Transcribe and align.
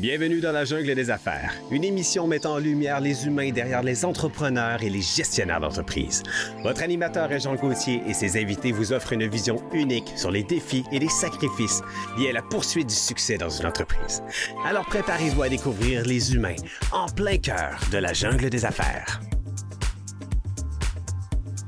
Bienvenue 0.00 0.40
dans 0.40 0.52
la 0.52 0.64
jungle 0.64 0.94
des 0.94 1.10
affaires, 1.10 1.52
une 1.70 1.84
émission 1.84 2.26
mettant 2.26 2.54
en 2.54 2.58
lumière 2.58 3.00
les 3.00 3.26
humains 3.26 3.50
derrière 3.50 3.82
les 3.82 4.06
entrepreneurs 4.06 4.82
et 4.82 4.88
les 4.88 5.02
gestionnaires 5.02 5.60
d'entreprise. 5.60 6.22
Votre 6.62 6.82
animateur 6.82 7.30
est 7.30 7.40
Jean 7.40 7.54
Gauthier 7.54 8.00
et 8.06 8.14
ses 8.14 8.40
invités 8.40 8.72
vous 8.72 8.94
offrent 8.94 9.12
une 9.12 9.28
vision 9.28 9.62
unique 9.74 10.10
sur 10.16 10.30
les 10.30 10.42
défis 10.42 10.84
et 10.90 10.98
les 10.98 11.10
sacrifices 11.10 11.82
liés 12.16 12.30
à 12.30 12.32
la 12.32 12.40
poursuite 12.40 12.88
du 12.88 12.94
succès 12.94 13.36
dans 13.36 13.50
une 13.50 13.66
entreprise. 13.66 14.22
Alors 14.64 14.86
préparez-vous 14.86 15.42
à 15.42 15.50
découvrir 15.50 16.02
les 16.06 16.34
humains 16.34 16.56
en 16.92 17.06
plein 17.06 17.36
cœur 17.36 17.78
de 17.92 17.98
la 17.98 18.14
jungle 18.14 18.48
des 18.48 18.64
affaires. 18.64 19.20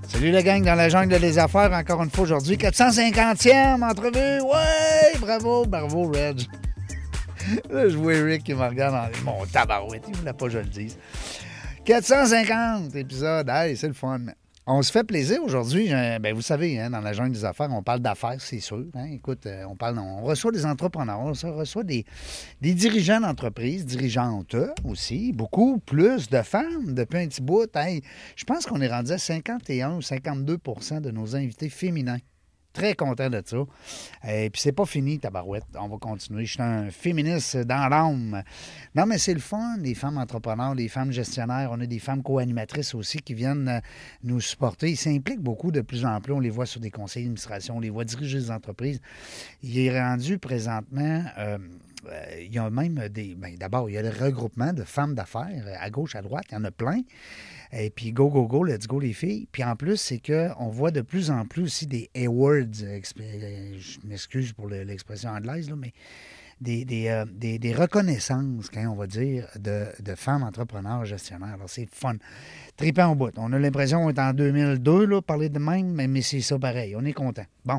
Salut 0.08 0.30
la 0.30 0.42
gang 0.42 0.64
dans 0.64 0.74
la 0.74 0.88
jungle 0.88 1.20
des 1.20 1.38
affaires, 1.38 1.72
encore 1.74 2.02
une 2.02 2.10
fois 2.10 2.24
aujourd'hui. 2.24 2.56
450e 2.56 3.82
entrevue. 3.82 4.40
Ouais, 4.40 5.18
bravo, 5.20 5.66
bravo, 5.66 6.10
Reg. 6.10 6.48
Là, 7.70 7.88
je 7.88 7.96
vois 7.96 8.14
Eric 8.14 8.44
qui 8.44 8.54
me 8.54 8.60
regarde 8.66 8.94
en 8.94 9.24
mon 9.24 9.46
tabarouette. 9.46 10.04
Il 10.08 10.16
voulait 10.16 10.32
pas 10.32 10.46
que 10.46 10.52
je 10.52 10.58
le 10.58 10.64
dise. 10.64 10.96
450 11.84 12.94
épisodes. 12.94 13.48
Hey, 13.48 13.76
c'est 13.76 13.88
le 13.88 13.94
fun. 13.94 14.20
On 14.64 14.80
se 14.82 14.92
fait 14.92 15.02
plaisir 15.02 15.42
aujourd'hui. 15.42 15.92
Euh, 15.92 16.20
ben, 16.20 16.32
vous 16.32 16.40
savez, 16.42 16.78
hein, 16.78 16.90
dans 16.90 17.00
la 17.00 17.12
jungle 17.12 17.32
des 17.32 17.44
affaires, 17.44 17.68
on 17.72 17.82
parle 17.82 17.98
d'affaires, 17.98 18.36
c'est 18.40 18.60
sûr. 18.60 18.84
hein. 18.94 19.06
Écoute, 19.10 19.44
euh, 19.46 19.64
on 19.68 19.74
parle, 19.74 19.98
on 19.98 20.22
reçoit 20.22 20.52
des 20.52 20.64
entrepreneurs, 20.64 21.18
on 21.18 21.32
reçoit 21.32 21.82
des, 21.82 22.04
des 22.60 22.72
dirigeants 22.72 23.18
d'entreprise, 23.18 23.84
dirigeantes 23.84 24.54
aussi, 24.84 25.32
beaucoup 25.32 25.78
plus 25.78 26.30
de 26.30 26.42
femmes 26.42 26.94
depuis 26.94 27.18
un 27.18 27.26
petit 27.26 27.42
bout. 27.42 27.66
Je 28.36 28.44
pense 28.44 28.64
qu'on 28.66 28.80
est 28.80 28.88
rendu 28.88 29.10
à 29.10 29.18
51 29.18 29.96
ou 29.96 29.98
52% 30.00 31.00
de 31.00 31.10
nos 31.10 31.34
invités 31.34 31.68
féminins. 31.68 32.18
Très 32.72 32.94
content 32.94 33.28
de 33.28 33.42
ça. 33.44 33.58
Et 34.26 34.48
puis 34.50 34.60
c'est 34.60 34.72
pas 34.72 34.86
fini, 34.86 35.18
tabarouette. 35.18 35.64
On 35.78 35.88
va 35.88 35.98
continuer. 35.98 36.46
Je 36.46 36.52
suis 36.52 36.62
un 36.62 36.90
féministe 36.90 37.56
dans 37.58 37.88
l'âme. 37.88 38.42
Non, 38.94 39.04
mais 39.06 39.18
c'est 39.18 39.34
le 39.34 39.40
fun, 39.40 39.76
les 39.78 39.94
femmes 39.94 40.16
entrepreneurs, 40.18 40.74
les 40.74 40.88
femmes 40.88 41.12
gestionnaires. 41.12 41.70
On 41.72 41.80
a 41.80 41.86
des 41.86 41.98
femmes 41.98 42.22
co-animatrices 42.22 42.94
aussi 42.94 43.18
qui 43.18 43.34
viennent 43.34 43.68
euh, 43.68 43.80
nous 44.24 44.40
supporter. 44.40 44.90
Ils 44.90 44.96
s'impliquent 44.96 45.42
beaucoup 45.42 45.70
de 45.70 45.82
plus 45.82 46.06
en 46.06 46.20
plus. 46.20 46.32
On 46.32 46.40
les 46.40 46.50
voit 46.50 46.66
sur 46.66 46.80
des 46.80 46.90
conseils 46.90 47.24
d'administration, 47.24 47.76
on 47.76 47.80
les 47.80 47.90
voit 47.90 48.04
diriger 48.04 48.38
des 48.38 48.50
entreprises. 48.50 49.00
Il 49.62 49.78
est 49.78 50.00
rendu 50.00 50.38
présentement. 50.38 51.24
euh, 51.38 51.58
euh, 52.10 52.24
il 52.40 52.52
y 52.52 52.58
a 52.58 52.68
même 52.70 53.08
des. 53.10 53.34
ben, 53.34 53.54
D'abord, 53.56 53.88
il 53.88 53.92
y 53.92 53.98
a 53.98 54.02
le 54.02 54.10
regroupement 54.10 54.72
de 54.72 54.82
femmes 54.82 55.14
d'affaires 55.14 55.64
à 55.78 55.90
gauche, 55.90 56.16
à 56.16 56.22
droite. 56.22 56.46
Il 56.50 56.54
y 56.54 56.58
en 56.58 56.64
a 56.64 56.70
plein. 56.70 57.00
Et 57.74 57.88
puis, 57.90 58.12
go, 58.12 58.28
go, 58.28 58.46
go, 58.46 58.64
let's 58.64 58.86
go, 58.86 59.00
les 59.00 59.14
filles. 59.14 59.48
Puis 59.50 59.64
en 59.64 59.76
plus, 59.76 59.96
c'est 59.96 60.18
qu'on 60.18 60.68
voit 60.68 60.90
de 60.90 61.00
plus 61.00 61.30
en 61.30 61.46
plus 61.46 61.62
aussi 61.62 61.86
des 61.86 62.10
awards. 62.16 62.52
euh, 62.82 63.00
euh, 63.20 63.78
Je 63.78 63.98
m'excuse 64.06 64.52
pour 64.52 64.68
le- 64.68 64.82
l'expression 64.82 65.30
anglaise, 65.30 65.70
là, 65.70 65.76
mais 65.76 65.92
euh, 66.68 67.24
des- 67.30 67.74
reconnaissances, 67.74 68.68
quand 68.72 68.86
on 68.86 68.94
va 68.94 69.06
dire, 69.06 69.46
de, 69.58 69.86
femmes 70.16 70.42
entrepreneurs 70.42 71.04
gestionnaires. 71.04 71.54
Alors, 71.54 71.68
c'est 71.68 71.88
fun. 71.90 72.14
Trippant 72.76 73.08
au 73.08 73.14
bout. 73.14 73.32
On 73.36 73.52
a 73.52 73.58
l'impression 73.58 74.02
qu'on 74.02 74.10
est 74.10 74.18
en 74.18 74.32
2002, 74.32 75.06
là, 75.06 75.22
parler 75.22 75.48
de 75.48 75.58
même, 75.58 75.92
mais, 75.92 76.22
c'est 76.22 76.40
ça 76.40 76.58
pareil. 76.58 76.94
On 76.96 77.04
est 77.04 77.12
content. 77.12 77.44
Bon. 77.64 77.78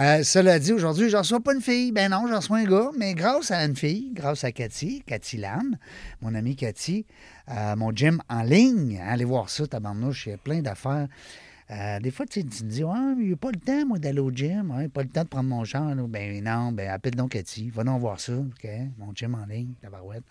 Euh, 0.00 0.22
cela 0.22 0.58
dit, 0.58 0.72
aujourd'hui, 0.72 1.08
je 1.08 1.16
reçois 1.16 1.40
pas 1.40 1.54
une 1.54 1.60
fille. 1.60 1.92
Ben 1.92 2.10
non, 2.10 2.26
je 2.28 2.34
reçois 2.34 2.58
un 2.58 2.64
gars, 2.64 2.90
mais 2.98 3.14
grâce 3.14 3.50
à 3.50 3.64
une 3.64 3.76
fille, 3.76 4.10
grâce 4.12 4.44
à 4.44 4.52
Cathy, 4.52 5.02
Cathy 5.06 5.36
Lam, 5.36 5.76
mon 6.20 6.34
amie 6.34 6.56
Cathy, 6.56 7.06
euh, 7.50 7.76
mon 7.76 7.90
gym 7.92 8.20
en 8.28 8.42
ligne. 8.42 9.00
Allez 9.06 9.24
voir 9.24 9.50
ça, 9.50 9.66
tabarnouche, 9.66 10.26
il 10.26 10.30
y 10.30 10.32
a 10.34 10.38
plein 10.38 10.60
d'affaires. 10.60 11.08
Euh, 11.72 12.00
des 12.00 12.10
fois, 12.10 12.26
tu, 12.26 12.44
te 12.44 12.64
dis, 12.64 12.82
ah, 12.82 13.14
il 13.18 13.28
n'y 13.28 13.32
a 13.32 13.36
pas 13.36 13.50
le 13.50 13.58
temps, 13.58 13.86
moi, 13.86 13.98
d'aller 13.98 14.20
au 14.20 14.30
gym. 14.30 14.70
Ouais, 14.70 14.88
pas 14.88 15.02
le 15.02 15.08
temps 15.08 15.22
de 15.22 15.28
prendre 15.28 15.48
mon 15.48 15.64
char. 15.64 15.94
là. 15.94 16.02
Ben 16.06 16.44
non, 16.44 16.72
ben 16.72 16.90
appelle 16.90 17.14
donc 17.14 17.30
Cathy. 17.30 17.70
Va 17.70 17.82
donc 17.82 18.00
voir 18.00 18.20
ça. 18.20 18.34
OK? 18.34 18.68
Mon 18.98 19.14
gym 19.14 19.34
en 19.34 19.46
ligne, 19.46 19.72
tabarouette. 19.80 20.24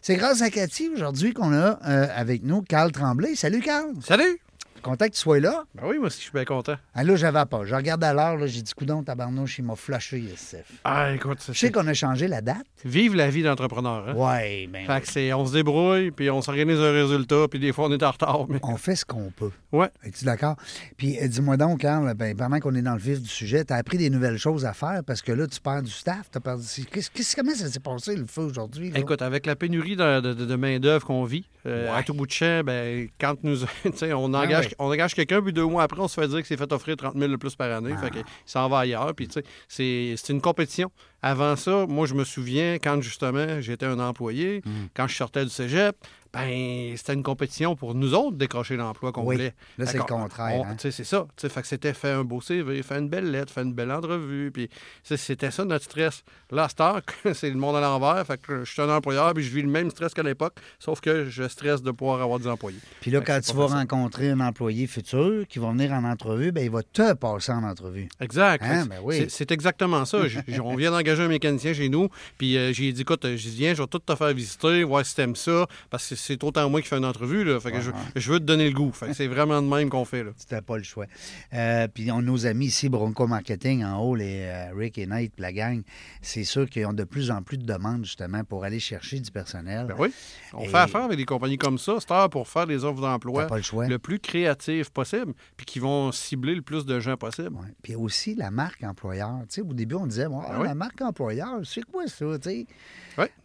C'est 0.00 0.16
grâce 0.16 0.42
à 0.42 0.50
Cathy 0.50 0.88
aujourd'hui 0.88 1.32
qu'on 1.32 1.52
a 1.52 1.80
euh, 1.88 2.06
avec 2.14 2.44
nous 2.44 2.62
Carl 2.62 2.92
Tremblay. 2.92 3.34
Salut, 3.34 3.60
Carl. 3.60 3.92
Salut! 4.00 4.45
Content 4.82 5.06
que 5.06 5.12
tu 5.14 5.20
sois 5.20 5.40
là. 5.40 5.64
Ben 5.74 5.82
oui, 5.86 5.98
moi 5.98 6.06
aussi, 6.06 6.18
je 6.18 6.22
suis 6.24 6.32
bien 6.32 6.44
content. 6.44 6.74
Ah, 6.94 7.02
là, 7.02 7.16
j'avais 7.16 7.44
pas. 7.46 7.64
Je 7.64 7.74
regarde 7.74 8.02
à 8.04 8.12
l'heure, 8.14 8.36
là, 8.36 8.46
j'ai 8.46 8.62
dit, 8.62 8.72
coudon, 8.72 9.02
tabarnouche, 9.02 9.58
il 9.58 9.64
m'a 9.64 9.74
flashé, 9.76 10.18
Youssef. 10.20 10.64
Ah, 10.84 11.12
écoute, 11.12 11.38
Je 11.48 11.52
sais 11.58 11.72
qu'on 11.72 11.86
a 11.88 11.94
changé 11.94 12.28
la 12.28 12.40
date. 12.40 12.66
vive 12.84 13.16
la 13.16 13.28
vie 13.28 13.42
d'entrepreneur. 13.42 14.08
Hein? 14.10 14.14
Ouais, 14.14 14.68
ben, 14.72 14.86
Fait 14.86 15.00
que 15.00 15.08
c'est, 15.08 15.32
on 15.32 15.44
se 15.46 15.52
débrouille, 15.52 16.10
puis 16.12 16.30
on 16.30 16.40
s'organise 16.40 16.78
un 16.78 16.92
résultat, 16.92 17.46
puis 17.50 17.58
des 17.58 17.72
fois, 17.72 17.86
on 17.86 17.92
est 17.92 18.02
en 18.02 18.10
retard. 18.10 18.46
Mais... 18.48 18.60
on 18.62 18.76
fait 18.76 18.94
ce 18.96 19.04
qu'on 19.04 19.32
peut. 19.34 19.50
Ouais. 19.72 19.88
Es-tu 20.04 20.24
d'accord? 20.24 20.56
Puis 20.96 21.18
euh, 21.20 21.26
dis-moi 21.28 21.56
donc, 21.56 21.80
Carl, 21.80 22.14
ben, 22.14 22.36
pendant 22.36 22.60
qu'on 22.60 22.74
est 22.74 22.82
dans 22.82 22.94
le 22.94 23.00
vif 23.00 23.20
du 23.20 23.28
sujet, 23.28 23.64
tu 23.64 23.72
as 23.72 23.76
appris 23.76 23.98
des 23.98 24.10
nouvelles 24.10 24.38
choses 24.38 24.64
à 24.64 24.72
faire 24.72 25.00
parce 25.06 25.20
que 25.22 25.32
là, 25.32 25.46
tu 25.46 25.60
perds 25.60 25.82
du 25.82 25.90
staff. 25.90 26.28
T'as 26.30 26.40
perdu... 26.40 26.62
Qu'est-ce, 26.92 27.10
qu'est-ce- 27.10 27.34
comment 27.34 27.54
ça 27.54 27.68
s'est 27.68 27.80
passé 27.80 28.14
le 28.14 28.26
feu 28.26 28.42
aujourd'hui? 28.42 28.92
Écoute, 28.94 29.20
avec 29.22 29.46
la 29.46 29.56
pénurie 29.56 29.96
de, 29.96 30.20
de- 30.20 30.32
de 30.44 30.54
main-d'œuvre 30.56 31.04
qu'on 31.06 31.24
vit, 31.24 31.44
euh, 31.66 31.90
Ouais. 31.90 31.98
à 31.98 32.02
tout 32.02 32.14
bout 32.14 32.26
de 32.26 32.32
champ, 32.32 32.62
ben, 32.64 33.08
quand 33.20 33.34
nous, 33.42 33.64
on, 34.14 34.34
Ah 34.34 34.46
engage, 34.66 34.74
on 34.78 34.86
engage 34.86 35.14
quelqu'un, 35.14 35.42
puis 35.42 35.52
deux 35.52 35.64
mois 35.64 35.82
après, 35.82 36.00
on 36.00 36.08
se 36.08 36.20
fait 36.20 36.28
dire 36.28 36.40
que 36.40 36.46
c'est 36.46 36.56
fait 36.56 36.72
offrir 36.72 36.96
30 36.96 37.16
000 37.16 37.30
de 37.30 37.36
plus 37.36 37.54
par 37.54 37.70
année. 37.70 37.94
Ah. 37.96 38.00
Fait 38.00 38.10
qu'il 38.10 38.24
s'en 38.44 38.68
va 38.68 38.80
ailleurs. 38.80 39.14
Puis, 39.14 39.28
tu 39.28 39.40
sais, 39.68 40.16
c'est, 40.16 40.32
une 40.32 40.40
compétition. 40.40 40.90
Avant 41.22 41.56
ça, 41.56 41.86
moi, 41.88 42.06
je 42.06 42.14
me 42.14 42.24
souviens, 42.24 42.74
quand 42.74 43.00
justement, 43.00 43.60
j'étais 43.60 43.86
un 43.86 43.98
employé, 43.98 44.62
Hmm. 44.64 44.86
quand 44.94 45.06
je 45.06 45.14
sortais 45.14 45.44
du 45.44 45.50
cégep, 45.50 45.96
ben, 46.36 46.96
c'était 46.96 47.14
une 47.14 47.22
compétition 47.22 47.76
pour 47.76 47.94
nous 47.94 48.14
autres 48.14 48.32
de 48.32 48.36
décrocher 48.38 48.76
l'emploi 48.76 49.12
qu'on 49.12 49.24
Oui. 49.24 49.36
voulait. 49.36 49.54
Là, 49.78 49.86
c'est 49.86 49.98
le 49.98 50.04
contraire, 50.04 50.60
on- 50.60 50.64
hein. 50.66 50.76
C'est 50.78 50.92
ça. 51.04 51.26
Fait 51.36 51.62
que 51.62 51.66
c'était 51.66 51.92
faire 51.94 52.18
un 52.20 52.24
beau 52.24 52.40
CV, 52.40 52.82
faire 52.82 52.98
une 52.98 53.08
belle 53.08 53.30
lettre, 53.30 53.52
faire 53.52 53.64
une 53.64 53.74
belle 53.74 53.90
entrevue. 53.92 54.50
Puis 54.52 54.68
c'était 55.02 55.50
ça 55.50 55.64
notre 55.64 55.84
stress. 55.84 56.22
Là, 56.50 56.68
c'est 57.34 57.50
le 57.50 57.56
monde 57.56 57.76
à 57.76 57.80
l'envers. 57.80 58.24
Fait 58.26 58.40
que 58.40 58.64
je 58.64 58.70
suis 58.72 58.82
un 58.82 58.88
employeur, 58.90 59.32
puis 59.34 59.42
je 59.44 59.54
vis 59.54 59.62
le 59.62 59.68
même 59.68 59.90
stress 59.90 60.14
qu'à 60.14 60.22
l'époque, 60.22 60.56
sauf 60.78 61.00
que 61.00 61.24
je 61.28 61.48
stresse 61.48 61.82
de 61.82 61.90
pouvoir 61.90 62.20
avoir 62.22 62.38
des 62.38 62.46
employés. 62.48 62.78
Puis 63.00 63.10
là, 63.10 63.20
quand 63.20 63.40
tu 63.40 63.52
vas 63.54 63.62
facile. 63.64 63.78
rencontrer 63.78 64.30
un 64.30 64.40
employé 64.40 64.86
futur 64.86 65.46
qui 65.48 65.58
va 65.58 65.70
venir 65.70 65.92
en 65.92 66.04
entrevue, 66.04 66.52
ben, 66.52 66.64
il 66.64 66.70
va 66.70 66.82
te 66.82 67.14
passer 67.14 67.52
en 67.52 67.62
entrevue. 67.64 68.08
Exact. 68.20 68.62
Hein, 68.64 68.86
ben 68.86 68.98
oui. 69.02 69.26
c'est- 69.28 69.50
exactement 69.50 70.04
ça. 70.04 70.18
On 70.62 70.74
vient 70.76 70.90
d'engager 70.90 71.22
un 71.22 71.28
mécanicien 71.28 71.72
chez 71.72 71.88
nous, 71.88 72.08
puis 72.38 72.56
euh, 72.56 72.72
j'ai 72.72 72.92
dit, 72.92 73.02
écoute, 73.02 73.24
dit, 73.26 73.36
viens, 73.56 73.74
je 73.74 73.82
vais 73.82 73.88
tout 73.88 73.98
te 73.98 74.14
faire 74.14 74.32
visiter, 74.34 74.82
voir 74.84 75.04
si 75.06 75.14
t'aimes 75.14 75.36
ça, 75.36 75.66
parce 75.90 76.08
que 76.08 76.14
c'est 76.26 76.42
autant 76.44 76.68
moi 76.68 76.80
qui 76.82 76.88
fais 76.88 76.96
une 76.98 77.04
entrevue, 77.04 77.44
là. 77.44 77.58
Fait 77.60 77.72
que 77.72 77.80
je, 77.80 77.90
je 78.16 78.32
veux 78.32 78.38
te 78.38 78.44
donner 78.44 78.68
le 78.68 78.74
goût. 78.74 78.92
C'est 79.12 79.26
vraiment 79.26 79.62
de 79.62 79.68
même 79.68 79.88
qu'on 79.88 80.04
fait, 80.04 80.24
là. 80.24 80.30
C'était 80.36 80.60
pas 80.60 80.76
le 80.76 80.82
choix. 80.82 81.06
Euh, 81.54 81.88
puis 81.88 82.10
on, 82.10 82.22
nos 82.22 82.46
amis 82.46 82.66
ici, 82.66 82.88
Bronco 82.88 83.26
Marketing, 83.26 83.84
en 83.84 83.98
haut, 84.00 84.14
les 84.14 84.42
euh, 84.42 84.72
Rick 84.74 84.98
et 84.98 85.06
Nate, 85.06 85.32
la 85.38 85.52
gang, 85.52 85.82
c'est 86.22 86.44
sûr 86.44 86.68
qu'ils 86.68 86.86
ont 86.86 86.92
de 86.92 87.04
plus 87.04 87.30
en 87.30 87.42
plus 87.42 87.58
de 87.58 87.64
demandes, 87.64 88.04
justement, 88.04 88.42
pour 88.44 88.64
aller 88.64 88.80
chercher 88.80 89.20
du 89.20 89.30
personnel. 89.30 89.86
Ben 89.86 89.94
oui. 89.98 90.12
On 90.52 90.62
Et- 90.62 90.68
fait 90.68 90.76
affaire 90.78 91.02
avec 91.04 91.16
des 91.18 91.24
compagnies 91.24 91.58
comme 91.58 91.78
ça, 91.78 91.96
c'est 92.00 92.10
heure 92.10 92.28
pour 92.30 92.48
faire 92.48 92.66
des 92.66 92.84
offres 92.84 93.00
d'emploi 93.00 93.46
le 93.54 93.62
choix. 93.62 93.86
le 93.86 93.98
plus 93.98 94.18
créatif 94.18 94.90
possible, 94.90 95.32
puis 95.56 95.66
qui 95.66 95.78
vont 95.78 96.12
cibler 96.12 96.54
le 96.54 96.62
plus 96.62 96.84
de 96.84 96.98
gens 97.00 97.16
possible. 97.16 97.54
Ouais. 97.54 97.72
Puis 97.82 97.94
aussi 97.94 98.34
la 98.34 98.50
marque 98.50 98.82
employeur. 98.84 99.40
Au 99.68 99.74
début, 99.74 99.94
on 99.94 100.06
disait, 100.06 100.28
Ben 100.28 100.42
oui. 100.58 100.66
la 100.66 100.74
marque 100.74 101.00
employeur, 101.00 101.60
c'est 101.64 101.82
quoi 101.84 102.06
ça? 102.06 102.26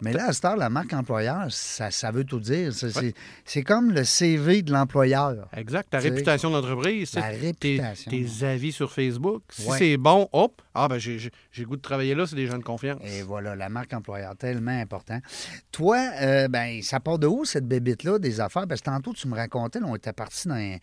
Mais 0.01 0.13
là, 0.13 0.27
à 0.27 0.33
cette 0.33 0.45
heure, 0.45 0.57
la 0.57 0.69
marque 0.69 0.93
employeur, 0.93 1.45
ça, 1.49 1.91
ça 1.91 2.11
veut 2.11 2.23
tout 2.23 2.39
dire. 2.39 2.71
C'est, 3.45 3.63
comme 3.63 3.91
le 3.91 4.03
CV 4.03 4.61
de 4.61 4.71
l'employeur. 4.71 5.47
Exact. 5.55 5.89
Ta 5.89 5.99
réputation 5.99 6.49
d'entreprise. 6.49 7.11
Tes, 7.59 7.81
tes 8.09 8.45
avis 8.45 8.71
sur 8.71 8.91
Facebook. 8.91 9.43
Si 9.49 9.69
c'est 9.77 9.97
bon, 9.97 10.27
hop, 10.31 10.61
ah 10.73 10.87
ben 10.87 10.97
j'ai 10.97 11.31
le 11.57 11.65
goût 11.65 11.75
de 11.75 11.81
travailler 11.81 12.15
là, 12.15 12.25
c'est 12.25 12.35
des 12.35 12.47
gens 12.47 12.57
de 12.57 12.63
confiance. 12.63 12.99
Et 13.03 13.21
voilà, 13.23 13.55
la 13.55 13.69
marque 13.69 13.93
employeur, 13.93 14.35
tellement 14.37 14.71
important. 14.71 15.19
Toi, 15.71 15.97
euh, 16.21 16.47
ben, 16.47 16.81
ça 16.81 16.99
part 16.99 17.19
de 17.19 17.27
où, 17.27 17.43
cette 17.45 17.67
bébite-là, 17.67 18.19
des 18.19 18.39
affaires? 18.39 18.67
Parce 18.67 18.81
que 18.81 18.85
tantôt, 18.85 19.13
tu 19.13 19.27
me 19.27 19.35
racontais, 19.35 19.79
là, 19.79 19.87
on 19.89 19.95
était 19.95 20.13
parti 20.13 20.47
dans 20.47 20.77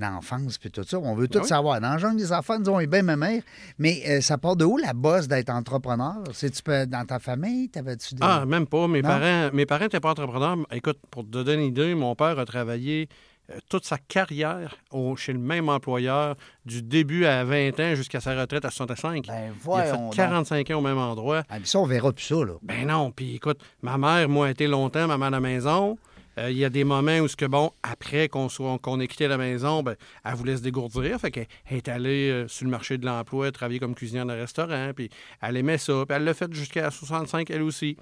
l'enfance 0.00 0.58
puis 0.58 0.70
tout 0.70 0.82
ça. 0.84 0.98
On 0.98 1.14
veut 1.14 1.28
tout 1.28 1.38
Ben 1.38 1.42
oui. 1.44 1.48
savoir. 1.48 1.80
Dans 1.80 1.92
le 1.92 1.98
genre 1.98 2.14
des 2.14 2.24
nous, 2.64 2.70
on 2.72 2.80
est 2.80 2.86
bien 2.86 3.02
ma 3.02 3.16
mère. 3.16 3.42
Mais 3.78 4.02
euh, 4.08 4.20
ça 4.20 4.38
part 4.38 4.56
de 4.56 4.64
où, 4.64 4.76
la 4.76 4.92
bosse 4.92 5.28
d'être 5.28 5.50
entrepreneur? 5.50 6.16
C'est-tu 6.32 6.62
dans 6.86 7.04
ta 7.06 7.18
famille? 7.18 7.68
T'avais-tu 7.68 8.14
des... 8.14 8.20
Ah, 8.22 8.44
même 8.46 8.66
pas. 8.66 8.88
Mes 8.88 9.02
Non? 9.02 9.08
parents 9.08 9.50
mes 9.52 9.66
parents 9.66 9.84
n'étaient 9.84 10.00
pas 10.00 10.10
entrepreneurs. 10.10 10.56
Écoute, 10.72 10.98
pour 11.10 11.22
te 11.24 11.28
donner 11.28 11.54
une 11.54 11.60
idée, 11.62 11.94
mon 11.94 12.14
père 12.14 12.38
a 12.38 12.44
travaillé 12.44 13.08
euh, 13.50 13.58
toute 13.68 13.84
sa 13.84 13.98
carrière 13.98 14.76
au- 14.92 15.16
chez 15.16 15.32
le 15.32 15.38
même 15.40 15.68
employeur, 15.68 16.36
du 16.64 16.82
début 16.82 17.24
à 17.26 17.42
20 17.44 17.80
ans 17.80 17.94
jusqu'à 17.96 18.20
sa 18.20 18.38
retraite 18.40 18.64
à 18.64 18.70
65. 18.70 19.26
Ben, 19.26 19.34
Il 19.34 19.48
a 19.48 19.52
voyons 19.60 19.84
fait 19.92 19.98
donc. 19.98 20.14
45 20.14 20.70
ans 20.70 20.78
au 20.78 20.80
même 20.82 20.98
endroit. 20.98 21.42
Ah, 21.48 21.56
puis 21.58 21.68
ça, 21.68 21.78
on 21.80 21.84
verra 21.86 22.12
plus 22.12 22.24
ça, 22.24 22.36
là. 22.36 22.54
Ben 22.62 22.86
non, 22.86 23.10
puis 23.10 23.34
écoute, 23.36 23.58
ma 23.82 23.98
mère, 23.98 24.28
moi, 24.28 24.46
a 24.46 24.50
été 24.50 24.66
longtemps 24.68 25.06
maman 25.08 25.26
à 25.26 25.30
la 25.30 25.40
maison. 25.40 25.98
Euh, 26.38 26.50
Il 26.50 26.56
y 26.56 26.64
a 26.64 26.70
des 26.70 26.84
moments 26.84 27.18
où, 27.18 27.28
ce 27.28 27.36
que, 27.36 27.44
bon, 27.44 27.72
après 27.82 28.28
qu'on 28.28 28.48
soit 28.48 28.78
qu'on 28.78 29.00
ait 29.00 29.08
quitté 29.08 29.28
la 29.28 29.38
maison, 29.38 29.82
ben, 29.82 29.96
elle 30.24 30.34
voulait 30.34 30.56
se 30.56 30.62
dégourdir. 30.62 31.20
Fait 31.20 31.30
qu'elle 31.30 31.46
est 31.70 31.88
allée 31.88 32.30
euh, 32.30 32.48
sur 32.48 32.64
le 32.64 32.70
marché 32.70 32.98
de 32.98 33.06
l'emploi, 33.06 33.50
travailler 33.52 33.78
comme 33.80 33.94
cuisinière 33.94 34.26
de 34.26 34.32
restaurant, 34.32 34.92
puis 34.94 35.10
elle 35.42 35.56
aimait 35.56 35.78
ça. 35.78 36.04
Puis 36.06 36.16
elle 36.16 36.24
l'a 36.24 36.34
fait 36.34 36.52
jusqu'à 36.52 36.90
65, 36.90 37.50
elle 37.50 37.62
aussi. 37.62 37.96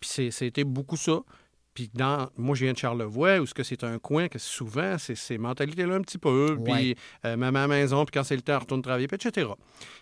Puis 0.00 0.30
c'était 0.30 0.64
beaucoup 0.64 0.96
ça. 0.96 1.20
Puis 1.74 1.90
dans, 1.94 2.28
moi, 2.36 2.56
je 2.56 2.64
viens 2.64 2.72
de 2.72 2.78
Charlevoix, 2.78 3.38
où 3.38 3.46
ce 3.46 3.54
que 3.54 3.62
c'est 3.62 3.84
un 3.84 4.00
coin 4.00 4.26
que 4.26 4.40
souvent, 4.40 4.98
c'est 4.98 5.14
ces 5.14 5.38
mentalités-là 5.38 5.94
un 5.94 6.00
petit 6.00 6.18
peu. 6.18 6.56
Ouais. 6.58 6.72
Puis 6.72 6.96
euh, 7.24 7.36
maman 7.36 7.60
à 7.60 7.62
la 7.62 7.68
maison, 7.68 8.04
puis 8.04 8.18
quand 8.18 8.24
c'est 8.24 8.34
le 8.34 8.42
temps, 8.42 8.54
elle 8.54 8.58
retourne 8.60 8.82
travailler, 8.82 9.06
puis 9.06 9.16
etc. 9.16 9.48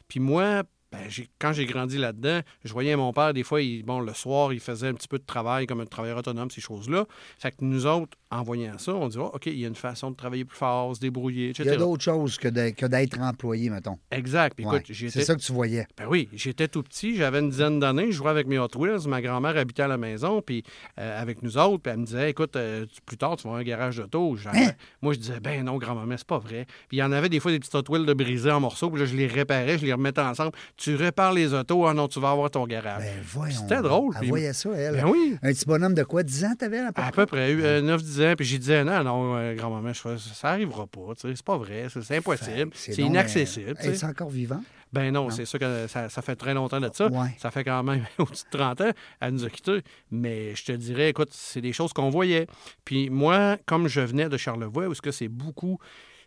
Puis 0.08 0.20
moi, 0.20 0.62
ben, 0.93 1.09
quand 1.38 1.53
j'ai 1.53 1.67
grandi 1.67 1.99
là-dedans, 1.99 2.41
je 2.65 2.73
voyais 2.73 2.94
mon 2.97 3.12
père, 3.12 3.33
des 3.35 3.43
fois, 3.43 3.61
il- 3.61 3.83
bon, 3.83 4.00
le 4.00 4.15
soir, 4.15 4.53
il 4.53 4.61
faisait 4.61 4.88
un 4.88 4.94
petit 4.94 5.09
peu 5.09 5.19
de 5.19 5.25
travail 5.25 5.67
comme 5.67 5.81
un 5.81 5.87
travailleur 5.87 6.19
autonome, 6.19 6.50
ces 6.50 6.61
choses-là. 6.61 7.06
Fait 7.38 7.50
que 7.50 7.56
nous 7.61 7.87
autres, 7.87 8.17
en 8.31 8.43
voyant 8.43 8.76
ça, 8.78 8.93
on 8.94 9.08
dit, 9.08 9.19
Ah, 9.20 9.31
OK, 9.34 9.46
il 9.46 9.58
y 9.58 9.64
a 9.64 9.69
une 9.69 9.75
façon 9.76 10.11
de 10.11 10.17
travailler 10.17 10.44
plus 10.44 10.56
fort, 10.56 10.94
se 10.96 11.00
débrouiller, 11.00 11.52
Il 11.56 11.64
y 11.64 11.69
a 11.69 11.73
etc. 11.73 11.76
d'autres 11.78 12.02
choses 12.02 12.38
que 12.38 12.49
d'être 12.49 13.20
employé, 13.20 13.70
mettons. 13.70 13.99
Exact. 14.11 14.58
Ouais. 14.61 14.82
C'est 14.87 15.23
ça 15.23 15.34
que 15.34 15.40
tu 15.40 15.52
voyais. 15.52 15.87
Ben 15.96 16.06
oui, 16.08 16.28
j'étais 16.32 16.67
tout 16.69 16.82
petit, 16.82 17.17
j'avais 17.17 17.38
une 17.40 17.50
dizaine 17.50 17.78
d'années, 17.78 18.06
je 18.06 18.17
jouais 18.17 18.31
avec 18.31 18.46
mes 18.46 18.58
Hot 18.58 18.69
Wheels, 18.76 19.06
ma 19.08 19.20
grand-mère 19.23 19.56
habitait 19.56 19.82
à 19.82 19.88
la 19.88 19.96
maison, 19.96 20.43
puis 20.43 20.64
euh, 20.99 21.23
avec 21.23 21.43
nous 21.43 21.56
autres, 21.56 21.82
puis 21.82 21.93
elle 21.93 22.00
me 22.00 22.05
disait, 22.06 22.31
écoute, 22.31 22.56
euh, 22.56 22.84
plus 23.05 23.17
tard, 23.17 23.37
tu 23.37 23.44
vas 23.44 23.50
avoir 23.50 23.61
un 23.61 23.64
garage 23.64 23.96
d'auto. 23.99 24.37
Hein? 24.52 24.70
Moi, 25.02 25.12
je 25.14 25.19
disais, 25.19 25.40
ben 25.40 25.64
non, 25.64 25.76
grand-maman, 25.78 26.17
c'est 26.19 26.26
pas 26.26 26.38
vrai. 26.38 26.67
Puis 26.88 26.96
il 26.96 27.00
y 27.00 27.02
en 27.02 27.12
avait 27.12 27.28
des 27.28 27.38
fois 27.40 27.52
des 27.52 27.61
petits 27.61 27.75
Hot 27.76 27.84
Wheels 27.88 28.06
de 28.06 28.12
brisés 28.14 28.50
en 28.50 28.61
morceaux, 28.61 28.90
puis 28.90 29.00
là, 29.00 29.06
je 29.06 29.14
les 29.17 29.26
réparais, 29.26 29.78
je 29.78 29.87
les 29.87 29.93
remettais 29.93 30.20
ensemble. 30.20 30.52
Tu 30.76 30.94
répares 30.96 31.32
les 31.32 31.55
autos, 31.55 31.87
ah 31.87 31.94
non, 31.94 32.08
tu 32.08 32.19
vas 32.20 32.31
avoir 32.31 32.50
ton 32.50 32.67
garage. 32.67 33.02
Ben 33.02 33.14
voyons. 33.25 33.55
C'était 33.61 33.82
drôle. 33.82 34.14
Elle 34.20 34.28
voyait 34.28 34.52
ça, 34.52 34.70
elle. 34.76 34.96
Ben 34.96 35.06
oui. 35.08 35.37
Un 35.43 35.52
petit 35.52 35.64
bonhomme 35.64 35.94
de 35.94 36.02
quoi? 36.02 36.23
10 36.23 36.44
ans, 36.44 36.55
t'avais 36.58 36.78
à 36.78 36.93
peu 36.93 37.02
À 37.02 37.11
près? 37.12 37.23
peu 37.23 37.26
près, 37.26 37.52
euh, 37.55 37.81
9-10 37.82 38.15
Puis 38.36 38.44
j'ai 38.46 38.58
dit, 38.58 38.70
non, 38.70 39.02
non, 39.04 39.36
euh, 39.36 39.54
grand-maman, 39.54 39.92
ça 39.94 40.50
arrivera 40.50 40.86
pas. 40.86 41.00
C'est 41.16 41.42
pas 41.42 41.56
vrai. 41.56 41.86
C'est 41.90 42.02
c'est 42.02 42.16
impossible. 42.16 42.70
C'est 42.74 42.96
donc, 42.96 43.10
inaccessible. 43.10 43.74
euh. 43.84 43.90
Est-ce 43.92 44.06
encore 44.06 44.30
vivant? 44.30 44.62
Ben 44.92 45.12
non, 45.12 45.24
Non. 45.24 45.30
c'est 45.30 45.44
sûr 45.44 45.58
que 45.58 45.86
ça, 45.88 46.08
ça 46.08 46.22
fait 46.22 46.36
très 46.36 46.54
longtemps 46.54 46.80
de 46.80 46.88
ça. 46.92 47.08
Ouais. 47.08 47.34
Ça 47.38 47.50
fait 47.50 47.64
quand 47.64 47.82
même 47.82 48.04
au-dessus 48.18 48.44
de 48.52 48.56
30 48.58 48.80
ans. 48.82 48.90
Elle 49.20 49.32
nous 49.34 49.44
a 49.44 49.50
quittés. 49.50 49.82
Mais 50.10 50.54
je 50.54 50.64
te 50.64 50.72
dirais, 50.72 51.10
écoute, 51.10 51.30
c'est 51.32 51.60
des 51.60 51.72
choses 51.72 51.92
qu'on 51.92 52.08
voyait. 52.08 52.46
Puis 52.84 53.10
moi, 53.10 53.56
comme 53.66 53.88
je 53.88 54.00
venais 54.00 54.28
de 54.28 54.36
Charlevoix, 54.36 54.86
où 54.86 54.92
est-ce 54.92 55.02
que 55.02 55.10
c'est 55.12 55.28
beaucoup. 55.28 55.78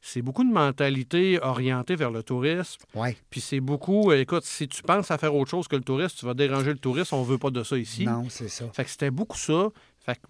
C'est 0.01 0.21
beaucoup 0.21 0.45
de 0.45 0.49
mentalité 0.53 1.39
orientée 1.41 1.97
vers 1.97 2.09
le 2.09 2.23
tourisme. 2.23 2.79
Puis 3.29 3.41
c'est 3.41 3.59
beaucoup, 3.59 4.11
euh, 4.11 4.21
écoute, 4.21 4.45
si 4.45 4.65
tu 4.69 4.81
penses 4.81 5.11
à 5.11 5.17
faire 5.17 5.35
autre 5.35 5.51
chose 5.51 5.67
que 5.67 5.75
le 5.75 5.81
tourisme, 5.81 6.15
tu 6.17 6.25
vas 6.25 6.33
déranger 6.33 6.71
le 6.71 6.77
tourisme, 6.79 7.15
on 7.15 7.23
veut 7.23 7.37
pas 7.37 7.49
de 7.49 7.63
ça 7.63 7.77
ici. 7.77 8.05
Non, 8.05 8.23
c'est 8.29 8.47
ça. 8.47 8.63
Fait 8.71 8.85
que 8.85 8.89
c'était 8.91 9.11
beaucoup 9.11 9.37
ça. 9.37 9.67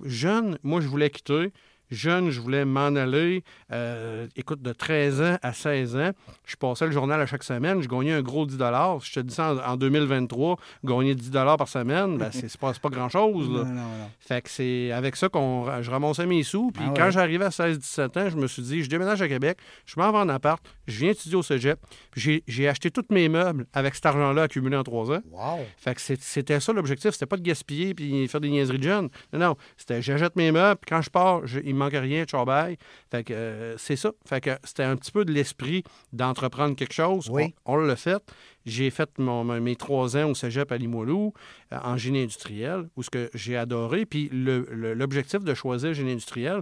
Jeune, 0.04 0.58
moi, 0.64 0.82
je 0.82 0.88
voulais 0.88 1.10
quitter. 1.10 1.52
Jeune, 1.92 2.30
je 2.30 2.40
voulais 2.40 2.66
m'en 2.66 2.88
aller. 2.96 3.44
Euh, 3.72 4.28
écoute, 4.36 4.62
de 4.62 4.72
13 4.74 5.22
ans 5.22 5.38
à 5.42 5.54
16 5.54 5.96
ans, 5.96 6.12
je 6.46 6.56
passais 6.56 6.86
le 6.86 6.92
journal 6.92 7.20
à 7.20 7.26
chaque 7.26 7.44
semaine. 7.44 7.82
Je 7.82 7.88
gagnais 7.88 8.14
un 8.14 8.22
gros 8.22 8.46
10 8.46 8.58
Je 8.58 9.14
te 9.14 9.20
dis 9.22 9.34
ça 9.34 9.54
en, 9.54 9.74
en 9.74 9.78
2023, 9.78 10.58
gagner 10.84 11.16
10 11.16 11.32
par 11.32 11.68
semaine, 11.68 12.18
ben, 12.18 12.30
c'est 12.32 12.56
pas, 12.58 12.74
pas 12.74 12.90
grand-chose. 12.90 13.66
Fait 14.20 14.42
que 14.42 14.50
c'est 14.50 14.92
avec 14.92 15.16
ça 15.16 15.30
qu'on 15.30 15.82
je 15.82 15.90
ramassais 15.90 16.26
mes 16.26 16.44
sous. 16.44 16.72
Puis 16.72 16.84
Ah 16.86 16.90
ouais. 16.92 16.98
quand 16.98 17.12
j'arrivais 17.12 17.46
à 17.46 17.50
16-17 17.50 18.20
ans, 18.20 18.30
je 18.30 18.36
me 18.38 18.48
suis 18.48 18.62
dit, 18.62 18.84
je 18.84 18.90
déménage 18.90 19.22
à 19.22 19.28
Québec, 19.28 19.58
je 19.86 20.00
m'en 20.00 20.12
vais 20.12 20.18
en 20.20 20.30
appart, 20.30 20.64
je 20.88 21.00
viens 21.00 21.12
étudier 21.12 21.36
au 21.38 21.44
cégep. 21.44 21.80
Puis 22.12 22.44
j'ai- 22.48 22.68
acheté 22.70 22.92
tous 22.92 23.06
mes 23.10 23.30
meubles 23.30 23.66
avec 23.74 23.96
cet 23.96 24.06
argent-là 24.06 24.44
accumulé 24.44 24.78
en 24.78 24.84
trois 24.84 25.10
ans. 25.12 25.22
Wow. 25.32 25.66
Fait 25.78 25.96
que 25.96 26.02
c'était 26.02 26.60
ça 26.60 26.72
l'objectif. 26.72 27.12
C'était 27.12 27.26
pas 27.26 27.38
de 27.38 27.42
gaspiller 27.42 27.96
puis 27.96 28.28
faire 28.28 28.40
des 28.42 28.50
niaiseries 28.50 28.78
de 28.78 28.84
jeunes. 28.84 29.10
Non, 29.34 29.40
non. 29.40 29.56
C'était 29.76 30.02
j'achète 30.04 30.36
mes 30.36 30.52
meubles, 30.52 30.80
puis 30.80 30.90
quand 30.96 31.02
je 31.02 31.10
pars, 31.10 31.48
je- 31.48 31.60
manque 31.80 31.94
rien, 31.94 32.26
bye. 32.46 32.78
Fait 33.10 33.24
que 33.24 33.34
euh, 33.34 33.78
c'est 33.78 33.96
ça. 33.96 34.12
Fait 34.28 34.42
que 34.42 34.52
c'était 34.64 34.84
un 34.84 34.96
petit 34.96 35.12
peu 35.12 35.26
de 35.26 35.32
l'esprit 35.32 35.84
d'entreprendre 36.14 36.76
quelque 36.76 36.94
chose. 36.94 37.30
Oui. 37.32 37.54
On, 37.66 37.74
on 37.74 37.78
l'a 37.78 37.96
fait. 37.96 38.22
J'ai 38.66 38.90
fait 38.92 39.10
mon- 39.18 39.44
mes 39.60 39.76
trois 39.76 40.16
ans 40.18 40.30
au 40.30 40.36
cégep 40.36 40.72
à 40.72 40.78
Limoilou, 40.78 41.34
euh, 41.74 41.78
en 41.84 41.98
génie 41.98 42.22
industriel, 42.24 42.90
où 42.96 43.04
ce 43.04 43.10
que 43.10 43.30
j'ai 43.34 43.58
adoré. 43.58 44.06
Puis 44.06 44.30
l'objectif 44.32 45.44
de 45.44 45.54
choisir 45.54 45.94
génie 45.94 46.12
industriel, 46.12 46.62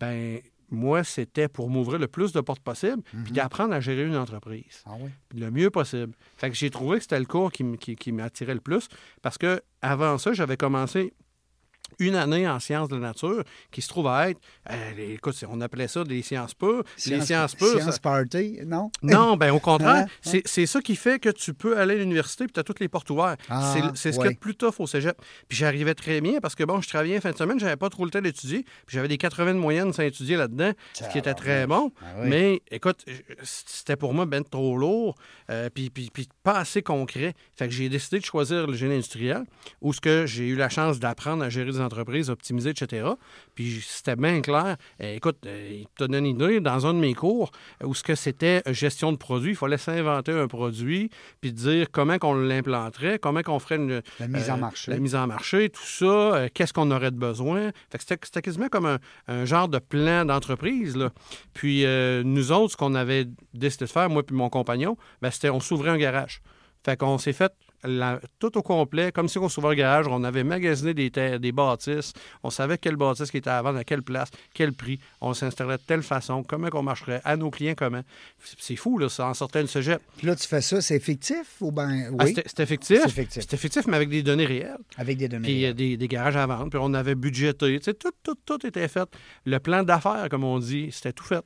ben 0.00 0.38
moi, 0.74 1.04
c'était 1.04 1.48
pour 1.48 1.68
m'ouvrir 1.68 1.98
le 1.98 2.08
plus 2.08 2.32
de 2.32 2.40
portes 2.40 2.62
possible, 2.62 3.02
puis 3.24 3.32
d'apprendre 3.34 3.74
à 3.74 3.80
gérer 3.80 4.06
une 4.06 4.16
entreprise 4.16 4.82
Ah 4.86 4.92
oui. 4.98 5.10
le 5.38 5.50
mieux 5.50 5.68
possible. 5.68 6.14
Fait 6.38 6.48
que 6.48 6.56
j'ai 6.56 6.70
trouvé 6.70 6.96
que 6.96 7.02
c'était 7.02 7.18
le 7.18 7.26
cours 7.26 7.52
qui, 7.52 7.76
qui 7.76 8.10
m'attirait 8.12 8.54
le 8.54 8.60
plus 8.60 8.88
parce 9.20 9.36
que 9.36 9.60
avant 9.82 10.16
ça, 10.16 10.32
j'avais 10.32 10.56
commencé 10.56 11.12
une 11.98 12.14
année 12.16 12.48
en 12.48 12.58
sciences 12.60 12.88
de 12.88 12.96
la 12.96 13.08
nature 13.08 13.42
qui 13.70 13.82
se 13.82 13.88
trouve 13.88 14.06
à 14.08 14.30
être, 14.30 14.40
euh, 14.70 15.14
écoute, 15.14 15.36
on 15.48 15.60
appelait 15.60 15.88
ça 15.88 16.04
des 16.04 16.22
sciences 16.22 16.54
pures. 16.54 16.82
les 17.06 17.20
sciences 17.20 17.54
pures, 17.54 17.80
Science 17.80 17.94
ça- 17.94 18.00
party, 18.00 18.58
non? 18.66 18.90
non, 19.02 19.36
ben 19.36 19.52
au 19.52 19.60
contraire, 19.60 20.06
Hein? 20.06 20.06
c'est 20.20 20.42
c'est 20.46 20.66
ça 20.66 20.80
qui 20.80 20.96
fait 20.96 21.18
que 21.18 21.28
tu 21.28 21.54
peux 21.54 21.78
aller 21.78 21.94
à 21.94 21.98
l'université 21.98 22.44
puis 22.44 22.52
tu 22.52 22.60
as 22.60 22.64
toutes 22.64 22.80
les 22.80 22.88
portes 22.88 23.10
ouvertes. 23.10 23.40
Ah, 23.48 23.72
c'est 23.74 23.82
c'est 23.96 24.12
ce 24.12 24.18
ouais. 24.18 24.22
qu'il 24.22 24.30
y 24.30 24.32
a 24.32 24.34
de 24.34 24.38
plus 24.40 24.54
tough 24.54 24.74
au 24.78 24.86
cégep. 24.86 25.16
Puis 25.48 25.58
j'arrivais 25.58 25.94
très 25.94 26.20
bien 26.20 26.40
parce 26.40 26.54
que 26.54 26.64
bon, 26.64 26.80
je 26.80 26.88
travaillais 26.88 27.20
fin 27.20 27.30
de 27.32 27.36
semaine, 27.36 27.58
j'avais 27.60 27.76
pas 27.76 27.90
trop 27.90 28.04
le 28.04 28.10
temps 28.10 28.20
d'étudier, 28.20 28.62
puis 28.86 28.96
j'avais 28.96 29.08
des 29.08 29.18
80 29.18 29.54
de 29.54 29.58
moyenne 29.58 29.92
sans 29.92 30.02
étudier 30.02 30.36
là-dedans, 30.36 30.72
ce 30.94 31.04
qui 31.10 31.18
était 31.18 31.34
très 31.34 31.66
bon. 31.66 31.92
Ah 32.00 32.06
oui. 32.20 32.28
Mais 32.28 32.62
écoute, 32.70 33.04
c'était 33.42 33.96
pour 33.96 34.14
moi 34.14 34.26
ben 34.26 34.42
trop 34.44 34.76
lourd, 34.76 35.14
euh, 35.50 35.68
puis, 35.72 35.90
puis, 35.90 36.10
puis 36.12 36.28
pas 36.42 36.58
assez 36.58 36.82
concret. 36.82 37.34
Fait 37.56 37.66
que 37.68 37.74
j'ai 37.74 37.88
décidé 37.88 38.18
de 38.18 38.24
choisir 38.24 38.66
le 38.66 38.74
génie 38.74 38.94
industriel, 38.94 39.44
où 39.80 39.92
ce 39.92 40.00
que 40.00 40.26
j'ai 40.26 40.46
eu 40.48 40.56
la 40.56 40.68
chance 40.68 40.98
d'apprendre 41.00 41.42
à 41.44 41.50
gérer 41.50 41.70
des 41.72 41.80
entreprises, 41.82 42.30
optimiser, 42.30 42.70
etc. 42.70 43.08
Puis 43.54 43.84
c'était 43.86 44.16
bien 44.16 44.40
clair. 44.40 44.76
Euh, 45.02 45.16
écoute, 45.16 45.38
euh, 45.46 45.80
il 45.80 45.86
te 45.86 46.04
donne 46.04 46.14
une 46.14 46.26
idée, 46.26 46.60
dans 46.60 46.86
un 46.86 46.94
de 46.94 46.98
mes 46.98 47.14
cours, 47.14 47.50
euh, 47.82 47.86
où 47.86 47.94
ce 47.94 48.02
que 48.02 48.14
c'était 48.14 48.62
euh, 48.66 48.72
gestion 48.72 49.12
de 49.12 49.16
produits, 49.16 49.50
il 49.50 49.56
fallait 49.56 49.78
s'inventer 49.78 50.32
un 50.32 50.48
produit, 50.48 51.10
puis 51.40 51.52
dire 51.52 51.88
comment 51.90 52.18
qu'on 52.18 52.34
l'implanterait, 52.34 53.18
comment 53.18 53.42
qu'on 53.42 53.58
ferait 53.58 53.76
une, 53.76 54.02
La 54.20 54.28
mise 54.28 54.50
en 54.50 54.54
euh, 54.54 54.56
marché. 54.58 54.90
La 54.90 54.98
mise 54.98 55.14
en 55.14 55.26
marché, 55.26 55.68
tout 55.70 55.82
ça, 55.84 56.04
euh, 56.06 56.48
qu'est-ce 56.52 56.72
qu'on 56.72 56.90
aurait 56.90 57.10
de 57.10 57.16
besoin. 57.18 57.70
Fait 57.90 57.98
que 57.98 58.04
c'était, 58.04 58.18
c'était 58.24 58.42
quasiment 58.42 58.68
comme 58.68 58.86
un, 58.86 58.98
un 59.28 59.44
genre 59.44 59.68
de 59.68 59.78
plan 59.78 60.24
d'entreprise. 60.24 60.96
là. 60.96 61.10
Puis 61.54 61.84
euh, 61.84 62.22
nous 62.24 62.52
autres, 62.52 62.72
ce 62.72 62.76
qu'on 62.76 62.94
avait 62.94 63.26
décidé 63.54 63.84
de 63.86 63.90
faire, 63.90 64.08
moi 64.08 64.22
et 64.28 64.32
mon 64.32 64.48
compagnon, 64.48 64.96
ben, 65.20 65.30
c'était 65.30 65.50
on 65.50 65.60
s'ouvrait 65.60 65.90
un 65.90 65.98
garage. 65.98 66.40
Fait 66.84 66.96
qu'on 66.96 67.18
s'est 67.18 67.32
fait 67.32 67.52
la- 67.84 68.20
tout 68.38 68.56
au 68.56 68.62
complet, 68.62 69.12
comme 69.12 69.28
si 69.28 69.38
on 69.38 69.48
s'ouvrait 69.48 69.72
un 69.74 69.78
garage. 69.78 70.06
On 70.08 70.22
avait 70.24 70.44
magasiné 70.44 70.94
des, 70.94 71.10
terres, 71.10 71.40
des 71.40 71.52
bâtisses. 71.52 72.12
On 72.42 72.50
savait 72.50 72.78
quelle 72.78 72.96
bâtisse 72.96 73.30
qui 73.30 73.38
était 73.38 73.50
à 73.50 73.60
vendre, 73.62 73.78
à 73.78 73.84
quelle 73.84 74.02
place, 74.02 74.28
quel 74.54 74.72
prix. 74.72 74.98
On 75.20 75.34
s'installait 75.34 75.76
de 75.76 75.82
telle 75.86 76.02
façon, 76.02 76.42
comment 76.42 76.68
qu'on 76.70 76.82
marcherait, 76.82 77.20
à 77.24 77.36
nos 77.36 77.50
clients 77.50 77.74
comment. 77.76 78.02
C'est- 78.58 78.76
fou, 78.76 78.98
là, 78.98 79.08
ça 79.08 79.26
en 79.26 79.34
sortait 79.34 79.60
une. 79.60 79.68
Puis 79.68 80.26
là, 80.26 80.36
tu 80.36 80.46
fais 80.46 80.60
ça, 80.60 80.80
c'est 80.80 81.00
fictif 81.00 81.56
ou 81.60 81.72
bien. 81.72 82.10
Ah, 82.18 82.24
Oui? 82.24 82.28
c'était, 82.28 82.42
c'était 82.48 82.66
fictif. 82.66 83.00
C'est 83.02 83.08
fictif. 83.10 83.42
C'était 83.42 83.56
fictif, 83.56 83.86
mais 83.86 83.96
avec 83.96 84.08
des 84.08 84.22
données 84.22 84.46
réelles. 84.46 84.78
Avec 84.96 85.18
des 85.18 85.28
données. 85.28 85.46
Puis 85.48 85.66
euh, 85.66 85.72
des, 85.72 85.96
des 85.96 86.08
garages 86.08 86.36
à 86.36 86.46
vendre. 86.46 86.70
Puis 86.70 86.78
on 86.82 86.92
avait 86.94 87.14
budgété. 87.14 87.78
Tu 87.78 87.84
sais, 87.84 87.94
tout, 87.94 88.10
tout, 88.22 88.36
tout 88.44 88.66
était 88.66 88.88
fait. 88.88 89.08
Le 89.44 89.58
plan 89.58 89.82
d'affaires, 89.82 90.28
comme 90.30 90.44
on 90.44 90.58
dit, 90.58 90.90
c'était 90.92 91.12
tout 91.12 91.24
fait. 91.24 91.44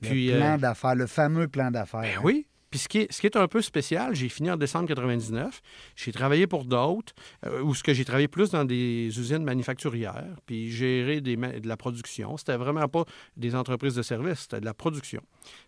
Puis, 0.00 0.28
le 0.28 0.38
plan 0.38 0.54
euh, 0.54 0.58
d'affaires, 0.58 0.94
le 0.94 1.06
fameux 1.06 1.46
plan 1.48 1.70
d'affaires. 1.70 2.00
ben 2.00 2.10
hein. 2.16 2.20
oui. 2.24 2.46
Puis 2.70 2.78
ce 2.78 2.88
qui, 2.88 2.98
est, 2.98 3.12
ce 3.12 3.20
qui 3.20 3.26
est 3.26 3.36
un 3.36 3.48
peu 3.48 3.62
spécial, 3.62 4.14
j'ai 4.14 4.28
fini 4.28 4.50
en 4.50 4.56
décembre 4.56 4.86
99. 4.86 5.60
J'ai 5.96 6.12
travaillé 6.12 6.46
pour 6.46 6.64
d'autres, 6.64 7.12
euh, 7.46 7.62
où 7.62 7.74
ce 7.74 7.82
que 7.82 7.92
j'ai 7.92 8.04
travaillé 8.04 8.28
plus 8.28 8.50
dans 8.50 8.64
des 8.64 9.06
usines 9.06 9.42
manufacturières, 9.42 10.36
puis 10.46 10.70
géré 10.70 11.20
des, 11.20 11.36
de 11.36 11.66
la 11.66 11.76
production. 11.76 12.36
C'était 12.36 12.56
vraiment 12.56 12.86
pas 12.86 13.04
des 13.36 13.56
entreprises 13.56 13.94
de 13.94 14.02
services, 14.02 14.40
c'était 14.42 14.60
de 14.60 14.64
la 14.64 14.74
production. 14.74 15.20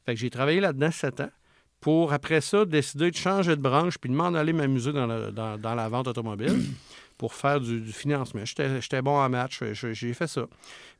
Fait 0.06 0.14
que 0.14 0.20
j'ai 0.20 0.30
travaillé 0.30 0.60
là-dedans 0.60 0.92
sept 0.92 1.20
ans 1.20 1.30
pour, 1.80 2.12
après 2.12 2.40
ça, 2.40 2.64
décider 2.64 3.10
de 3.10 3.16
changer 3.16 3.56
de 3.56 3.60
branche 3.60 3.98
puis 3.98 4.08
de 4.08 4.14
m'en 4.14 4.32
aller 4.34 4.52
m'amuser 4.52 4.92
dans, 4.92 5.32
dans- 5.32 5.74
la 5.74 5.88
vente 5.88 6.06
automobile 6.06 6.62
pour 7.18 7.34
faire 7.34 7.60
du, 7.60 7.84
financement. 7.92 8.42
J'étais 8.44 9.02
bon 9.02 9.18
en 9.18 9.28
match, 9.28 9.60
j'ai 9.72 10.14
fait 10.14 10.28
ça. 10.28 10.46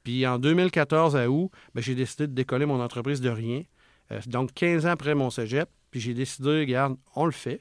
Puis 0.02 0.26
en 0.26 0.40
2014, 0.40 1.14
à 1.14 1.30
août, 1.30 1.50
ben, 1.74 1.80
j'ai 1.80 1.94
décidé 1.94 2.26
de 2.26 2.32
décoller 2.32 2.66
mon 2.66 2.80
entreprise 2.82 3.20
de 3.20 3.30
rien. 3.30 3.62
Euh, 4.10 4.20
donc 4.26 4.52
15 4.54 4.86
ans 4.86 4.90
après 4.90 5.14
mon 5.14 5.30
cégep, 5.30 5.68
puis 5.92 6.00
j'ai 6.00 6.14
décidé, 6.14 6.60
regarde, 6.60 6.96
on 7.14 7.24
le 7.26 7.30
fait, 7.32 7.60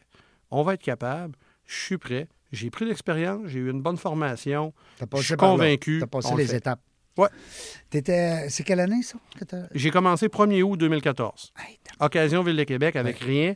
on 0.50 0.64
va 0.64 0.74
être 0.74 0.82
capable, 0.82 1.36
je 1.68 1.76
suis 1.80 1.98
prêt, 2.00 2.28
j'ai 2.52 2.72
pris 2.72 2.86
l'expérience, 2.86 3.42
j'ai 3.46 3.60
eu 3.60 3.70
une 3.70 3.82
bonne 3.84 3.98
formation, 3.98 4.74
je 5.00 5.06
passé 5.06 5.24
suis 5.24 5.36
convaincu. 5.36 6.00
T'as 6.00 6.08
passé 6.08 6.30
on 6.32 6.36
le 6.36 6.42
les 6.42 6.48
fait. 6.50 6.58
étapes. 6.58 6.82
Ouais. 7.18 7.28
T'étais. 7.90 8.50
C'est 8.50 8.64
quelle 8.64 8.80
année, 8.80 9.02
ça? 9.04 9.18
que 9.38 9.46
J'ai 9.74 9.92
commencé 9.92 10.28
1er 10.28 10.64
août 10.64 10.78
2014. 10.78 11.52
Hey, 11.60 11.78
t'as- 11.84 12.06
Occasion 12.06 12.42
Ville 12.42 12.56
de 12.56 12.64
Québec 12.64 12.96
avec 12.96 13.20
rien. 13.20 13.54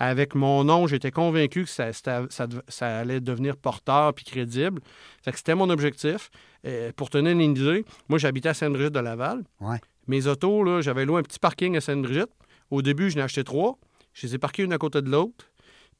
Avec 0.00 0.36
mon 0.36 0.62
nom, 0.62 0.86
j'étais 0.86 1.10
convaincu 1.10 1.64
que 1.64 1.70
ça, 1.70 1.92
ça 1.92 2.22
ça 2.68 2.98
allait 2.98 3.20
devenir 3.20 3.56
porteur 3.56 4.14
puis 4.14 4.24
crédible. 4.24 4.80
Fait 5.24 5.32
que 5.32 5.38
c'était 5.38 5.56
mon 5.56 5.70
objectif. 5.70 6.30
Euh, 6.66 6.92
pour 6.94 7.10
tenir 7.10 7.32
une 7.32 7.40
idée, 7.40 7.84
moi, 8.08 8.18
j'habitais 8.18 8.50
à 8.50 8.54
Sainte-Brigitte 8.54 8.92
de 8.94 9.00
Laval. 9.00 9.42
Ouais. 9.60 9.78
Mes 10.06 10.26
autos, 10.28 10.62
là, 10.62 10.80
j'avais 10.82 11.04
loué 11.04 11.18
un 11.18 11.22
petit 11.22 11.38
parking 11.40 11.76
à 11.76 11.80
Sainte-Brigitte. 11.80 12.30
Au 12.70 12.80
début, 12.82 13.10
j'en 13.10 13.20
ai 13.20 13.22
acheté 13.24 13.42
trois. 13.42 13.78
Je 14.18 14.26
les 14.26 14.34
ai 14.34 14.38
parqués 14.38 14.64
une 14.64 14.72
à 14.72 14.78
côté 14.78 15.00
de 15.00 15.08
l'autre. 15.08 15.46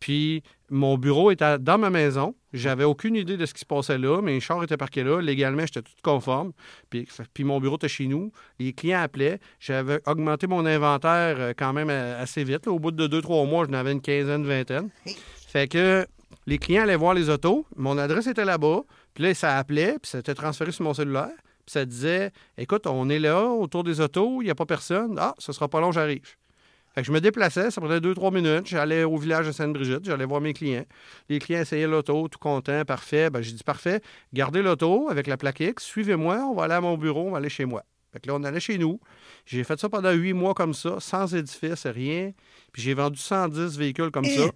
Puis 0.00 0.42
mon 0.70 0.98
bureau 0.98 1.30
était 1.30 1.58
dans 1.58 1.78
ma 1.78 1.88
maison. 1.90 2.34
J'avais 2.52 2.84
aucune 2.84 3.14
idée 3.14 3.36
de 3.36 3.46
ce 3.46 3.54
qui 3.54 3.60
se 3.60 3.64
passait 3.64 3.98
là. 3.98 4.20
Mes 4.20 4.40
chars 4.40 4.62
étaient 4.62 4.76
parqués 4.76 5.04
là. 5.04 5.20
Légalement, 5.20 5.62
j'étais 5.62 5.82
tout 5.82 5.92
conforme. 6.02 6.52
Puis, 6.90 7.08
puis 7.32 7.44
mon 7.44 7.60
bureau 7.60 7.76
était 7.76 7.88
chez 7.88 8.06
nous. 8.06 8.32
Les 8.58 8.72
clients 8.72 9.02
appelaient. 9.02 9.38
J'avais 9.60 10.00
augmenté 10.06 10.48
mon 10.48 10.66
inventaire 10.66 11.36
euh, 11.38 11.52
quand 11.56 11.72
même 11.72 11.90
euh, 11.90 12.20
assez 12.20 12.42
vite. 12.42 12.66
là. 12.66 12.72
Au 12.72 12.80
bout 12.80 12.90
de 12.90 13.06
deux, 13.06 13.22
trois 13.22 13.44
mois, 13.44 13.66
j'en 13.66 13.74
avais 13.74 13.92
une 13.92 14.00
quinzaine, 14.00 14.44
vingtaine. 14.44 14.90
Fait 15.46 15.68
que 15.68 16.06
les 16.46 16.58
clients 16.58 16.82
allaient 16.82 16.96
voir 16.96 17.14
les 17.14 17.28
autos. 17.30 17.66
Mon 17.76 17.98
adresse 17.98 18.26
était 18.26 18.44
là-bas. 18.44 18.82
Puis 19.14 19.24
là, 19.24 19.34
ça 19.34 19.58
appelait. 19.58 19.96
Puis 20.02 20.10
ça 20.10 20.18
était 20.18 20.34
transféré 20.34 20.72
sur 20.72 20.84
mon 20.84 20.94
cellulaire. 20.94 21.36
Puis 21.66 21.72
ça 21.72 21.84
disait 21.84 22.32
Écoute, 22.56 22.86
on 22.88 23.08
est 23.10 23.20
là, 23.20 23.44
autour 23.46 23.84
des 23.84 24.00
autos. 24.00 24.42
Il 24.42 24.46
n'y 24.46 24.50
a 24.50 24.56
pas 24.56 24.66
personne. 24.66 25.16
Ah, 25.18 25.34
ce 25.38 25.52
sera 25.52 25.68
pas 25.68 25.80
long, 25.80 25.92
j'arrive. 25.92 26.36
Je 27.02 27.12
me 27.12 27.20
déplaçais, 27.20 27.70
ça 27.70 27.80
prenait 27.80 28.00
deux, 28.00 28.14
trois 28.14 28.30
minutes. 28.30 28.66
J'allais 28.66 29.04
au 29.04 29.16
village 29.16 29.46
de 29.46 29.52
Sainte-Brigitte, 29.52 30.04
j'allais 30.04 30.24
voir 30.24 30.40
mes 30.40 30.52
clients. 30.52 30.84
Les 31.28 31.38
clients 31.38 31.60
essayaient 31.60 31.86
l'auto, 31.86 32.28
tout 32.28 32.38
content, 32.38 32.84
parfait. 32.84 33.30
Ben, 33.30 33.42
j'ai 33.42 33.52
dit 33.52 33.64
parfait, 33.64 34.00
gardez 34.32 34.62
l'auto 34.62 35.08
avec 35.10 35.26
la 35.26 35.36
plaque 35.36 35.60
X, 35.60 35.84
suivez-moi, 35.84 36.36
on 36.50 36.54
va 36.54 36.64
aller 36.64 36.74
à 36.74 36.80
mon 36.80 36.96
bureau, 36.96 37.28
on 37.28 37.30
va 37.32 37.38
aller 37.38 37.48
chez 37.48 37.64
moi. 37.64 37.84
Là, 38.26 38.34
on 38.34 38.42
allait 38.42 38.60
chez 38.60 38.78
nous. 38.78 38.98
J'ai 39.46 39.62
fait 39.64 39.78
ça 39.78 39.88
pendant 39.88 40.10
huit 40.12 40.32
mois 40.32 40.54
comme 40.54 40.74
ça, 40.74 40.98
sans 40.98 41.34
édifice, 41.34 41.86
rien. 41.86 42.32
Puis 42.72 42.82
j'ai 42.82 42.94
vendu 42.94 43.18
110 43.18 43.78
véhicules 43.78 44.10
comme 44.10 44.24
ça. 44.24 44.50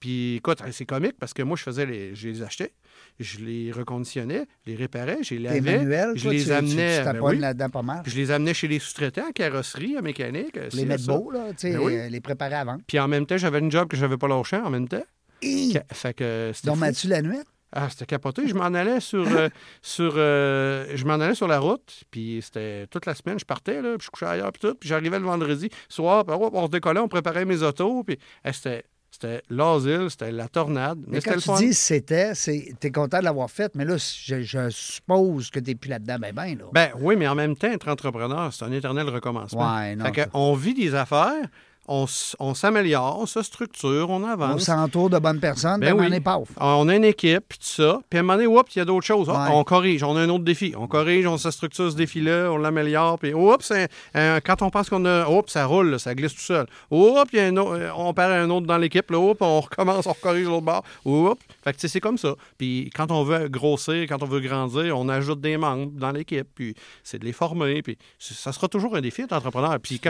Puis 0.00 0.36
écoute, 0.36 0.58
c'est 0.70 0.86
comique 0.86 1.16
parce 1.18 1.34
que 1.34 1.42
moi, 1.42 1.56
je 1.56 1.62
faisais 1.64 1.84
les. 1.86 2.14
Je 2.14 2.28
les 2.28 2.42
achetais, 2.42 2.72
je 3.18 3.38
les 3.40 3.72
reconditionnais, 3.72 4.46
je 4.64 4.70
les 4.70 4.76
réparais, 4.76 5.18
je 5.22 5.34
les 5.34 5.40
lavais. 5.40 5.78
manuel, 5.78 6.12
je 6.14 6.22
toi, 6.22 6.32
les 6.32 6.44
tu, 6.44 6.52
amenais. 6.52 6.98
Tu, 7.02 7.06
tu 7.06 7.12
ben 7.14 7.20
oui. 7.20 7.38
là-dedans 7.38 7.68
pas 7.70 7.82
mal. 7.82 8.02
Je 8.06 8.14
les 8.16 8.30
amenais 8.30 8.54
chez 8.54 8.68
les 8.68 8.78
sous-traitants, 8.78 9.26
en 9.28 9.32
carrosserie, 9.32 9.98
en 9.98 10.02
mécanique. 10.02 10.56
Les 10.72 10.84
mettre 10.84 11.06
beaux, 11.06 11.30
là, 11.32 11.48
tu 11.50 11.54
sais, 11.58 11.72
Ben 11.72 11.78
oui. 11.80 11.96
euh, 11.96 12.08
les 12.08 12.20
préparer 12.20 12.54
avant. 12.54 12.78
Puis 12.86 12.98
en 13.00 13.08
même 13.08 13.26
temps, 13.26 13.36
j'avais 13.36 13.58
une 13.58 13.70
job 13.72 13.88
que 13.88 13.96
j'avais 13.96 14.16
pas 14.18 14.28
lâché 14.28 14.56
en 14.56 14.70
même 14.70 14.86
temps. 14.88 15.04
Ca- 15.42 15.84
Fait 15.92 16.14
que 16.14 16.52
c'était 16.54 16.68
Donc. 16.68 16.78
Mathieu 16.78 17.08
la 17.10 17.22
nuit? 17.22 17.38
Ah, 17.70 17.88
c'était 17.90 18.06
capoté. 18.06 18.48
Je 18.48 18.54
m'en 18.54 18.64
allais 18.72 18.98
sur, 19.00 19.26
euh, 19.36 19.48
sur, 19.82 20.14
euh, 20.16 20.86
je 20.94 21.04
m'en 21.04 21.14
allais 21.14 21.34
sur 21.34 21.46
la 21.48 21.58
route, 21.58 22.04
puis 22.10 22.40
c'était 22.42 22.86
toute 22.86 23.04
la 23.04 23.14
semaine, 23.14 23.38
je 23.38 23.44
partais, 23.44 23.82
là, 23.82 23.96
puis 23.98 24.06
je 24.06 24.10
couchais 24.10 24.24
ailleurs, 24.26 24.50
puis 24.52 24.60
tout, 24.60 24.74
puis 24.74 24.88
j'arrivais 24.88 25.18
le 25.18 25.26
vendredi 25.26 25.68
soir, 25.88 26.24
puis 26.24 26.34
on 26.40 26.64
se 26.66 26.70
décollait, 26.70 27.00
on 27.00 27.08
préparait 27.08 27.44
mes 27.44 27.62
autos, 27.62 28.04
puis 28.04 28.18
eh, 28.44 28.52
c'était, 28.54 28.84
c'était 29.20 29.42
l'asile, 29.50 30.06
c'était 30.10 30.30
la 30.30 30.48
tornade, 30.48 30.98
mais, 31.06 31.18
Mais 31.18 31.20
quand 31.20 31.56
tu 31.56 31.64
dis 31.64 31.74
c'était, 31.74 32.32
t'es 32.78 32.90
content 32.92 33.18
de 33.18 33.24
l'avoir 33.24 33.50
fait, 33.50 33.74
mais 33.74 33.84
là, 33.84 33.96
je, 33.96 34.42
je 34.42 34.70
suppose 34.70 35.50
que 35.50 35.58
t'es 35.58 35.74
plus 35.74 35.90
là-dedans, 35.90 36.16
ben 36.20 36.32
ben, 36.32 36.58
là. 36.58 36.64
Ben 36.72 36.90
oui, 37.00 37.16
mais 37.16 37.26
en 37.26 37.34
même 37.34 37.56
temps, 37.56 37.70
être 37.70 37.88
entrepreneur, 37.88 38.52
c'est 38.52 38.64
un 38.64 38.72
éternel 38.72 39.08
recommencement. 39.08 39.76
Ouais, 39.76 39.96
non, 39.96 40.04
Fait 40.06 40.12
que 40.12 40.20
on 40.34 40.54
vit 40.54 40.74
des 40.74 40.94
affaires, 40.94 41.48
on, 41.88 42.06
on 42.38 42.54
s'améliore, 42.54 43.18
on 43.20 43.26
se 43.26 43.42
structure, 43.42 44.10
on 44.10 44.18
on 44.18 44.24
avance. 44.28 44.62
s'entoure 44.64 45.10
de 45.10 45.18
bonnes 45.18 45.40
personnes, 45.40 45.80
Ben 45.80 45.94
oui. 45.94 46.06
on 46.08 46.12
est 46.12 46.20
pauvre. 46.20 46.46
On 46.60 46.88
a 46.88 46.96
une 46.96 47.04
équipe, 47.04 47.44
puis 47.48 47.58
tout 47.58 47.64
ça. 47.82 48.00
Puis 48.10 48.18
à 48.18 48.20
un 48.20 48.22
moment 48.24 48.34
donné, 48.34 48.46
oups, 48.46 48.74
il 48.74 48.78
y 48.78 48.82
a 48.82 48.84
d'autres 48.84 49.06
choses. 49.06 49.28
Ah. 49.32 49.48
On 49.52 49.62
corrige, 49.64 50.02
on 50.02 50.16
a 50.16 50.20
un 50.20 50.28
autre 50.28 50.44
défi. 50.44 50.74
On 50.76 50.86
corrige, 50.88 51.26
on 51.26 51.38
se 51.38 51.50
structure 51.50 51.90
ce 51.90 51.96
défi-là, 51.96 52.50
on 52.52 52.58
l'améliore. 52.58 53.18
Puis 53.18 53.32
oups, 53.34 53.72
quand 54.14 54.62
on 54.62 54.70
pense 54.70 54.88
qu'on 54.90 55.04
a. 55.04 55.28
Oups, 55.28 55.52
ça 55.52 55.66
roule, 55.66 55.90
là, 55.90 55.98
ça 55.98 56.14
glisse 56.14 56.34
tout 56.34 56.40
seul. 56.40 56.66
Oups, 56.90 57.32
y 57.32 57.38
a 57.38 57.46
un 57.46 57.56
autre- 57.56 57.78
euh, 57.78 57.90
on 57.96 58.12
perd 58.12 58.32
un 58.32 58.50
autre 58.50 58.66
dans 58.66 58.78
l'équipe. 58.78 59.10
Là, 59.10 59.18
oups, 59.18 59.40
on 59.40 59.60
recommence, 59.60 60.06
on 60.06 60.14
corrige 60.14 60.46
l'autre 60.46 60.62
bord. 60.66 60.84
Oups. 61.04 61.40
Fait 61.64 61.72
que 61.72 61.86
c'est 61.88 62.00
comme 62.00 62.18
ça. 62.18 62.34
Puis 62.58 62.90
quand 62.94 63.10
on 63.10 63.22
veut 63.22 63.48
grossir, 63.48 64.02
quand 64.08 64.22
on 64.22 64.26
veut 64.26 64.40
grandir, 64.40 64.98
on 64.98 65.08
ajoute 65.08 65.40
des 65.40 65.56
membres 65.56 65.90
dans 65.92 66.10
l'équipe. 66.10 66.46
Puis 66.54 66.74
c'est 67.04 67.18
de 67.18 67.24
les 67.24 67.32
former. 67.32 67.82
Puis 67.82 67.96
ça 68.18 68.52
sera 68.52 68.68
toujours 68.68 68.96
un 68.96 69.00
défi 69.00 69.22
d'être 69.22 69.32
entrepreneur. 69.32 69.78
Puis, 69.80 70.00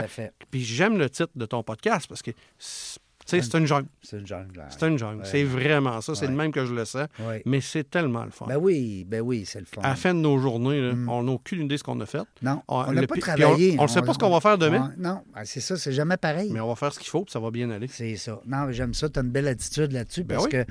puis 0.51 0.63
j'aime 0.63 0.97
le 0.97 1.09
titre 1.09 1.31
de 1.35 1.45
ton 1.45 1.63
podcast 1.73 2.07
parce 2.07 2.21
que. 2.21 2.31
c'est- 2.57 2.99
tu 3.27 3.39
sais, 3.39 3.47
C'est 3.47 3.59
une 3.59 3.67
jungle. 3.67 3.87
C'est 4.01 4.17
une 4.17 4.25
jungle. 4.25 4.57
là. 4.57 4.65
C'est 4.71 4.87
une 4.87 4.97
jungle. 4.97 5.19
Ouais. 5.21 5.27
C'est 5.29 5.43
vraiment 5.43 6.01
ça. 6.01 6.15
C'est 6.15 6.25
Ouais. 6.25 6.31
le 6.31 6.37
même 6.37 6.51
que 6.51 6.65
je 6.65 6.73
le 6.73 6.83
sens. 6.83 7.05
Oui. 7.19 7.35
Mais 7.45 7.61
c'est 7.61 7.87
tellement 7.87 8.23
le 8.23 8.31
fun. 8.31 8.47
Ben 8.47 8.57
oui, 8.57 9.05
ben 9.07 9.21
oui, 9.21 9.43
c'est 9.45 9.59
le 9.59 9.65
fun. 9.65 9.81
À 9.83 9.89
la 9.89 9.95
fin 9.95 10.15
de 10.15 10.19
nos 10.19 10.39
journées, 10.39 10.81
là, 10.81 10.93
Mm. 10.95 11.09
on 11.09 11.21
n'a 11.23 11.31
aucune 11.33 11.59
idée 11.65 11.75
de 11.75 11.77
ce 11.77 11.83
qu'on 11.83 11.99
a 11.99 12.07
fait. 12.07 12.23
Non, 12.41 12.63
On- 12.67 12.77
on 12.87 12.91
n'a 12.91 13.05
pas 13.05 13.17
travaillé. 13.17 13.75
on- 13.77 13.83
on 13.83 13.87
sait 13.87 14.01
pas 14.01 14.13
ce 14.13 14.17
qu'on 14.17 14.31
va 14.31 14.39
faire 14.39 14.57
demain. 14.57 14.87
Ouais, 14.87 14.93
non, 14.97 15.21
ben, 15.35 15.41
c'est 15.45 15.59
ça, 15.59 15.77
c'est 15.77 15.91
jamais 15.93 16.17
pareil. 16.17 16.49
Mais 16.51 16.59
on 16.59 16.69
va 16.69 16.75
faire 16.75 16.91
ce 16.91 16.97
qu'il 16.97 17.09
faut, 17.09 17.23
puis 17.23 17.31
ça 17.31 17.39
va 17.39 17.51
bien 17.51 17.69
aller. 17.69 17.87
C'est 17.87 18.15
ça. 18.15 18.39
Non, 18.47 18.65
mais 18.65 18.73
j'aime 18.73 18.95
ça. 18.95 19.07
Tu 19.09 19.19
as 19.19 19.21
une 19.21 19.29
belle 19.29 19.47
attitude 19.49 19.91
là-dessus 19.91 20.23
Ben 20.23 20.35
parce 20.35 20.45
oui. 20.45 20.51
que 20.51 20.65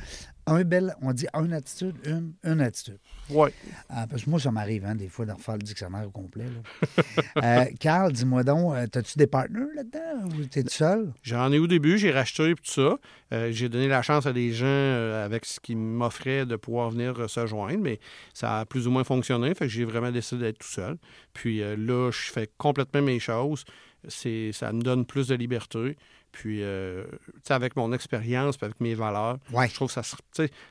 un 0.50 0.64
bel, 0.64 0.95
on 1.02 1.12
dit 1.12 1.26
une 1.35 1.52
attitude, 1.52 1.95
une, 2.05 2.33
une 2.45 2.61
attitude. 2.61 2.99
Oui. 3.31 3.50
Ah, 3.88 4.07
parce 4.09 4.25
que 4.25 4.31
moi, 4.31 4.40
ça 4.40 4.50
m'arrive, 4.50 4.85
hein, 4.87 4.95
des 4.95 5.09
fois, 5.09 5.26
de 5.26 5.33
refaire 5.33 5.57
le 5.57 5.62
dictionnaire 5.62 6.07
au 6.07 6.11
complet. 6.11 6.45
là. 6.45 7.02
Euh, 7.45 7.64
Carl, 7.78 8.12
dis-moi 8.12 8.43
donc, 8.43 8.75
euh, 8.75 8.87
as-tu 8.93 9.19
des 9.19 9.26
partenaires 9.26 9.69
là-dedans 9.76 10.26
ou 10.37 10.45
t'es 10.47 10.62
tout 10.62 10.71
seul? 10.71 11.12
J'en 11.23 11.52
ai 11.52 11.59
au 11.59 11.67
début, 11.67 11.99
j'ai 11.99 12.11
racheté 12.11 12.55
puis 12.55 12.64
tout 12.64 12.73
ça. 12.73 12.99
Euh, 13.33 13.52
j'ai 13.52 13.69
donné 13.69 13.87
la 13.87 14.02
chance 14.02 14.26
à 14.26 14.33
des 14.33 14.52
gens 14.52 14.67
euh, 14.67 15.25
avec 15.25 15.45
ce 15.45 15.61
qu'ils 15.61 15.76
m'offraient 15.76 16.47
de 16.47 16.57
pouvoir 16.57 16.90
venir 16.90 17.19
euh, 17.21 17.28
se 17.28 17.47
joindre, 17.47 17.81
mais 17.81 18.00
ça 18.35 18.61
a 18.61 18.64
plus 18.64 18.88
ou 18.88 18.90
moins 18.90 19.05
fonctionné. 19.05 19.55
Fait 19.55 19.67
que 19.67 19.73
j'ai 19.73 19.85
vraiment 19.85 20.11
décidé 20.11 20.43
d'être 20.43 20.59
tout 20.59 20.69
seul. 20.69 20.97
Puis 21.33 21.62
euh, 21.62 21.76
là, 21.76 22.11
je 22.11 22.33
fais 22.33 22.49
complètement 22.59 23.02
mes 23.02 23.21
choses. 23.21 23.64
C'est, 24.09 24.52
ça 24.52 24.73
me 24.73 24.81
donne 24.83 25.05
plus 25.05 25.28
de 25.28 25.35
liberté. 25.35 25.97
Puis, 26.33 26.63
euh, 26.63 27.05
avec 27.49 27.75
mon 27.77 27.93
expérience, 27.93 28.57
avec 28.61 28.81
mes 28.81 28.95
valeurs, 28.95 29.39
Ouais. 29.53 29.69
je 29.69 29.75
trouve 29.75 29.93
que 29.93 30.01
ça, 30.01 30.17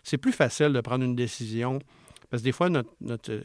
c'est 0.04 0.18
plus 0.18 0.32
facile 0.32 0.72
de 0.74 0.82
prendre 0.82 1.04
une 1.04 1.16
décision. 1.16 1.80
Parce 2.30 2.42
que 2.42 2.46
des 2.46 2.52
fois, 2.52 2.68
notre, 2.70 2.90
notre, 3.00 3.32
euh, 3.32 3.42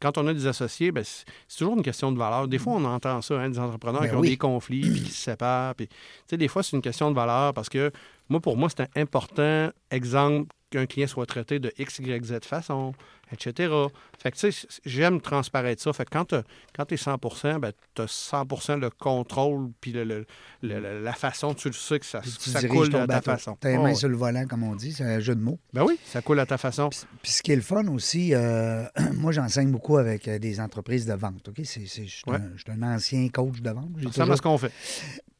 quand 0.00 0.16
on 0.16 0.26
a 0.26 0.32
des 0.32 0.46
associés, 0.46 0.90
ben, 0.90 1.04
c'est 1.04 1.58
toujours 1.58 1.76
une 1.76 1.82
question 1.82 2.10
de 2.12 2.18
valeur. 2.18 2.48
Des 2.48 2.58
fois, 2.58 2.72
on 2.74 2.84
entend 2.84 3.20
ça, 3.20 3.38
hein, 3.38 3.50
des 3.50 3.58
entrepreneurs 3.58 4.00
Ben 4.02 4.08
qui 4.08 4.14
ont 4.16 4.20
oui. 4.20 4.30
des 4.30 4.36
conflits, 4.38 4.90
puis 4.90 5.02
qui 5.02 5.10
se 5.10 5.22
séparent. 5.24 5.74
Puis, 5.74 5.88
des 6.32 6.48
fois, 6.48 6.62
c'est 6.62 6.74
une 6.74 6.82
question 6.82 7.10
de 7.10 7.14
valeur 7.14 7.52
parce 7.52 7.68
que 7.68 7.90
moi, 8.30 8.40
pour 8.40 8.56
moi, 8.56 8.68
c'est 8.74 8.88
important, 8.98 9.70
exemple, 9.90 10.50
qu'un 10.70 10.86
client 10.86 11.06
soit 11.06 11.26
traité 11.26 11.58
de 11.58 11.70
X, 11.78 11.98
Y, 11.98 12.24
Z 12.24 12.38
façon, 12.46 12.94
etc. 13.32 13.72
Fait 14.18 14.30
que, 14.30 14.36
tu 14.36 14.52
sais, 14.52 14.66
j'aime 14.84 15.20
transparaître 15.20 15.82
ça. 15.82 15.92
Fait 15.92 16.04
que 16.04 16.10
quand 16.10 16.26
tu 16.26 16.36
quand 16.74 16.90
es 16.92 16.96
100 16.96 17.16
ben, 17.58 17.72
tu 17.94 18.02
as 18.02 18.06
100% 18.06 18.78
le 18.78 18.90
contrôle, 18.90 19.70
puis 19.80 19.92
le, 19.92 20.04
le- 20.04 20.26
le- 20.62 20.80
le- 20.80 21.02
la 21.02 21.12
façon, 21.12 21.54
tu 21.54 21.68
le 21.68 21.74
sais 21.74 21.98
que 21.98 22.06
ça, 22.06 22.20
tu 22.20 22.50
ça 22.50 22.66
coule 22.68 22.88
ton 22.90 23.00
à 23.02 23.06
ta 23.06 23.20
façon. 23.22 23.56
T'as 23.58 23.70
les 23.70 23.76
Oh, 23.76 23.82
mains 23.82 23.88
ouais. 23.90 23.94
sur 23.94 24.08
le 24.08 24.16
volant, 24.16 24.46
comme 24.46 24.62
on 24.62 24.74
dit, 24.76 24.92
c'est 24.92 25.04
un 25.04 25.20
jeu 25.20 25.34
de 25.34 25.40
mots. 25.40 25.58
Ben 25.72 25.84
oui, 25.84 25.98
ça 26.04 26.22
coule 26.22 26.38
à 26.40 26.46
ta 26.46 26.58
façon. 26.58 26.88
Puis, 26.90 27.00
puis 27.22 27.32
ce 27.32 27.42
qui 27.42 27.52
est 27.52 27.56
le 27.56 27.62
fun 27.62 27.86
aussi, 27.88 28.34
euh, 28.34 28.84
moi, 29.14 29.32
j'enseigne 29.32 29.70
beaucoup 29.70 29.96
avec 29.96 30.28
euh, 30.28 30.38
des 30.38 30.60
entreprises 30.60 31.06
de 31.06 31.14
vente. 31.14 31.48
OK? 31.48 31.60
C'est, 31.64 31.80
je, 31.86 31.86
suis 31.86 32.22
Ouais. 32.26 32.38
un, 32.68 32.82
ancien 32.94 33.28
coach 33.28 33.60
de 33.60 33.70
vente. 33.70 33.88
Ça 34.12 34.22
toujours- 34.22 34.36
ce 34.36 34.42
qu'on 34.42 34.58
fait. 34.58 34.72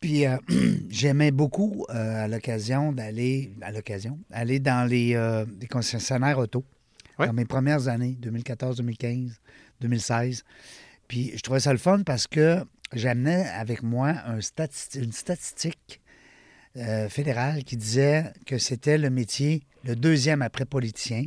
Puis 0.01 0.27
euh, 0.27 0.37
j'aimais 0.91 1.31
beaucoup 1.31 1.87
euh, 1.91 2.25
à 2.25 2.29
l'occasion 2.29 2.93
d'aller 2.93 3.53
à 3.63 3.71
l'occasion 3.71 4.19
aller 4.33 4.59
dans 4.59 4.89
les, 4.89 5.15
les 5.61 5.67
concessionnaires 5.69 6.39
auto 6.39 6.65
Dans 7.19 7.33
mes 7.33 7.45
premières 7.45 7.89
années 7.89 8.17
2014, 8.21 8.77
2015, 8.79 9.41
2016. 9.81 10.45
Puis 11.09 11.33
je 11.37 11.41
trouvais 11.43 11.61
ça 11.61 11.73
le 11.73 11.79
fun 11.79 12.03
parce 12.05 12.27
que 12.27 12.65
j'amenais 12.93 13.47
avec 13.49 13.83
moi 13.83 14.15
un 14.27 14.39
stati- 14.41 14.99
une 15.03 15.13
statistique 15.13 16.01
euh, 16.77 17.09
fédérale 17.09 17.65
qui 17.65 17.77
disait 17.77 18.33
que 18.47 18.59
c'était 18.59 18.99
le 18.99 19.11
métier 19.11 19.63
le 19.85 19.95
deuxième 19.97 20.43
après 20.43 20.65
politicien 20.65 21.25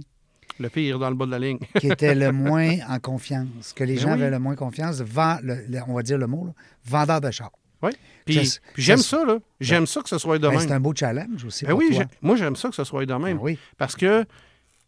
Le 0.59 0.69
pire 0.69 0.97
dans 0.97 1.09
le 1.09 1.15
bas 1.15 1.25
de 1.27 1.31
la 1.31 1.39
ligne. 1.39 1.59
qui 1.79 1.87
était 1.87 2.15
le 2.15 2.31
moins 2.31 2.77
en 2.89 2.99
confiance, 2.99 3.73
que 3.73 3.83
les 3.83 3.95
Ben 3.95 4.01
gens 4.01 4.07
oui. 4.09 4.13
avaient 4.13 4.31
le 4.31 4.39
moins 4.39 4.55
confiance, 4.55 5.01
vend, 5.01 5.37
le- 5.43 5.65
le- 5.67 5.79
on 5.87 5.93
va 5.93 6.01
dire 6.03 6.17
le 6.17 6.27
mot, 6.27 6.45
là, 6.47 6.53
vendeur 6.85 7.21
de 7.21 7.29
char. 7.31 7.51
Oui. 7.83 7.91
Puis, 8.25 8.59
j'aime 8.77 8.97
ça, 8.97 9.23
là. 9.25 9.37
J'aime 9.59 9.85
ça 9.85 10.01
que 10.01 10.09
ce 10.09 10.17
soit 10.17 10.39
de 10.39 10.47
Ben, 10.47 10.51
même. 10.57 10.59
c'est 10.61 10.71
un 10.71 10.79
beau 10.79 10.93
challenge 10.95 11.43
aussi 11.45 11.65
Ben 11.65 11.71
pour 11.71 11.79
oui, 11.79 11.89
toi. 11.93 12.05
moi, 12.21 12.35
j'aime 12.37 12.55
ça 12.55 12.69
que 12.69 12.75
ce 12.75 12.83
soit 12.85 13.05
de 13.05 13.13
même. 13.13 13.37
Ben 13.37 13.43
oui. 13.43 13.59
Parce 13.77 13.95
que, 13.95 14.25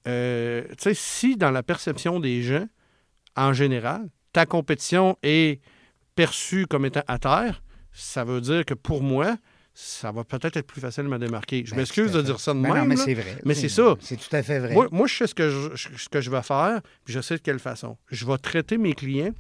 euh, 0.08 0.64
tu 0.70 0.76
sais, 0.80 0.94
si 0.94 1.36
dans 1.38 1.52
la 1.52 1.64
perception 1.64 2.20
des 2.20 2.42
gens, 2.42 2.66
en 3.36 3.54
général, 3.54 4.08
ta 4.34 4.46
compétition 4.46 5.18
est 5.24 5.62
perçue 6.16 6.66
comme 6.68 6.86
étant 6.86 7.04
à 7.08 7.20
terre, 7.20 7.62
ça 7.92 8.24
veut 8.24 8.42
dire 8.42 8.66
que 8.66 8.74
pour 8.74 9.04
moi, 9.04 9.38
ça 9.74 10.12
va 10.12 10.24
peut-être 10.24 10.58
être 10.58 10.66
plus 10.66 10.82
facile 10.82 11.04
de 11.04 11.10
me 11.10 11.20
démarquer. 11.20 11.64
Je 11.66 11.72
Ben, 11.72 11.78
m'excuse 11.78 12.12
de 12.12 12.22
dire 12.24 12.40
ça 12.40 12.54
de 12.54 12.60
Ben 12.60 12.70
même. 12.74 12.78
non, 12.84 12.86
mais 12.86 12.96
c'est 12.96 13.14
vrai. 13.14 13.38
Mais 13.46 13.54
c'est 13.54 13.70
ça. 13.70 13.96
C'est 14.00 14.18
tout 14.18 14.36
à 14.36 14.42
fait 14.42 14.58
vrai. 14.60 14.74
Moi, 14.74 14.88
moi, 14.92 15.06
je 15.08 15.16
sais 15.16 15.28
ce 15.28 15.36
que 15.36 15.50
je, 15.76 15.88
ce 15.98 16.10
que 16.10 16.20
je 16.22 16.32
vais 16.32 16.42
faire, 16.42 16.82
puis 17.06 17.14
je 17.14 17.20
sais 17.22 17.36
de 17.36 17.42
quelle 17.42 17.60
façon. 17.60 17.96
Je 18.10 18.26
vais 18.26 18.38
traiter 18.40 18.78
mes 18.80 18.94
clients 18.94 19.34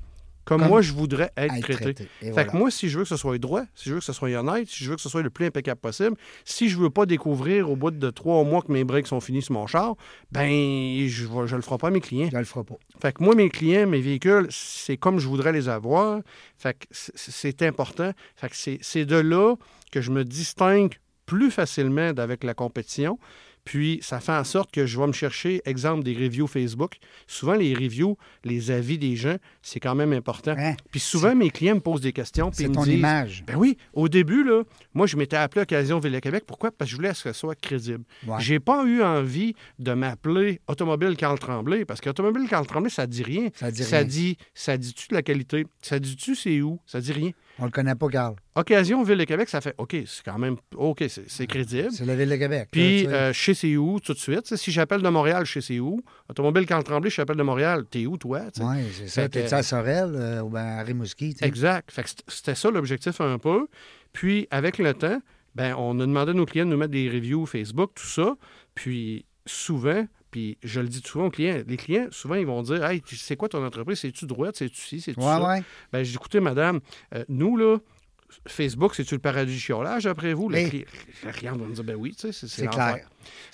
comme, 0.47 0.61
Comme 0.61 0.69
moi, 0.69 0.81
je 0.81 0.93
voudrais 0.93 1.29
être, 1.35 1.55
Être 1.55 1.71
traité. 1.73 2.07
Fait 2.21 2.29
voilà. 2.29 2.45
que 2.45 2.55
moi, 2.55 2.71
si 2.71 2.87
je 2.87 2.97
veux 2.97 3.03
que 3.03 3.09
ce 3.09 3.17
soit 3.17 3.37
droit, 3.37 3.63
si 3.75 3.89
je 3.89 3.95
veux 3.95 3.99
que 3.99 4.05
ce 4.05 4.13
soit 4.13 4.29
honnête, 4.29 4.69
si 4.69 4.81
je 4.81 4.89
veux 4.89 4.95
que 4.95 5.01
ce 5.01 5.09
soit 5.09 5.21
le 5.21 5.29
plus 5.29 5.45
impeccable 5.45 5.81
possible, 5.81 6.15
si 6.45 6.69
je 6.69 6.77
veux 6.77 6.89
pas 6.89 7.05
découvrir 7.05 7.69
au 7.69 7.75
bout 7.75 7.91
de 7.91 8.09
trois 8.11 8.41
mois 8.45 8.61
que 8.61 8.71
mes 8.71 8.85
breaks 8.85 9.07
sont 9.07 9.19
finis 9.19 9.41
sur 9.41 9.55
mon 9.55 9.67
char, 9.67 9.95
ben 10.31 10.47
je 10.49 11.25
ne 11.25 11.55
le 11.55 11.61
ferai 11.61 11.77
pas 11.77 11.89
à 11.89 11.91
mes 11.91 11.99
clients. 11.99 12.29
Je 12.31 12.37
le 12.37 12.45
ferai 12.45 12.63
pas. 12.63 12.75
Fait 13.01 13.11
que 13.11 13.21
moi, 13.21 13.35
mes 13.35 13.49
clients, 13.49 13.87
mes 13.87 13.99
véhicules, 13.99 14.47
c'est 14.49 14.95
comme 14.95 15.19
je 15.19 15.27
voudrais 15.27 15.51
les 15.51 15.67
avoir. 15.67 16.21
Fait 16.57 16.75
que 16.75 16.85
c'est 16.93 17.61
important. 17.63 18.13
Fait 18.37 18.47
que 18.47 18.55
c'est 18.55 18.79
c'est 18.79 19.03
de 19.03 19.17
là 19.17 19.55
que 19.91 19.99
je 19.99 20.11
me 20.11 20.23
distingue 20.23 20.93
plus 21.25 21.51
facilement 21.51 22.13
d'avec 22.13 22.45
la 22.45 22.53
compétition. 22.53 23.19
Puis, 23.67 23.99
ça 24.01 24.21
fait 24.21 24.31
en 24.31 24.45
sorte 24.45 24.71
que 24.71 24.85
je 24.85 24.97
vais 24.97 25.07
me 25.07 25.11
chercher, 25.11 25.61
exemple, 25.65 26.01
des 26.01 26.13
reviews 26.13 26.47
Facebook. 26.47 26.93
Souvent, 27.27 27.55
les 27.55 27.73
reviews, 27.73 28.17
les 28.45 28.71
avis 28.71 28.97
des 28.97 29.17
gens, 29.17 29.35
c'est 29.61 29.81
quand 29.81 29.93
même 29.93 30.13
important. 30.13 30.55
Puis 30.89 31.01
souvent, 31.01 31.35
mes 31.35 31.49
clients 31.49 31.75
me 31.75 31.81
posent 31.81 31.99
des 31.99 32.13
questions. 32.13 32.49
C'est 32.53 32.69
me 32.69 32.73
ton 32.73 32.83
disent, 32.83 32.93
image. 32.93 33.43
Ben 33.45 33.57
oui, 33.57 33.77
au 33.91 34.07
début, 34.07 34.45
là, 34.45 34.63
moi, 34.93 35.05
je 35.05 35.17
m'étais 35.17 35.35
appelé 35.35 35.63
Occasion 35.63 35.99
Ville-Québec. 35.99 36.45
Pourquoi? 36.47 36.71
Parce 36.71 36.89
que 36.89 36.91
je 36.93 36.95
voulais 36.95 37.09
que 37.09 37.17
ce 37.17 37.33
soit 37.33 37.55
crédible. 37.55 38.05
Ouais. 38.25 38.37
J'ai 38.39 38.61
pas 38.61 38.85
eu 38.85 39.03
envie 39.03 39.53
de 39.79 39.91
m'appeler 39.91 40.61
Automobile 40.69 41.17
Carl 41.17 41.37
Tremblay, 41.37 41.83
parce 41.83 41.99
qu'Automobile 41.99 42.47
Carl 42.47 42.65
Tremblay, 42.65 42.89
ça 42.89 43.05
dit 43.05 43.23
rien. 43.23 43.49
Ça 43.53 43.69
dit 43.69 43.83
ça 43.83 43.97
rien. 43.97 44.05
dit, 44.05 44.37
ça 44.53 44.77
dit-tu 44.77 45.09
de 45.09 45.15
la 45.15 45.23
qualité? 45.23 45.67
Ça 45.81 45.99
dit-tu 45.99 46.35
c'est 46.37 46.61
où? 46.61 46.79
Ça 46.85 47.01
dit 47.01 47.11
rien. 47.11 47.31
On 47.59 47.65
le 47.65 47.71
connaît 47.71 47.95
pas, 47.95 48.07
Carl. 48.07 48.35
Occasion 48.55 49.03
Ville 49.03 49.17
de 49.17 49.23
Québec, 49.23 49.49
ça 49.49 49.61
fait 49.61 49.73
OK, 49.77 49.95
c'est 50.05 50.23
quand 50.23 50.37
même 50.37 50.57
OK, 50.75 51.03
c'est 51.07 51.47
crédible. 51.47 51.91
C'est 51.91 52.05
la 52.05 52.15
Ville 52.15 52.29
de 52.29 52.35
Québec. 52.35 52.69
Puis, 52.71 53.07
euh, 53.07 53.33
chez 53.33 53.53
c'est 53.53 53.75
où, 53.77 53.99
tout 53.99 54.13
de 54.13 54.19
suite. 54.19 54.55
Si 54.55 54.71
j'appelle 54.71 55.01
de 55.01 55.09
Montréal, 55.09 55.45
chez 55.45 55.61
c'est 55.61 55.79
où. 55.79 56.01
Automobile 56.29 56.65
Carl 56.65 56.83
Tremblay, 56.83 57.09
je 57.09 57.17
t'appelle 57.17 57.37
de 57.37 57.43
Montréal, 57.43 57.85
t'es 57.89 58.05
où, 58.05 58.17
toi? 58.17 58.41
Oui, 58.59 58.77
c'est 58.93 59.07
ça. 59.07 59.29
T'es 59.29 59.53
à 59.53 59.63
Sorel 59.63 60.11
euh, 60.15 60.41
ou 60.41 60.49
bien 60.49 60.77
à 60.77 60.83
Rimouski. 60.83 61.35
Exact. 61.41 61.91
Fait 61.91 62.03
que 62.03 62.09
c'était 62.27 62.55
ça 62.55 62.69
l'objectif 62.69 63.19
un 63.21 63.37
peu. 63.39 63.67
Puis, 64.13 64.47
avec 64.51 64.77
le 64.77 64.93
temps, 64.93 65.19
ben, 65.55 65.75
on 65.77 65.99
a 65.99 66.05
demandé 66.05 66.31
à 66.31 66.33
nos 66.33 66.45
clients 66.45 66.65
de 66.65 66.71
nous 66.71 66.77
mettre 66.77 66.91
des 66.91 67.09
reviews 67.09 67.45
Facebook, 67.45 67.91
tout 67.95 68.05
ça. 68.05 68.35
Puis, 68.75 69.25
souvent, 69.45 70.05
puis 70.31 70.57
je 70.63 70.79
le 70.81 70.87
dis 70.87 71.01
souvent 71.05 71.25
aux 71.27 71.31
clients, 71.31 71.61
les 71.67 71.77
clients, 71.77 72.07
souvent, 72.11 72.35
ils 72.35 72.45
vont 72.45 72.61
dire 72.63 72.83
Hey, 72.85 73.01
c'est 73.05 73.35
quoi 73.35 73.49
ton 73.49 73.65
entreprise? 73.65 73.99
C'est-tu 73.99 74.25
droite? 74.25 74.55
C'est-tu 74.57 74.81
ci? 74.81 75.01
C'est-tu 75.01 75.19
Ouais, 75.19 75.25
ça? 75.25 75.47
ouais. 75.47 75.63
Ben, 75.91 76.03
j'ai 76.03 76.11
dit 76.11 76.15
Écoutez, 76.17 76.39
madame, 76.39 76.79
euh, 77.15 77.23
nous, 77.29 77.55
là, 77.57 77.77
Facebook, 78.45 78.93
c'est-tu 78.93 79.15
le 79.15 79.21
paradis 79.21 79.53
du 79.53 79.59
chiolage 79.59 80.05
après 80.05 80.33
vous? 80.33 80.49
Le 80.49 80.57
Hey. 80.57 80.67
cli- 80.69 80.85
Le 81.25 81.31
client 81.31 81.55
va 81.55 81.65
me 81.65 81.73
dire 81.73 81.83
Ben 81.83 81.95
oui, 81.95 82.13
tu 82.13 82.21
sais, 82.23 82.31
c'est 82.33 82.47
c'est 82.47 82.63
C'est 82.63 82.67
clair. 82.67 83.07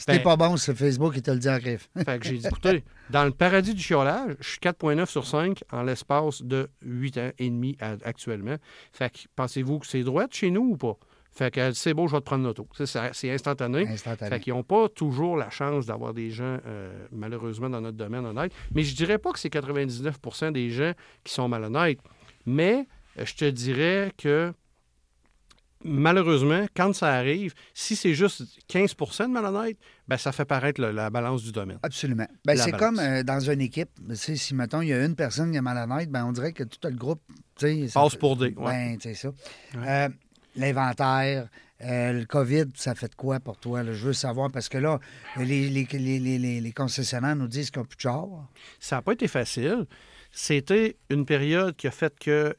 T'es 0.05 0.13
Ben- 0.17 0.23
pas 0.23 0.35
bon 0.35 0.57
sur 0.57 0.73
Facebook, 0.75 1.13
il 1.15 1.21
te 1.21 1.29
le 1.31 1.37
dit 1.37 1.49
en 1.49 1.59
griffe. 1.59 1.89
Fait 2.05 2.19
que 2.19 2.25
j'ai 2.27 2.37
dit, 2.39 2.47
écoutez, 2.51 2.83
dans 3.11 3.23
le 3.23 3.31
paradis 3.31 3.75
du 3.75 3.81
chiolage, 3.83 4.35
je 4.39 4.47
suis 4.49 4.59
4,9 4.59 5.05
sur 5.09 5.27
5 5.27 5.63
en 5.71 5.83
l'espace 5.83 6.41
de 6.41 6.69
8 6.83 7.17
ans 7.19 7.31
et 7.37 7.49
demi 7.51 7.77
à- 7.79 7.97
actuellement. 8.03 8.55
Fait 8.91 9.11
que 9.11 9.19
pensez-vous 9.35 9.77
que 9.79 9.85
c'est 9.87 10.01
droit 10.03 10.25
chez 10.31 10.49
nous 10.49 10.71
ou 10.71 10.77
pas? 10.77 10.97
Fait 11.35 11.49
que 11.51 11.71
dit, 11.71 11.75
c'est 11.75 11.93
beau, 11.95 12.07
je 12.07 12.13
vais 12.13 12.19
te 12.19 12.25
prendre 12.25 12.43
l'auto. 12.43 12.67
C'est 12.75 12.85
c'est 13.13 13.31
instantané. 13.31 13.87
Instantané. 13.87 14.29
Fait 14.29 14.39
qu'ils 14.39 14.53
n'ont 14.53 14.63
pas 14.63 14.87
toujours 14.89 15.35
la 15.35 15.49
chance 15.49 15.87
d'avoir 15.87 16.13
des 16.13 16.29
gens, 16.29 16.59
euh, 16.67 17.07
malheureusement, 17.11 17.69
dans 17.69 17.81
notre 17.81 17.97
domaine 17.97 18.25
honnêtes. 18.25 18.53
Mais 18.75 18.83
je 18.83 18.95
dirais 18.95 19.17
pas 19.17 19.31
que 19.31 19.39
c'est 19.39 19.49
99% 19.49 20.51
des 20.51 20.69
gens 20.69 20.93
qui 21.23 21.33
sont 21.33 21.47
malhonnêtes. 21.47 21.99
Mais 22.45 22.87
euh, 23.19 23.25
je 23.25 23.33
te 23.33 23.45
dirais 23.45 24.11
que 24.17 24.53
malheureusement, 25.85 26.65
quand 26.75 26.93
ça 26.93 27.13
arrive, 27.13 27.53
si 27.73 27.95
c'est 27.95 28.13
juste 28.13 28.43
15% 28.71 29.23
de 29.23 29.27
malhonnêtes, 29.31 29.77
ben, 30.07 30.17
ça 30.17 30.31
fait 30.31 30.45
paraître 30.45 30.79
le- 30.79 30.91
la 30.91 31.09
balance 31.09 31.43
du 31.43 31.51
domaine. 31.51 31.79
Absolument. 31.83 32.27
Ben, 32.45 32.55
c'est 32.55 32.71
balance. 32.71 32.79
comme 32.79 32.99
euh, 32.99 33.23
dans 33.23 33.39
une 33.39 33.59
équipe. 33.61 33.89
Si, 34.13 34.55
mettons, 34.55 34.81
il 34.81 34.89
y 34.89 34.93
a 34.93 35.03
une 35.03 35.15
personne 35.15 35.51
qui 35.51 35.57
est 35.57 35.61
malhonnête, 35.61 36.09
ben, 36.09 36.25
on 36.25 36.31
dirait 36.31 36.53
que 36.53 36.63
tout 36.63 36.79
le 36.87 36.95
groupe. 36.95 37.21
Passe 37.93 38.15
pour 38.15 38.37
des, 38.37 38.47
ouais. 38.47 38.53
Ben, 38.95 38.99
sais 38.99 39.13
ça. 39.13 39.31
Euh, 39.75 40.09
L'inventaire, 40.55 41.47
euh, 41.81 42.13
le 42.13 42.25
COVID, 42.25 42.65
ça 42.75 42.95
fait 42.95 43.09
de 43.09 43.15
quoi 43.15 43.39
pour 43.39 43.57
toi? 43.57 43.83
là? 43.83 43.91
Je 43.93 44.05
veux 44.07 44.13
savoir, 44.13 44.51
parce 44.51 44.69
que 44.69 44.77
là, 44.77 44.99
les, 45.37 45.67
les, 45.69 45.87
les, 45.91 46.59
les- 46.61 46.71
concessionnaires 46.71 47.35
nous 47.35 47.47
disent 47.47 47.71
qu'ils 47.71 47.81
n'ont 47.81 47.85
plus 47.87 47.97
de 47.97 48.01
char. 48.01 48.27
Ça 48.79 48.97
n'a 48.97 49.01
pas 49.01 49.13
été 49.13 49.27
facile. 49.27 49.85
C'était 50.31 50.97
une 51.09 51.25
période 51.25 51.75
qui 51.75 51.87
a 51.87 51.91
fait 51.91 52.17
que, 52.17 52.55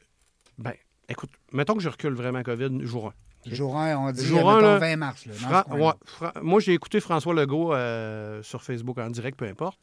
ben, 0.57 0.73
écoute, 1.09 1.29
mettons 1.51 1.73
que 1.75 1.81
je 1.81 1.89
recule 1.89 2.13
vraiment 2.13 2.43
COVID 2.43 2.85
jour 2.85 3.13
1. 3.45 3.51
Jour 3.51 3.77
1, 3.77 3.97
on 3.97 4.11
dit 4.11 4.25
Jour 4.25 4.39
mettons, 4.39 4.57
un, 4.57 4.61
là, 4.61 4.77
20 4.79 4.95
mars. 4.97 5.25
Là, 5.25 5.33
Fra- 5.33 5.65
ouais, 5.75 5.93
Fra- 6.05 6.33
moi, 6.41 6.59
j'ai 6.59 6.73
écouté 6.73 6.99
François 6.99 7.33
Legault 7.33 7.73
euh, 7.73 8.41
sur 8.41 8.63
Facebook 8.63 8.97
en 8.97 9.09
direct, 9.09 9.37
peu 9.37 9.45
importe. 9.45 9.79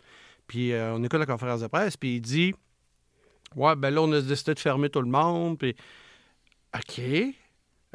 Puis 0.49 0.73
euh, 0.73 0.95
on 0.95 1.05
écoute 1.05 1.21
la 1.21 1.27
conférence 1.27 1.61
de 1.61 1.69
presse, 1.69 1.97
puis 1.97 2.17
il 2.17 2.21
dit 2.21 2.55
Ouais, 3.55 3.77
ben 3.77 3.91
là, 3.91 4.03
on 4.03 4.11
a 4.13 4.21
décidé 4.21 4.55
de 4.55 4.59
fermer 4.59 4.89
tout 4.91 5.01
le 5.03 5.09
monde. 5.09 5.59
Puis, 5.59 5.77
OK. 6.75 7.03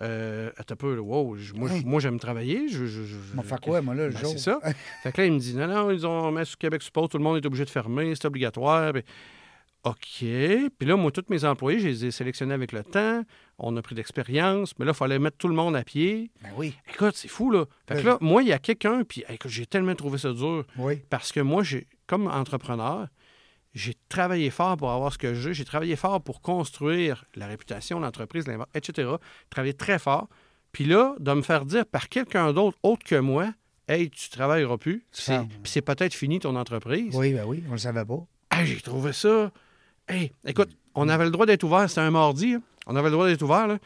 Euh, 0.01 0.51
attends 0.57 0.73
un 0.73 0.77
peu, 0.77 0.95
là, 0.95 1.01
wow, 1.01 1.35
je- 1.37 1.53
moi, 1.53 1.69
je- 1.69 1.75
Hey. 1.75 1.83
moi, 1.85 1.99
j'aime 1.99 2.19
travailler. 2.19 2.67
Je, 2.69 2.85
je, 2.85 3.03
je- 3.03 3.15
On 3.33 3.37
va 3.37 3.43
faire 3.43 3.59
quoi, 3.59 3.81
moi, 3.81 3.95
là, 3.95 4.07
le 4.07 4.13
Ben, 4.13 4.19
jour? 4.19 4.31
c'est 4.31 4.37
ça. 4.39 4.59
fait 5.03 5.11
que 5.11 5.21
là, 5.21 5.27
il 5.27 5.33
me 5.33 5.39
dit 5.39 5.55
non, 5.55 5.67
non, 5.67 5.89
ils 5.91 6.05
ont 6.05 6.31
mis 6.31 6.45
sur 6.45 6.57
Québec 6.57 6.81
Support, 6.83 7.09
tout 7.09 7.17
le 7.17 7.23
monde 7.23 7.37
est 7.37 7.45
obligé 7.45 7.65
de 7.65 7.69
fermer, 7.69 8.13
c'est 8.15 8.25
obligatoire. 8.25 8.93
Puis, 8.93 9.03
OK. 9.83 9.95
Puis 10.19 10.87
là, 10.87 10.95
moi, 10.97 11.11
tous 11.11 11.23
mes 11.29 11.45
employés, 11.45 11.79
je 11.79 11.87
les 11.87 12.05
ai 12.05 12.11
sélectionnés 12.11 12.53
avec 12.53 12.71
le 12.73 12.83
temps. 12.83 13.23
On 13.57 13.75
a 13.77 13.81
pris 13.81 13.95
d'expérience. 13.95 14.73
Mais 14.77 14.85
là, 14.85 14.91
il 14.91 14.95
fallait 14.97 15.17
mettre 15.19 15.37
tout 15.37 15.47
le 15.47 15.53
monde 15.55 15.75
à 15.75 15.83
pied. 15.83 16.29
Ben 16.43 16.49
oui, 16.57 16.75
Écoute, 16.93 17.15
c'est 17.15 17.27
fou, 17.29 17.51
là. 17.51 17.65
Fait 17.87 17.95
que 17.95 17.99
Oui. 17.99 18.05
là, 18.05 18.17
moi, 18.19 18.43
il 18.43 18.49
y 18.49 18.53
a 18.53 18.59
quelqu'un, 18.59 19.03
puis 19.03 19.23
écoute, 19.29 19.49
j'ai 19.49 19.65
tellement 19.65 19.95
trouvé 19.95 20.17
ça 20.17 20.33
dur. 20.33 20.65
oui. 20.77 21.01
Parce 21.09 21.31
que 21.31 21.39
moi, 21.39 21.63
j'ai, 21.63 21.87
comme 22.05 22.27
entrepreneur, 22.27 23.07
j'ai 23.77 23.93
travaillé 24.09 24.49
fort 24.49 24.75
pour 24.77 24.91
avoir 24.91 25.13
ce 25.13 25.17
que 25.17 25.33
j'ai. 25.33 25.53
J'ai 25.53 25.65
travaillé 25.65 25.95
fort 25.95 26.21
pour 26.21 26.41
construire 26.41 27.25
la 27.35 27.47
réputation, 27.47 27.99
l'entreprise, 27.99 28.45
etc. 28.73 29.09
Travaillé 29.49 29.73
très 29.73 29.99
fort. 29.99 30.27
Puis 30.71 30.85
là, 30.85 31.15
de 31.19 31.33
me 31.33 31.41
faire 31.41 31.65
dire 31.65 31.85
par 31.85 32.09
quelqu'un 32.09 32.51
d'autre, 32.53 32.77
autre 32.83 33.03
que 33.05 33.15
moi, 33.15 33.53
Hey, 33.89 34.09
tu 34.09 34.27
travailleras 34.29 34.75
plus. 34.77 35.05
C'est, 35.13 35.39
c'est 35.63 35.81
peut-être 35.81 36.13
fini 36.13 36.39
ton 36.41 36.57
entreprise. 36.57 37.15
Oui, 37.15 37.31
ben 37.31 37.45
oui, 37.47 37.63
on 37.69 37.71
le 37.71 37.77
savait 37.77 38.03
pas. 38.03 38.19
Hey, 38.51 38.65
j'ai 38.65 38.81
trouvé 38.81 39.13
ça. 39.13 39.49
Hey, 40.09 40.33
écoute, 40.45 40.69
on 40.93 41.07
avait 41.07 41.23
le 41.23 41.31
droit 41.31 41.45
d'être 41.45 41.63
ouvert. 41.63 41.87
C'était 41.87 42.01
un 42.01 42.11
mardi. 42.11 42.55
hein. 42.55 42.61
On 42.85 42.97
avait 42.97 43.07
le 43.07 43.13
droit 43.13 43.27
d'être 43.27 43.43
ouvert. 43.43 43.65
là. 43.65 43.77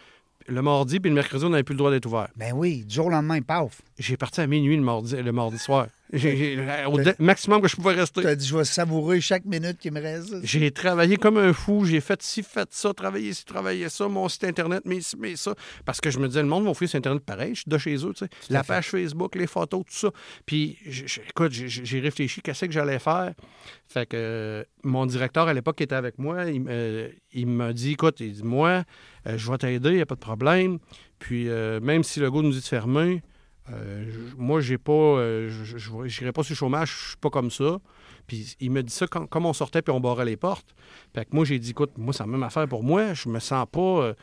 Le 0.48 0.62
mardi, 0.64 1.00
puis 1.00 1.10
le 1.12 1.16
mercredi, 1.16 1.46
on 1.46 1.50
n'avait 1.50 1.62
plus 1.62 1.74
le 1.74 1.78
droit 1.78 1.92
d'être 1.92 2.08
ouvert. 2.08 2.30
Ben 2.36 2.52
oui, 2.56 2.84
du 2.84 2.96
jour 2.96 3.06
au 3.06 3.10
lendemain, 3.12 3.40
paf. 3.44 3.84
J'ai 4.00 4.18
parti 4.18 4.42
à 4.42 4.48
minuit 4.48 4.76
le 4.76 4.82
mardi, 4.82 5.16
le 5.16 5.32
mardi 5.32 5.60
soir. 5.60 5.86
J'ai- 6.14 6.58
au 6.88 6.98
maximum 7.24 7.62
que 7.62 7.68
je 7.68 7.76
pouvais 7.76 7.94
Tu 7.94 8.00
rester. 8.02 8.26
as 8.26 8.36
dit, 8.36 8.46
je 8.46 8.58
vais 8.58 8.66
savourer 8.66 9.22
chaque 9.22 9.46
minute 9.46 9.78
qui 9.78 9.90
me 9.92 10.02
reste. 10.02 10.36
J'ai 10.44 10.70
travaillé 10.72 11.16
comme 11.18 11.38
un 11.38 11.54
fou. 11.54 11.86
J'ai 11.86 12.02
fait 12.02 12.22
ci, 12.22 12.44
fait 12.44 12.68
ça, 12.72 12.94
travaillé 12.94 13.34
ci, 13.34 13.46
travaillé 13.46 13.88
ça, 13.90 14.08
mon 14.08 14.28
site 14.28 14.44
Internet, 14.44 14.82
mais 14.86 15.00
ci, 15.02 15.16
mais 15.18 15.36
ça. 15.36 15.54
Parce 15.86 16.02
que 16.02 16.12
je 16.12 16.20
me 16.20 16.28
disais, 16.28 16.42
le 16.42 16.48
monde 16.50 16.66
va 16.66 16.74
sur 16.74 16.96
Internet 16.98 17.24
pareil. 17.24 17.56
Je 17.56 17.62
suis 17.62 17.70
de 17.70 17.78
chez 17.78 17.96
eux, 17.96 18.14
tu 18.14 18.26
sais. 18.26 18.30
La 18.50 18.64
fait. 18.64 18.74
page 18.74 18.90
Facebook, 18.90 19.36
les 19.36 19.48
photos, 19.48 19.84
tout 19.86 19.94
ça. 19.96 20.10
Puis, 20.46 20.78
écoute, 21.30 21.52
j'ai- 21.52 22.00
réfléchi 22.02 22.42
qu'est-ce 22.42 22.66
que 22.66 22.72
j'allais 22.72 23.00
faire. 23.00 23.34
Fait 23.88 24.06
que 24.06 24.18
euh, 24.18 24.64
mon 24.84 25.06
directeur 25.06 25.48
à 25.48 25.54
l'époque 25.54 25.78
qui 25.78 25.84
était 25.84 25.96
avec 25.96 26.18
moi, 26.18 26.46
il, 26.50 26.62
me- 26.62 27.10
il 27.34 27.48
m'a 27.48 27.74
dit, 27.74 27.92
écoute, 27.92 28.20
il 28.20 28.34
dit, 28.34 28.44
moi, 28.44 28.84
euh, 29.28 29.38
je 29.38 29.52
vais 29.52 29.58
t'aider, 29.58 29.90
il 29.90 29.96
n'y 29.96 30.02
a 30.02 30.06
pas 30.06 30.16
de 30.16 30.20
problème. 30.20 30.80
Puis, 31.20 31.48
euh, 31.48 31.80
même 31.80 32.04
si 32.04 32.20
le 32.20 32.30
gars 32.32 32.42
nous 32.42 32.52
dit 32.52 32.60
de 32.60 32.64
fermer, 32.66 33.22
euh, 33.74 34.06
moi, 34.38 34.62
j'ai 34.62 34.78
pas, 34.78 34.92
euh, 34.92 35.50
je- 35.50 35.92
n'irai 36.22 36.32
pas 36.32 36.44
sur 36.44 36.54
le 36.54 36.58
chômage, 36.58 36.92
je 36.92 37.08
suis 37.10 37.18
pas 37.18 37.30
comme 37.30 37.52
ça. 37.52 37.80
Puis 38.28 38.56
il 38.60 38.72
me 38.72 38.82
dit 38.84 38.94
ça 38.94 39.08
quand, 39.08 39.26
comme 39.28 39.46
on 39.46 39.54
sortait 39.54 39.82
puis 39.82 39.92
on 39.94 40.00
barrait 40.00 40.26
les 40.26 40.38
portes. 40.38 40.74
Fait 41.14 41.26
que 41.26 41.30
moi, 41.36 41.44
j'ai 41.46 41.60
dit, 41.60 41.72
écoute, 41.72 41.92
moi, 41.98 42.14
c'est 42.14 42.24
la 42.24 42.28
même 42.28 42.44
affaire 42.44 42.68
pour 42.68 42.84
moi. 42.84 43.14
Je 43.14 43.30
me 43.30 43.40
sens 43.40 43.66
pas. 43.72 43.80
euh, 43.82 44.14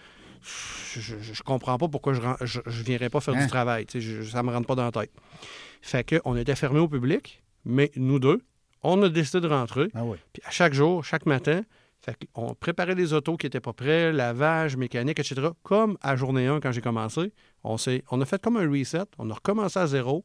je, 0.95 1.01
je, 1.01 1.17
je 1.21 1.43
comprends 1.43 1.77
pas 1.79 1.89
pourquoi 1.89 2.13
je 2.15 2.21
ne 2.21 2.35
je, 2.47 2.61
je 2.65 2.83
viendrais 2.85 3.11
pas 3.11 3.21
faire 3.21 3.35
Hein? 3.35 3.43
du 3.43 3.49
travail. 3.49 3.87
Sais, 3.91 4.01
je- 4.01 4.23
ça 4.23 4.43
me 4.43 4.53
rentre 4.53 4.67
pas 4.67 4.77
dans 4.77 4.85
la 4.85 4.93
tête. 4.93 5.11
Fait 5.83 6.05
que 6.05 6.21
on 6.25 6.37
était 6.37 6.55
fermés 6.55 6.79
au 6.81 6.89
public, 6.89 7.43
mais 7.65 7.91
nous 7.97 8.19
deux, 8.19 8.41
on 8.83 9.03
a 9.03 9.09
décidé 9.09 9.41
de 9.41 9.49
rentrer. 9.49 9.89
Ah 9.95 10.05
oui. 10.05 10.17
Puis 10.33 10.43
à 10.47 10.51
chaque 10.51 10.75
jour, 10.75 11.05
chaque 11.05 11.27
matin, 11.27 11.63
fait 12.01 12.17
on 12.37 12.55
préparait 12.55 12.95
les 12.95 13.13
autos 13.13 13.37
qui 13.37 13.47
n'étaient 13.47 13.61
pas 13.61 13.73
prêts, 13.73 14.13
lavage, 14.13 14.77
mécanique, 14.77 15.19
etc. 15.19 15.49
Comme 15.65 15.99
à 16.01 16.15
journée 16.15 16.47
1 16.47 16.61
quand 16.61 16.71
j'ai 16.73 16.81
commencé. 16.81 17.33
On, 17.65 17.77
on 18.11 18.21
a 18.21 18.25
fait 18.25 18.41
comme 18.41 18.57
un 18.57 18.69
reset. 18.71 19.05
On 19.19 19.29
a 19.31 19.35
recommencé 19.35 19.79
à 19.79 19.87
zéro. 19.87 20.25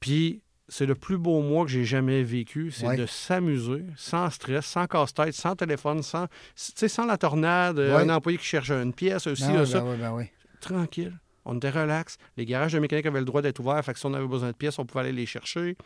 Puis 0.00 0.42
c'est 0.68 0.86
le 0.86 0.94
plus 0.94 1.18
beau 1.18 1.42
mois 1.42 1.64
que 1.64 1.70
j'ai 1.70 1.84
jamais 1.84 2.22
vécu. 2.22 2.70
C'est 2.70 2.86
Ouais. 2.86 2.96
de 2.96 3.06
s'amuser, 3.06 3.84
sans 3.96 4.30
stress, 4.30 4.64
sans 4.66 4.86
casse-tête, 4.86 5.34
sans 5.34 5.54
téléphone, 5.54 6.02
sans, 6.02 6.26
sans 6.54 7.06
la 7.06 7.18
tornade, 7.18 7.78
euh, 7.78 7.96
Ouais. 7.96 8.02
un 8.02 8.14
employé 8.14 8.38
qui 8.38 8.44
cherche 8.44 8.70
une 8.70 8.92
pièce 8.92 9.26
aussi, 9.26 9.42
Ben 9.46 9.66
ça. 9.66 9.80
ben 9.80 10.12
oui, 10.12 10.24
ben. 10.24 10.28
Tranquille. 10.60 11.18
On 11.44 11.56
était 11.56 11.70
relax. 11.70 12.16
Les 12.36 12.46
garages 12.46 12.72
de 12.72 12.78
mécanique 12.78 13.06
avaient 13.06 13.18
le 13.18 13.24
droit 13.24 13.42
d'être 13.42 13.58
ouverts. 13.58 13.84
Fait 13.84 13.92
que 13.92 13.98
si 13.98 14.06
on 14.06 14.14
avait 14.14 14.26
besoin 14.28 14.48
de 14.52 14.56
pièces, 14.56 14.78
on 14.78 14.86
pouvait 14.86 15.00
aller 15.00 15.12
les 15.12 15.26
chercher. 15.26 15.76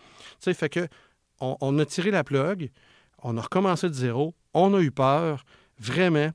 Fait 0.40 0.68
que 0.68 0.86
on, 1.40 1.56
on 1.62 1.78
a 1.78 1.86
tiré 1.86 2.10
la 2.10 2.24
plug. 2.24 2.70
On 3.22 3.36
a 3.38 3.40
recommencé 3.40 3.88
de 3.88 3.94
zéro. 3.94 4.34
On 4.52 4.74
a 4.74 4.80
eu 4.80 4.90
peur. 4.90 5.44
Vraiment. 5.78 6.30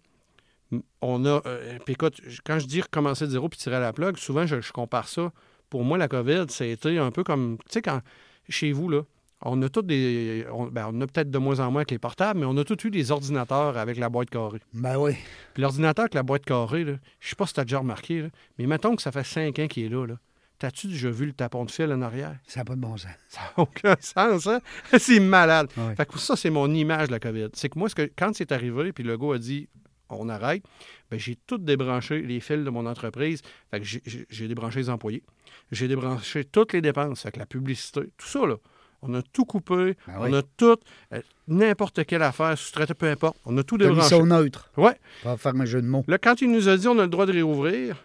On 1.02 1.26
a. 1.26 1.42
euh, 1.46 1.78
puis 1.86 1.94
écoute, 1.94 2.22
quand 2.46 2.60
je 2.60 2.66
dis 2.68 2.82
recommencer 2.82 3.26
de 3.26 3.32
zéro 3.32 3.50
puis 3.50 3.60
tirer 3.60 3.80
la 3.80 3.94
plug, 3.94 4.18
souvent, 4.18 4.46
je, 4.46 4.62
je 4.62 4.72
compare 4.72 5.08
ça. 5.08 5.32
Pour 5.70 5.84
moi, 5.84 5.98
la 5.98 6.08
COVID, 6.08 6.46
c'était 6.50 6.98
un 6.98 7.12
peu 7.12 7.24
comme. 7.24 7.58
Tu 7.66 7.74
sais, 7.74 7.82
quand. 7.82 8.02
Chez 8.50 8.72
vous, 8.72 8.90
là, 8.90 9.02
on 9.44 9.62
a 9.62 9.70
tous 9.70 9.82
des. 9.82 10.46
On, 10.52 10.66
ben, 10.68 10.90
on 10.94 11.02
a 11.02 11.08
peut-être 11.08 11.32
de 11.32 11.38
moins 11.38 11.60
en 11.60 11.72
moins 11.72 11.82
avec 11.82 11.92
les 11.92 12.00
portables, 12.00 12.40
mais 12.40 12.46
on 12.46 12.58
a 12.58 12.64
tous 12.64 12.86
eu 12.88 12.92
des 12.92 13.12
ordinateurs 13.12 13.78
avec 13.78 13.98
la 13.98 14.10
boîte 14.10 14.30
carrée. 14.30 14.60
Ben 14.74 14.98
oui. 14.98 15.14
Puis 15.54 15.62
l'ordinateur 15.64 16.04
avec 16.04 16.14
la 16.14 16.24
boîte 16.24 16.46
carrée, 16.46 16.84
là, 16.84 16.94
je 17.20 17.30
sais 17.30 17.36
pas 17.36 17.48
si 17.48 17.54
tu 17.54 17.60
as 17.60 17.64
déjà 17.64 17.80
remarqué, 17.80 18.22
là, 18.24 18.28
mais 18.58 18.66
mettons 18.68 18.96
que 18.96 19.02
ça 19.02 19.12
fait 19.12 19.24
cinq 19.24 19.60
ans 19.60 19.68
qu'il 19.68 19.86
est 19.86 19.90
là. 19.90 20.06
là. 20.06 20.16
T'as-tu 20.60 20.88
déjà 20.88 21.10
vu 21.10 21.26
le 21.26 21.34
tapon 21.34 21.66
de 21.66 21.72
fil 21.72 21.92
en 21.92 22.02
arrière? 22.04 22.36
Ça 22.46 22.60
n'a 22.60 22.66
pas 22.66 22.76
de 22.76 22.82
bon 22.82 22.96
sens. 22.96 23.10
Ça 23.30 23.40
n'a 23.42 23.64
aucun 23.64 23.96
sens, 24.00 24.46
hein? 24.46 24.60
C'est 25.00 25.20
malade. 25.20 25.70
Fait 25.98 26.06
que 26.06 26.20
ça, 26.20 26.36
c'est 26.36 26.52
mon 26.52 26.72
image 26.72 27.08
de 27.08 27.14
la 27.14 27.20
COVID. 27.20 27.48
C'est 27.54 27.70
que 27.70 27.80
moi, 27.80 27.90
ce 27.90 27.96
que, 27.96 28.12
quand 28.16 28.36
c'est 28.36 28.52
arrivé, 28.52 28.92
puis 28.94 29.04
le 29.04 29.18
gars 29.18 29.36
a 29.36 29.38
dit 29.40 29.70
on 30.20 30.30
arrête, 30.30 30.64
ben, 31.10 31.20
j'ai 31.20 31.36
tout 31.48 31.58
débranché 31.58 32.22
les 32.22 32.40
fils 32.40 32.64
de 32.64 32.70
mon 32.70 32.86
entreprise. 32.86 33.42
Fait 33.72 33.80
que 33.80 33.86
j'ai- 33.86 34.48
débranché 34.48 34.80
les 34.80 34.90
employés. 34.90 35.24
J'ai 35.72 35.88
débranché 35.88 36.44
toutes 36.46 36.74
les 36.74 36.82
dépenses, 36.82 37.26
que 37.32 37.40
la 37.40 37.46
publicité, 37.46 38.02
tout 38.18 38.28
ça, 38.28 38.46
là. 38.46 38.56
On 39.04 39.14
a 39.16 39.22
tout 39.24 39.46
coupé, 39.46 39.96
Ben 40.06 40.14
on 40.20 40.24
oui. 40.32 40.36
a 40.36 40.44
tout, 40.58 40.78
euh, 41.14 41.22
n'importe 41.48 42.06
quelle 42.06 42.22
affaire, 42.22 42.56
sous-traité, 42.56 42.94
peu 42.94 43.08
importe, 43.10 43.36
on 43.46 43.58
a 43.58 43.64
tout 43.64 43.78
débranché. 43.80 44.10
ça 44.10 44.18
au 44.20 44.28
neutre. 44.28 44.70
Ouais. 44.78 44.96
Pas 45.24 45.38
faire 45.38 45.56
un 45.56 45.66
jeu 45.66 45.82
de 45.82 45.88
mots. 45.88 46.04
Là, 46.08 46.20
quand 46.20 46.40
il 46.42 46.52
nous 46.52 46.70
a 46.70 46.78
dit 46.78 46.88
on 46.88 47.00
a 47.00 47.04
le 47.04 47.08
droit 47.08 47.26
de 47.26 47.32
réouvrir, 47.32 47.96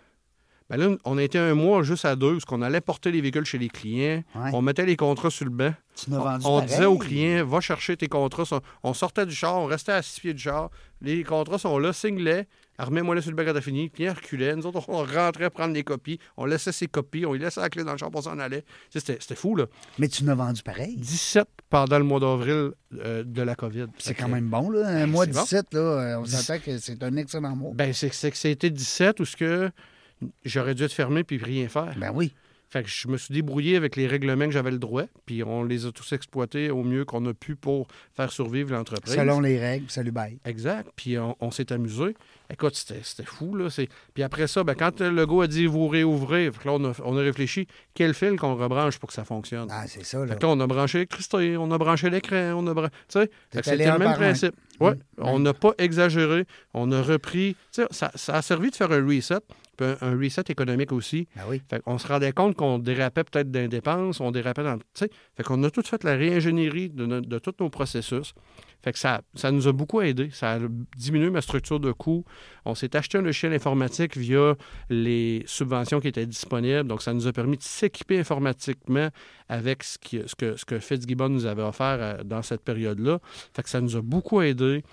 ben 0.69 0.77
là, 0.79 0.97
on 1.05 1.17
été 1.19 1.39
un 1.39 1.55
mois 1.55 1.83
juste 1.83 2.05
à 2.05 2.17
deux, 2.17 2.33
parce 2.33 2.45
qu'on 2.45 2.61
allait 2.63 2.81
porter 2.81 3.13
les 3.13 3.21
véhicules 3.21 3.45
chez 3.45 3.59
les 3.59 3.69
clients. 3.69 4.23
Ouais. 4.35 4.51
On 4.53 4.63
mettait 4.63 4.85
les 4.87 4.97
contrats 4.97 5.31
sur 5.31 5.45
le 5.45 5.51
banc. 5.53 5.73
Tu 5.95 6.07
On, 6.13 6.19
vendu 6.19 6.45
on 6.47 6.61
disait 6.61 6.85
aux 6.87 6.99
clients, 6.99 7.47
va 7.47 7.61
chercher 7.61 7.97
tes 7.97 8.09
contrats. 8.09 8.45
On- 8.83 8.93
sortait 8.95 9.27
du 9.27 9.35
char, 9.35 9.57
on 9.57 9.67
restait 9.67 9.93
à 9.93 10.03
six 10.03 10.21
pieds 10.21 10.35
du 10.35 10.43
char. 10.43 10.71
Les 11.01 11.23
contrats 11.25 11.59
sont 11.59 11.79
là, 11.79 11.93
signe-les. 11.93 12.45
Remets-moi 12.79 13.15
là 13.15 13.23
sur 13.23 13.31
le 13.31 13.37
bac 13.37 13.49
à 13.49 13.59
fini. 13.63 13.89
Puis 13.89 14.05
il 14.05 14.11
reculait. 14.11 14.55
Nous 14.55 14.67
autres, 14.67 14.83
on 14.89 15.03
rentrait 15.05 15.49
prendre 15.49 15.73
les 15.73 15.83
copies. 15.85 16.19
On 16.37 16.45
laissait 16.45 16.73
ses 16.73 16.87
copies. 16.89 17.25
On 17.25 17.33
lui 17.33 17.41
laissait 17.41 17.61
la 17.61 17.71
clé 17.71 17.85
dans 17.85 17.93
le 17.93 17.99
champ, 17.99 18.11
on 18.13 18.21
s'en 18.21 18.39
allait. 18.39 18.65
Sais, 18.91 19.01
C'était 19.01 19.35
fou, 19.35 19.57
là. 19.57 19.65
Mais 19.99 20.09
tu 20.09 20.25
n'as 20.25 20.35
vendu 20.35 20.63
pareil. 20.63 20.95
17 20.97 21.47
pendant 21.71 21.97
le 21.99 22.05
mois 22.05 22.21
d'avril 22.21 22.73
euh, 22.99 23.23
de 23.25 23.43
la 23.43 23.55
COVID. 23.55 23.87
C'est 23.99 24.15
quand 24.15 24.29
même 24.29 24.49
bon, 24.51 24.69
là. 24.71 24.87
Un 24.89 25.05
Ben, 25.05 25.11
mois 25.11 25.25
c'est 25.25 25.33
bon. 25.33 25.43
17, 25.43 25.75
là, 25.75 25.81
euh, 25.81 26.19
on 26.21 26.25
s'entend 26.27 26.59
que 26.59 26.77
c'est 26.79 27.03
un 27.03 27.17
excellent 27.17 27.57
mois. 27.57 27.73
Ben, 27.75 27.93
c'est 27.95 28.13
c'est 28.13 28.31
que 28.31 28.37
c'était 28.37 28.69
17 28.71 29.21
ou 29.21 29.25
ce 29.25 29.37
que 29.37 29.71
j'aurais 30.45 30.75
dû 30.75 30.83
être 30.85 30.93
fermé 30.93 31.25
puis 31.25 31.39
rien 31.39 31.69
faire. 31.69 31.95
Ben 31.97 32.11
oui. 32.15 32.33
Fait 32.69 32.83
que 32.83 32.89
je 32.89 33.07
me 33.07 33.17
suis 33.17 33.33
débrouillé 33.33 33.77
avec 33.77 33.95
les 33.95 34.09
règlements 34.09 34.47
que 34.47 34.51
j'avais 34.51 34.73
le 34.73 34.81
droit, 34.81 35.05
puis 35.25 35.45
on 35.45 35.63
les 35.63 35.87
a 35.87 35.93
tous 35.93 36.13
exploités 36.13 36.69
au 36.69 36.83
mieux 36.83 37.05
qu'on 37.05 37.25
a 37.27 37.33
pu 37.33 37.55
pour 37.55 37.87
faire 38.17 38.33
survivre 38.33 38.73
l'entreprise. 38.73 39.15
Selon 39.15 39.39
les 39.39 39.57
règles, 39.61 39.89
salut 39.89 40.11
bye. 40.11 40.41
Exact. 40.45 40.91
Puis 40.97 41.17
on, 41.17 41.37
on 41.39 41.53
s'est 41.53 41.73
amusé. 41.73 42.17
Écoute, 42.53 42.75
c'était 42.75 43.23
fou, 43.25 43.55
là. 43.55 43.69
Puis 44.15 44.23
après 44.25 44.49
ça, 44.49 44.65
ben, 44.65 44.75
quand 44.75 45.01
le 45.01 45.27
gars 45.27 45.45
a 45.45 45.47
dit 45.47 45.67
vous 45.67 45.87
réouvrez, 45.87 46.47
là, 46.65 46.73
on 46.73 46.85
a, 46.87 46.93
on 47.05 47.17
a 47.17 47.21
réfléchi 47.21 47.69
quel 47.95 48.15
fil 48.15 48.35
qu'on 48.37 48.57
rebranche 48.57 48.99
pour 48.99 49.11
que 49.11 49.15
ça 49.15 49.25
fonctionne? 49.25 49.69
Ah, 49.71 49.85
c'est 49.87 50.05
ça, 50.05 50.19
là. 50.19 50.33
Fait 50.33 50.41
que 50.41 50.45
là, 50.45 50.49
on 50.53 50.59
a 50.59 50.67
branché 50.67 50.99
l'électricité, 50.99 51.57
on 51.57 51.71
a 51.71 51.79
branché 51.79 52.11
l'écran, 52.11 52.55
on 52.57 52.67
a 52.67 52.75
branché. 52.75 52.91
Tu 52.91 53.21
sais, 53.21 53.29
c'était 53.63 53.93
le 53.93 53.99
même 53.99 54.15
principe. 54.15 54.57
Oui, 54.81 54.91
Mm. 55.19 55.23
on 55.23 55.39
n'a 55.39 55.55
pas 55.55 55.73
exagéré. 55.79 56.45
On 56.75 56.91
a 56.93 57.01
repris. 57.01 57.55
Tu 57.73 57.81
sais, 57.83 57.87
ça, 57.93 58.11
ça 58.17 58.35
a 58.35 58.43
servi 58.43 58.71
de 58.71 58.77
faire 58.77 58.91
un 58.93 59.07
reset, 59.07 59.37
puis 59.77 59.87
un, 59.87 59.97
un 60.01 60.19
reset 60.19 60.43
économique 60.49 60.93
aussi. 60.93 61.29
Ben 61.37 61.43
oui. 61.49 61.61
Fait 61.69 61.81
qu'on 61.83 61.99
se 61.99 62.07
rendait 62.09 62.33
compte 62.33 62.57
qu'on 62.57 62.79
dérapait 62.79 63.25
peut-être 63.25 63.51
dans 63.51 63.61
les 63.61 63.69
dépenses, 63.69 64.21
on 64.21 64.31
dérapait 64.31 64.63
dans. 64.65 64.79
Fait 64.95 65.43
qu'on 65.45 65.63
a 65.65 65.71
tout 65.71 65.83
fait 65.83 66.03
la 66.05 66.15
réingénierie 66.15 66.89
de, 66.91 67.07
no- 67.07 67.21
de 67.21 67.39
tous 67.39 67.55
nos 67.61 67.71
processus. 67.71 68.33
Fait 68.83 68.93
que 68.93 68.99
ça, 68.99 69.23
ça 69.35 69.51
nous 69.51 69.67
a 69.67 69.73
beaucoup 69.73 70.01
aidé. 70.01 70.31
Ça 70.33 70.53
a 70.55 70.59
diminué 70.97 71.31
ma 71.31 71.41
structure 71.41 71.81
de 71.81 71.91
coûts. 71.93 72.25
On 72.65 72.75
s'est 72.75 72.95
acheté 72.95 73.19
un 73.19 73.23
logiciel 73.23 73.53
informatique 73.53 74.17
via 74.17 74.55
les 74.91 75.43
subventions 75.47 75.99
qui 75.99 76.09
étaient 76.09 76.27
disponibles. 76.27 76.85
Donc, 76.85 77.03
ça 77.03 77.13
nous 77.13 77.27
a 77.27 77.33
permis 77.33 77.57
de 77.57 77.63
s'équiper 77.63 78.19
informatiquement 78.19 79.09
avec 79.49 79.83
ce, 79.83 79.99
qui- 79.99 80.23
ce 80.27 80.35
que, 80.37 80.57
ce 80.57 80.65
que 80.65 80.79
Fitzgibbon 80.79 81.29
nous 81.31 81.47
avait 81.47 81.63
offert 81.63 81.99
euh, 82.01 82.23
dans 82.23 82.43
cette 82.43 82.63
période-là. 82.63 83.19
Fait 83.55 83.63
que 83.63 83.69
ça 83.71 83.81
nous 83.81 83.97
a 83.97 84.03
beaucoup 84.03 84.41
aidé. 84.41 84.85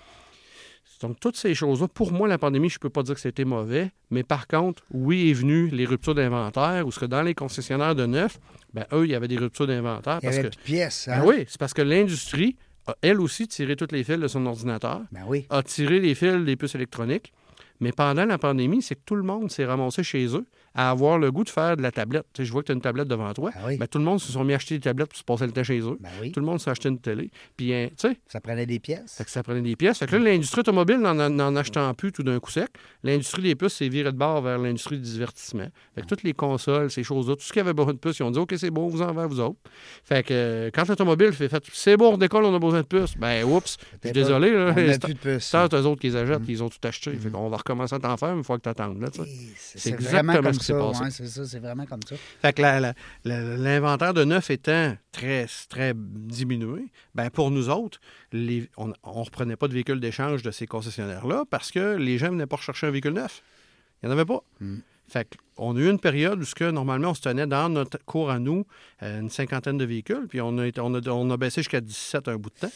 Donc, 1.00 1.18
toutes 1.20 1.36
ces 1.36 1.54
choses-là, 1.54 1.88
pour 1.88 2.12
moi, 2.12 2.28
la 2.28 2.38
pandémie, 2.38 2.68
je 2.70 2.76
ne 2.76 2.80
peux 2.80 2.90
pas 2.90 3.02
dire 3.02 3.14
que 3.14 3.20
c'était 3.20 3.44
mauvais, 3.44 3.90
mais 4.10 4.22
par 4.22 4.46
contre, 4.46 4.82
oui, 4.92 5.30
est 5.30 5.34
venu 5.34 5.68
les 5.68 5.84
ruptures 5.86 6.14
d'inventaire, 6.14 6.86
où 6.86 6.92
ce 6.92 7.00
que 7.00 7.06
dans 7.06 7.22
les 7.22 7.34
concessionnaires 7.34 7.94
de 7.94 8.06
neuf, 8.06 8.38
ben, 8.72 8.86
eux, 8.92 9.04
il 9.04 9.10
y 9.10 9.14
avait 9.14 9.28
des 9.28 9.36
ruptures 9.36 9.66
d'inventaire. 9.66 10.18
Il 10.22 10.26
y 10.26 10.28
Parce 10.28 10.38
avait 10.38 10.50
que, 10.50 10.56
pièces, 10.64 11.04
ben 11.08 11.20
hein? 11.20 11.24
oui, 11.26 11.44
c'est 11.48 11.58
parce 11.58 11.74
que 11.74 11.82
l'industrie 11.82 12.56
a, 12.86 12.94
elle 13.02 13.20
aussi, 13.20 13.48
tiré 13.48 13.76
toutes 13.76 13.92
les 13.92 14.04
fils 14.04 14.18
de 14.18 14.28
son 14.28 14.44
ordinateur, 14.46 15.02
Ben 15.12 15.24
oui. 15.26 15.46
a 15.50 15.62
tiré 15.62 16.00
les 16.00 16.14
fils 16.14 16.44
des 16.44 16.56
puces 16.56 16.74
électroniques, 16.74 17.32
mais 17.80 17.92
pendant 17.92 18.24
la 18.24 18.38
pandémie, 18.38 18.80
c'est 18.82 18.94
que 18.94 19.02
tout 19.04 19.16
le 19.16 19.22
monde 19.22 19.50
s'est 19.50 19.64
ramassé 19.64 20.02
chez 20.02 20.26
eux 20.36 20.46
à 20.74 20.90
avoir 20.90 21.18
le 21.18 21.30
goût 21.30 21.44
de 21.44 21.48
faire 21.50 21.76
de 21.76 21.82
la 21.82 21.92
tablette. 21.92 22.24
Tu 22.32 22.42
sais, 22.42 22.46
je 22.46 22.52
vois 22.52 22.62
que 22.62 22.66
tu 22.66 22.72
as 22.72 22.74
une 22.74 22.80
tablette 22.80 23.08
devant 23.08 23.32
toi. 23.32 23.50
Ah 23.54 23.60
oui. 23.66 23.76
Ben, 23.78 23.86
tout 23.86 23.98
le 23.98 24.04
monde 24.04 24.20
se 24.20 24.32
sont 24.32 24.42
mis 24.44 24.52
à 24.52 24.56
acheter 24.56 24.74
des 24.76 24.80
tablettes 24.80 25.08
pour 25.10 25.18
se 25.18 25.24
passer 25.24 25.46
le 25.46 25.52
temps 25.52 25.62
chez 25.62 25.78
eux. 25.80 25.96
Ben 26.00 26.08
oui. 26.20 26.32
Tout 26.32 26.40
le 26.40 26.46
monde 26.46 26.60
s'est 26.60 26.70
acheté 26.70 26.88
une 26.88 26.98
télé. 26.98 27.30
Puis, 27.56 27.72
hein, 27.72 27.88
tu 27.96 28.08
sais, 28.08 28.16
Ça 28.26 28.40
prenait 28.40 28.66
des 28.66 28.78
pièces. 28.80 29.14
fait 29.16 29.24
que 29.24 29.30
ça 29.30 29.42
prenait 29.42 29.60
des 29.62 29.76
pièces. 29.76 29.98
Fait 29.98 30.06
que 30.06 30.16
là, 30.16 30.30
l'industrie 30.32 30.60
automobile, 30.60 30.98
n'en, 30.98 31.14
n'en 31.14 31.56
achetant 31.56 31.92
plus 31.94 32.12
tout 32.12 32.22
d'un 32.22 32.40
coup 32.40 32.50
sec, 32.50 32.68
l'industrie 33.02 33.42
des 33.42 33.54
puces 33.54 33.74
s'est 33.74 33.88
virée 33.88 34.12
de 34.12 34.16
bord 34.18 34.42
vers 34.42 34.58
l'industrie 34.58 34.96
du 34.98 35.04
divertissement. 35.04 35.68
Fait 35.94 36.02
que 36.02 36.06
toutes 36.06 36.22
les 36.24 36.32
consoles, 36.32 36.90
ces 36.90 37.02
choses-là, 37.04 37.36
tout 37.36 37.42
ce 37.44 37.52
qui 37.52 37.60
avait 37.60 37.72
besoin 37.72 37.92
de 37.92 37.98
puces, 37.98 38.18
ils 38.18 38.22
ont 38.24 38.30
dit 38.30 38.38
OK, 38.40 38.54
c'est 38.56 38.70
bon, 38.70 38.88
vous 38.88 39.02
en 39.02 39.12
va, 39.12 39.26
vous 39.26 39.40
autres. 39.40 39.58
Fait 40.04 40.22
que 40.24 40.34
euh, 40.34 40.70
quand 40.74 40.88
l'automobile 40.88 41.32
fait, 41.32 41.48
fait 41.48 41.62
c'est 41.72 41.96
bon, 41.96 42.14
on 42.14 42.16
décolle, 42.18 42.44
on 42.44 42.54
a 42.54 42.58
besoin 42.58 42.80
de 42.80 42.86
puces, 42.86 43.16
ben 43.16 43.44
oups, 43.44 43.76
je 44.02 44.08
suis 44.08 44.12
désolé, 44.12 44.50
On 44.52 44.64
là. 44.74 44.74
plus 44.98 45.14
de 45.14 45.18
puces. 45.18 45.44
c'est 45.44 45.74
eux 45.74 45.86
autres 45.86 46.00
qui 46.00 46.08
les 46.08 46.16
achètent, 46.16 46.40
Mm. 46.40 46.46
ils 46.48 46.62
ont 46.62 46.68
tout 46.68 46.78
acheté. 46.88 47.12
Fait 47.12 47.30
qu'on 47.30 47.48
va 47.48 47.56
recommencer 47.58 47.94
à 47.94 47.98
t'en 48.00 48.16
faire 48.16 48.34
une 48.34 48.42
fois 48.44 48.56
que 48.58 48.62
tu 48.62 48.68
attendes. 48.68 49.04
C'est 49.56 49.90
exactement 49.90 50.32
comme 50.34 50.52
passé. 50.72 51.02
ouais, 51.04 51.10
c'est 51.10 51.26
ça, 51.26 51.44
c'est 51.44 51.58
vraiment 51.58 51.84
comme 51.86 52.00
ça. 52.08 52.16
Fait 52.42 52.52
que 52.52 52.62
l'inventaire 53.24 54.14
de 54.14 54.24
neuf 54.24 54.50
étant 54.50 54.96
très, 55.12 55.46
très 55.68 55.92
diminué, 55.94 56.86
ben 57.14 57.30
pour 57.30 57.50
nous 57.50 57.68
autres, 57.68 58.00
les- 58.32 58.68
on 58.76 58.88
ne 58.88 58.94
reprenait 59.02 59.56
pas 59.56 59.68
de 59.68 59.72
véhicules 59.74 60.00
d'échange 60.00 60.42
de 60.42 60.50
ces 60.50 60.66
concessionnaires-là 60.66 61.44
parce 61.50 61.70
que 61.70 61.96
les 61.96 62.18
gens 62.18 62.26
ne 62.26 62.32
venaient 62.32 62.46
pas 62.46 62.56
rechercher 62.56 62.86
un 62.86 62.90
véhicule 62.90 63.12
neuf. 63.14 63.42
Il 64.02 64.06
n'y 64.06 64.10
en 64.14 64.16
avait 64.16 64.24
pas. 64.26 64.42
Mm. 64.60 64.76
Fait 65.08 65.28
qu'on 65.56 65.76
a 65.76 65.80
eu 65.80 65.90
une 65.90 65.98
période 66.00 66.40
où 66.40 66.44
ce 66.44 66.54
que, 66.54 66.70
normalement 66.70 67.10
on 67.10 67.14
se 67.14 67.20
tenait 67.20 67.46
dans 67.46 67.68
notre 67.68 67.98
cours 68.04 68.30
à 68.30 68.38
nous 68.38 68.64
euh, 69.02 69.20
une 69.20 69.30
cinquantaine 69.30 69.76
de 69.76 69.84
véhicules, 69.84 70.26
puis 70.28 70.40
on 70.40 70.56
a, 70.58 70.66
été- 70.66 70.80
on 70.80 70.94
a, 70.94 71.00
on 71.10 71.30
a 71.30 71.36
baissé 71.36 71.60
jusqu'à 71.60 71.80
17 71.80 72.28
un 72.28 72.36
bout 72.36 72.50
de 72.50 72.66
temps. 72.66 72.72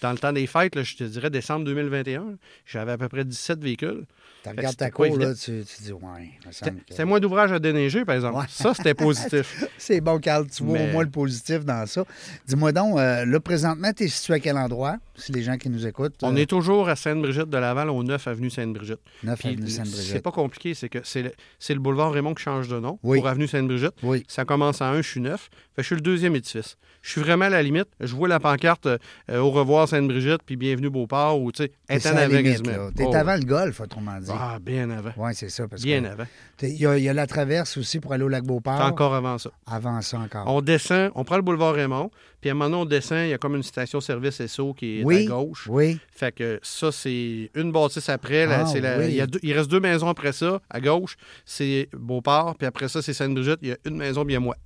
Dans 0.00 0.12
le 0.12 0.18
temps 0.18 0.32
des 0.32 0.46
fêtes, 0.46 0.74
là, 0.76 0.82
je 0.82 0.96
te 0.96 1.04
dirais 1.04 1.30
décembre 1.30 1.64
2021, 1.64 2.36
j'avais 2.66 2.92
à 2.92 2.98
peu 2.98 3.08
près 3.08 3.24
17 3.24 3.60
véhicules. 3.62 4.04
Tu 4.44 4.50
regardes 4.50 4.76
ta 4.76 4.90
cour, 4.90 5.16
là, 5.18 5.34
tu, 5.34 5.64
tu 5.64 5.82
dis, 5.82 5.92
ouais, 5.92 6.00
que- 6.44 6.70
c'était 6.90 7.04
moins 7.06 7.18
d'ouvrage 7.18 7.50
à 7.52 7.58
déneiger, 7.58 8.04
par 8.04 8.14
exemple. 8.14 8.36
Ouais. 8.38 8.44
Ça, 8.48 8.74
c'était 8.74 8.92
positif. 8.94 9.64
C'est 9.78 10.00
bon, 10.00 10.18
Carl, 10.18 10.46
tu 10.48 10.62
vois 10.62 10.78
Mais- 10.78 10.88
au 10.90 10.92
moins 10.92 11.04
le 11.04 11.10
positif 11.10 11.64
dans 11.64 11.86
ça. 11.86 12.04
Dis-moi 12.46 12.72
donc, 12.72 12.98
euh, 12.98 13.24
là, 13.24 13.40
présentement, 13.40 13.90
tu 13.96 14.04
es 14.04 14.08
situé 14.08 14.34
à 14.34 14.38
quel 14.40 14.56
endroit, 14.58 14.96
si 15.16 15.32
les 15.32 15.42
gens 15.42 15.56
qui 15.56 15.70
nous 15.70 15.86
écoutent? 15.86 16.14
On 16.22 16.34
euh, 16.36 16.40
est 16.40 16.46
toujours 16.46 16.88
à 16.88 16.96
Sainte-Brigitte 16.96 17.48
de 17.48 17.56
Laval, 17.58 17.88
au 17.90 18.02
9 18.02 18.26
avenue 18.28 18.50
Sainte-Brigitte. 18.50 19.00
9 19.22 19.38
Puis, 19.38 19.48
avenue 19.48 19.66
C'est 19.68 19.76
Sainte-Brigitte. 19.76 20.22
pas 20.22 20.30
compliqué, 20.32 20.74
c'est 20.74 20.88
que 20.88 20.98
c'est 21.04 21.22
le, 21.22 21.32
c'est 21.58 21.74
le 21.74 21.80
boulevard 21.80 22.12
Raymond 22.12 22.34
qui 22.34 22.42
change 22.42 22.68
de 22.68 22.78
nom 22.78 22.98
Oui. 23.02 23.18
pour 23.18 23.28
avenue 23.28 23.48
Sainte-Brigitte. 23.48 23.94
Oui. 24.02 24.24
Ça 24.28 24.44
commence 24.44 24.82
à 24.82 24.86
1, 24.90 25.00
je 25.02 25.08
suis 25.08 25.20
9. 25.20 25.48
Fait 25.74 25.82
je 25.82 25.86
suis 25.86 25.94
le 25.96 26.00
deuxième 26.02 26.36
édifice. 26.36 26.76
Je 27.02 27.10
suis 27.10 27.20
vraiment 27.20 27.44
à 27.44 27.50
la 27.50 27.62
limite. 27.62 27.88
Je 28.00 28.14
vois 28.14 28.28
la 28.28 28.40
pancarte 28.40 28.86
euh, 28.86 28.98
au 29.38 29.50
revoir 29.50 29.86
Sainte-Brigitte, 29.88 30.40
puis 30.46 30.56
bienvenue 30.56 30.88
Beauport, 30.88 31.38
ou 31.40 31.52
tu 31.52 31.64
sais. 31.64 31.72
T'es 31.86 33.04
Oh, 33.04 33.14
avant 33.14 33.36
le 33.36 33.44
golf, 33.44 33.80
autrement 33.80 34.18
dit. 34.18 34.30
Ah, 34.38 34.58
bien 34.60 34.90
avant. 34.90 35.10
Oui, 35.16 35.32
c'est 35.34 35.48
ça. 35.48 35.66
Parce 35.68 35.82
Bien 35.82 36.02
que 36.02 36.06
avant. 36.08 36.24
Il 36.62 36.68
y, 36.76 36.86
a- 36.86 36.96
il 36.98 37.04
y 37.04 37.08
a 37.08 37.14
la 37.14 37.26
traverse 37.26 37.76
aussi 37.76 38.00
pour 38.00 38.12
aller 38.12 38.24
au 38.24 38.28
lac 38.28 38.44
Beauport. 38.44 38.76
C'est 38.76 38.82
encore 38.84 39.14
avant 39.14 39.38
ça. 39.38 39.50
Avant 39.66 40.00
ça 40.02 40.18
encore. 40.18 40.44
On 40.46 40.60
descend, 40.60 41.10
on 41.14 41.24
prend 41.24 41.36
le 41.36 41.42
boulevard 41.42 41.74
Raymond, 41.74 42.10
puis 42.40 42.50
à 42.50 42.52
un 42.52 42.54
moment 42.56 42.70
donné, 42.70 42.82
on 42.82 42.84
descend, 42.86 43.18
il 43.20 43.30
y 43.30 43.32
a 43.32 43.38
comme 43.38 43.56
une 43.56 43.62
station-service 43.62 44.46
SO 44.46 44.74
qui 44.74 45.00
est 45.00 45.04
Oui. 45.04 45.26
à 45.26 45.30
gauche. 45.30 45.66
Oui. 45.68 45.98
Fait 46.14 46.32
que 46.32 46.58
ça, 46.62 46.92
c'est 46.92 47.50
une 47.54 47.72
bâtisse 47.72 48.08
après. 48.08 48.46
là, 48.46 48.60
Ah, 48.62 48.66
c'est 48.66 48.80
la- 48.80 48.98
oui. 48.98 49.06
il, 49.08 49.14
y 49.14 49.20
a 49.20 49.26
deux- 49.26 49.40
il 49.42 49.52
reste 49.52 49.70
deux 49.70 49.80
maisons 49.80 50.08
après 50.08 50.32
ça. 50.32 50.60
À 50.70 50.80
gauche, 50.80 51.16
c'est 51.44 51.88
Beauport. 51.92 52.54
Puis 52.56 52.66
après 52.66 52.88
ça, 52.88 53.02
c'est 53.02 53.12
Sainte-Brigitte. 53.14 53.58
Il 53.62 53.68
y 53.68 53.72
a 53.72 53.76
une 53.84 53.96
maison 53.96 54.24
bien 54.24 54.40
moi. 54.40 54.56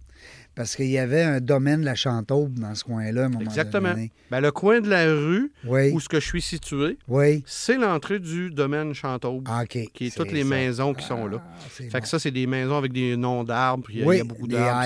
Parce 0.59 0.75
qu'il 0.75 0.87
y 0.91 0.99
avait 0.99 1.23
un 1.23 1.41
domaine 1.41 1.83
de 1.83 1.85
la 1.87 1.95
Chantaube 1.95 2.59
dans 2.59 2.75
ce 2.75 2.83
coin-là, 2.83 3.23
à 3.23 3.25
un 3.27 3.29
moment 3.29 3.41
Exactement. 3.45 3.91
donné. 3.91 4.11
Ben, 4.29 4.41
le 4.41 4.51
coin 4.51 4.81
de 4.81 4.91
la 4.91 5.05
rue 5.05 5.53
Oui. 5.65 5.93
où 5.93 6.01
ce 6.01 6.09
que 6.09 6.19
je 6.19 6.27
suis 6.27 6.43
situé, 6.43 6.99
Oui. 7.07 7.45
c'est 7.47 7.77
l'entrée 7.77 8.19
du 8.19 8.51
domaine 8.51 8.93
Chantaube, 8.93 9.45
Ah, 9.49 9.63
OK. 9.63 9.79
qui 9.95 10.07
est 10.09 10.17
toutes 10.17 10.33
les 10.33 10.43
maisons 10.43 10.95
qui 10.95 11.07
sont 11.07 11.29
là. 11.29 11.41
Ah, 11.41 11.59
c'est 11.71 11.85
Fait 11.85 11.99
bon. 11.99 12.01
que 12.03 12.09
ça, 12.09 12.19
c'est 12.19 12.33
des 12.33 12.49
maisons 12.49 12.77
avec 12.77 12.93
des 12.93 13.17
noms 13.17 13.45
d'arbres. 13.45 13.85
puis 13.85 13.95
Il 13.95 14.01
y 14.01 14.03
a- 14.03 14.07
Oui, 14.07 14.17
il 14.17 14.19
y 14.19 14.21
a 14.21 14.25
beaucoup 14.25 14.49
d'arbres. 14.49 14.83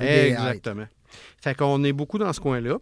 Exactement. 0.00 0.86
Fait 1.40 1.54
qu'on 1.54 1.84
est 1.84 1.92
beaucoup 1.92 2.18
dans 2.18 2.32
ce 2.32 2.40
coin-là. 2.40 2.78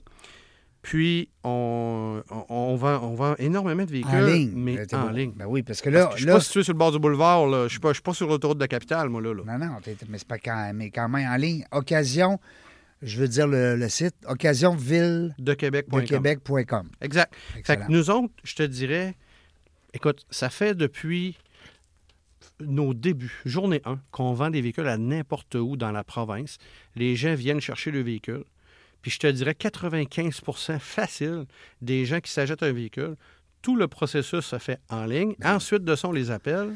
Puis, 0.83 1.29
on, 1.45 2.23
on, 2.29 2.45
on 2.49 2.75
vend, 2.77 2.99
on 3.05 3.15
vend 3.15 3.35
énormément 3.39 3.85
de 3.85 3.91
véhicules, 3.91 4.13
En 4.15 4.27
ligne. 4.27 4.53
mais 4.55 4.95
en 4.95 5.11
ligne. 5.11 5.33
Ben 5.37 5.47
oui, 5.47 5.63
parce 5.63 5.81
que 5.81 5.91
Parce 5.91 6.03
là. 6.03 6.07
que 6.09 6.13
je 6.15 6.19
suis 6.19 6.27
là 6.27 6.35
pas 6.35 6.41
situé 6.41 6.65
sur 6.65 6.73
le 6.73 6.79
bord 6.79 6.91
du 6.91 6.99
boulevard. 6.99 7.47
Là. 7.47 7.65
Je 7.65 7.71
suis 7.71 7.79
pas, 7.81 7.93
suis 7.95 8.03
pas 8.03 8.15
sur 8.15 8.27
l'autoroute 8.29 8.59
de 8.59 8.65
la 8.65 8.69
capitale, 8.69 9.09
moi, 9.09 9.23
là. 9.23 9.33
là. 9.33 9.43
Non, 9.47 9.65
non, 9.67 9.77
mais 10.09 10.19
c'est 10.19 10.27
pas 10.27 10.39
quand, 10.39 10.73
mais 10.75 10.91
quand 10.91 11.09
même 11.09 11.29
en 11.31 11.37
ligne. 11.37 11.65
Occasion, 11.71 12.41
je 13.01 13.21
veux 13.21 13.29
dire 13.29 13.47
le, 13.47 13.77
le 13.77 13.89
site, 13.89 14.17
occasionville 14.27 15.35
De 15.39 15.55
Québec.com. 15.55 16.89
Exact. 17.01 17.33
Fait 17.65 17.77
que 17.77 17.83
nous 17.89 18.11
autres, 18.11 18.33
je 18.43 18.55
te 18.57 18.63
dirais, 18.65 19.15
écoute, 19.95 20.27
ça 20.31 20.51
fait 20.51 20.75
depuis 20.75 21.39
nos 22.61 22.93
débuts, 22.95 23.41
journée 23.45 23.81
1, 23.85 24.01
qu'on 24.11 24.35
vend 24.35 24.51
des 24.51 24.61
véhicules 24.61 24.87
à 24.89 24.99
n'importe 24.99 25.55
où 25.55 25.77
dans 25.77 25.91
la 25.93 26.05
province. 26.05 26.59
Les 26.97 27.17
gens 27.17 27.35
viennent 27.35 27.61
chercher 27.61 27.91
le 27.91 28.01
véhicule. 28.03 28.45
Puis 29.03 29.11
je 29.11 29.19
te 29.19 29.27
dirais 29.27 29.53
95% 29.53 30.79
facile 30.79 31.45
des 31.81 32.07
gens 32.07 32.21
qui 32.21 32.31
s'achètent 32.31 32.63
un 32.63 32.73
véhicule. 32.73 33.17
Tout 33.61 33.77
le 33.77 33.89
processus 33.89 34.45
se 34.45 34.59
fait 34.59 34.81
en 34.89 35.05
ligne. 35.05 35.35
Ensuite 35.45 35.85
de 35.85 35.95
ça, 35.95 36.09
on 36.09 36.13
les 36.13 36.31
appelle, 36.31 36.75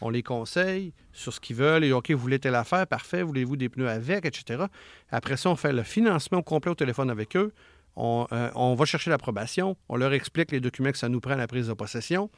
on 0.00 0.10
les 0.10 0.22
conseille 0.22 0.92
sur 1.12 1.32
ce 1.32 1.40
qu'ils 1.40 1.56
veulent. 1.56 1.84
Et 1.84 1.92
OK, 1.92 2.10
vous 2.10 2.18
voulez 2.18 2.38
telle 2.38 2.54
affaire, 2.54 2.86
parfait. 2.86 3.22
Voulez-vous 3.22 3.56
des 3.56 3.68
pneus 3.68 3.88
avec, 3.88 4.24
etc. 4.24 4.64
Après 5.10 5.36
ça, 5.36 5.50
on 5.50 5.56
fait 5.56 5.72
le 5.72 5.82
financement 5.82 6.38
au 6.38 6.42
complet 6.42 6.72
au 6.72 6.74
téléphone 6.74 7.10
avec 7.10 7.36
eux. 7.36 7.52
On, 7.96 8.26
euh, 8.32 8.50
on 8.54 8.74
va 8.74 8.84
chercher 8.84 9.10
l'approbation. 9.10 9.76
On 9.88 9.96
leur 9.96 10.12
explique 10.12 10.50
les 10.50 10.60
documents 10.60 10.90
que 10.90 10.98
ça 10.98 11.08
nous 11.08 11.20
prend 11.20 11.32
à 11.32 11.36
la 11.36 11.46
prise 11.46 11.68
de 11.68 11.74
possession. 11.74 12.30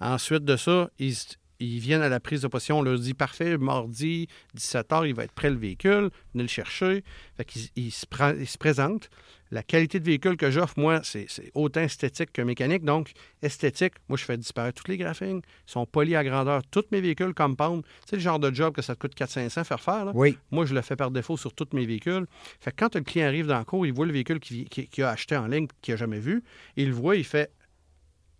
Ensuite 0.00 0.44
de 0.44 0.56
ça, 0.56 0.90
ils, 0.98 1.14
ils 1.60 1.80
viennent 1.80 2.02
à 2.02 2.08
la 2.08 2.20
prise 2.20 2.42
de 2.42 2.48
possession. 2.48 2.78
On 2.78 2.82
leur 2.82 2.98
dit 2.98 3.14
parfait, 3.14 3.58
mardi, 3.58 4.28
17h, 4.56 5.06
il 5.08 5.14
va 5.14 5.24
être 5.24 5.32
prêt 5.32 5.50
le 5.50 5.56
véhicule. 5.56 6.10
Venez 6.32 6.44
le 6.44 6.48
chercher. 6.48 7.04
Fait 7.36 7.44
qu'ils 7.44 7.68
ils 7.76 7.90
se, 7.90 8.06
ils 8.38 8.46
se 8.46 8.58
présentent. 8.58 9.10
La 9.50 9.62
qualité 9.62 9.98
de 9.98 10.04
véhicule 10.04 10.36
que 10.36 10.50
j'offre, 10.50 10.78
moi, 10.78 11.00
c'est 11.02 11.24
c'est 11.28 11.50
autant 11.54 11.80
esthétique 11.80 12.32
que 12.32 12.42
mécanique. 12.42 12.84
Donc, 12.84 13.12
esthétique, 13.42 13.94
moi, 14.08 14.18
je 14.18 14.24
fais 14.24 14.36
disparaître 14.36 14.82
tous 14.82 14.90
les 14.90 14.98
graphiques. 14.98 15.28
Ils 15.30 15.42
sont 15.70 15.86
polis 15.86 16.16
à 16.16 16.22
grandeur. 16.22 16.62
Tous 16.70 16.84
mes 16.92 17.00
véhicules 17.00 17.32
compound. 17.32 17.82
Tu 17.82 17.90
sais, 18.10 18.16
le 18.16 18.22
genre 18.22 18.38
de 18.38 18.54
job 18.54 18.74
que 18.74 18.82
ça 18.82 18.94
te 18.94 19.00
coûte 19.00 19.16
400-500 19.16 19.64
faire 19.64 19.80
faire. 19.80 20.04
là? 20.04 20.12
Oui. 20.14 20.36
Moi, 20.50 20.66
je 20.66 20.74
le 20.74 20.82
fais 20.82 20.96
par 20.96 21.10
défaut 21.10 21.36
sur 21.36 21.54
tous 21.54 21.68
mes 21.72 21.86
véhicules. 21.86 22.26
Fait 22.60 22.72
que 22.72 22.76
quand 22.76 22.94
le 22.94 23.00
client 23.00 23.26
arrive 23.26 23.46
dans 23.46 23.58
le 23.58 23.64
cours, 23.64 23.86
il 23.86 23.92
voit 23.92 24.06
le 24.06 24.12
véhicule 24.12 24.38
qu'il 24.38 24.68
qui, 24.68 24.86
qu'il 24.86 25.04
a 25.04 25.10
acheté 25.10 25.36
en 25.36 25.46
ligne, 25.46 25.66
qu'il 25.80 25.94
n'a 25.94 25.98
jamais 25.98 26.20
vu. 26.20 26.44
Il 26.76 26.88
le 26.88 26.94
voit, 26.94 27.16
il 27.16 27.24
fait 27.24 27.50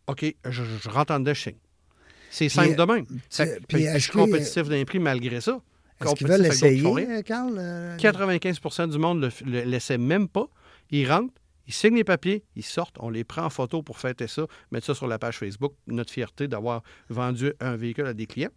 OK, 0.09 0.25
je, 0.47 0.63
je 0.65 0.89
rentre 0.89 1.13
en 1.13 1.21
dedans, 1.21 1.35
je 1.35 1.41
signe. 1.41 1.57
C'est 2.31 2.49
simple 2.49 2.75
de 2.77 2.83
même. 2.85 3.07
tu- 3.07 3.19
Fait 3.31 3.61
puis 3.67 3.85
je 3.85 3.99
suis 3.99 4.13
compétitif 4.13 4.69
d'un 4.69 4.85
prix 4.85 4.99
malgré 4.99 5.41
ça. 5.41 5.53
Est-ce 6.01 6.15
qu'ils 6.15 6.27
Compétitif 6.29 6.29
veulent 6.29 6.47
avec 6.47 6.61
d'autres 6.61 6.75
qui 6.75 6.81
font 6.81 6.99
essayer, 6.99 7.07
rien. 7.09 7.19
euh, 7.19 7.23
Carl? 7.23 7.55
euh, 7.59 7.97
95% 7.97 8.87
du 8.91 8.99
monde 8.99 9.21
ne 9.21 9.29
le, 9.51 9.63
l'essaie 9.65 9.99
même 9.99 10.29
pas. 10.29 10.47
Ils 10.91 11.11
rentrent, 11.11 11.35
ils 11.67 11.73
signent 11.75 11.97
les 11.97 12.05
papiers, 12.05 12.45
ils 12.55 12.63
sortent, 12.65 12.97
on 13.01 13.11
les 13.11 13.25
prend 13.25 13.43
en 13.45 13.51
photo 13.51 13.83
pour 13.83 13.99
fêter 13.99 14.27
ça, 14.29 14.47
mettre 14.71 14.87
ça 14.87 14.95
sur 14.95 15.07
la 15.09 15.19
page 15.19 15.39
Facebook, 15.39 15.73
notre 15.89 16.13
fierté 16.13 16.47
d'avoir 16.47 16.83
vendu 17.09 17.53
un 17.61 17.75
véhicule 17.77 18.07
à 18.07 18.15
des 18.15 18.27
clients. 18.27 18.51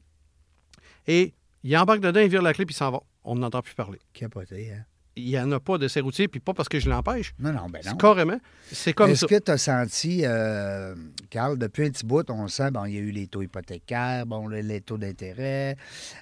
Et 1.08 1.34
ils 1.64 1.76
embarquent 1.78 2.02
dedans, 2.02 2.20
ils 2.20 2.30
virent 2.30 2.42
la 2.42 2.54
clé, 2.54 2.66
puis 2.66 2.74
ils 2.74 2.78
s'en 2.78 2.92
vont. 2.92 3.04
On 3.24 3.36
n'entend 3.36 3.62
plus 3.62 3.74
parler. 3.76 4.00
Capoté, 4.14 4.72
hein? 4.72 4.84
Il 5.18 5.26
n'y 5.26 5.38
en 5.38 5.52
a 5.52 5.60
pas 5.60 5.78
d'essai 5.78 6.00
routier, 6.00 6.30
puis 6.30 6.40
pas 6.40 6.54
parce 6.54 6.70
que 6.70 6.80
je 6.80 6.90
l'empêche. 6.90 7.34
Non, 7.38 7.52
non, 7.52 7.68
ben 7.70 7.82
non. 7.84 7.92
C'est 7.92 7.98
carrément. 8.00 8.38
C'est 8.72 8.94
comme 8.94 9.12
Est-ce 9.12 9.26
que 9.26 9.38
tu 9.40 9.52
as 9.52 9.58
senti, 9.58 10.22
euh, 10.24 10.96
Carl, 11.30 11.58
depuis 11.58 11.86
un 11.86 11.90
petit 11.90 12.06
bout, 12.06 12.30
on 12.30 12.48
sent, 12.48 12.72
bon, 12.72 12.86
il 12.86 12.94
y 12.94 12.98
a 12.98 13.02
eu 13.02 13.12
les 13.12 13.28
taux 13.28 13.42
hypothécaires, 13.42 14.26
bon, 14.26 14.48
le- 14.48 14.62
les 14.62 14.80
taux 14.80 14.98
d'intérêt. 14.98 15.76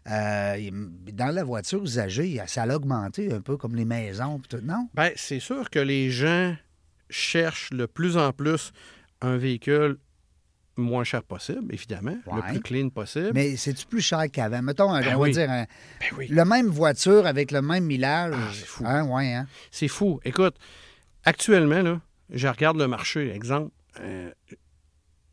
euh, 0.09 0.71
dans 1.13 1.33
la 1.33 1.43
voiture 1.43 1.83
usagée, 1.83 2.41
ça 2.47 2.63
a 2.63 2.75
augmenté 2.75 3.31
un 3.31 3.41
peu 3.41 3.57
comme 3.57 3.75
les 3.75 3.85
maisons, 3.85 4.39
tout, 4.49 4.57
non? 4.63 4.89
Ben, 4.95 5.11
c'est 5.15 5.39
sûr 5.39 5.69
que 5.69 5.79
les 5.79 6.09
gens 6.09 6.55
cherchent 7.11 7.69
de 7.71 7.85
plus 7.85 8.17
en 8.17 8.31
plus 8.33 8.71
un 9.21 9.37
véhicule 9.37 9.97
moins 10.79 11.03
cher 11.03 11.23
possible, 11.23 11.73
évidemment, 11.73 12.17
Ouais. 12.25 12.37
le 12.47 12.51
plus 12.53 12.61
clean 12.61 12.89
possible. 12.89 13.31
Mais 13.33 13.55
c'est-tu 13.57 13.85
plus 13.85 14.01
cher 14.01 14.23
qu'avant? 14.31 14.61
Mettons, 14.61 14.91
Ben 14.99 15.15
on 15.15 15.19
va 15.19 15.29
dire, 15.29 15.49
un- 15.49 15.65
Ben 15.99 16.07
oui. 16.17 16.27
le 16.27 16.45
même 16.45 16.67
voiture 16.67 17.25
avec 17.25 17.51
le 17.51 17.61
même 17.61 17.85
millage. 17.85 18.33
Ah, 18.35 18.49
c'est 18.53 18.65
fou. 18.65 18.83
Hein, 18.85 19.05
ouais, 19.07 19.33
hein? 19.33 19.47
C'est 19.71 19.87
fou. 19.87 20.19
Écoute, 20.25 20.55
actuellement, 21.25 21.81
là, 21.81 22.01
je 22.31 22.47
regarde 22.47 22.77
le 22.77 22.87
marché. 22.87 23.31
Exemple, 23.33 23.71
euh, 24.01 24.29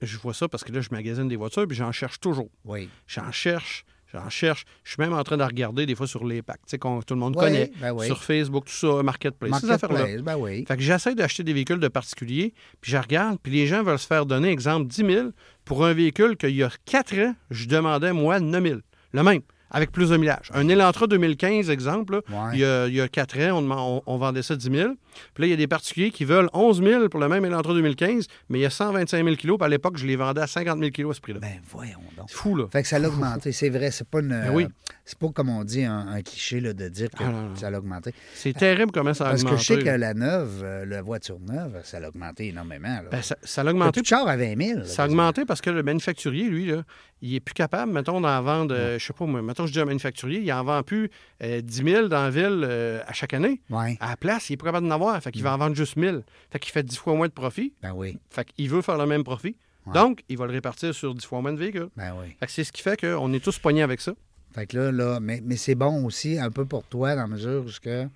je 0.03 0.17
vois 0.19 0.35
ça 0.35 0.49
parce 0.49 0.65
que 0.65 0.73
là, 0.73 0.81
je 0.81 0.89
magasine 0.91 1.29
des 1.29 1.37
voitures, 1.37 1.67
puis 1.67 1.77
j'en 1.77 1.93
cherche 1.93 2.21
toujours. 2.21 2.51
Oui. 2.65 2.89
J'en 3.07 3.33
cherche, 3.33 3.85
j'en 4.13 4.29
cherche. 4.29 4.65
Je 4.85 4.93
suis 4.93 5.01
même 5.03 5.13
en 5.13 5.23
train 5.25 5.37
de 5.37 5.43
regarder 5.43 5.87
des 5.87 5.95
fois 5.95 6.07
sur 6.07 6.25
les 6.25 6.43
packs, 6.43 6.61
tu 6.67 6.71
sais, 6.71 6.79
qu'on 6.79 7.03
tout 7.03 7.15
le 7.15 7.21
monde 7.21 7.35
Oui, 7.37 7.45
connaît. 7.45 7.71
ben 7.81 7.93
oui. 7.93 8.07
Sur 8.07 8.23
Facebook, 8.23 8.65
tout 8.67 8.73
ça, 8.73 9.03
Marketplace, 9.03 9.61
ces 9.61 9.71
affaires-là. 9.71 9.99
Marketplace, 9.99 10.23
ben 10.25 10.37
oui. 10.37 10.65
Fait 10.67 10.77
que 10.77 10.83
j'essaie 10.83 11.15
d'acheter 11.15 11.43
des 11.43 11.53
véhicules 11.53 11.81
de 11.81 11.89
particuliers, 11.89 12.55
puis 12.81 12.93
je 12.93 12.97
regarde, 12.97 13.39
puis 13.43 13.53
les 13.53 13.67
gens 13.67 13.83
veulent 13.83 13.99
se 13.99 14.07
faire 14.07 14.27
donner, 14.27 14.51
exemple, 14.51 14.87
10 14.89 14.97
000 15.07 15.29
pour 15.65 15.85
un 15.85 15.93
véhicule 15.93 16.37
qu'il 16.37 16.55
y 16.55 16.63
a 16.63 16.71
4 16.85 17.19
ans, 17.19 17.35
je 17.51 17.67
demandais, 17.67 18.13
moi, 18.13 18.41
9 18.41 18.63
000. 18.63 18.81
Le 19.13 19.23
même, 19.23 19.41
avec 19.71 19.91
plus 19.93 20.11
de 20.11 20.17
millage. 20.17 20.51
Un 20.55 20.69
Elantra 20.69 21.07
2015, 21.07 21.71
exemple, 21.71 22.15
là, 22.15 22.21
Ouais. 22.31 22.51
il, 22.55 22.61
y 22.61 22.65
a, 22.65 22.87
il 22.87 22.95
y 22.95 23.01
a 23.01 23.09
4 23.09 23.39
ans, 23.51 23.59
on, 23.59 23.63
deman- 23.63 23.79
on- 23.79 24.03
on 24.07 24.17
vendait 24.19 24.43
ça 24.43 24.55
10 24.57 24.71
000. 24.71 24.91
Puis 25.35 25.43
là, 25.43 25.47
il 25.47 25.51
y 25.51 25.53
a 25.53 25.57
des 25.57 25.67
particuliers 25.67 26.11
qui 26.11 26.25
veulent 26.25 26.49
11 26.53 26.83
000 26.83 27.09
pour 27.09 27.19
le 27.21 27.29
même 27.29 27.45
Elantra 27.45 27.73
2015, 27.75 28.27
mais 28.49 28.59
il 28.59 28.63
y 28.63 28.67
a 28.67 28.71
125 28.71 29.25
000 29.25 29.37
kilos, 29.37 29.57
puis 29.59 29.65
à 29.65 29.69
l'époque, 29.69 29.97
je 29.97 30.07
les 30.07 30.17
vendais 30.17 30.43
à 30.43 30.47
50 30.47 30.79
000 30.79 30.91
kilos 30.91 31.13
à 31.13 31.15
ce 31.17 31.21
prix-là. 31.21 31.41
Ben 31.41 31.61
voyons 31.71 31.99
donc. 32.17 32.27
C'est 32.29 32.37
fou, 32.37 32.55
là. 32.55 32.67
Fait 32.71 32.83
que 32.83 32.89
ça 32.89 32.99
l'a 32.99 33.09
augmenté, 33.09 33.53
c'est 33.53 33.71
vrai. 33.71 33.91
C'est 33.91 34.07
pas 34.09 34.21
une. 34.21 34.29
Ben 34.29 34.51
oui. 34.53 34.67
C'est 35.05 35.19
pas 35.19 35.29
comme 35.29 35.49
on 35.51 35.63
dit 35.65 35.85
un, 35.85 36.07
un 36.09 36.21
cliché 36.23 36.61
là, 36.61 36.73
de 36.73 36.89
dire 36.89 37.09
que 37.11 37.23
Ah, 37.25 37.29
non, 37.31 37.43
non. 37.51 37.57
ça 37.57 37.71
l'a 37.71 37.79
augmenté. 37.79 38.13
C'est 38.35 38.53
terrible 38.53 38.91
comment 38.93 39.15
ça 39.15 39.27
a 39.27 39.31
Parce 39.31 39.43
augmenté. 39.43 39.57
que 39.57 39.63
je 39.63 39.67
sais 39.67 39.79
que 39.79 39.89
la 39.89 40.15
neuve, 40.15 40.61
euh, 40.65 40.85
la 40.85 41.01
voiture 41.01 41.39
neuve, 41.41 41.81
ça 41.85 42.01
l'a 42.01 42.09
augmenté 42.09 42.49
énormément. 42.49 42.89
Là. 42.89 43.05
Ben, 43.11 43.23
ça, 43.23 43.37
ça 43.43 43.61
a 43.61 43.65
T'as 43.65 43.71
augmenté 43.71 43.93
plus 43.93 44.03
de 44.03 44.07
char 44.09 44.27
à 44.29 44.37
20 44.37 44.61
000. 44.61 44.79
là, 44.81 44.85
Ça 44.85 45.05
a 45.05 45.07
augmenté 45.07 45.45
parce 45.45 45.61
que 45.61 45.71
le 45.71 45.83
manufacturier, 45.85 46.49
lui, 46.49 46.67
là, 46.67 46.83
il 47.23 47.35
est 47.35 47.41
plus 47.41 47.55
capable, 47.55 47.93
mettons, 47.93 48.21
d'en 48.21 48.43
vendre, 48.43 48.75
euh, 48.75 48.99
je 48.99 49.05
sais 49.07 49.13
pas 49.13 49.25
moi, 49.27 49.41
mettons, 49.43 49.67
je 49.67 49.73
dis 49.73 49.81
un 49.81 49.85
manufacturier, 49.87 50.41
il 50.41 50.53
en 50.53 50.63
vend 50.65 50.83
plus 50.83 51.11
euh, 51.43 51.61
10 51.61 51.83
000 51.83 52.09
dans 52.09 52.23
la 52.25 52.31
ville 52.31 52.65
euh, 52.65 53.01
à 53.07 53.13
chaque 53.13 53.35
année. 53.35 53.61
Oui, 53.71 53.97
À 54.01 54.11
la 54.11 54.17
place, 54.17 54.51
il 54.51 54.55
est 54.55 54.57
pas 54.57 54.67
capable 54.67 54.87
d'en 54.87 54.95
avoir. 54.95 55.21
Fait 55.23 55.33
qu'il 55.33 55.43
va 55.43 55.55
en 55.55 55.59
vendre 55.59 55.75
juste 55.75 55.97
1000. 55.97 56.23
Fait 56.51 56.59
qu'il 56.59 56.73
fait 56.73 56.83
10 56.83 56.97
fois 56.97 57.15
moins 57.15 57.29
de 57.29 57.33
profit. 57.33 57.73
ben 57.83 57.93
oui, 57.95 58.19
Fait 58.31 58.45
qu'il 58.45 58.69
veut 58.69 58.83
faire 58.83 58.99
le 58.99 59.07
même 59.07 59.25
profit. 59.25 59.57
Ouais. 59.87 59.95
Donc, 59.95 60.23
il 60.29 60.37
va 60.37 60.47
le 60.47 60.53
répartir 60.53 60.95
sur 60.95 61.15
10 61.15 61.25
fois 61.25 61.41
moins 61.41 61.53
de 61.53 61.59
véhicules. 61.59 61.89
ben 61.97 62.13
oui. 62.21 62.35
Fait 62.39 62.47
que 62.47 62.53
c'est 62.53 62.65
ce 62.65 62.73
qui 62.73 62.83
fait 62.83 63.01
qu'on 63.01 63.33
est 63.33 63.43
tous 63.43 63.59
poignés 63.59 63.83
avec 63.83 64.01
ça. 64.01 64.13
Fait 64.55 64.67
que 64.67 64.77
là, 64.77 64.93
là 64.93 65.21
mais, 65.21 65.41
mais 65.45 65.57
c'est 65.57 65.75
bon 65.75 66.05
aussi 66.05 66.39
un 66.39 66.51
peu 66.51 66.65
pour 66.65 66.85
toi 66.85 67.15
dans 67.15 67.23
la 67.23 67.27
mesure 67.27 67.65
où 67.67 67.71
que 67.81 68.09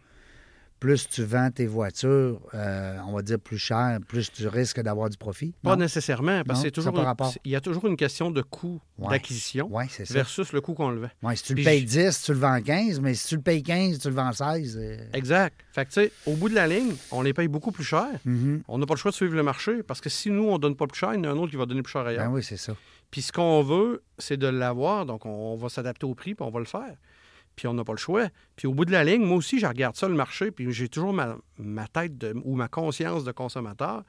plus 0.80 1.06
tu 1.10 1.22
vends 1.24 1.50
tes 1.50 1.66
voitures, 1.66 2.40
euh, 2.54 2.96
on 3.06 3.12
va 3.12 3.20
dire 3.22 3.38
plus 3.38 3.58
cher, 3.58 3.98
plus 4.08 4.32
tu 4.32 4.48
risques 4.48 4.80
d'avoir 4.80 5.10
du 5.10 5.18
profit. 5.18 5.54
Pas 5.62 5.72
Non? 5.72 5.76
nécessairement, 5.76 6.42
parce 6.42 6.60
Non, 6.60 6.62
que 6.64 6.68
c'est 6.74 6.82
ça 6.82 6.90
toujours. 6.90 6.98
une- 7.00 7.04
rapport. 7.06 7.32
Il 7.44 7.50
y 7.50 7.56
a 7.56 7.60
toujours 7.60 7.86
une 7.86 7.96
question 7.98 8.30
de 8.30 8.40
coût 8.40 8.80
Ouais. 8.98 9.10
d'acquisition 9.10 9.70
versus 10.10 10.52
le 10.52 10.60
coût 10.62 10.72
qu'on 10.74 10.90
le 10.90 11.00
vend. 11.02 11.10
Ouais, 11.22 11.36
si 11.36 11.44
tu 11.44 11.54
le 11.54 11.62
payes 11.62 11.80
je- 11.82 11.86
10, 12.08 12.22
tu 12.22 12.32
le 12.32 12.38
vends 12.38 12.60
15, 12.62 12.98
mais 13.00 13.12
si 13.14 13.28
tu 13.28 13.36
le 13.36 13.42
payes 13.42 13.62
15, 13.62 13.98
tu 13.98 14.08
le 14.08 14.14
vends 14.14 14.32
16. 14.32 14.78
euh, 14.80 14.96
Exact. 15.12 15.54
Fait 15.72 15.84
que, 15.84 15.90
tu 15.90 15.94
sais, 16.00 16.12
au 16.26 16.34
bout 16.34 16.48
de 16.48 16.54
la 16.54 16.66
ligne, 16.66 16.94
on 17.12 17.20
les 17.22 17.34
paye 17.34 17.48
beaucoup 17.48 17.72
plus 17.72 17.84
cher. 17.84 18.06
mhm. 18.24 18.62
On 18.66 18.78
n'a 18.78 18.86
pas 18.86 18.94
le 18.94 18.98
choix 18.98 19.10
de 19.10 19.16
suivre 19.16 19.34
le 19.36 19.42
marché 19.42 19.82
parce 19.82 20.00
que 20.00 20.08
si 20.08 20.30
nous, 20.30 20.44
on 20.48 20.58
donne 20.58 20.76
pas 20.76 20.86
plus 20.86 20.98
cher, 20.98 21.12
il 21.14 21.18
y 21.18 21.20
en 21.20 21.24
a 21.24 21.32
un 21.34 21.36
autre 21.36 21.50
qui 21.50 21.56
va 21.56 21.66
donner 21.66 21.82
plus 21.82 21.92
cher 21.92 22.06
ailleurs. 22.06 22.24
Ben 22.26 22.32
oui, 22.32 22.42
c'est 22.42 22.56
ça. 22.56 22.74
Puis 23.10 23.22
ce 23.22 23.32
qu'on 23.32 23.62
veut, 23.62 24.02
c'est 24.18 24.36
de 24.38 24.46
l'avoir, 24.46 25.04
donc 25.04 25.26
on, 25.26 25.30
on 25.52 25.56
va 25.56 25.68
s'adapter 25.68 26.06
au 26.06 26.14
prix, 26.14 26.34
puis 26.34 26.46
on 26.46 26.50
va 26.50 26.60
le 26.60 26.64
faire. 26.64 26.94
Puis 27.60 27.68
on 27.68 27.74
n'a 27.74 27.84
pas 27.84 27.92
le 27.92 27.98
choix. 27.98 28.26
Puis 28.56 28.66
au 28.66 28.72
bout 28.72 28.86
de 28.86 28.90
la 28.90 29.04
ligne, 29.04 29.20
moi 29.22 29.36
aussi, 29.36 29.58
je 29.60 29.66
regarde 29.66 29.94
ça, 29.94 30.08
le 30.08 30.14
marché, 30.14 30.50
puis 30.50 30.72
j'ai 30.72 30.88
toujours 30.88 31.12
ma, 31.12 31.36
ma 31.58 31.86
tête 31.88 32.16
de- 32.16 32.32
ou 32.46 32.54
ma 32.54 32.68
conscience 32.68 33.22
de 33.22 33.32
consommateur. 33.32 34.02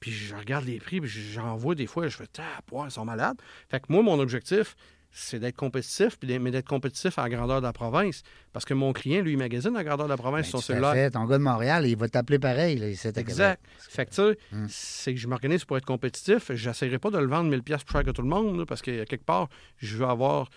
Puis 0.00 0.10
je 0.10 0.34
regarde 0.34 0.64
les 0.64 0.78
prix, 0.78 1.02
puis 1.02 1.10
j'en 1.10 1.54
vois 1.54 1.74
des 1.74 1.86
fois, 1.86 2.08
je 2.08 2.16
fais, 2.16 2.24
ah, 2.38 2.62
ils 2.86 2.90
sont 2.90 3.04
malades. 3.04 3.36
Fait 3.70 3.78
que 3.80 3.86
moi, 3.90 4.02
mon 4.02 4.18
objectif, 4.18 4.74
c'est 5.10 5.38
d'être 5.38 5.54
compétitif, 5.54 6.16
mais 6.40 6.50
d'être 6.50 6.66
compétitif 6.66 7.18
à 7.18 7.24
la 7.24 7.28
grandeur 7.28 7.60
de 7.60 7.66
la 7.66 7.74
province. 7.74 8.22
Parce 8.54 8.64
que 8.64 8.72
mon 8.72 8.94
client, 8.94 9.20
lui, 9.20 9.32
il 9.32 9.36
magasine 9.38 9.74
à 9.76 9.80
la 9.80 9.84
grandeur 9.84 10.06
de 10.06 10.12
la 10.12 10.16
province 10.16 10.46
Ben, 10.46 10.50
son 10.52 10.60
cellulaire. 10.62 10.92
fait. 10.94 11.10
Ton 11.10 11.26
gars 11.26 11.36
de 11.36 11.42
Montréal, 11.42 11.86
il 11.86 11.98
va 11.98 12.08
t'appeler 12.08 12.38
pareil. 12.38 12.78
Là. 12.78 12.86
Exact. 12.88 13.62
Fait 13.78 14.06
que, 14.06 14.10
tu 14.12 14.16
sais, 14.16 14.38
Hum. 14.54 14.66
c'est 14.70 15.12
que 15.12 15.20
je 15.20 15.28
m'organise 15.28 15.66
pour 15.66 15.76
être 15.76 15.84
compétitif. 15.84 16.50
J'essaierai 16.54 16.98
pas 16.98 17.10
de 17.10 17.18
le 17.18 17.26
vendre 17.26 17.50
1000 17.50 17.62
pièces 17.62 17.84
plus 17.84 17.92
cher 17.92 18.02
que 18.02 18.10
tout 18.12 18.22
le 18.22 18.28
monde, 18.28 18.58
là, 18.58 18.64
parce 18.64 18.80
que 18.80 19.04
quelque 19.04 19.24
part, 19.26 19.50
je 19.76 19.98
veux 19.98 20.06
avoir 20.06 20.48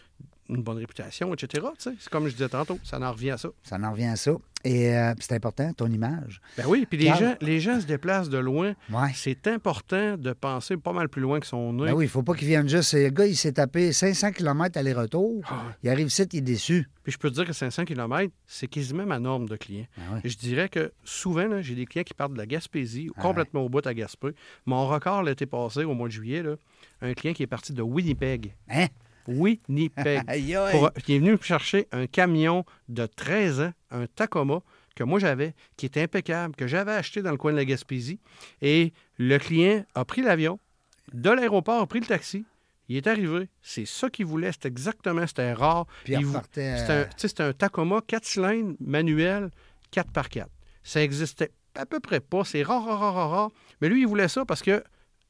une 0.49 0.63
bonne 0.63 0.77
réputation, 0.77 1.33
etc. 1.33 1.67
C'est 1.77 2.09
comme 2.09 2.27
je 2.27 2.33
disais 2.33 2.49
tantôt, 2.49 2.79
ça 2.83 2.99
en 2.99 3.11
revient 3.11 3.31
à 3.31 3.37
ça. 3.37 3.49
Ça 3.63 3.77
en 3.77 3.91
revient 3.91 4.05
à 4.05 4.15
ça. 4.15 4.31
Et 4.63 4.93
euh, 4.95 5.13
c'est 5.19 5.33
important, 5.33 5.71
ton 5.73 5.87
image. 5.87 6.41
Ben 6.57 6.65
oui, 6.67 6.85
puis 6.89 6.97
les 6.97 7.13
gens, 7.13 7.35
les 7.41 7.59
gens 7.59 7.79
se 7.79 7.85
déplacent 7.85 8.29
de 8.29 8.39
loin. 8.39 8.73
Ouais. 8.91 9.11
C'est 9.13 9.47
important 9.47 10.17
de 10.17 10.33
penser 10.33 10.77
pas 10.77 10.93
mal 10.93 11.09
plus 11.09 11.21
loin 11.21 11.39
que 11.39 11.45
son 11.45 11.73
nez. 11.73 11.85
Ben 11.85 11.93
oui, 11.93 12.05
il 12.05 12.09
faut 12.09 12.23
pas 12.23 12.33
qu'il 12.33 12.47
vienne 12.47 12.67
juste. 12.67 12.93
Le 12.93 13.09
gars, 13.09 13.27
il 13.27 13.35
s'est 13.37 13.53
tapé 13.53 13.93
500 13.93 14.31
km 14.31 14.77
aller-retour. 14.77 15.41
Ah, 15.47 15.67
Il 15.83 15.89
arrive 15.89 16.07
ici, 16.07 16.23
il 16.33 16.39
est 16.39 16.41
déçu. 16.41 16.89
Puis 17.03 17.13
je 17.13 17.17
peux 17.17 17.29
te 17.29 17.35
dire 17.35 17.45
que 17.45 17.53
500 17.53 17.85
km, 17.85 18.33
c'est 18.45 18.67
quasiment 18.67 19.05
ma 19.05 19.19
norme 19.19 19.47
de 19.47 19.55
clients. 19.55 19.85
Ben 19.95 20.03
oui. 20.15 20.19
Je 20.29 20.35
dirais 20.37 20.67
que 20.69 20.91
souvent, 21.03 21.61
j'ai 21.61 21.75
des 21.75 21.85
clients 21.85 22.03
qui 22.03 22.13
partent 22.15 22.33
de 22.33 22.37
la 22.37 22.47
Gaspésie, 22.47 23.09
Ah 23.15 23.21
complètement 23.21 23.61
au 23.61 23.69
bout 23.69 23.85
à 23.85 23.93
Gaspé. 23.93 24.29
Mon 24.65 24.87
record 24.87 25.23
l'été 25.23 25.45
passé, 25.45 25.83
au 25.83 25.93
mois 25.93 26.07
de 26.07 26.13
juillet, 26.13 26.41
là, 26.43 26.55
un 27.01 27.13
client 27.13 27.33
qui 27.33 27.43
est 27.43 27.47
parti 27.47 27.73
de 27.73 27.81
Winnipeg. 27.81 28.55
Hein? 28.69 28.87
Winnipeg. 29.27 30.23
Pour- 30.71 30.93
qui 30.93 31.15
est 31.15 31.19
venu 31.19 31.31
me 31.31 31.37
chercher 31.41 31.87
un 31.91 32.07
camion 32.07 32.65
de 32.89 33.05
13 33.05 33.61
ans, 33.61 33.73
un 33.91 34.07
Tacoma, 34.07 34.61
que 34.95 35.03
moi 35.03 35.19
j'avais, 35.19 35.53
qui 35.75 35.85
était 35.85 36.01
impeccable, 36.01 36.55
que 36.55 36.67
j'avais 36.67 36.93
acheté 36.93 37.21
dans 37.21 37.31
le 37.31 37.37
coin 37.37 37.51
de 37.51 37.57
la 37.57 37.65
Gaspésie. 37.65 38.19
Et 38.61 38.93
le 39.17 39.37
client 39.37 39.85
a 39.95 40.05
pris 40.05 40.21
l'avion, 40.21 40.59
de 41.13 41.29
l'aéroport, 41.29 41.81
a 41.81 41.87
pris 41.87 41.99
le 41.99 42.05
taxi. 42.07 42.45
Il 42.89 42.95
est 42.95 43.05
arrivé. 43.07 43.49
C'est 43.61 43.85
ça 43.85 44.09
qu'il 44.09 44.25
voulait. 44.25 44.51
C'était 44.53 44.69
exactement, 44.69 45.27
c'était 45.27 45.53
rare. 45.53 45.85
Vou-. 46.23 46.33
C'était 46.45 46.91
un, 46.91 47.09
c'était 47.17 47.43
un 47.43 47.53
Tacoma 47.53 47.99
4 48.07 48.23
cylindres 48.25 48.75
manuel 48.79 49.51
4 49.91 50.11
par 50.11 50.29
4 50.29 50.49
Ça 50.83 51.03
existait 51.03 51.51
à 51.75 51.85
peu 51.85 51.99
près 51.99 52.21
pas. 52.21 52.43
C'est 52.45 52.63
rare, 52.63 52.83
rare, 52.85 53.13
rare, 53.13 53.29
rare. 53.29 53.51
Mais 53.81 53.89
lui, 53.89 54.01
il 54.01 54.07
voulait 54.07 54.29
ça 54.29 54.45
parce 54.45 54.61
que 54.63 54.81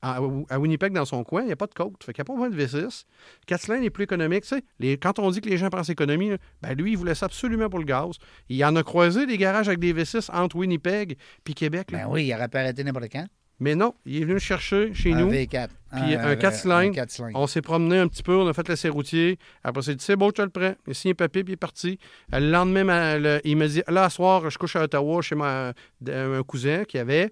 à, 0.01 0.19
à 0.49 0.59
Winnipeg, 0.59 0.93
dans 0.93 1.05
son 1.05 1.23
coin, 1.23 1.41
il 1.41 1.47
n'y 1.47 1.51
a 1.51 1.55
pas 1.55 1.65
de 1.67 1.73
côte. 1.73 2.03
Fait 2.03 2.13
qu'il 2.13 2.21
n'y 2.21 2.25
a 2.31 2.33
pas 2.33 2.33
besoin 2.33 2.49
de 2.49 2.63
V6. 2.87 3.03
4 3.47 3.61
cylindres 3.61 3.83
est 3.85 3.89
plus 3.89 4.03
économique. 4.03 4.43
Tu 4.43 4.49
sais, 4.55 4.63
les- 4.79 4.97
quand 4.97 5.17
on 5.19 5.29
dit 5.31 5.41
que 5.41 5.49
les 5.49 5.57
gens 5.57 5.69
pensent 5.69 5.89
économie, 5.89 6.29
là, 6.29 6.37
ben 6.61 6.73
lui, 6.75 6.91
il 6.91 6.97
voulait 6.97 7.15
ça 7.15 7.25
absolument 7.25 7.69
pour 7.69 7.79
le 7.79 7.85
gaz. 7.85 8.11
Il 8.49 8.63
en 8.63 8.75
a 8.75 8.83
croisé 8.83 9.25
des 9.25 9.37
garages 9.37 9.67
avec 9.67 9.79
des 9.79 9.93
V6 9.93 10.29
entre 10.31 10.55
Winnipeg 10.57 11.17
puis 11.43 11.53
Québec. 11.53 11.91
là. 11.91 11.99
Ben 12.05 12.11
oui, 12.11 12.25
il 12.27 12.33
aurait 12.33 12.47
pu 12.47 12.57
arrêter 12.57 12.83
n'importe 12.83 13.07
quand. 13.11 13.25
Mais 13.59 13.73
non, 13.73 13.95
il 14.05 14.17
est 14.17 14.19
venu 14.21 14.33
le 14.33 14.39
chercher 14.39 14.93
chez 14.93 15.13
un 15.13 15.21
nous. 15.21 15.31
V4. 15.31 15.69
Puis 15.91 16.13
un 16.13 16.35
4 16.35 16.55
cylindres. 16.55 16.93
4 16.93 17.09
cylindres. 17.09 17.39
On 17.39 17.47
s'est 17.47 17.63
promené 17.63 17.97
un 17.97 18.07
petit 18.07 18.21
peu, 18.21 18.35
on 18.35 18.47
a 18.47 18.53
fait 18.53 18.69
l'essai 18.69 18.87
routier. 18.89 19.39
Après, 19.63 19.81
il 19.87 19.95
dit 19.95 20.03
c'est 20.05 20.15
beau, 20.15 20.31
tu 20.31 20.43
le 20.43 20.49
prends. 20.49 20.75
Il 20.85 20.91
a 20.91 20.93
signé 20.93 21.15
papier, 21.15 21.43
puis 21.43 21.53
il 21.53 21.55
est 21.55 21.57
parti. 21.57 21.97
Euh, 22.35 22.39
Le 22.39 22.51
lendemain, 22.51 22.83
ma- 22.83 23.17
le- 23.17 23.41
il 23.45 23.57
m'a 23.57 23.67
dit 23.67 23.81
là, 23.87 24.03
à 24.03 24.09
soir, 24.11 24.47
je 24.51 24.57
couche 24.59 24.75
à 24.75 24.83
Ottawa 24.83 25.23
chez 25.23 25.33
ma, 25.33 25.73
un 26.07 26.43
cousin 26.43 26.83
qui 26.83 26.99
avait. 26.99 27.31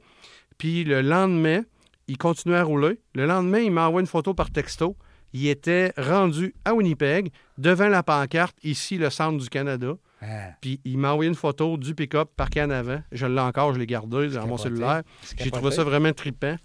Puis 0.58 0.84
le 0.84 1.02
lendemain, 1.04 1.62
il 2.08 2.18
continuait 2.18 2.58
à 2.58 2.64
rouler. 2.64 3.00
Le 3.14 3.26
lendemain, 3.26 3.60
il 3.60 3.72
m'envoie 3.72 4.02
une 4.02 4.08
photo 4.08 4.34
par 4.34 4.52
texto. 4.52 4.96
Il 5.34 5.48
était 5.48 5.92
rendu 5.98 6.54
à 6.64 6.74
Winnipeg, 6.74 7.32
devant 7.58 7.90
la 7.90 8.04
pancarte, 8.04 8.56
ici, 8.64 8.98
le 8.98 9.10
centre 9.10 9.38
du 9.38 9.50
Canada. 9.50 9.94
Ah, 10.22 10.26
Puis 10.62 10.80
il 10.86 10.98
m'a 10.98 11.12
envoyé 11.12 11.28
une 11.28 11.36
photo 11.36 11.78
du 11.78 11.94
pick-up 11.94 12.30
parqué 12.38 12.64
en 12.64 12.70
avant. 12.70 13.02
Je 13.12 13.26
l'ai 13.26 13.42
encore, 13.42 13.74
je 13.74 13.80
l'ai 13.80 13.86
gardé 13.86 14.30
dans 14.30 14.48
mon 14.48 14.56
capoté. 14.56 14.64
cellulaire. 14.64 15.04
J'ai 15.38 15.52
trouvé 15.52 15.72
ça 15.72 15.84
vraiment 15.84 16.14
trippant. 16.14 16.56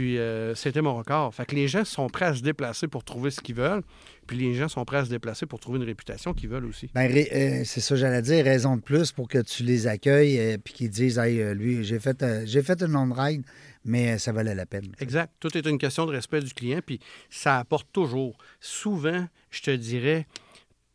Puis 0.00 0.16
euh, 0.16 0.54
c'était 0.54 0.80
mon 0.80 0.96
record. 0.96 1.34
Fait 1.34 1.44
que 1.44 1.54
les 1.54 1.68
gens 1.68 1.84
sont 1.84 2.08
prêts 2.08 2.24
à 2.24 2.34
se 2.34 2.40
déplacer 2.40 2.88
pour 2.88 3.04
trouver 3.04 3.30
ce 3.30 3.42
qu'ils 3.42 3.54
veulent. 3.54 3.82
Puis 4.26 4.38
les 4.38 4.54
gens 4.54 4.66
sont 4.66 4.82
prêts 4.86 4.96
à 4.96 5.04
se 5.04 5.10
déplacer 5.10 5.44
pour 5.44 5.60
trouver 5.60 5.78
une 5.78 5.84
réputation 5.84 6.32
qu'ils 6.32 6.48
veulent 6.48 6.64
aussi. 6.64 6.88
Ben, 6.94 7.14
euh, 7.14 7.64
c'est 7.66 7.82
ça, 7.82 7.96
j'allais 7.96 8.22
dire, 8.22 8.42
raison 8.42 8.76
de 8.76 8.80
plus 8.80 9.12
pour 9.12 9.28
que 9.28 9.36
tu 9.42 9.62
les 9.62 9.86
accueilles 9.86 10.38
et 10.38 10.56
puis 10.56 10.72
qu'ils 10.72 10.88
disent, 10.88 11.18
hey, 11.18 11.42
euh, 11.42 11.52
lui, 11.52 11.84
j'ai 11.84 12.00
fait, 12.00 12.22
euh, 12.22 12.44
j'ai 12.46 12.62
fait 12.62 12.80
une 12.80 12.92
longue 12.92 13.12
ride, 13.14 13.42
mais 13.84 14.12
euh, 14.12 14.16
ça 14.16 14.32
valait 14.32 14.54
la 14.54 14.64
peine. 14.64 14.90
Exact. 15.00 15.34
Tout 15.38 15.54
est 15.54 15.66
une 15.66 15.76
question 15.76 16.06
de 16.06 16.12
respect 16.12 16.40
du 16.40 16.54
client, 16.54 16.80
puis 16.80 16.98
ça 17.28 17.58
apporte 17.58 17.88
toujours. 17.92 18.38
Souvent, 18.58 19.26
je 19.50 19.60
te 19.60 19.70
dirais, 19.70 20.26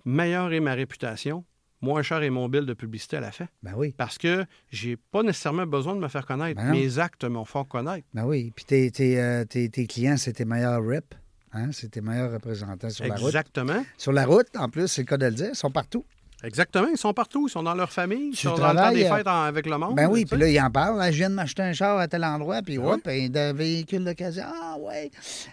meilleure 0.04 0.52
est 0.52 0.62
ma 0.62 0.74
réputation, 0.74 1.46
moins 1.82 2.02
cher 2.02 2.24
est 2.24 2.30
mon 2.30 2.48
bill 2.50 2.66
de 2.66 2.74
publicité 2.74 3.18
à 3.18 3.20
la 3.22 3.32
fin. 3.32 3.48
Ben 3.64 3.74
oui, 3.76 3.94
Parce 3.98 4.18
que 4.18 4.46
j'ai 4.72 4.98
pas 4.98 5.24
nécessairement 5.24 5.66
besoin 5.68 5.96
de 5.96 6.00
me 6.00 6.08
faire 6.08 6.26
connaître. 6.26 6.62
Ben. 6.62 6.72
Mes 6.72 7.00
actes 7.00 7.24
me 7.26 7.44
font 7.44 7.64
connaître. 7.64 8.08
ben 8.14 8.26
oui. 8.26 8.52
Puis 8.56 8.66
tes, 8.66 8.92
tes, 8.92 9.20
euh, 9.22 9.46
tes- 9.46 9.70
tes 9.70 9.86
clients, 9.88 10.18
c'est 10.18 10.34
tes 10.34 10.46
meilleurs 10.46 10.84
reps, 10.84 11.16
hein? 11.54 11.70
c'est 11.72 11.90
tes 11.92 12.02
meilleurs 12.02 12.32
représentants 12.32 12.90
sur 12.90 13.06
la 13.06 13.16
route. 13.16 13.26
Exactement. 13.28 13.86
Sur 13.98 14.12
la 14.14 14.26
route, 14.26 14.48
en 14.58 14.70
plus, 14.70 14.88
c'est 14.88 15.02
le 15.02 15.08
cas 15.08 15.18
de 15.18 15.26
le 15.28 15.32
dire, 15.34 15.50
ils 15.52 15.56
sont 15.56 15.72
partout. 15.72 16.06
Exactement. 16.44 16.88
Ils 16.92 16.98
sont 16.98 17.14
partout. 17.14 17.48
Ils 17.48 17.52
sont 17.52 17.64
dans 17.64 17.74
leur 17.74 17.92
famille. 17.92 18.30
Ils 18.32 18.36
Tu 18.36 18.48
sont 18.48 18.56
dans 18.58 18.72
le 18.74 18.78
temps 18.78 18.92
des 18.92 19.06
euh, 19.06 19.16
fêtes 19.16 19.26
en- 19.28 19.44
avec 19.44 19.66
le 19.66 19.78
monde. 19.78 19.96
Ben 19.96 20.08
oui, 20.12 20.26
puis 20.26 20.38
là, 20.40 20.48
ils 20.48 20.60
en 20.60 20.70
parlent. 20.70 21.00
Ah, 21.02 21.10
Je 21.12 21.18
viens 21.18 21.30
de 21.30 21.34
m'acheter 21.36 21.64
un 21.64 21.74
char 21.74 21.98
à 21.98 22.08
tel 22.08 22.24
endroit, 22.24 22.62
puis 22.62 22.78
hop, 22.78 23.00
un 23.08 23.30
de 23.30 23.54
véhicule 23.54 24.04
d'occasion. 24.04 24.44
Ah, 24.46 24.76
ouais. 24.80 25.10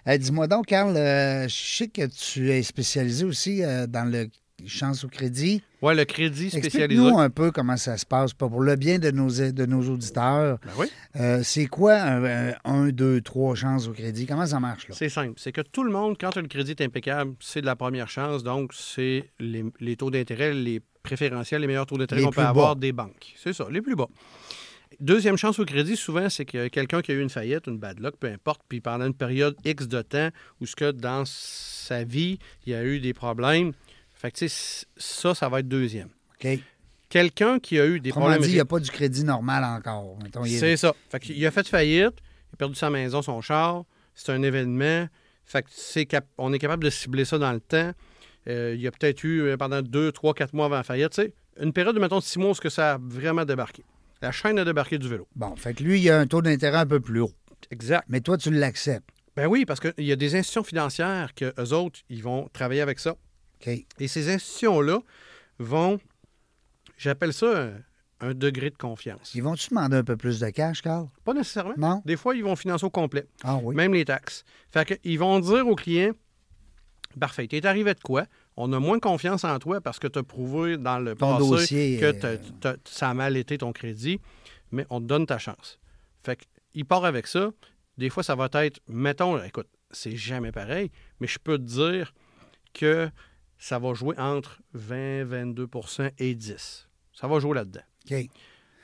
Euh, 0.08 0.18
Dis-moi 0.18 0.48
donc, 0.48 0.66
Carl, 0.66 0.94
euh, 0.94 1.48
je 1.48 1.54
sais 1.76 1.88
que 1.88 2.06
tu 2.06 2.50
es 2.50 2.62
spécialisé 2.62 3.24
aussi 3.24 3.62
euh, 3.62 3.86
dans 3.86 4.04
le 4.04 4.28
chance 4.66 5.04
au 5.04 5.08
crédit. 5.08 5.62
Ouais, 5.80 5.94
le 5.94 6.04
crédit 6.04 6.50
spécialisé. 6.50 6.84
Explique-nous 6.84 7.18
un 7.18 7.30
peu 7.30 7.50
comment 7.50 7.76
ça 7.76 7.96
se 7.96 8.06
passe, 8.06 8.32
pas 8.32 8.48
pour 8.48 8.60
le 8.60 8.76
bien 8.76 8.98
de 8.98 9.10
nos, 9.10 9.28
de 9.30 9.66
nos 9.66 9.82
auditeurs. 9.90 10.58
Ben 10.64 10.72
oui. 10.78 10.86
Euh, 11.16 11.42
c'est 11.42 11.66
quoi 11.66 11.94
un, 11.94 12.52
1, 12.64 12.88
2, 12.90 13.20
3 13.20 13.54
chances 13.54 13.88
au 13.88 13.92
crédit? 13.92 14.26
Comment 14.26 14.46
ça 14.46 14.60
marche, 14.60 14.88
là? 14.88 14.94
C'est 14.96 15.08
simple. 15.08 15.34
C'est 15.36 15.52
que 15.52 15.60
tout 15.60 15.84
le 15.84 15.90
monde, 15.90 16.16
quand 16.18 16.36
le 16.36 16.46
crédit 16.46 16.72
est 16.72 16.82
impeccable, 16.82 17.34
c'est 17.40 17.60
de 17.60 17.66
la 17.66 17.76
première 17.76 18.08
chance. 18.08 18.42
Donc, 18.42 18.72
c'est 18.74 19.30
les, 19.40 19.64
les 19.80 19.96
taux 19.96 20.10
d'intérêt, 20.10 20.54
les 20.54 20.80
préférentiels, 21.02 21.60
les 21.60 21.66
meilleurs 21.66 21.86
taux 21.86 21.98
d'intérêt 21.98 22.22
qu'on 22.22 22.30
peut 22.30 22.40
avoir 22.40 22.76
des 22.76 22.92
banques. 22.92 23.34
C'est 23.36 23.52
ça, 23.52 23.66
les 23.70 23.82
plus 23.82 23.96
bas. 23.96 24.08
Deuxième 25.00 25.36
chance 25.36 25.58
au 25.58 25.64
crédit, 25.64 25.96
souvent, 25.96 26.28
c'est 26.28 26.44
que 26.44 26.68
quelqu'un 26.68 27.02
qui 27.02 27.12
a 27.12 27.14
eu 27.14 27.20
une 27.20 27.30
faillite, 27.30 27.66
une 27.66 27.78
bad 27.78 27.98
luck, 27.98 28.14
peu 28.20 28.28
importe, 28.28 28.60
puis 28.68 28.80
pendant 28.80 29.06
une 29.06 29.14
période 29.14 29.56
X 29.64 29.88
de 29.88 30.02
temps, 30.02 30.28
où 30.60 30.66
ce 30.66 30.76
que 30.76 30.90
dans 30.90 31.24
sa 31.24 32.04
vie, 32.04 32.38
il 32.66 32.72
y 32.72 32.74
a 32.76 32.84
eu 32.84 33.00
des 33.00 33.14
problèmes. 33.14 33.72
Fait 34.22 34.30
que, 34.30 34.38
tu 34.38 34.48
sais, 34.48 34.86
ça, 34.96 35.34
ça 35.34 35.48
va 35.48 35.58
être 35.60 35.68
deuxième. 35.68 36.08
OK. 36.42 36.60
Quelqu'un 37.08 37.58
qui 37.58 37.78
a 37.78 37.86
eu 37.86 37.98
des 38.00 38.10
Autrement 38.10 38.26
problèmes... 38.26 38.42
dit, 38.42 38.50
il 38.50 38.54
n'y 38.54 38.60
a 38.60 38.64
pas 38.64 38.78
du 38.78 38.88
crédit 38.90 39.24
normal 39.24 39.64
encore. 39.64 40.16
C'est 40.46 40.76
ça. 40.76 40.94
Fait 41.10 41.20
qu'il 41.20 41.44
a 41.44 41.50
fait 41.50 41.66
faillite, 41.66 42.14
il 42.50 42.54
a 42.54 42.56
perdu 42.56 42.76
sa 42.76 42.88
maison, 42.88 43.20
son 43.20 43.40
char. 43.40 43.84
C'est 44.14 44.30
un 44.32 44.42
événement. 44.42 45.08
Fait 45.44 45.62
que 45.64 46.02
cap- 46.04 46.28
on 46.38 46.52
est 46.52 46.58
capable 46.60 46.84
de 46.84 46.90
cibler 46.90 47.24
ça 47.24 47.36
dans 47.36 47.52
le 47.52 47.60
temps. 47.60 47.90
Euh, 48.48 48.74
il 48.76 48.80
y 48.80 48.86
a 48.86 48.92
peut-être 48.92 49.24
eu 49.24 49.42
euh, 49.42 49.56
pendant 49.56 49.82
deux, 49.82 50.12
trois, 50.12 50.34
quatre 50.34 50.54
mois 50.54 50.66
avant 50.66 50.76
la 50.76 50.82
faillite, 50.84 51.10
tu 51.10 51.22
sais, 51.22 51.32
une 51.60 51.72
période 51.72 51.94
de, 51.94 52.00
mettons, 52.00 52.20
six 52.20 52.38
mois 52.38 52.50
où 52.50 52.54
ce 52.54 52.60
que 52.60 52.70
ça 52.70 52.94
a 52.94 52.98
vraiment 53.00 53.44
débarqué. 53.44 53.84
La 54.20 54.32
chaîne 54.32 54.58
a 54.58 54.64
débarqué 54.64 54.98
du 54.98 55.08
vélo. 55.08 55.26
Bon, 55.34 55.54
fait 55.56 55.74
que 55.74 55.82
lui, 55.82 56.00
il 56.00 56.08
a 56.10 56.18
un 56.18 56.26
taux 56.26 56.42
d'intérêt 56.42 56.78
un 56.78 56.86
peu 56.86 57.00
plus 57.00 57.20
haut. 57.20 57.32
Exact. 57.70 58.04
Mais 58.08 58.20
toi, 58.20 58.38
tu 58.38 58.50
l'acceptes. 58.50 59.08
Ben 59.36 59.46
oui, 59.46 59.64
parce 59.64 59.80
qu'il 59.80 60.04
y 60.04 60.12
a 60.12 60.16
des 60.16 60.34
institutions 60.34 60.62
financières 60.64 61.34
que 61.34 61.52
eux 61.58 61.72
autres, 61.72 62.00
ils 62.08 62.22
vont 62.22 62.48
travailler 62.52 62.80
avec 62.80 62.98
ça. 62.98 63.16
Et 63.66 64.08
ces 64.08 64.28
institutions-là 64.28 65.00
vont, 65.58 65.98
j'appelle 66.96 67.32
ça 67.32 67.62
un, 67.62 67.72
un 68.20 68.34
degré 68.34 68.70
de 68.70 68.76
confiance. 68.76 69.34
Ils 69.34 69.42
vont-tu 69.42 69.68
demander 69.70 69.96
un 69.96 70.04
peu 70.04 70.16
plus 70.16 70.40
de 70.40 70.48
cash, 70.50 70.82
Carl? 70.82 71.08
Pas 71.24 71.34
nécessairement. 71.34 71.74
Non? 71.76 72.02
Des 72.04 72.16
fois, 72.16 72.34
ils 72.34 72.44
vont 72.44 72.56
financer 72.56 72.84
au 72.86 72.90
complet. 72.90 73.26
Ah 73.42 73.56
oui. 73.62 73.74
Même 73.74 73.94
les 73.94 74.04
taxes. 74.04 74.44
Fait 74.70 74.84
que, 74.84 74.94
ils 75.04 75.18
vont 75.18 75.38
dire 75.40 75.66
au 75.66 75.74
client 75.74 76.12
Parfait, 77.18 77.46
t'es 77.46 77.66
arrivé 77.66 77.92
de 77.92 78.00
quoi? 78.00 78.24
On 78.56 78.72
a 78.72 78.80
moins 78.80 78.98
confiance 78.98 79.44
en 79.44 79.58
toi 79.58 79.80
parce 79.80 79.98
que 79.98 80.06
tu 80.06 80.18
as 80.18 80.22
prouvé 80.22 80.78
dans 80.78 80.98
le 80.98 81.14
Ton 81.14 81.36
passé 81.36 81.50
dossier, 81.50 81.98
que 81.98 82.38
ça 82.84 83.10
a 83.10 83.14
mal 83.14 83.36
été 83.36 83.58
ton 83.58 83.72
crédit, 83.72 84.18
mais 84.70 84.86
on 84.88 85.00
te 85.00 85.06
donne 85.06 85.26
ta 85.26 85.38
chance. 85.38 85.78
Fait 86.24 86.36
que, 86.36 86.44
il 86.74 86.86
part 86.86 87.04
avec 87.04 87.26
ça. 87.26 87.50
Des 87.98 88.08
fois, 88.08 88.22
ça 88.22 88.34
va 88.34 88.48
être, 88.64 88.80
mettons, 88.88 89.42
écoute, 89.42 89.68
c'est 89.90 90.16
jamais 90.16 90.52
pareil, 90.52 90.90
mais 91.20 91.26
je 91.26 91.38
peux 91.38 91.58
te 91.58 91.64
dire 91.64 92.14
que 92.72 93.10
ça 93.62 93.78
va 93.78 93.94
jouer 93.94 94.18
entre 94.18 94.60
20, 94.72 95.24
22% 95.24 96.10
et 96.18 96.34
10. 96.34 96.88
Ça 97.14 97.28
va 97.28 97.38
jouer 97.38 97.54
là-dedans. 97.54 97.84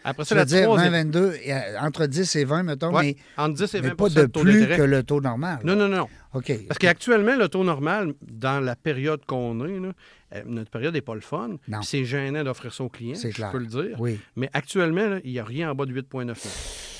Après 0.05 0.23
Tu 0.25 0.29
ça, 0.29 0.35
veux 0.35 0.41
la 0.41 0.45
dire 0.45 0.59
20, 0.61 0.65
troisième. 0.65 0.93
22, 0.93 1.35
et, 1.43 1.53
euh, 1.53 1.81
entre 1.81 2.07
10 2.07 2.37
et 2.37 2.45
20, 2.45 2.63
mettons, 2.63 2.95
Ouais, 2.95 3.03
mais, 3.03 3.43
entre 3.43 3.55
10 3.55 3.75
et 3.75 3.81
mais 3.81 3.89
20 3.89 3.95
pas 3.97 4.09
de 4.09 4.27
taux 4.27 4.41
plus 4.41 4.67
que 4.67 4.83
le 4.83 5.03
taux 5.03 5.21
normal. 5.21 5.59
Non, 5.65 5.77
non, 5.77 5.89
non. 5.89 6.09
Parce 6.33 6.79
qu'actuellement, 6.79 7.37
le 7.37 7.49
taux 7.49 7.65
normal, 7.65 8.15
dans 8.23 8.61
la 8.61 8.77
période 8.77 9.25
qu'on 9.27 9.65
est, 9.67 9.81
là, 9.81 9.93
euh, 10.35 10.43
notre 10.47 10.71
période 10.71 10.95
n'est 10.95 11.01
pas 11.01 11.15
le 11.15 11.21
fun. 11.21 11.57
C'est 11.83 12.05
gênant 12.05 12.45
d'offrir 12.45 12.73
ça 12.73 12.85
aux 12.85 12.89
clients, 12.89 13.15
C'est 13.17 13.31
je 13.31 13.37
clair. 13.37 13.51
peux 13.51 13.59
le 13.59 13.67
dire. 13.67 13.97
Oui, 13.99 14.21
Mais 14.37 14.51
actuellement, 14.53 15.07
là, 15.09 15.21
il 15.25 15.33
n'y 15.33 15.39
a 15.39 15.45
rien 15.45 15.71
en 15.71 15.75
bas 15.75 15.87
de 15.87 15.93
8,9. 15.93 16.35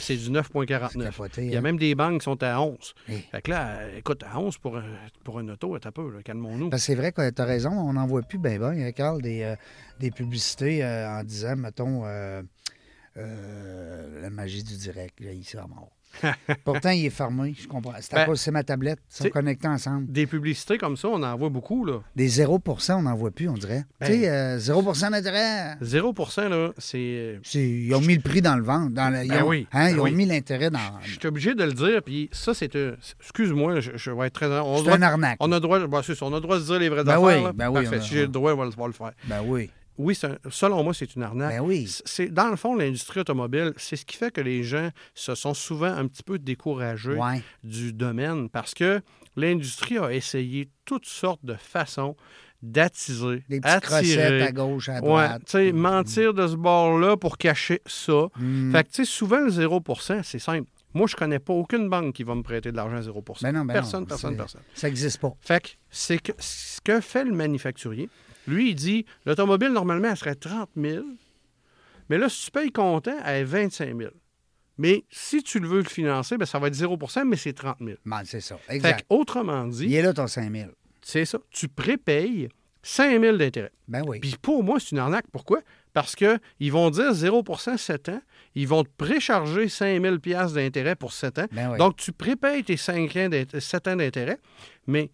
C'est 0.01 0.15
du 0.17 0.25
c'est 0.25 0.31
9,49. 0.31 1.03
capoté. 1.05 1.45
Il 1.45 1.51
y 1.51 1.55
a 1.57 1.59
hein. 1.59 1.61
même 1.61 1.77
des 1.77 1.95
banques 1.95 2.21
qui 2.21 2.25
sont 2.25 2.43
à 2.43 2.59
11. 2.63 2.95
Oui. 3.11 3.23
Fait 3.31 3.43
que 3.43 3.51
là, 3.51 3.69
euh, 3.81 3.99
écoute, 3.99 4.25
à 4.25 4.41
11 4.41 4.57
pour 4.57 4.79
un, 4.79 4.85
pour 5.23 5.39
un 5.39 5.49
auto, 5.51 5.79
t'as 5.79 5.91
peu, 5.91 6.11
calmons-nous. 6.25 6.71
C'est 6.79 6.95
vrai 6.95 7.13
que 7.13 7.29
tu 7.29 7.43
as 7.43 7.45
raison, 7.45 7.71
on 7.71 7.93
n'en 7.93 8.07
voit 8.07 8.23
plus 8.23 8.39
bien, 8.39 8.59
bien, 8.59 8.93
Carl, 8.93 9.21
des, 9.21 9.43
euh, 9.43 9.55
des 10.01 10.11
publicités 10.11 10.83
euh, 10.83 11.21
en 11.21 11.25
disant, 11.25 11.57
mettons, 11.57 12.03
euh, 12.07 12.43
euh, 13.19 14.23
la 14.23 14.31
magie 14.31 14.63
du 14.63 14.77
direct, 14.77 15.21
là, 15.21 15.33
il 15.33 15.45
sera 15.45 15.67
mort. 15.67 15.93
Pourtant, 16.65 16.89
il 16.91 17.05
est 17.05 17.11
fermé, 17.11 17.55
je 17.61 17.69
comprends. 17.69 17.93
C'est 18.01 18.15
à 18.15 18.21
Ben, 18.21 18.27
cause, 18.27 18.41
c'est 18.41 18.51
ma 18.51 18.65
tablette, 18.65 18.99
ils 19.11 19.15
sont 19.25 19.29
connectés 19.29 19.69
ensemble. 19.69 20.11
Des 20.11 20.27
publicités 20.27 20.79
comme 20.79 20.97
ça, 20.97 21.09
on 21.09 21.23
en 21.23 21.37
voit 21.37 21.51
beaucoup. 21.51 21.85
Là. 21.85 22.01
Des 22.17 22.29
0% 22.43 22.93
on 22.95 23.03
n'en 23.03 23.15
voit 23.15 23.31
plus, 23.31 23.47
on 23.49 23.53
dirait. 23.55 23.85
Ben- 24.01 24.07
tu 24.07 24.21
sais, 24.23 24.29
euh, 24.31 24.59
0 24.59 24.83
d'intérêt. 25.11 25.77
0% 25.83 26.49
là, 26.49 26.73
c'est. 26.79 27.39
Ils 27.55 27.95
ont 27.95 28.01
mis 28.01 28.15
le 28.17 28.23
prix 28.23 28.41
dans 28.41 28.57
le 28.57 28.63
ventre. 28.65 28.91
Dans 28.95 29.11
le- 29.13 29.23
ils 29.23 29.29
Ben 29.29 29.43
ont, 29.43 29.49
oui, 29.49 29.67
hein, 29.71 29.91
ils 29.91 29.97
ben 29.97 30.01
ont 30.01 30.05
oui. 30.05 30.15
mis 30.15 30.25
l'intérêt 30.25 30.71
dans. 30.71 30.79
Je 31.03 31.19
suis 31.19 31.27
obligé 31.29 31.55
de 31.55 31.63
le 31.65 31.73
dire, 31.75 32.03
puis 32.03 32.31
ça, 32.33 32.55
c'est. 32.55 32.75
un- 32.75 32.95
Excuse-moi, 33.21 33.81
je, 33.81 33.91
je 33.97 34.11
vais 34.11 34.29
être 34.29 34.33
très. 34.33 34.47
On, 34.47 34.83
C'est 34.83 34.91
un 34.91 35.03
arnaque. 35.03 35.37
on 35.41 35.53
a 35.53 35.61
droit, 35.61 35.79
ça, 36.03 36.13
on 36.23 36.35
a 36.35 36.41
droit 36.41 36.59
de 36.59 36.65
dire 36.65 36.79
les 36.79 36.89
vraies 36.89 37.05
Ben 37.05 37.23
affaires. 37.23 37.39
oui, 37.39 37.45
là. 37.45 37.53
ben 37.53 37.69
oui, 37.69 37.83
Parfait. 37.83 37.97
a- 37.97 38.01
Si 38.01 38.09
j'ai 38.15 38.23
le 38.23 38.29
droit, 38.29 38.55
on 38.55 38.57
va 38.57 38.87
le 38.87 38.93
faire. 38.93 39.13
Ben 39.27 39.43
oui. 39.47 39.71
Oui, 39.99 40.17
un- 40.23 40.37
selon 40.51 40.83
moi, 40.85 40.95
c'est 40.95 41.15
une 41.17 41.23
arnaque. 41.25 41.51
Ben 41.57 41.61
oui. 41.61 41.87
C'est, 42.05 42.29
dans 42.29 42.49
le 42.49 42.57
fond, 42.57 42.75
l'industrie 42.77 43.21
automobile, 43.21 43.73
c'est 43.77 43.97
ce 43.97 44.05
qui 44.07 44.17
fait 44.17 44.31
que 44.31 44.41
les 44.41 44.63
gens 44.63 44.91
se 45.15 45.35
sont 45.35 45.55
souvent 45.55 45.93
un 45.93 46.07
petit 46.07 46.23
peu 46.23 46.39
découragés 46.39 47.15
Ouais. 47.15 47.43
du 47.65 47.93
domaine 47.93 48.49
parce 48.49 48.75
que 48.75 49.01
l'industrie 49.37 49.99
a 49.99 50.13
essayé 50.13 50.71
toutes 50.85 51.07
sortes 51.07 51.45
de 51.45 51.55
façons 51.55 52.17
d'attiser, 52.63 53.45
Des 53.49 53.61
petites 53.61 53.67
attirer. 53.93 54.01
recettes 54.25 54.49
à 54.49 54.53
gauche, 54.53 54.89
à 54.89 54.95
Ouais, 54.95 55.01
droite. 55.01 55.43
tu 55.47 55.53
sais, 55.53 55.73
mentir 55.73 56.35
de 56.35 56.47
ce 56.47 56.57
bord-là 56.57 57.17
pour 57.17 57.39
cacher 57.39 57.81
ça. 57.87 58.29
Mm. 58.37 58.73
Fait 58.73 58.85
que, 58.85 58.89
tu 58.91 58.95
sais, 58.97 59.05
souvent, 59.05 59.41
le 59.41 59.51
0% 59.51 60.23
c'est 60.23 60.39
simple. 60.39 60.69
Moi, 60.95 61.07
je 61.07 61.15
connais 61.17 61.39
pas 61.39 61.53
aucune 61.53 61.89
banque 61.89 62.15
qui 62.15 62.25
va 62.25 62.35
me 62.35 62.43
prêter 62.43 62.73
de 62.73 62.77
l'argent 62.77 62.97
à 62.97 63.03
0 63.03 63.23
Ben 63.43 63.53
non, 63.53 63.65
ben 63.65 63.75
Personne, 63.75 64.01
non, 64.01 64.07
personne, 64.07 64.37
personne. 64.37 64.63
Ça 64.75 64.87
n'existe 64.89 65.21
pas. 65.21 65.33
Fait 65.41 65.61
que 65.63 65.69
c'est 65.91 66.19
que 66.21 66.33
ce 66.39 66.81
que 66.83 67.01
fait 67.01 67.25
le 67.25 67.33
manufacturier, 67.33 68.09
lui, 68.49 68.71
il 68.71 68.75
dit 68.75 69.05
l'automobile, 69.27 69.69
normalement, 69.69 70.09
elle 70.11 70.17
serait 70.17 70.35
30 70.35 70.71
000. 70.77 71.05
Mais 72.11 72.19
là, 72.19 72.29
si 72.29 72.47
tu 72.47 72.51
payes 72.51 72.73
comptant, 72.73 73.17
elle 73.25 73.43
est 73.43 73.45
25 73.45 73.97
000. 73.97 74.11
Mais 74.79 75.05
si 75.11 75.43
tu 75.43 75.59
le 75.59 75.69
veux 75.69 75.79
le 75.83 75.89
financer, 75.89 76.37
ben, 76.39 76.47
ça 76.47 76.59
va 76.59 76.69
être 76.69 76.75
0% 76.75 77.25
mais 77.27 77.37
c'est 77.37 77.53
30 77.53 77.79
000. 77.81 77.99
Ben, 78.05 78.23
c'est 78.25 78.41
ça. 78.41 78.59
Exact. 78.69 79.05
autrement 79.09 79.65
Il 79.67 79.71
dit, 79.73 79.95
est 79.95 80.03
là, 80.03 80.13
ton 80.13 80.27
5 80.27 80.51
000. 80.53 80.71
c'est 81.03 81.25
ça. 81.25 81.39
Tu 81.51 81.69
prépayes 81.69 82.49
5 82.83 83.21
000 83.21 83.37
d'intérêt. 83.37 83.73
Ben 83.89 84.03
oui. 84.07 84.21
Puis 84.21 84.37
pour 84.41 84.63
moi, 84.63 84.79
c'est 84.79 84.93
une 84.93 84.99
arnaque. 85.01 85.27
Pourquoi? 85.33 85.61
Parce 85.93 86.15
qu'ils 86.15 86.73
vont 86.73 86.91
dire 86.91 87.13
0% 87.13 87.77
7 87.77 88.09
ans. 88.11 88.23
Ils 88.55 88.69
vont 88.69 88.85
te 88.85 88.91
précharger 88.97 89.69
5 89.69 90.01
000 90.01 90.17
d'intérêt 90.55 90.95
pour 90.95 91.13
7 91.13 91.39
ans. 91.41 91.47
Ben 91.51 91.73
oui. 91.73 91.79
Donc, 91.79 91.97
tu 91.97 92.13
prépayes 92.13 92.63
tes 92.63 92.77
5 92.77 93.17
ans 93.17 93.29
d'int- 93.29 93.59
7 93.61 93.89
ans 93.89 93.97
d'intérêt, 93.97 94.39
mais 94.87 95.11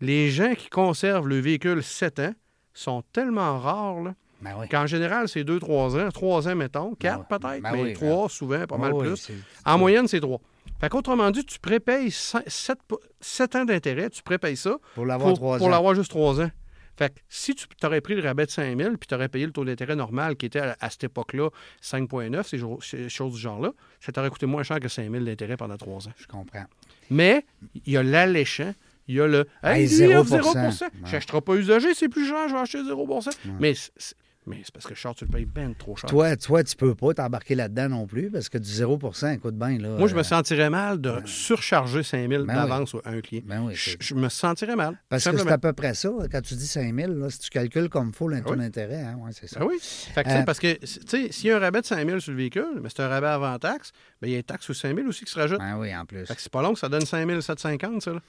les 0.00 0.30
gens 0.30 0.54
qui 0.54 0.68
conservent 0.68 1.28
le 1.28 1.38
véhicule 1.38 1.82
7 1.84 2.18
ans 2.18 2.34
sont 2.74 3.02
tellement 3.12 3.58
rares 3.58 4.02
là, 4.02 4.14
ben 4.40 4.52
oui. 4.58 4.68
qu'en 4.68 4.86
général, 4.86 5.28
c'est 5.28 5.42
2-3 5.44 5.98
ans. 6.06 6.10
3 6.10 6.48
ans, 6.48 6.54
mettons. 6.56 6.94
4 6.96 7.18
ouais. 7.18 7.24
peut-être, 7.28 7.62
Ben 7.62 7.72
mais 7.72 7.82
oui, 7.82 7.92
3 7.94 8.28
souvent, 8.28 8.66
pas 8.66 8.76
mal 8.76 8.96
plus. 8.96 9.30
En 9.64 9.78
moyenne, 9.78 10.06
c'est 10.08 10.20
3. 10.20 10.40
Fait 10.80 10.88
qu'autrement 10.88 11.30
dit, 11.30 11.44
tu 11.46 11.58
prépayes 11.58 12.10
7, 12.10 13.56
ans 13.56 13.64
d'intérêt, 13.64 14.10
tu 14.10 14.22
prépayes 14.22 14.56
ça 14.56 14.76
Pour 14.94 15.06
l'avoir 15.06 15.30
pour, 15.30 15.38
3 15.38 15.58
pour 15.58 15.66
ans. 15.66 15.70
l'avoir 15.70 15.94
juste 15.94 16.10
3 16.10 16.42
ans. 16.42 16.50
Fait 16.96 17.12
que 17.12 17.20
si 17.28 17.54
tu 17.56 17.66
aurais 17.84 18.00
pris 18.00 18.14
le 18.14 18.22
rabais 18.22 18.46
de 18.46 18.50
5 18.52 18.76
000 18.78 18.96
puis 18.96 19.08
tu 19.08 19.14
aurais 19.16 19.28
payé 19.28 19.46
le 19.46 19.52
taux 19.52 19.64
d'intérêt 19.64 19.96
normal 19.96 20.36
qui 20.36 20.46
était 20.46 20.60
à, 20.60 20.76
à 20.80 20.90
cette 20.90 21.04
époque-là 21.04 21.48
5,9, 21.82 22.42
ces, 22.44 22.60
ces 22.80 23.08
choses 23.08 23.34
du 23.34 23.40
genre-là, 23.40 23.72
ça 24.00 24.12
t'aurait 24.12 24.30
coûté 24.30 24.46
moins 24.46 24.62
cher 24.62 24.78
que 24.78 24.88
5 24.88 25.10
000 25.10 25.24
d'intérêt 25.24 25.56
pendant 25.56 25.76
3 25.76 26.06
ans. 26.08 26.12
Je 26.16 26.26
comprends. 26.26 26.64
Mais 27.10 27.44
il 27.84 27.92
y 27.94 27.96
a 27.96 28.02
l'alléchant, 28.04 28.72
il 29.08 29.14
y 29.16 29.20
a 29.20 29.26
le 29.26 29.46
Hey, 29.62 29.82
Hey, 29.82 29.88
lui, 29.88 30.10
il 30.10 30.16
offre 30.16 30.30
0%. 30.36 30.52
0%. 30.70 30.84
Je 31.04 31.12
n'achèterai 31.12 31.40
pas 31.40 31.54
usagé, 31.54 31.94
c'est 31.94 32.08
plus 32.08 32.26
cher, 32.26 32.48
je 32.48 32.54
vais 32.54 32.60
acheter 32.60 32.84
0 32.84 33.20
Mais 33.60 33.74
c- 33.74 33.90
c- 33.96 34.14
Mais 34.46 34.60
c'est 34.62 34.72
parce 34.72 34.84
que 34.84 34.90
le 34.90 34.96
char, 34.96 35.14
tu 35.14 35.24
le 35.24 35.30
payes 35.30 35.46
bien 35.46 35.72
trop 35.72 35.96
cher. 35.96 36.08
Toi, 36.10 36.36
toi, 36.36 36.62
tu 36.62 36.76
peux 36.76 36.94
pas 36.94 37.14
t'embarquer 37.14 37.54
là-dedans 37.54 37.88
non 37.88 38.06
plus 38.06 38.30
parce 38.30 38.48
que 38.48 38.58
du 38.58 38.68
0% 38.68 39.34
écoute 39.34 39.54
bien. 39.56 39.78
Là, 39.78 39.96
Moi, 39.96 40.06
je 40.06 40.14
me 40.14 40.20
euh, 40.20 40.22
sentirais 40.22 40.68
mal 40.68 41.00
de 41.00 41.22
surcharger 41.24 42.02
5 42.02 42.28
000 42.28 42.44
Ben 42.44 42.54
d'avance 42.54 42.94
à 43.04 43.10
un 43.10 43.20
client. 43.20 43.42
Ben 43.46 43.62
oui, 43.62 43.74
je, 43.74 44.14
me 44.14 44.28
sentirais 44.28 44.76
mal. 44.76 45.00
Parce 45.08 45.24
que 45.24 45.36
c'est 45.36 45.50
à 45.50 45.58
peu 45.58 45.72
près 45.72 45.94
ça. 45.94 46.10
Quand 46.30 46.42
tu 46.42 46.54
dis 46.54 46.66
5 46.66 46.94
000, 46.94 47.12
là, 47.14 47.30
si 47.30 47.38
tu 47.38 47.50
calcules 47.50 47.88
comme 47.88 48.08
il 48.08 48.14
faut 48.14 48.28
le 48.28 48.42
taux 48.42 48.52
Oui. 48.52 48.58
d'intérêt, 48.58 49.02
hein, 49.02 49.18
ouais, 49.24 49.30
c'est 49.32 49.46
ça. 49.46 49.60
Ben 49.60 49.66
oui. 49.66 49.78
Fait 49.80 50.24
que, 50.24 50.28
Euh, 50.28 50.42
parce 50.42 50.58
que, 50.58 50.74
tu 50.74 50.86
sais, 50.86 51.32
s'il 51.32 51.46
y 51.48 51.50
a 51.52 51.56
un 51.56 51.60
rabais 51.60 51.80
de 51.80 51.86
5 51.86 52.06
000 52.06 52.20
sur 52.20 52.32
le 52.32 52.38
véhicule, 52.38 52.80
mais 52.82 52.88
c'est 52.94 53.02
un 53.02 53.08
rabais 53.08 53.28
avant 53.28 53.58
taxe, 53.58 53.92
ben, 54.20 54.28
il 54.28 54.32
y 54.32 54.34
a 54.34 54.38
une 54.38 54.44
taxe 54.44 54.64
sur 54.66 54.76
5 54.76 54.94
000 54.94 55.08
aussi 55.08 55.24
qui 55.24 55.32
se 55.32 55.38
rajoute. 55.38 55.58
Ben 55.58 55.78
oui, 55.78 55.94
en 55.96 56.04
plus. 56.04 56.26
Fait 56.26 56.34
que 56.34 56.42
c'est 56.42 56.52
pas 56.52 56.62
long, 56.62 56.74
ça 56.74 56.88
donne 56.88 57.06
5 57.06 57.26
750, 57.40 58.02
ça. 58.02 58.12
Là. 58.12 58.20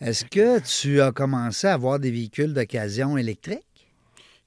Est-ce 0.00 0.24
que 0.24 0.58
tu 0.60 1.00
as 1.00 1.12
commencé 1.12 1.66
à 1.68 1.74
avoir 1.74 1.98
des 2.00 2.10
véhicules 2.10 2.52
d'occasion 2.52 3.16
électriques? 3.16 3.62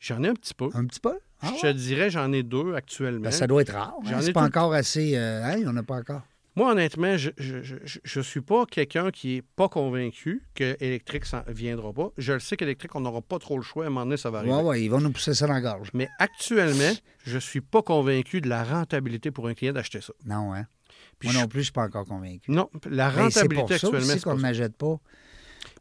J'en 0.06 0.24
ai 0.24 0.28
un 0.30 0.34
petit 0.36 0.54
peu. 0.54 0.70
Un 0.74 0.86
petit 0.86 1.00
peu? 1.00 1.18
Ah 1.42 1.52
Je 1.58 1.62
te 1.62 1.72
dirais, 1.72 2.10
j'en 2.12 2.32
ai 2.32 2.44
deux 2.44 2.76
actuellement. 2.76 3.22
Ben, 3.22 3.32
ça 3.32 3.48
doit 3.48 3.62
être 3.64 3.74
rare. 3.74 3.96
hein? 4.00 4.08
J'en 4.10 4.20
ai 4.22 4.32
pas 4.32 4.42
tout- 4.42 4.48
encore 4.48 4.74
assez. 4.74 5.16
Euh, 5.16 5.44
hein, 5.44 5.56
il 5.58 5.64
n'y 5.64 5.68
en 5.68 5.76
a 5.78 5.84
pas 5.84 5.96
encore. 5.96 6.22
Moi, 6.56 6.72
honnêtement, 6.72 7.18
je 7.18 7.32
je, 7.38 7.62
je, 7.64 7.76
je- 7.84 8.00
je 8.04 8.20
suis 8.22 8.40
pas 8.42 8.66
quelqu'un 8.66 9.10
qui 9.12 9.38
est 9.38 9.42
pas 9.42 9.68
convaincu 9.68 10.42
que 10.54 10.78
électrique 10.80 11.26
ne 11.34 11.52
viendra 11.52 11.92
pas. 11.92 12.12
Je 12.18 12.34
le 12.34 12.40
sais 12.40 12.56
qu'électrique, 12.56 12.96
on 12.96 13.02
n'aura 13.02 13.22
pas 13.22 13.40
trop 13.40 13.58
le 13.58 13.64
choix. 13.64 13.84
À 13.84 13.88
un 13.88 13.90
moment 13.90 14.06
donné, 14.06 14.18
ça 14.18 14.30
va 14.30 14.40
arriver. 14.40 14.54
Oui, 14.54 14.62
oui, 14.64 14.84
ils 14.86 14.90
vont 14.90 15.02
nous 15.02 15.12
pousser 15.12 15.34
ça 15.34 15.48
dans 15.48 15.54
la 15.54 15.62
gorge. 15.62 15.90
Mais 15.94 16.08
actuellement, 16.20 16.94
je 17.26 17.38
suis 17.40 17.62
pas 17.62 17.82
convaincu 17.82 18.40
de 18.42 18.48
la 18.48 18.64
rentabilité 18.64 19.32
pour 19.32 19.48
un 19.48 19.54
client 19.54 19.74
d'acheter 19.74 20.02
ça. 20.02 20.14
Non, 20.26 20.54
hein? 20.54 20.66
Puis 21.20 21.30
Moi 21.30 21.42
non 21.42 21.48
plus, 21.48 21.58
je 21.58 21.62
ne 21.62 21.64
suis 21.66 21.72
pas 21.74 21.84
encore 21.84 22.06
convaincu. 22.06 22.52
Non, 22.52 22.70
la 22.90 23.10
Ben, 23.10 23.24
rentabilité 23.24 23.56
pour 23.56 23.72
actuellement, 23.72 24.00
c'est 24.14 24.24
qu'on 24.24 24.38
n'achète 24.38 24.78
pas. 24.78 24.98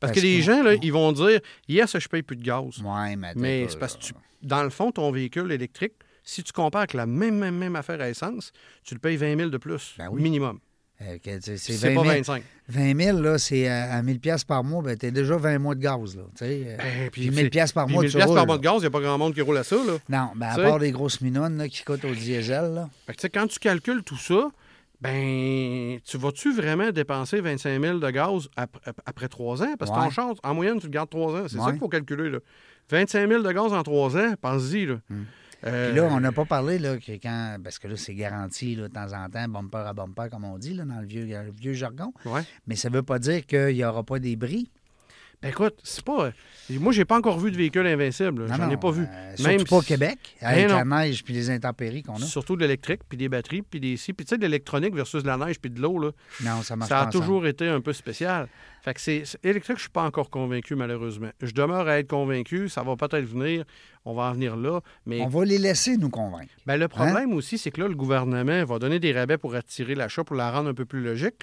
Parce, 0.07 0.12
que 0.12 0.20
les 0.20 0.42
gens, 0.42 0.62
là, 0.62 0.74
ils 0.82 0.92
vont 0.92 1.12
dire 1.12 1.40
Yes, 1.68 1.98
je 1.98 2.09
paye 2.09 2.22
plus 2.22 2.36
de 2.36 2.42
gaz. 2.44 2.80
Oui, 2.84 3.16
mais. 3.16 3.32
Mais 3.36 3.66
c'est 3.68 3.78
parce 3.78 3.96
que, 3.96 4.02
tu- 4.02 4.14
dans 4.42 4.62
le 4.62 4.70
fond, 4.70 4.90
ton 4.92 5.11
véhicule 5.11 5.50
électrique, 5.52 5.94
si 6.22 6.42
tu 6.42 6.52
compares 6.52 6.80
avec 6.82 6.94
la 6.94 7.07
même, 7.07 7.36
même, 7.38 7.57
même 7.57 7.76
affaire 7.76 8.00
à 8.00 8.09
essence, 8.09 8.52
tu 8.82 8.94
le 8.94 9.00
payes 9.00 9.16
20 9.16 9.36
000 9.36 9.50
de 9.50 9.59
plus, 9.59 9.94
Ben 9.98 10.09
oui. 10.11 10.22
minimum. 10.22 10.59
Euh, 11.02 11.18
c'est- 11.24 11.40
c'est 11.40 11.72
C'est 11.72 11.88
20 11.88 11.94
pas 11.96 12.02
000. 12.02 12.14
25. 12.14 12.42
20 12.68 12.96
000, 13.02 13.20
là, 13.20 13.36
c'est 13.36 13.66
à, 13.68 13.94
à 13.94 14.02
1000 14.02 14.20
pièces 14.20 14.44
par 14.44 14.62
mois, 14.62 14.80
ben, 14.80 14.96
t'es 14.96 15.11
déjà 15.11 15.36
20 15.36 15.59
mois 15.59 15.74
de 15.74 15.80
gaz, 15.80 16.16
là. 16.16 16.22
Tu 16.38 16.44
sais, 16.44 16.62
euh, 16.66 16.76
Ben, 16.78 17.11
puis 17.11 17.30
1000 17.30 17.50
pièces 17.50 17.72
par 17.72 17.88
mois, 17.88 18.02
1000 18.02 18.11
tu 18.12 18.16
piastres 18.16 18.28
roules, 18.30 18.38
par 18.38 18.46
mois 18.46 18.59
de 18.59 18.62
gaz, 18.62 18.74
il 18.76 18.80
n'y 18.80 18.86
a 18.86 18.90
pas 18.90 19.00
grand 19.00 19.18
monde 19.18 19.34
qui 19.34 19.40
roule 19.40 19.57
à 19.59 19.64
ça. 19.64 19.74
Là. 19.76 19.98
Non, 20.09 20.30
ben, 20.36 20.46
à 20.46 20.55
Tu 20.55 20.62
part 20.62 20.78
des 20.78 20.92
grosses 20.92 21.20
minonnes 21.20 21.59
là, 21.59 21.68
qui 21.68 21.82
coûtent 21.82 22.05
au 22.05 22.14
diesel, 22.14 22.72
là. 22.74 22.88
Fait 23.07 23.12
que, 23.12 23.18
tu 23.18 23.22
sais, 23.22 23.30
quand 23.30 23.46
tu 23.48 23.59
calcules 23.59 24.02
tout 24.05 24.16
ça, 24.16 24.50
ben, 25.05 25.98
tu 26.05 26.16
vas-tu 26.16 26.52
vraiment 26.55 26.90
dépenser 26.90 27.40
25 27.40 27.80
000 27.80 27.98
de 27.98 28.11
gaz 28.11 28.48
ap- 28.57 28.78
ap- 28.86 29.00
après 29.05 29.28
trois 29.28 29.62
ans? 29.62 29.74
Parce 29.78 29.90
que 29.90 29.96
Ouais. 29.96 30.05
ton 30.05 30.11
char, 30.11 30.34
en 30.42 30.55
moyenne, 30.55 30.78
tu 30.78 30.86
le 30.86 30.92
gardes 30.92 31.11
trois 31.11 31.32
ans. 31.38 31.44
C'est 31.46 31.59
ça 31.59 31.70
qu'il 31.70 31.78
faut 31.78 31.88
calculer. 31.88 32.30
Là. 32.30 32.38
25 32.90 33.28
000 33.28 33.42
de 33.42 33.52
gaz 33.52 33.72
en 33.72 33.82
trois 33.82 34.16
ans, 34.16 34.34
pense-y. 34.40 34.86
Là. 34.86 34.96
Hmm. 35.11 35.22
Euh, 35.66 35.90
Puis 35.92 36.00
là, 36.00 36.09
on 36.11 36.20
n'a 36.20 36.32
pas 36.32 36.44
parlé, 36.44 36.78
là, 36.78 36.96
que 36.98 37.12
quand. 37.12 37.57
Parce 37.62 37.78
que 37.78 37.88
là, 37.88 37.96
c'est 37.96 38.14
garanti, 38.14 38.74
là, 38.76 38.88
de 38.88 38.92
temps 38.92 39.12
en 39.14 39.28
temps, 39.30 39.48
bumper 39.48 39.78
à 39.86 39.92
bumper, 39.94 40.28
comme 40.30 40.44
on 40.44 40.59
dit, 40.59 40.74
là, 40.74 40.84
dans 40.84 41.00
le 41.00 41.07
vieux, 41.07 41.24
le 41.26 41.52
vieux 41.59 41.72
jargon. 41.74 42.12
Ouais. 42.26 42.42
Mais 42.66 42.76
ça 42.76 42.88
ne 42.90 42.94
veut 42.94 43.02
pas 43.02 43.18
dire 43.18 43.46
qu'il 43.46 43.74
n'y 43.74 43.84
aura 43.84 44.02
pas 44.02 44.18
des 44.18 44.36
bris. 44.36 44.70
Écoute, 45.47 45.74
c'est 45.82 46.05
pas. 46.05 46.30
Moi, 46.70 46.92
j'ai 46.92 47.05
pas 47.05 47.18
encore 47.18 47.38
vu 47.38 47.51
de 47.51 47.57
véhicule 47.57 47.86
invincible. 47.86 48.47
J'en 48.49 48.70
ai 48.70 48.76
pas 48.76 48.90
vu. 48.90 49.03
euh, 49.03 49.42
Même 49.42 49.59
surtout 49.59 49.64
pas 49.66 49.76
au 49.76 49.82
Québec, 49.82 50.18
Ben 50.40 50.47
avec 50.49 50.68
la 50.70 50.84
neige 50.84 51.22
puis 51.22 51.34
les 51.34 51.51
intempéries 51.51 52.03
qu'on 52.03 52.14
a. 52.16 52.20
Surtout 52.20 52.57
de 52.57 52.62
l'électrique, 52.62 53.01
puis 53.09 53.18
des 53.18 53.28
batteries, 53.28 53.62
puis 53.62 53.80
des 53.80 53.97
si. 53.99 54.12
Puis 54.14 54.24
tu 54.24 54.30
sais, 54.30 54.36
de 54.38 54.42
l'électronique 54.42 54.95
versus 54.95 55.22
de 55.22 55.28
la 55.28 55.36
neige, 55.36 55.59
puis 55.61 55.70
de 55.70 55.80
l'eau, 55.80 55.99
là. 55.99 56.11
Non, 56.42 56.62
ça 56.62 56.76
marche 56.76 56.88
Ça 56.88 57.01
a 57.03 57.07
toujours 57.07 57.47
été 57.47 57.68
un 57.68 57.80
peu 57.82 57.92
spécial. 57.92 58.49
Fait 58.85 58.93
que 58.93 59.01
c'est 59.01 59.22
électrique, 59.43 59.78
je 59.78 59.82
suis 59.85 59.91
pas 59.91 60.03
encore 60.03 60.28
convaincu, 60.28 60.74
malheureusement. 60.74 61.30
Je 61.41 61.53
demeure 61.53 61.89
à 61.89 61.99
être 61.99 62.09
convaincu. 62.11 62.68
Ça 62.68 62.82
va 62.82 62.97
peut-être 62.97 63.24
venir. 63.24 63.64
On 64.05 64.12
va 64.12 64.24
en 64.24 64.32
venir 64.35 64.57
là. 64.57 64.80
Mais 65.07 65.22
On 65.22 65.28
va 65.28 65.47
les 65.47 65.57
laisser 65.57 65.97
nous 65.97 66.11
convaincre. 66.11 66.53
ben, 66.66 66.76
le 66.76 66.85
Hein? 66.85 66.89
problème 66.89 67.32
aussi, 67.32 67.57
c'est 67.57 67.70
que 67.70 67.80
là, 67.80 67.89
le 67.89 67.95
gouvernement 67.95 68.62
va 68.66 68.78
donner 68.78 69.01
des 69.01 69.12
rabais 69.12 69.39
pour 69.39 69.55
attirer 69.55 69.95
l'achat, 69.95 70.22
pour 70.22 70.37
la 70.37 70.51
rendre 70.51 70.68
un 70.68 70.74
peu 70.74 70.85
plus 70.85 71.03
logique. 71.03 71.37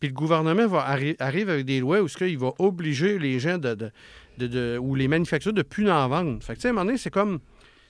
Puis 0.00 0.08
le 0.08 0.14
gouvernement 0.14 0.66
va 0.66 0.92
arri- 0.92 1.14
arrive 1.20 1.48
avec 1.50 1.66
des 1.66 1.78
lois 1.78 2.00
où 2.02 2.08
ce 2.08 2.16
qu'il 2.18 2.36
va 2.36 2.50
obliger 2.58 3.20
les 3.20 3.38
gens 3.38 3.58
de, 3.58 3.74
de- 3.74 3.90
de- 4.38 4.46
de- 4.48 4.78
ou 4.82 4.96
les 4.96 5.06
manufacturiers 5.06 5.54
de 5.54 5.62
plus 5.62 5.88
en 5.88 6.08
vendre. 6.08 6.42
Fait 6.42 6.54
que, 6.54 6.58
tu 6.58 6.62
sais, 6.62 6.68
à 6.68 6.70
un 6.72 6.74
moment 6.74 6.86
donné, 6.86 6.98
c'est 6.98 7.10
comme. 7.10 7.38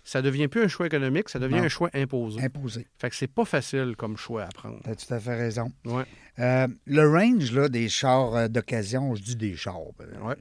Ça 0.04 0.22
devient 0.22 0.48
plus 0.48 0.62
un 0.62 0.68
choix 0.68 0.86
économique, 0.86 1.28
ça 1.28 1.38
devient 1.38 1.56
Non. 1.56 1.64
un 1.64 1.68
choix 1.68 1.90
imposé. 1.92 2.40
Imposé. 2.42 2.86
Fait 2.98 3.10
que 3.10 3.16
c'est 3.16 3.26
pas 3.26 3.44
facile 3.44 3.94
comme 3.98 4.16
choix 4.16 4.44
à 4.44 4.46
prendre. 4.48 4.80
Tu 4.82 4.88
as 4.88 4.96
tout 4.96 5.12
à 5.12 5.20
fait 5.20 5.34
raison. 5.34 5.70
Ouais. 5.84 6.04
Euh, 6.38 6.68
le 6.86 7.08
range 7.10 7.52
là, 7.52 7.68
des 7.68 7.88
chars 7.88 8.34
euh, 8.34 8.48
d'occasion, 8.48 9.14
je 9.14 9.22
dis 9.22 9.36
des 9.36 9.56
chars. 9.56 9.76
euh, 10.00 10.20
Ouais. 10.26 10.36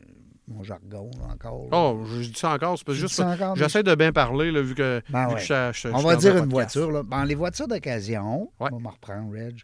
Mon 0.50 0.64
jargon, 0.64 1.12
là, 1.20 1.34
encore. 1.34 1.68
Oh, 1.74 2.06
je 2.06 2.22
dis 2.30 2.34
ça 2.39 2.52
encore, 2.54 2.78
c'est 2.80 2.93
juste. 2.93 3.22
J'essaie 3.56 3.84
de 3.84 3.93
bien 3.95 4.14
parler, 4.14 4.50
là, 4.52 4.62
vu 4.62 4.76
que. 4.76 5.02
Ben 5.10 5.28
vu 5.28 5.34
ouais. 5.34 5.39
que 5.41 5.45
je- 5.45 5.72
je- 5.74 5.89
je 5.89 5.93
On 5.93 5.98
va 6.00 6.16
dire 6.16 6.36
un 6.36 6.43
une 6.43 6.50
podcast. 6.50 6.78
voiture. 6.78 6.91
Là. 6.91 7.04
Dans 7.04 7.24
les 7.26 7.36
voitures 7.36 7.68
d'occasion, 7.68 8.50
Ouais. 8.60 8.70
on 8.72 8.78
va 8.78 8.82
me 8.82 8.88
reprendre, 8.88 9.34
Reg. 9.34 9.60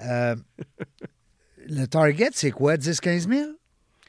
Euh, 0.00 0.34
le 1.68 1.86
target, 1.86 2.30
c'est 2.32 2.50
quoi? 2.50 2.76
10-15 2.76 3.28
000? 3.28 3.50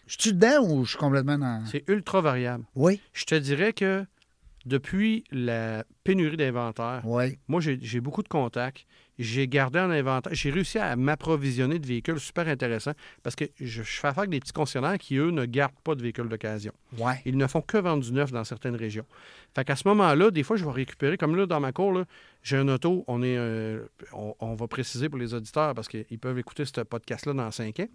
Je 0.08 0.16
suis 0.20 0.34
dedans 0.34 0.64
ou 0.68 0.84
je 0.86 0.90
suis 0.92 0.98
complètement 0.98 1.38
dans. 1.38 1.64
C'est 1.68 1.84
ultra 1.88 2.22
variable. 2.22 2.64
Oui, 2.76 3.02
Je 3.14 3.26
te 3.26 3.36
dirais 3.36 3.74
que 3.74 4.06
depuis 4.66 5.24
la 5.32 5.84
pénurie 6.03 6.38
d'inventaire, 6.38 7.01
moi, 7.47 7.61
j'ai 7.61 7.99
beaucoup 8.01 8.24
de 8.24 8.28
contacts. 8.28 8.86
J'ai 9.18 9.47
gardé 9.47 9.80
en 9.80 9.89
inventaire. 9.91 10.34
J'ai 10.36 10.49
réussi 10.49 10.78
à 10.78 10.93
m'approvisionner 10.97 11.80
de 11.80 11.88
véhicules 11.88 12.20
super 12.20 12.49
intéressants 12.49 12.91
parce 13.24 13.34
que 13.38 13.45
je, 13.61 13.82
je 13.82 13.99
fais 13.99 14.07
affaire 14.09 14.20
avec 14.24 14.30
des 14.32 14.41
petits 14.41 14.51
concessionnaires 14.51 14.97
qui, 14.97 15.16
eux, 15.16 15.30
ne 15.32 15.45
gardent 15.45 15.80
pas 15.86 15.95
de 15.95 16.01
véhicules 16.01 16.28
d'occasion. 16.28 16.74
Ouais. 16.97 17.22
Ils 17.26 17.38
ne 17.38 17.47
font 17.47 17.61
que 17.61 17.78
vendre 17.78 18.03
du 18.03 18.11
neuf 18.11 18.34
dans 18.34 18.43
certaines 18.43 18.76
régions. 18.76 19.05
Fait 19.55 19.63
qu'à 19.63 19.78
ce 19.78 19.88
moment-là, 19.88 20.32
des 20.32 20.43
fois, 20.43 20.57
je 20.57 20.66
vais 20.66 20.72
récupérer, 20.72 21.16
comme 21.18 21.38
là, 21.38 21.45
dans 21.45 21.61
ma 21.61 21.72
cour, 21.72 22.03
j'ai 22.43 22.57
un 22.57 22.68
auto, 22.68 23.05
on 23.07 23.24
est 23.24 23.38
euh, 23.38 23.86
on, 24.11 24.36
on 24.41 24.53
va 24.53 24.68
préciser 24.68 25.07
pour 25.07 25.18
les 25.18 25.34
auditeurs 25.34 25.74
parce 25.74 25.88
qu'ils 25.88 26.20
peuvent 26.20 26.38
écouter 26.38 26.66
ce 26.66 26.82
podcast-là 26.82 27.32
dans 27.34 27.51
cinq 27.51 27.80
ans. 27.80 27.88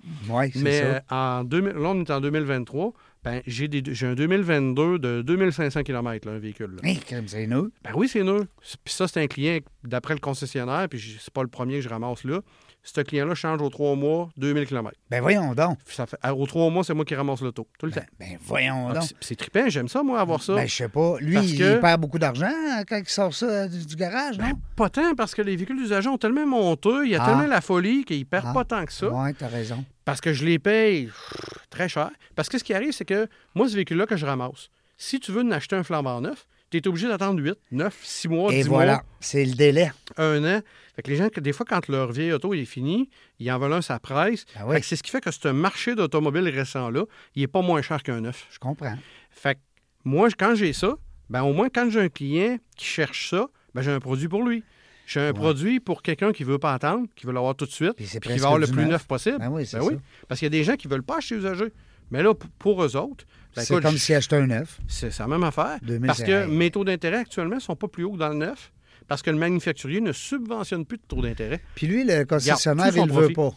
Mais 0.62 0.78
ça. 0.80 0.84
euh, 0.86 1.00
en 1.40 1.44
2000, 1.44 1.72
là, 1.74 1.88
on 1.90 2.00
est 2.00 2.10
en 2.10 2.20
2023. 2.22 2.94
Ben, 3.22 3.42
j'ai, 3.46 3.68
des, 3.68 3.82
j'ai 3.94 4.06
un 4.06 4.14
2022 4.14 4.98
de 4.98 5.20
2500 5.22 5.82
km, 5.82 6.26
là, 6.26 6.34
un 6.34 6.38
véhicule. 6.38 6.76
là. 6.82 6.88
Hey, 6.88 7.00
c'est 7.26 7.46
nous. 7.46 7.70
Ben 7.84 7.90
oui, 7.94 8.08
c'est 8.08 8.22
neuf. 8.22 8.46
Puis 8.82 8.94
ça, 8.94 9.06
c'est 9.08 9.20
un 9.22 9.26
client, 9.26 9.58
d'après 9.84 10.14
le 10.14 10.20
concessionnaire, 10.20 10.88
puis 10.88 11.18
c'est 11.20 11.32
pas 11.32 11.42
le 11.42 11.48
premier 11.48 11.74
que 11.76 11.80
je 11.82 11.88
ramasse 11.90 12.24
là. 12.24 12.40
Ce 12.82 12.98
client-là 13.02 13.34
change 13.34 13.60
aux 13.60 13.68
trois 13.68 13.94
mois 13.94 14.30
2000 14.38 14.66
km. 14.66 14.96
Ben 15.10 15.20
voyons 15.20 15.54
donc. 15.54 15.76
Ça 15.84 16.06
fait, 16.06 16.16
aux 16.30 16.46
trois 16.46 16.70
mois, 16.70 16.82
c'est 16.82 16.94
moi 16.94 17.04
qui 17.04 17.14
ramasse 17.14 17.42
l'auto, 17.42 17.66
tout 17.78 17.84
le 17.84 17.92
Ben, 17.92 18.00
temps. 18.00 18.06
ben 18.18 18.38
voyons 18.40 18.88
Ah, 18.88 18.94
donc. 18.94 19.02
c'est, 19.02 19.16
c'est 19.20 19.36
trippant, 19.36 19.68
j'aime 19.68 19.88
ça, 19.88 20.02
moi, 20.02 20.18
avoir 20.18 20.42
ça. 20.42 20.54
Ben, 20.54 20.66
je 20.66 20.74
sais 20.74 20.88
pas. 20.88 21.16
Lui, 21.20 21.34
Parce 21.34 21.46
il 21.50 21.58
que- 21.58 21.78
perd 21.78 22.00
beaucoup 22.00 22.18
d'argent 22.18 22.46
hein, 22.48 22.84
quand 22.88 22.96
il 22.96 23.06
sort 23.06 23.34
ça 23.34 23.44
euh, 23.44 23.68
du, 23.68 23.84
du 23.84 23.96
garage, 23.96 24.38
Ben, 24.38 24.48
non? 24.48 24.58
pas 24.76 24.88
tant, 24.88 25.14
parce 25.14 25.34
que 25.34 25.42
les 25.42 25.56
véhicules 25.56 25.76
d'usagers 25.76 26.08
ont 26.08 26.16
tellement 26.16 26.46
monté, 26.46 26.88
il 27.04 27.10
y 27.10 27.16
a 27.16 27.22
Ah. 27.22 27.26
tellement 27.26 27.46
la 27.46 27.60
folie 27.60 28.06
qu'ils 28.06 28.24
perdent 28.24 28.46
Ah. 28.48 28.54
pas 28.54 28.64
tant 28.64 28.86
que 28.86 28.92
ça. 28.94 29.10
Oui, 29.12 29.34
t'as 29.34 29.48
raison. 29.48 29.84
Parce 30.10 30.20
que 30.20 30.32
je 30.32 30.44
les 30.44 30.58
paye 30.58 31.06
pff, 31.06 31.34
très 31.70 31.88
cher. 31.88 32.10
Parce 32.34 32.48
que 32.48 32.58
ce 32.58 32.64
qui 32.64 32.74
arrive, 32.74 32.90
c'est 32.90 33.04
que 33.04 33.28
moi, 33.54 33.68
ce 33.68 33.76
véhicule-là 33.76 34.06
que 34.06 34.16
je 34.16 34.26
ramasse, 34.26 34.68
si 34.96 35.20
tu 35.20 35.30
veux 35.30 35.42
en 35.42 35.50
acheter 35.52 35.76
un 35.76 35.84
flambant 35.84 36.20
neuf, 36.20 36.48
tu 36.68 36.78
es 36.78 36.88
obligé 36.88 37.06
d'attendre 37.06 37.40
8, 37.40 37.54
9, 37.70 37.96
6 38.02 38.26
mois, 38.28 38.52
Et 38.52 38.62
10 38.62 38.68
voilà, 38.68 38.92
mois, 38.94 39.04
c'est 39.20 39.44
le 39.44 39.52
délai. 39.54 39.92
un 40.16 40.42
an. 40.58 40.60
Fait 40.96 41.02
que 41.02 41.10
les 41.10 41.16
gens, 41.16 41.28
des 41.32 41.52
fois, 41.52 41.64
quand 41.68 41.86
leur 41.86 42.10
vieille 42.10 42.32
auto 42.32 42.52
est 42.54 42.64
finie, 42.64 43.08
ils 43.38 43.48
en 43.52 43.58
veulent 43.60 43.72
un, 43.74 43.82
ça 43.82 44.00
presse. 44.00 44.46
Ben 44.56 44.64
oui. 44.66 44.78
C'est 44.82 44.96
ce 44.96 45.04
qui 45.04 45.12
fait 45.12 45.20
que 45.20 45.30
ce 45.30 45.46
marché 45.46 45.94
d'automobile 45.94 46.48
récent-là, 46.48 47.04
il 47.36 47.42
n'est 47.42 47.46
pas 47.46 47.62
moins 47.62 47.80
cher 47.80 48.02
qu'un 48.02 48.20
neuf. 48.20 48.48
Je 48.50 48.58
comprends. 48.58 48.96
Fait 49.30 49.54
que 49.54 49.60
moi, 50.04 50.28
quand 50.36 50.56
j'ai 50.56 50.72
ça, 50.72 50.94
ben 51.28 51.42
au 51.44 51.52
moins, 51.52 51.68
quand 51.72 51.88
j'ai 51.88 52.00
un 52.00 52.08
client 52.08 52.56
qui 52.76 52.84
cherche 52.84 53.30
ça, 53.30 53.46
ben 53.74 53.82
j'ai 53.82 53.92
un 53.92 54.00
produit 54.00 54.26
pour 54.26 54.42
lui. 54.42 54.64
J'ai 55.12 55.20
un 55.20 55.32
produit 55.32 55.80
pour 55.80 56.02
quelqu'un 56.02 56.32
qui 56.32 56.44
veut 56.44 56.58
pas 56.58 56.72
attendre, 56.72 57.08
qui 57.16 57.26
veut 57.26 57.32
l'avoir 57.32 57.56
tout 57.56 57.66
de 57.66 57.70
suite, 57.72 57.94
Puis 57.96 58.06
qui 58.06 58.38
va 58.38 58.46
avoir 58.46 58.58
le 58.58 58.66
plus 58.68 58.82
neuf. 58.82 58.88
neuf 58.90 59.06
possible. 59.06 59.38
Ben 59.38 59.48
oui, 59.50 59.66
c'est 59.66 59.78
Ben 59.78 59.84
oui. 59.84 59.94
Parce 60.28 60.38
qu'il 60.38 60.46
y 60.46 60.52
a 60.54 60.56
des 60.58 60.62
gens 60.64 60.76
qui 60.76 60.86
veulent 60.86 61.02
pas 61.02 61.16
acheter 61.18 61.34
usagé. 61.34 61.72
Mais 62.12 62.22
là, 62.22 62.32
pour 62.58 62.82
eux 62.84 62.96
autres, 62.96 63.24
ben 63.56 63.62
c'est 63.62 63.80
comme 63.82 63.92
je- 63.92 63.96
si 63.98 64.14
achetait 64.14 64.36
un 64.36 64.46
neuf. 64.46 64.80
c'est 64.86 65.16
la 65.18 65.26
même 65.26 65.42
affaire. 65.42 65.78
2000, 65.82 66.06
parce 66.06 66.22
que 66.22 66.46
mes 66.46 66.70
taux 66.70 66.84
d'intérêt 66.84 67.18
actuellement 67.18 67.56
ne 67.56 67.60
sont 67.60 67.74
pas 67.76 67.88
plus 67.88 68.04
hauts 68.04 68.12
que 68.12 68.18
dans 68.18 68.28
le 68.28 68.34
neuf. 68.36 68.72
Parce 69.08 69.22
que 69.22 69.30
le 69.30 69.36
manufacturier 69.38 70.00
ne 70.00 70.12
subventionne 70.12 70.84
plus 70.86 70.98
de 70.98 71.02
taux 71.08 71.20
d'intérêt. 71.20 71.60
Puis 71.74 71.88
lui, 71.88 72.04
le 72.04 72.24
concessionnaire, 72.24 72.96
il 72.96 73.06
le 73.06 73.12
veut 73.12 73.32
pas. 73.32 73.52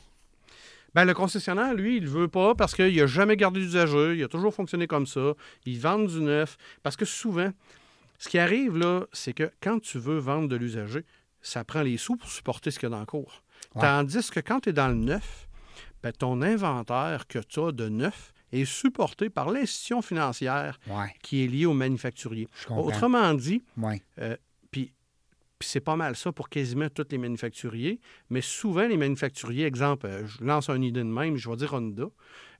Ben, 0.95 1.05
le 1.05 1.13
concessionnaire, 1.13 1.73
lui, 1.75 1.97
il 1.97 2.03
ne 2.03 2.07
veut 2.07 2.27
pas 2.27 2.53
parce 2.55 2.73
qu'il 2.75 2.95
n'a 2.95 3.05
jamais 3.07 3.35
gardé 3.35 3.59
d'usager. 3.59 4.15
Il 4.15 4.23
a 4.23 4.27
toujours 4.27 4.53
fonctionné 4.53 4.87
comme 4.87 5.05
ça. 5.07 5.33
Il 5.65 5.79
vend 5.79 5.99
du 5.99 6.21
neuf. 6.21 6.57
Parce 6.83 6.95
que 6.95 7.05
souvent, 7.05 7.51
ce 8.19 8.29
qui 8.29 8.37
arrive, 8.39 8.77
là, 8.77 9.05
c'est 9.11 9.33
que 9.33 9.51
quand 9.61 9.79
tu 9.79 9.97
veux 9.99 10.17
vendre 10.17 10.47
de 10.47 10.55
l'usager, 10.55 11.03
ça 11.43 11.63
prend 11.63 11.81
les 11.83 11.97
sous 11.97 12.15
pour 12.15 12.29
supporter 12.29 12.71
ce 12.71 12.79
qu'il 12.79 12.87
y 12.89 12.91
a 12.91 12.95
dans 12.95 12.99
le 13.01 13.05
cours. 13.05 13.43
Ouais. 13.75 13.81
Tandis 13.81 14.29
que 14.31 14.39
quand 14.39 14.61
tu 14.61 14.69
es 14.69 14.73
dans 14.73 14.87
le 14.87 14.95
neuf, 14.95 15.47
ben, 16.01 16.11
ton 16.11 16.41
inventaire 16.41 17.27
que 17.27 17.39
tu 17.39 17.59
as 17.59 17.71
de 17.71 17.89
neuf 17.89 18.33
est 18.51 18.65
supporté 18.65 19.29
par 19.29 19.49
l'institution 19.51 20.01
financière 20.01 20.79
Ouais, 20.87 21.13
qui 21.21 21.43
est 21.43 21.47
liée 21.47 21.65
au 21.65 21.73
manufacturier. 21.73 22.47
Autrement 22.69 23.33
dit, 23.33 23.63
Ouais. 23.77 24.01
puis 24.15 24.25
puis 25.63 25.69
c'est 25.69 25.79
pas 25.79 25.95
mal 25.95 26.17
ça 26.17 26.33
pour 26.33 26.49
quasiment 26.49 26.89
tous 26.89 27.05
les 27.09 27.17
manufacturiers. 27.17 28.01
Mais 28.29 28.41
souvent, 28.41 28.85
les 28.85 28.97
manufacturiers, 28.97 29.63
exemple, 29.63 30.07
euh, 30.07 30.27
je 30.27 30.43
lance 30.43 30.69
un 30.69 30.81
idée 30.81 30.99
de 30.99 31.05
même, 31.05 31.37
je 31.37 31.49
vais 31.49 31.55
dire 31.55 31.73
Honda. 31.73 32.07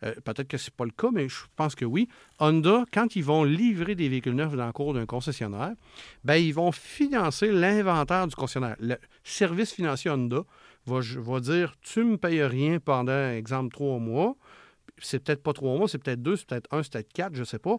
Euh, 0.04 0.14
Peut-être 0.24 0.48
que 0.48 0.58
c'est 0.58 0.74
pas 0.74 0.86
le 0.86 0.92
cas, 0.92 1.10
mais 1.12 1.28
je 1.28 1.42
pense 1.58 1.76
que 1.76 1.84
oui. 1.84 2.08
Honda, 2.40 2.86
quand 2.94 3.18
ils 3.18 3.24
vont 3.26 3.44
livrer 3.44 3.96
des 3.96 4.08
véhicules 4.08 4.36
neufs 4.36 4.56
dans 4.56 4.68
le 4.68 4.72
cours 4.72 4.94
d'un 4.94 5.06
concessionnaire, 5.06 5.74
ben, 6.24 6.36
ils 6.36 6.54
vont 6.54 6.72
financer 6.72 7.52
l'inventaire 7.52 8.26
du 8.26 8.36
concessionnaire. 8.36 8.78
Le 8.80 8.96
service 9.26 9.74
financier 9.74 10.10
Honda 10.10 10.46
va, 10.86 11.40
dire 11.42 11.76
Tu 11.82 12.06
me 12.06 12.18
payes 12.18 12.44
rien 12.44 12.80
pendant, 12.80 13.32
exemple, 13.32 13.74
trois 13.74 14.00
mois. 14.00 14.38
C'est 14.98 15.22
peut-être 15.22 15.44
pas 15.44 15.52
trois 15.52 15.78
mois, 15.78 15.90
c'est 15.90 15.98
peut-être 15.98 16.22
deux, 16.22 16.38
c'est 16.38 16.48
peut-être 16.48 16.74
un, 16.74 16.84
c'est 16.84 16.94
peut-être 16.94 17.12
quatre, 17.12 17.36
je 17.36 17.42
ne 17.42 17.46
sais 17.46 17.60
pas. 17.60 17.76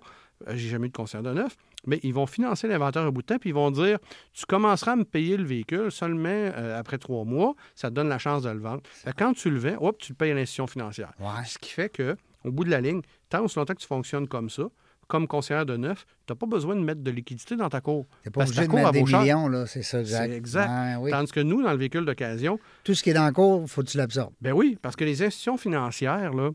Euh, 0.48 0.52
J'ai 0.54 0.68
jamais 0.68 0.88
eu 0.88 0.90
de 0.90 0.96
concessionnaire 0.96 1.32
de 1.32 1.40
neuf. 1.40 1.56
Mais 1.86 2.00
ils 2.02 2.14
vont 2.14 2.26
financer 2.26 2.68
l'inventaire 2.68 3.02
un 3.02 3.10
bout 3.10 3.22
de 3.22 3.26
temps, 3.26 3.38
puis 3.38 3.50
ils 3.50 3.54
vont 3.54 3.70
dire 3.70 3.98
Tu 4.32 4.46
commenceras 4.46 4.92
à 4.92 4.96
me 4.96 5.04
payer 5.04 5.36
le 5.36 5.44
véhicule 5.44 5.90
seulement 5.92 6.28
euh, 6.28 6.78
après 6.78 6.98
trois 6.98 7.24
mois, 7.24 7.54
ça 7.74 7.90
te 7.90 7.94
donne 7.94 8.08
la 8.08 8.18
chance 8.18 8.42
de 8.42 8.50
le 8.50 8.58
vendre. 8.60 8.82
Quand 9.16 9.32
tu 9.34 9.50
le 9.50 9.58
vends, 9.58 9.76
hop, 9.80 9.98
tu 9.98 10.12
le 10.12 10.16
payes 10.16 10.30
à 10.30 10.34
l'institution 10.34 10.66
financière. 10.66 11.12
Ouais. 11.20 11.44
Ce 11.46 11.58
qui 11.58 11.70
fait 11.70 11.88
que, 11.88 12.16
au 12.44 12.50
bout 12.50 12.64
de 12.64 12.70
la 12.70 12.80
ligne, 12.80 13.02
tant 13.28 13.42
aussi 13.44 13.58
longtemps 13.58 13.74
que 13.74 13.80
tu 13.80 13.86
fonctionnes 13.86 14.28
comme 14.28 14.50
ça, 14.50 14.64
comme 15.06 15.26
conseillère 15.26 15.66
de 15.66 15.76
neuf, 15.76 16.06
tu 16.26 16.32
n'as 16.32 16.36
pas 16.36 16.46
besoin 16.46 16.74
de 16.76 16.80
mettre 16.80 17.02
de 17.02 17.10
liquidité 17.10 17.56
dans 17.56 17.68
ta 17.68 17.82
cour. 17.82 18.06
T'es 18.22 18.30
pas 18.30 18.40
Parce 18.40 18.50
obligé 18.50 18.62
ta 18.62 18.66
de 18.66 18.70
cour, 18.70 18.78
mettre 18.78 18.96
elle 18.96 19.04
des 19.04 19.18
millions, 19.18 19.48
là, 19.48 19.66
c'est 19.66 19.82
ça, 19.82 20.00
exact. 20.00 20.30
C'est 20.30 20.36
exact. 20.36 20.96
Oui. 21.00 21.10
Tandis 21.10 21.30
que 21.30 21.40
nous, 21.40 21.62
dans 21.62 21.72
le 21.72 21.76
véhicule 21.76 22.06
d'occasion, 22.06 22.58
Tout 22.84 22.94
ce 22.94 23.02
qui 23.02 23.10
est 23.10 23.14
dans 23.14 23.26
le 23.26 23.32
cours, 23.32 23.68
faut 23.68 23.82
que 23.82 23.88
tu 23.88 23.98
l'absorbes. 23.98 24.32
ben 24.40 24.52
oui, 24.52 24.78
parce 24.80 24.96
que 24.96 25.04
les 25.04 25.22
institutions 25.22 25.58
financières, 25.58 26.32
là, 26.32 26.50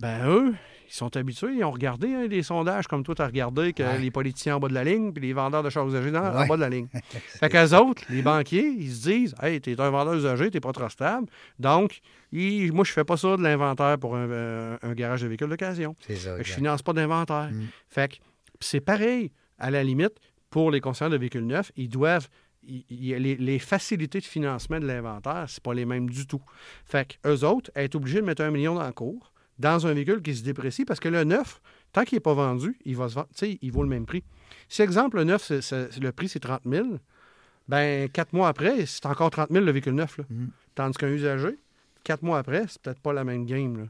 ben 0.00 0.26
eux, 0.28 0.54
ils 0.88 0.92
sont 0.94 1.16
habitués, 1.16 1.54
ils 1.56 1.64
ont 1.64 1.70
regardé 1.70 2.14
hein, 2.14 2.26
des 2.28 2.42
sondages 2.42 2.86
comme 2.86 3.02
toi, 3.02 3.14
tu 3.14 3.22
as 3.22 3.26
regardé 3.26 3.72
que 3.72 3.82
Ouais. 3.82 3.98
les 3.98 4.10
politiciens 4.10 4.56
en 4.56 4.60
bas 4.60 4.68
de 4.68 4.74
la 4.74 4.84
ligne, 4.84 5.12
puis 5.12 5.26
les 5.26 5.32
vendeurs 5.32 5.62
de 5.62 5.70
chars 5.70 5.86
usagés 5.86 6.10
dans, 6.10 6.24
en 6.24 6.46
bas 6.46 6.56
de 6.56 6.60
la 6.60 6.68
ligne. 6.68 6.88
fait 7.40 7.48
qu'eux 7.48 7.74
autres, 7.76 8.02
les 8.08 8.22
banquiers, 8.22 8.66
ils 8.78 8.92
se 8.92 9.08
disent 9.08 9.34
Hey, 9.42 9.60
t'es 9.60 9.80
un 9.80 9.90
vendeur 9.90 10.14
usagé, 10.14 10.50
t'es 10.50 10.60
pas 10.60 10.72
trop 10.72 10.88
stable. 10.88 11.26
Donc, 11.58 12.00
ils- 12.32 12.72
moi, 12.72 12.84
je 12.84 12.92
fais 12.92 13.04
pas 13.04 13.16
ça 13.16 13.36
de 13.36 13.42
l'inventaire 13.42 13.98
pour 13.98 14.16
un, 14.16 14.28
euh, 14.30 14.76
un 14.82 14.92
garage 14.94 15.22
de 15.22 15.26
véhicules 15.28 15.48
d'occasion. 15.48 15.94
Je 16.08 16.42
finance 16.42 16.82
pas 16.82 16.92
d'inventaire. 16.92 17.50
Mm. 17.52 17.64
Fait 17.88 18.08
que 18.12 18.16
c'est 18.60 18.80
pareil, 18.80 19.32
à 19.58 19.70
la 19.70 19.82
limite, 19.82 20.14
pour 20.50 20.70
les 20.70 20.80
concessionnaires 20.80 21.12
de 21.12 21.20
véhicules 21.20 21.46
neufs, 21.46 21.72
ils 21.76 21.88
doivent. 21.88 22.28
les, 22.68 23.36
les 23.36 23.58
facilités 23.60 24.18
de 24.18 24.24
financement 24.24 24.80
de 24.80 24.86
l'inventaire, 24.86 25.44
c'est 25.48 25.62
pas 25.62 25.72
les 25.74 25.84
mêmes 25.84 26.10
du 26.10 26.26
tout. 26.26 26.42
Fait 26.84 27.06
que 27.22 27.28
eux 27.28 27.44
autres, 27.44 27.70
être 27.76 27.94
obligés 27.94 28.20
de 28.20 28.26
mettre 28.26 28.42
un 28.42 28.50
million 28.50 28.74
dans 28.74 28.86
le 28.86 28.92
cours, 28.92 29.32
dans 29.58 29.86
un 29.86 29.92
véhicule 29.94 30.22
qui 30.22 30.34
se 30.34 30.42
déprécie, 30.42 30.84
parce 30.84 31.00
que 31.00 31.08
le 31.08 31.24
neuf, 31.24 31.60
tant 31.92 32.04
qu'il 32.04 32.16
n'est 32.16 32.20
pas 32.20 32.34
vendu, 32.34 32.76
il 32.84 32.96
va 32.96 33.08
se 33.08 33.14
vendre, 33.14 33.28
il 33.42 33.72
vaut 33.72 33.82
le 33.82 33.88
même 33.88 34.06
prix. 34.06 34.22
Si, 34.68 34.82
exemple, 34.82 35.16
le 35.18 35.24
neuf, 35.24 35.50
le 35.50 36.10
prix, 36.12 36.28
c'est 36.28 36.40
30 36.40 36.62
000, 36.66 36.98
ben 37.68 38.08
quatre 38.08 38.32
mois 38.32 38.48
après, 38.48 38.86
c'est 38.86 39.06
encore 39.06 39.30
30 39.30 39.50
000 39.50 39.64
le 39.64 39.72
véhicule 39.72 39.94
neuf. 39.94 40.18
Là. 40.18 40.24
Mm. 40.28 40.46
Tandis 40.74 40.98
qu'un 40.98 41.08
usagé, 41.08 41.58
quatre 42.04 42.22
mois 42.22 42.38
après, 42.38 42.64
c'est 42.68 42.80
peut-être 42.80 43.00
pas 43.00 43.12
la 43.12 43.24
même 43.24 43.44
game. 43.46 43.76
Là. 43.78 43.84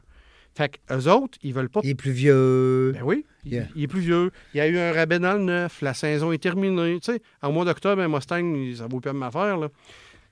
Fait 0.55 0.79
qu'eux 0.87 1.07
autres, 1.11 1.37
ils 1.43 1.53
veulent 1.53 1.69
pas 1.69 1.81
Il 1.83 1.91
est 1.91 1.95
plus 1.95 2.11
vieux. 2.11 2.91
ben 2.93 3.03
oui, 3.03 3.25
il- 3.45 3.53
Yeah. 3.53 3.67
il, 3.75 3.83
est 3.83 3.87
plus 3.87 3.99
vieux. 4.01 4.31
Il 4.53 4.57
y 4.57 4.61
a 4.61 4.67
eu 4.67 4.77
un 4.77 4.91
rabais 4.91 5.19
dans 5.19 5.33
le 5.33 5.43
neuf, 5.43 5.81
la 5.81 5.93
saison 5.93 6.31
est 6.31 6.37
terminée. 6.41 6.99
Tu 6.99 7.11
sais, 7.13 7.21
en 7.41 7.51
mois 7.51 7.65
d'octobre, 7.65 8.01
un 8.01 8.07
Mustang, 8.07 8.73
ça 8.75 8.87
vaut 8.87 8.99
plus 8.99 9.11
ma 9.13 9.27
affaire. 9.27 9.57
Là. 9.57 9.69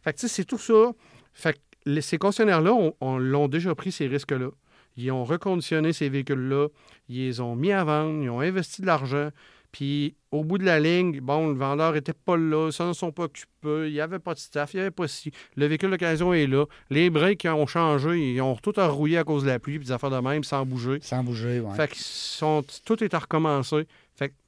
Fait 0.03 0.13
que 0.13 0.17
tu 0.19 0.27
sais, 0.27 0.33
c'est 0.33 0.45
tout 0.45 0.57
ça. 0.57 0.91
Fait 1.33 1.53
que 1.53 1.59
les- 1.85 2.01
ces 2.01 2.17
concessionnaires-là, 2.17 2.73
on, 2.73 2.95
on 3.01 3.17
l'ont 3.19 3.47
déjà 3.47 3.75
pris 3.75 3.91
ces 3.91 4.07
risques-là. 4.07 4.49
Ils 4.97 5.11
ont 5.11 5.23
reconditionné 5.23 5.93
ces 5.93 6.09
véhicules-là, 6.09 6.67
ils 7.09 7.25
les 7.25 7.41
ont 7.41 7.55
mis 7.55 7.71
à 7.71 7.83
vendre, 7.83 8.23
ils 8.23 8.29
ont 8.29 8.39
investi 8.39 8.81
de 8.81 8.87
l'argent. 8.87 9.29
Puis 9.75 10.15
au 10.31 10.45
bout 10.45 10.57
de 10.57 10.63
la 10.63 10.79
ligne, 10.79 11.19
bon, 11.19 11.49
le 11.49 11.57
vendeur 11.57 11.91
n'était 11.91 12.13
pas 12.13 12.37
là, 12.37 12.69
ils 12.69 12.73
s'en 12.73 12.93
sont 12.93 13.11
pas 13.11 13.23
occupés, 13.23 13.87
il 13.87 13.91
n'y 13.91 13.99
avait 13.99 14.19
pas 14.19 14.33
de 14.33 14.39
staff, 14.39 14.73
il 14.73 14.77
n'y 14.77 14.81
avait 14.83 14.91
pas 14.91 15.09
si. 15.09 15.31
Le 15.57 15.65
véhicule 15.65 15.91
d'occasion 15.91 16.33
est 16.33 16.47
là. 16.47 16.65
Les 16.89 17.09
breaks 17.09 17.45
ont 17.45 17.67
changé, 17.67 18.35
ils 18.35 18.41
ont 18.41 18.55
tout 18.55 18.73
rouillé 18.77 19.17
à 19.17 19.25
cause 19.25 19.43
de 19.43 19.49
la 19.49 19.59
pluie, 19.59 19.77
puis 19.77 19.87
des 19.87 19.91
affaires 19.91 20.11
de 20.11 20.19
même, 20.19 20.45
sans 20.45 20.65
bouger. 20.65 20.99
Sans 21.01 21.25
bouger, 21.25 21.59
ouais. 21.59 21.75
Fait 21.75 21.89
que 21.89 21.97
sont, 21.97 22.63
tout 22.85 23.03
est 23.03 23.13
à 23.13 23.19
recommencer. 23.19 23.85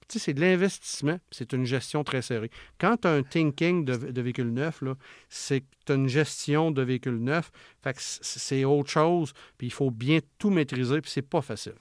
Tu 0.10 0.20
sais, 0.20 0.26
c'est 0.26 0.34
de 0.34 0.40
l'investissement, 0.42 1.20
c'est 1.32 1.52
une 1.52 1.66
gestion 1.66 2.04
très 2.04 2.22
serrée. 2.22 2.50
Quand 2.80 2.96
tu 3.02 3.08
as 3.08 3.12
un 3.12 3.24
thinking 3.24 3.84
de, 3.84 3.96
de 3.98 4.22
véhicule 4.22 4.54
neuf, 4.54 4.82
c'est 5.28 5.62
que 5.62 5.66
tu 5.86 5.92
as 5.92 5.96
une 5.96 6.08
gestion 6.08 6.72
de 6.72 6.82
véhicule 6.82 7.18
neuf. 7.18 7.52
Fait 7.84 7.94
que 7.94 8.02
c- 8.02 8.20
c'est 8.22 8.64
autre 8.64 8.90
chose, 8.90 9.34
puis 9.58 9.68
il 9.68 9.74
faut 9.74 9.92
bien 9.92 10.20
tout 10.38 10.50
maîtriser, 10.50 11.02
puis 11.02 11.12
c'est 11.12 11.22
pas 11.22 11.42
facile. 11.42 11.74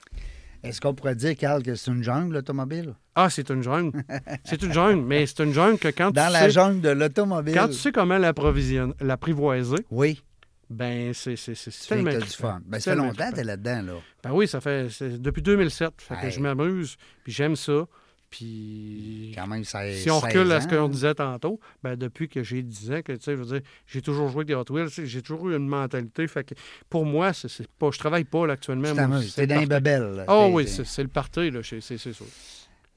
Est-ce 0.65 0.81
qu'on 0.81 0.93
pourrait 0.95 1.15
dire, 1.15 1.37
Carl, 1.37 1.63
que 1.63 1.77
c'est 1.77 1.91
une 1.93 2.03
jungle, 2.03 2.35
l'automobile? 2.35 2.97
Ah, 3.15 3.31
c'est 3.31 3.49
une 3.51 3.63
jungle. 3.63 4.03
c'est 4.45 4.61
une 4.63 4.73
jungle, 4.73 5.03
mais 5.05 5.25
c'est 5.27 5.45
une 5.45 5.53
jungle 5.53 5.79
que 5.79 5.89
quand 5.89 6.11
Dans 6.11 6.27
tu 6.27 6.33
la 6.33 6.41
sais, 6.41 6.51
jungle 6.51 6.81
de 6.81 6.89
l'automobile. 6.89 7.55
quand 7.55 7.69
tu 7.69 7.75
sais 7.75 7.93
comment 7.93 8.19
l'approvisionner- 8.19 8.95
l'apprivoiser, 9.01 9.87
Oui, 9.93 10.21
ben 10.69 11.15
c'est 11.15 11.37
c'est- 11.37 11.55
c'est 11.55 11.71
tu 11.71 11.87
tellement 11.87 12.11
t'as 12.11 12.19
du 12.19 12.27
fun. 12.27 12.61
Ben, 12.67 12.81
ça 12.81 12.91
fait 12.91 12.97
longtemps 12.97 13.11
que 13.13 13.17
trippant. 13.19 13.33
t'es 13.37 13.45
là-dedans, 13.45 13.83
là. 13.83 13.93
Ben 14.25 14.33
oui, 14.33 14.49
ça 14.49 14.61
fait 14.61 14.89
c'est 14.91 15.23
depuis 15.23 15.43
2007. 15.43 15.93
Fait 15.99 16.17
que 16.17 16.27
Hey. 16.27 16.33
je 16.33 16.41
m'amuse, 16.41 16.97
puis 17.23 17.33
j'aime 17.33 17.55
ça. 17.55 17.87
Puis 18.31 19.33
Quand 19.35 19.47
même, 19.47 19.65
ça 19.65 19.91
si 19.93 20.11
on 20.11 20.19
recule 20.21 20.51
à 20.53 20.61
ce 20.61 20.69
qu'on 20.69 20.89
disait 20.89 21.15
tantôt, 21.15 21.61
ben 21.83 21.97
depuis 21.97 22.29
que 22.29 22.43
j'ai 22.43 22.63
10 22.63 22.93
ans, 22.93 23.01
que 23.05 23.13
tu 23.13 23.23
sais, 23.23 23.33
je 23.37 23.43
veux 23.43 23.47
dire, 23.59 23.61
j'ai 23.87 24.03
toujours 24.03 24.29
joué 24.29 24.39
avec 24.39 24.49
des 24.49 24.55
Hot 24.55 24.65
Wheels, 24.71 24.89
j'ai 25.05 25.23
toujours 25.23 25.49
eu 25.51 25.57
une 25.57 25.69
mentalité. 25.69 26.27
Fait 26.29 26.45
que 26.45 26.55
pour 26.91 27.05
moi, 27.07 27.33
c'est 27.33 27.49
pas, 27.79 27.91
je 27.93 27.99
travaille 27.99 28.25
pas 28.25 28.47
là, 28.47 28.55
actuellement. 28.55 28.89
C'est 29.23 29.47
dans 29.47 29.61
les 29.61 29.67
babelles. 29.67 30.25
Oh 30.29 30.47
T'es- 30.49 30.53
oui, 30.55 30.69
c'est 30.85 31.03
le 31.03 31.09
party, 31.09 31.51
là, 31.51 31.61
c'est 31.63 31.81
sûr. 31.99 32.27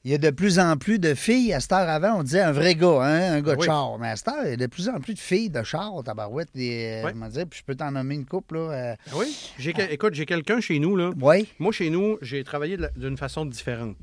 Il 0.02 0.10
y 0.10 0.14
a 0.14 0.18
de 0.18 0.30
plus 0.30 0.58
en 0.58 0.78
plus 0.78 0.98
de 0.98 1.12
filles. 1.12 1.52
À 1.52 1.60
cette 1.60 1.72
heure 1.72 1.86
avant, 1.86 2.20
on 2.20 2.22
disait 2.22 2.40
un 2.40 2.52
vrai 2.52 2.74
gars, 2.74 3.02
hein, 3.02 3.32
un 3.34 3.42
gars 3.42 3.52
Ah 3.52 3.56
de 3.56 3.60
oui. 3.60 3.66
char. 3.66 3.98
Mais 3.98 4.08
à 4.08 4.16
cette 4.16 4.28
heure, 4.28 4.44
il 4.46 4.50
y 4.50 4.52
a 4.54 4.56
de 4.56 4.66
plus 4.66 4.88
en 4.88 4.98
plus 4.98 5.12
de 5.12 5.18
filles 5.18 5.50
de 5.50 5.62
char, 5.62 5.92
tabarouette. 6.02 6.48
Des, 6.54 7.02
euh, 7.04 7.10
comment 7.10 7.28
dire, 7.28 7.44
puis 7.46 7.58
je 7.60 7.64
peux 7.66 7.74
t'en 7.74 7.90
nommer 7.90 8.14
une 8.14 8.24
couple, 8.24 8.54
là. 8.54 8.60
euh, 8.70 8.94
Ah 9.08 9.14
oui? 9.16 9.36
J'ai 9.58 9.74
quel- 9.74 9.92
Écoute, 9.92 10.14
j'ai 10.14 10.24
quelqu'un 10.24 10.58
chez 10.60 10.78
nous, 10.78 10.96
là. 10.96 11.10
Oui, 11.20 11.46
Moi, 11.58 11.70
chez 11.72 11.90
nous, 11.90 12.16
j'ai 12.22 12.42
travaillé 12.44 12.78
d'une 12.96 13.18
façon 13.18 13.44
différente. 13.44 13.94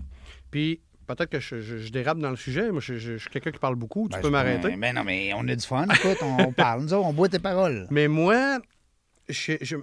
Puis 0.52 0.82
peut-être 1.08 1.30
que 1.30 1.40
je, 1.40 1.62
je- 1.62 1.78
je 1.78 1.92
dérape 1.92 2.20
dans 2.20 2.30
le 2.30 2.36
sujet. 2.36 2.72
Moi, 2.72 2.82
je, 2.82 3.18
suis 3.18 3.30
quelqu'un 3.30 3.52
qui 3.52 3.60
parle 3.60 3.76
beaucoup. 3.76 4.08
Tu 4.10 4.16
Ben, 4.18 4.22
peux 4.22 4.30
m'arrêter. 4.30 4.76
Ben 4.78 4.94
non, 4.96 5.04
mais 5.04 5.34
on 5.34 5.48
a 5.48 5.56
du 5.56 5.66
fun. 5.66 5.86
Écoute, 5.86 6.18
on, 6.22 6.38
on 6.48 6.52
parle. 6.54 6.82
Nous 6.84 6.94
autres, 6.94 7.06
on 7.08 7.14
boit 7.14 7.30
tes 7.30 7.40
paroles. 7.40 7.88
Mais 7.90 8.08
moi, 8.08 8.60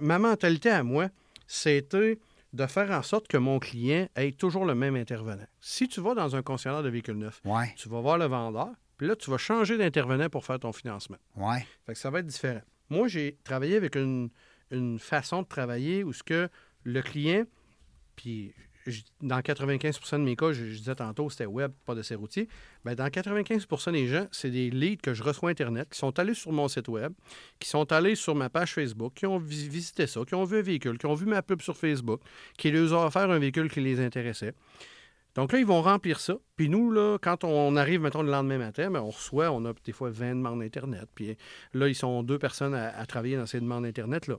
ma 0.01 0.19
mentalité 0.19 0.69
à 0.69 0.83
moi, 0.83 1.09
c'était 1.47 2.19
de 2.53 2.65
faire 2.67 2.89
en 2.91 3.03
sorte 3.03 3.27
que 3.27 3.37
mon 3.37 3.59
client 3.59 4.07
ait 4.15 4.31
toujours 4.31 4.65
le 4.65 4.75
même 4.75 4.95
intervenant. 4.95 5.45
Si 5.59 5.87
tu 5.87 5.99
vas 6.01 6.13
dans 6.15 6.35
un 6.35 6.41
concessionnaire 6.41 6.83
de 6.83 6.89
véhicules 6.89 7.17
neufs, 7.17 7.41
Ouais, 7.43 7.73
tu 7.75 7.89
vas 7.89 7.99
voir 7.99 8.17
le 8.17 8.25
vendeur, 8.25 8.69
puis 8.97 9.07
là, 9.07 9.15
tu 9.15 9.29
vas 9.29 9.37
changer 9.37 9.77
d'intervenant 9.77 10.29
pour 10.29 10.45
faire 10.45 10.59
ton 10.59 10.71
financement. 10.71 11.17
ouais. 11.35 11.65
Fait 11.85 11.93
que 11.93 11.99
ça 11.99 12.09
va 12.09 12.19
être 12.19 12.27
différent. 12.27 12.61
Moi, 12.89 13.07
j'ai 13.09 13.37
travaillé 13.43 13.75
avec 13.75 13.95
une, 13.95 14.29
une 14.71 14.99
façon 14.99 15.41
de 15.41 15.47
travailler 15.47 16.03
où 16.03 16.13
ce 16.13 16.23
que 16.23 16.47
le 16.83 17.01
client, 17.01 17.43
puis 18.15 18.53
dans 19.21 19.39
95% 19.39 20.11
de 20.13 20.23
mes 20.23 20.35
cas, 20.35 20.51
je, 20.51 20.63
disais 20.65 20.95
tantôt, 20.95 21.29
c'était 21.29 21.45
web, 21.45 21.71
pas 21.85 21.95
de 21.95 22.15
routier. 22.15 22.47
Bien, 22.83 22.95
dans 22.95 23.07
95% 23.07 23.91
des 23.91 24.07
gens, 24.07 24.27
c'est 24.31 24.51
des 24.51 24.69
leads 24.69 25.01
que 25.01 25.13
je 25.13 25.23
reçois 25.23 25.49
Internet, 25.49 25.89
qui 25.91 25.97
sont 25.97 26.17
allés 26.19 26.33
sur 26.35 26.51
mon 26.51 26.67
site 26.67 26.87
web, 26.87 27.13
qui 27.59 27.67
sont 27.67 27.91
allés 27.91 28.15
sur 28.15 28.35
ma 28.35 28.49
page 28.49 28.73
Facebook, 28.73 29.13
qui 29.15 29.25
ont 29.25 29.39
vi- 29.39 29.67
visité 29.69 30.05
ça, 30.07 30.21
qui 30.25 30.35
ont 30.35 30.43
vu 30.43 30.59
un 30.59 30.61
véhicule, 30.61 30.97
qui 30.97 31.05
ont 31.07 31.15
vu 31.15 31.25
ma 31.25 31.41
pub 31.41 31.61
sur 31.61 31.75
Facebook, 31.75 32.21
qui 32.57 32.69
leur 32.71 32.93
a 32.93 33.07
offert 33.07 33.29
un 33.29 33.39
véhicule 33.39 33.69
qui 33.71 33.81
les 33.81 33.99
intéressait. 33.99 34.53
Donc 35.35 35.51
là, 35.51 35.59
ils 35.59 35.65
vont 35.65 35.81
remplir 35.81 36.19
ça. 36.19 36.37
Puis 36.55 36.69
nous, 36.69 36.91
là, 36.91 37.17
quand 37.21 37.43
on 37.43 37.75
arrive, 37.75 38.01
mettons, 38.01 38.21
le 38.21 38.31
lendemain 38.31 38.57
matin, 38.57 38.89
ben, 38.89 39.01
on 39.01 39.09
reçoit, 39.09 39.51
on 39.51 39.65
a 39.65 39.73
des 39.83 39.91
fois 39.91 40.09
20 40.09 40.35
demandes 40.35 40.61
Internet. 40.61 41.07
Puis 41.13 41.37
là, 41.73 41.87
ils 41.89 41.95
sont 41.95 42.23
deux 42.23 42.39
personnes 42.39 42.73
à, 42.73 42.97
à 42.97 43.05
travailler 43.05 43.35
dans 43.35 43.45
ces 43.45 43.59
demandes 43.59 43.85
Internet-là. 43.85 44.37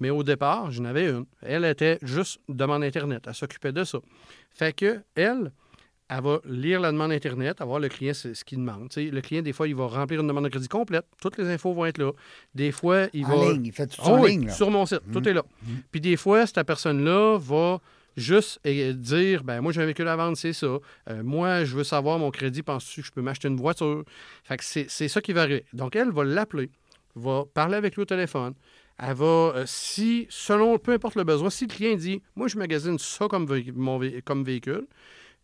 Mais 0.00 0.10
au 0.10 0.22
départ, 0.22 0.70
j'en 0.70 0.86
avais 0.86 1.10
une. 1.10 1.26
Elle 1.42 1.64
était 1.64 1.98
juste 2.02 2.40
demande 2.48 2.82
Internet. 2.82 3.24
Elle 3.26 3.34
s'occupait 3.34 3.72
de 3.72 3.84
ça. 3.84 3.98
Fait 4.50 4.72
que, 4.72 5.02
elle, 5.14 5.52
elle 6.08 6.22
va 6.22 6.40
lire 6.46 6.80
la 6.80 6.90
demande 6.90 7.12
Internet, 7.12 7.56
elle 7.58 7.64
va 7.64 7.66
voir 7.66 7.80
le 7.80 7.88
client 7.88 8.14
ce, 8.14 8.32
ce 8.32 8.42
qu'il 8.44 8.58
demande. 8.58 8.88
Le 8.96 9.20
client, 9.20 9.42
des 9.42 9.52
fois, 9.52 9.68
il 9.68 9.74
va 9.74 9.86
remplir 9.86 10.20
une 10.20 10.26
demande 10.26 10.44
de 10.44 10.48
crédit 10.48 10.68
complète. 10.68 11.04
Toutes 11.20 11.36
les 11.36 11.48
infos 11.48 11.74
vont 11.74 11.84
être 11.84 11.98
là. 11.98 12.12
Des 12.54 12.72
fois, 12.72 13.08
il 13.12 13.26
en 13.26 13.36
va. 13.36 13.52
ligne, 13.52 13.66
il 13.66 13.72
fait 13.72 13.86
tout 13.86 14.02
ça 14.02 14.12
en 14.12 14.22
oui, 14.22 14.30
ligne. 14.30 14.46
Là. 14.46 14.52
sur 14.52 14.70
mon 14.70 14.86
site. 14.86 15.02
Tout 15.12 15.28
est 15.28 15.34
là. 15.34 15.42
Puis 15.90 16.00
des 16.00 16.16
fois, 16.16 16.46
cette 16.46 16.66
personne-là 16.66 17.36
va 17.38 17.80
juste 18.18 18.60
dire 18.66 19.44
ben 19.44 19.60
moi 19.60 19.72
j'ai 19.72 19.80
un 19.80 19.84
véhicule 19.84 20.08
à 20.08 20.16
vendre, 20.16 20.36
c'est 20.36 20.52
ça. 20.52 20.66
Euh, 21.08 21.22
moi, 21.22 21.64
je 21.64 21.76
veux 21.76 21.84
savoir 21.84 22.18
mon 22.18 22.30
crédit, 22.30 22.62
penses-tu 22.62 23.00
que 23.00 23.06
je 23.06 23.12
peux 23.12 23.22
m'acheter 23.22 23.48
une 23.48 23.56
voiture? 23.56 24.04
Fait 24.44 24.56
que 24.56 24.64
c'est 24.64 25.08
ça 25.08 25.20
qui 25.20 25.32
va 25.32 25.42
arriver. 25.42 25.64
Donc, 25.72 25.96
elle 25.96 26.10
va 26.10 26.24
l'appeler, 26.24 26.70
va 27.14 27.44
parler 27.52 27.76
avec 27.76 27.94
lui 27.94 28.02
au 28.02 28.06
téléphone. 28.06 28.54
Elle 28.98 29.14
va, 29.14 29.24
euh, 29.24 29.64
si, 29.66 30.26
selon, 30.28 30.78
peu 30.78 30.92
importe 30.92 31.14
le 31.14 31.24
besoin, 31.24 31.50
si 31.50 31.66
le 31.66 31.72
client 31.72 31.96
dit 31.96 32.20
Moi, 32.34 32.48
je 32.48 32.58
magasine 32.58 32.98
ça 32.98 33.28
comme, 33.28 33.46
comme 34.24 34.44
véhicule, 34.44 34.86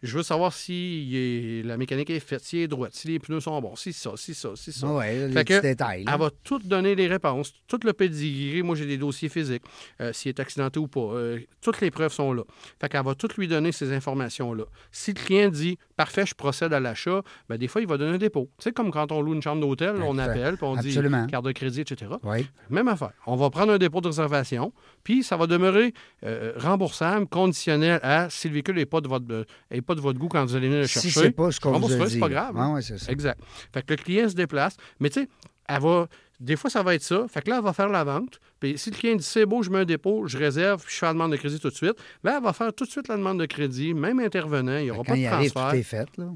je 0.04 0.16
veux 0.16 0.22
savoir 0.22 0.52
si 0.52 1.10
est- 1.14 1.66
la 1.66 1.76
mécanique 1.76 2.10
est 2.10 2.20
faite, 2.20 2.44
si 2.44 2.58
elle 2.58 2.62
est 2.64 2.68
droite, 2.68 2.94
si 2.94 3.08
les 3.08 3.18
pneus 3.18 3.40
sont 3.40 3.60
bons, 3.60 3.74
si 3.76 3.92
ça, 3.92 4.12
si 4.16 4.34
ça, 4.34 4.50
si 4.54 4.72
ça. 4.72 4.86
Oui, 4.86 5.04
les 5.06 5.28
Fait 5.32 5.44
petits 5.44 5.54
que 5.56 5.60
détails. 5.62 6.04
là. 6.04 6.12
Elle 6.14 6.20
va 6.20 6.30
tout 6.44 6.58
donner 6.58 6.94
les 6.94 7.06
réponses, 7.08 7.52
tout 7.66 7.80
le 7.84 7.92
pedigree. 7.92 8.62
Moi, 8.62 8.76
j'ai 8.76 8.86
des 8.86 8.98
dossiers 8.98 9.28
physiques, 9.28 9.62
euh, 10.00 10.12
s'il 10.12 10.28
est 10.28 10.40
accidenté 10.40 10.78
ou 10.78 10.86
pas. 10.88 11.00
euh, 11.00 11.40
toutes 11.60 11.80
les 11.80 11.90
preuves 11.90 12.12
sont 12.12 12.32
là. 12.32 12.42
Fait 12.80 12.88
qu'elle 12.88 13.04
va 13.04 13.14
tout 13.14 13.28
lui 13.38 13.48
donner 13.48 13.72
ces 13.72 13.92
informations-là. 13.92 14.64
Si 14.92 15.12
le 15.12 15.20
client 15.20 15.48
dit 15.48 15.78
parfait, 15.96 16.26
je 16.26 16.34
procède 16.34 16.72
à 16.72 16.80
l'achat, 16.80 17.22
ben, 17.48 17.56
des 17.56 17.68
fois, 17.68 17.80
il 17.80 17.86
va 17.86 17.96
donner 17.96 18.14
un 18.14 18.18
dépôt. 18.18 18.50
Tu 18.58 18.64
sais, 18.64 18.72
comme 18.72 18.90
quand 18.90 19.10
on 19.12 19.20
loue 19.22 19.34
une 19.34 19.42
chambre 19.42 19.60
d'hôtel, 19.60 19.96
on 20.02 20.18
appelle, 20.18 20.56
puis 20.56 20.64
on 20.66 20.76
absolument. 20.76 21.24
dit 21.24 21.30
carte 21.30 21.44
de 21.44 21.52
crédit, 21.52 21.80
etc. 21.82 22.10
Oui. 22.24 22.46
Même 22.70 22.88
affaire. 22.88 23.12
On 23.26 23.36
va 23.36 23.48
prendre 23.50 23.72
un 23.72 23.78
dépôt 23.78 24.00
de 24.00 24.08
réservation, 24.08 24.72
puis 25.04 25.22
ça 25.22 25.36
va 25.36 25.46
demeurer 25.46 25.94
euh, 26.24 26.52
remboursable, 26.56 27.26
conditionnel 27.28 28.00
à 28.02 28.28
si 28.30 28.48
le 28.48 28.54
véhicule 28.54 28.74
n'est 28.76 28.86
pas, 28.86 29.00
de 29.00 29.08
votre, 29.08 29.46
est 29.70 29.80
pas 29.82 29.93
de 29.94 30.00
votre 30.00 30.18
goût 30.18 30.28
quand 30.28 30.44
vous 30.44 30.54
allez 30.56 30.68
venir 30.68 30.82
le 30.82 30.86
Si 30.86 31.00
chercher. 31.00 31.20
c'est 31.20 31.30
pas 31.30 31.50
ce 31.50 31.60
qu'on 31.60 31.68
vous 31.70 31.74
rembourserai, 31.74 32.02
a 32.02 32.08
c'est 32.08 32.18
pas 32.18 32.28
grave. 32.28 32.54
Ah, 32.58 32.70
oui, 32.74 32.82
c'est 32.82 32.98
ça. 32.98 33.10
Exact. 33.12 33.40
Fait 33.72 33.82
que 33.82 33.92
le 33.92 33.96
client 33.96 34.28
se 34.28 34.34
déplace. 34.34 34.76
Mais 35.00 35.10
tu 35.10 35.20
sais, 35.22 35.28
elle 35.68 35.80
va. 35.80 36.06
Des 36.40 36.56
fois, 36.56 36.68
ça 36.68 36.82
va 36.82 36.94
être 36.94 37.02
ça. 37.02 37.26
Fait 37.28 37.42
que 37.42 37.50
là, 37.50 37.58
elle 37.58 37.64
va 37.64 37.72
faire 37.72 37.88
la 37.88 38.02
vente. 38.04 38.40
Puis 38.58 38.76
si 38.76 38.90
le 38.90 38.96
client 38.96 39.16
dit 39.16 39.22
c'est 39.22 39.46
beau, 39.46 39.62
je 39.62 39.70
mets 39.70 39.78
un 39.78 39.84
dépôt, 39.84 40.26
je 40.26 40.36
réserve, 40.36 40.82
puis 40.84 40.92
je 40.92 40.98
fais 40.98 41.06
la 41.06 41.12
demande 41.12 41.30
de 41.32 41.36
crédit 41.36 41.60
tout 41.60 41.70
de 41.70 41.74
suite, 41.74 41.94
elle 42.24 42.42
va 42.42 42.52
faire 42.52 42.72
tout 42.74 42.84
de 42.84 42.90
suite 42.90 43.08
la 43.08 43.16
demande 43.16 43.38
de 43.38 43.46
crédit, 43.46 43.94
même 43.94 44.18
intervenant. 44.20 44.76
Il 44.78 44.84
n'y 44.84 44.90
aura 44.90 45.04
pas 45.04 45.16
de 45.16 45.24
arrive, 45.24 45.52
transfert. 45.52 45.70
tout 45.70 45.76
est 45.76 45.82
fait. 45.82 46.08
Là. 46.18 46.26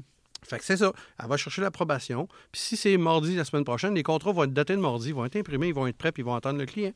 Fait 0.47 0.57
que 0.57 0.65
c'est 0.65 0.77
ça. 0.77 0.91
Elle 1.21 1.27
va 1.27 1.37
chercher 1.37 1.61
l'approbation. 1.61 2.27
Puis 2.51 2.61
si 2.61 2.77
c'est 2.77 2.97
mardi 2.97 3.35
la 3.35 3.45
semaine 3.45 3.63
prochaine, 3.65 3.93
les 3.95 4.03
contrats 4.03 4.31
vont 4.31 4.43
être 4.43 4.53
datés 4.53 4.75
de 4.75 4.81
mardi, 4.81 5.11
vont 5.11 5.25
être 5.25 5.35
imprimés, 5.35 5.67
ils 5.67 5.73
vont 5.73 5.87
être 5.87 5.97
prêts, 5.97 6.11
puis 6.11 6.21
ils 6.21 6.25
vont 6.25 6.35
attendre 6.35 6.59
le 6.59 6.65
client. 6.65 6.91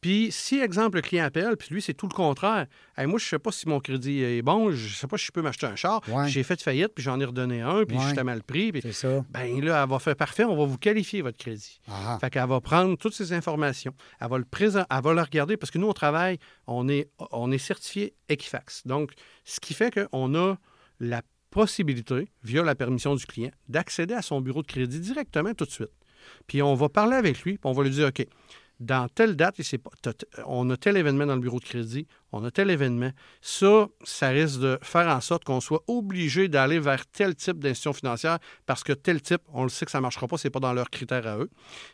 Puis 0.00 0.28
si, 0.30 0.58
exemple, 0.60 0.96
le 0.96 1.02
client 1.02 1.24
appelle, 1.24 1.56
puis 1.56 1.68
lui, 1.70 1.82
c'est 1.82 1.94
tout 1.94 2.08
le 2.08 2.14
contraire. 2.14 2.66
Hey, 2.96 3.06
moi, 3.06 3.18
je 3.18 3.24
sais 3.26 3.38
pas 3.38 3.52
si 3.52 3.68
mon 3.68 3.80
crédit 3.80 4.22
est 4.22 4.42
bon, 4.42 4.70
je 4.70 4.94
sais 4.94 5.06
pas 5.06 5.16
si 5.18 5.26
je 5.26 5.32
peux 5.32 5.42
m'acheter 5.42 5.66
un 5.66 5.76
char. 5.76 6.00
Ouais. 6.08 6.28
J'ai 6.28 6.42
fait 6.42 6.60
faillite, 6.62 6.94
puis 6.94 7.02
j'en 7.04 7.18
ai 7.20 7.24
redonné 7.24 7.60
un, 7.60 7.84
puis 7.84 7.96
j'étais 8.08 8.24
mal 8.24 8.42
pris. 8.42 8.72
Puis 8.72 8.80
C'est 8.82 8.92
ça. 8.92 9.24
ben 9.30 9.60
là, 9.64 9.82
elle 9.82 9.88
va 9.90 9.98
faire 9.98 10.16
parfait, 10.16 10.44
on 10.44 10.56
va 10.56 10.64
vous 10.64 10.78
qualifier 10.78 11.22
votre 11.22 11.38
crédit. 11.38 11.80
Ah, 11.90 12.18
Fait 12.20 12.30
qu'elle 12.30 12.48
va 12.48 12.60
prendre 12.60 12.96
toutes 12.96 13.14
ces 13.14 13.32
informations, 13.32 13.94
elle 14.20 14.28
va 14.28 14.38
le 14.38 14.44
présent, 14.44 14.84
elle 14.90 15.02
va 15.02 15.12
le 15.14 15.22
regarder 15.22 15.56
parce 15.56 15.70
que 15.70 15.78
nous, 15.78 15.88
on 15.88 15.92
travaille, 15.92 16.38
on 16.66 16.88
est, 16.88 17.08
on 17.32 17.50
est 17.52 17.58
certifié 17.58 18.14
Equifax. 18.28 18.86
Donc, 18.86 19.12
ce 19.44 19.60
qui 19.60 19.74
fait 19.74 19.92
qu'on 20.10 20.34
a 20.34 20.56
la 21.00 21.22
possibilité, 21.50 22.28
via 22.42 22.62
la 22.62 22.74
permission 22.74 23.14
du 23.14 23.26
client, 23.26 23.50
d'accéder 23.68 24.14
à 24.14 24.22
son 24.22 24.40
bureau 24.40 24.62
de 24.62 24.66
crédit 24.66 25.00
directement 25.00 25.54
tout 25.54 25.64
de 25.64 25.70
suite. 25.70 25.90
Puis 26.46 26.62
on 26.62 26.74
va 26.74 26.88
parler 26.88 27.16
avec 27.16 27.42
lui, 27.42 27.58
puis 27.58 27.70
on 27.70 27.72
va 27.72 27.82
lui 27.82 27.90
dire, 27.90 28.08
OK, 28.08 28.26
dans 28.80 29.08
telle 29.08 29.34
date, 29.34 29.60
sait 29.62 29.78
pas- 29.78 29.90
t'as- 30.02 30.12
on 30.46 30.68
a 30.70 30.76
tel 30.76 30.96
événement 30.96 31.26
dans 31.26 31.34
le 31.34 31.40
bureau 31.40 31.58
de 31.58 31.64
crédit, 31.64 32.06
on 32.30 32.44
a 32.44 32.50
tel 32.50 32.70
événement. 32.70 33.10
Ça, 33.40 33.88
ça 34.04 34.28
risque 34.28 34.60
de 34.60 34.78
faire 34.82 35.08
en 35.08 35.20
sorte 35.20 35.44
qu'on 35.44 35.60
soit 35.60 35.82
obligé 35.88 36.48
d'aller 36.48 36.78
vers 36.78 37.06
tel 37.06 37.34
type 37.34 37.58
d'institution 37.58 37.92
financière 37.92 38.38
parce 38.66 38.84
que 38.84 38.92
tel 38.92 39.20
type, 39.20 39.40
on 39.52 39.64
le 39.64 39.68
sait 39.68 39.84
que 39.84 39.90
ça 39.90 39.98
ne 39.98 40.02
marchera 40.02 40.28
pas, 40.28 40.36
ce 40.36 40.46
n'est 40.46 40.52
pas 40.52 40.60
dans 40.60 40.72
leurs 40.72 40.90
critères 40.90 41.26
à 41.26 41.38
eux. 41.38 41.50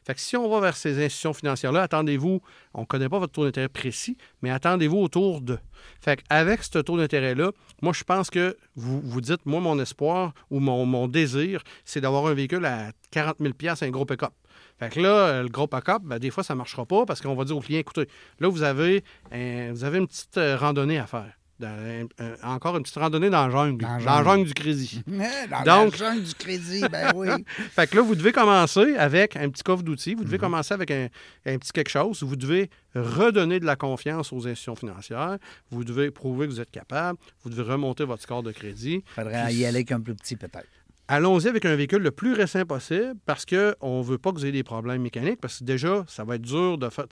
Fait 0.07 0.14
que 0.14 0.20
si 0.20 0.37
on 0.37 0.49
va 0.49 0.61
vers 0.61 0.76
ces 0.76 1.03
institutions 1.03 1.32
financières-là, 1.32 1.82
attendez-vous, 1.82 2.41
on 2.74 2.80
ne 2.82 2.87
connaît 2.87 3.09
pas 3.09 3.18
votre 3.18 3.32
taux 3.32 3.45
d'intérêt 3.45 3.68
précis, 3.68 4.16
mais 4.43 4.51
attendez-vous 4.51 4.99
autour 4.99 5.41
de. 5.41 5.59
Fait 6.01 6.22
qu'avec 6.22 6.62
ce 6.62 6.78
taux 6.80 6.99
d'intérêt-là, 6.99 7.53
moi, 7.80 7.93
je 7.95 8.05
pense 8.05 8.28
que 8.28 8.57
vous 8.76 9.01
vous 9.01 9.20
dites, 9.20 9.47
moi, 9.47 9.61
mon 9.61 9.78
espoir 9.78 10.35
ou 10.51 10.61
mon, 10.61 10.85
mon 10.85 11.09
désir, 11.09 11.62
c'est 11.85 12.01
d'avoir 12.01 12.26
un 12.26 12.35
véhicule 12.35 12.64
à 12.66 12.93
40 13.11 13.37
000 13.41 13.55
un 13.80 13.91
gros 13.91 14.05
pick-up. 14.05 14.32
Fait 14.79 14.91
que 14.91 15.01
là, 15.01 15.09
euh, 15.09 15.43
le 15.43 15.49
gros 15.49 15.67
pack-up, 15.67 16.03
ben, 16.05 16.19
des 16.19 16.31
fois, 16.31 16.43
ça 16.45 16.55
ne 16.55 16.59
marchera 16.59 16.85
pas 16.87 17.05
parce 17.07 17.21
qu'on 17.21 17.35
va 17.35 17.45
dire 17.45 17.57
au 17.57 17.61
client, 17.61 17.81
écoutez, 17.81 18.09
là, 18.41 18.49
vous 18.49 18.63
avez, 18.63 19.05
un- 19.33 19.73
vous 19.73 19.85
avez 19.85 19.99
une 19.99 20.07
petite 20.09 20.37
euh, 20.37 20.57
randonnée 20.57 20.99
à 20.99 21.07
faire. 21.07 21.33
Dans- 21.61 22.09
encore 22.43 22.77
une 22.77 22.83
petite 22.83 22.97
randonnée 22.97 23.31
dans 23.31 23.47
la 23.47 23.51
jungle, 23.53 23.85
Dans 23.85 23.99
la 24.05 24.25
jungle. 24.25 24.45
du 24.49 24.55
crédit. 24.55 25.03
Dans 25.07 25.85
Donc- 25.85 25.99
la 25.99 26.11
jungle 26.11 26.23
du 26.25 26.35
crédit, 26.35 26.83
ben 26.91 27.13
oui. 27.15 27.29
Fait 27.71 27.87
que 27.89 27.95
là, 27.95 28.03
vous 28.03 28.17
devez 28.17 28.33
commencer 28.33 28.97
avec 28.97 29.37
un 29.37 29.49
petit 29.51 29.63
coffre 29.63 29.85
d'outils, 29.85 30.15
vous 30.17 30.25
devez 30.25 30.37
Mhm. 30.37 30.41
commencer 30.43 30.75
avec 30.75 30.91
un, 30.91 31.07
un 31.47 31.57
petit 31.59 31.71
quelque 31.71 31.91
chose, 31.91 32.25
vous 32.25 32.35
devez 32.35 32.71
redonner 32.97 33.61
de 33.61 33.67
la 33.67 33.77
confiance 33.77 34.33
aux 34.33 34.39
institutions 34.49 34.75
financières, 34.75 35.39
vous 35.71 35.85
devez 35.85 36.11
prouver 36.11 36.47
que 36.49 36.53
vous 36.53 36.61
êtes 36.61 36.73
capable, 36.73 37.21
vous 37.45 37.51
devez 37.51 37.63
remonter 37.63 38.03
votre 38.05 38.23
score 38.23 38.43
de 38.43 38.51
crédit. 38.51 39.05
faudrait 39.15 39.45
Puis- 39.47 39.55
y 39.55 39.65
aller 39.65 39.87
un 39.91 40.01
plus 40.01 40.15
petit, 40.17 40.35
peut-être. 40.35 40.67
Allons-y 41.07 41.49
avec 41.49 41.67
un 41.67 41.77
véhicule 41.77 42.03
le 42.03 42.11
plus 42.11 42.33
récent 42.33 42.65
possible 42.65 43.13
parce 43.27 43.45
qu'on 43.45 43.99
ne 43.99 44.03
veut 44.03 44.17
pas 44.17 44.31
que 44.33 44.37
vous 44.37 44.45
ayez 44.45 44.53
des 44.53 44.63
problèmes 44.63 45.03
mécaniques 45.03 45.39
parce 45.39 45.59
que 45.59 45.65
déjà, 45.65 46.03
ça 46.09 46.25
va 46.25 46.37
être 46.37 46.43
dur 46.43 46.79
de 46.79 46.89
faire. 46.89 47.05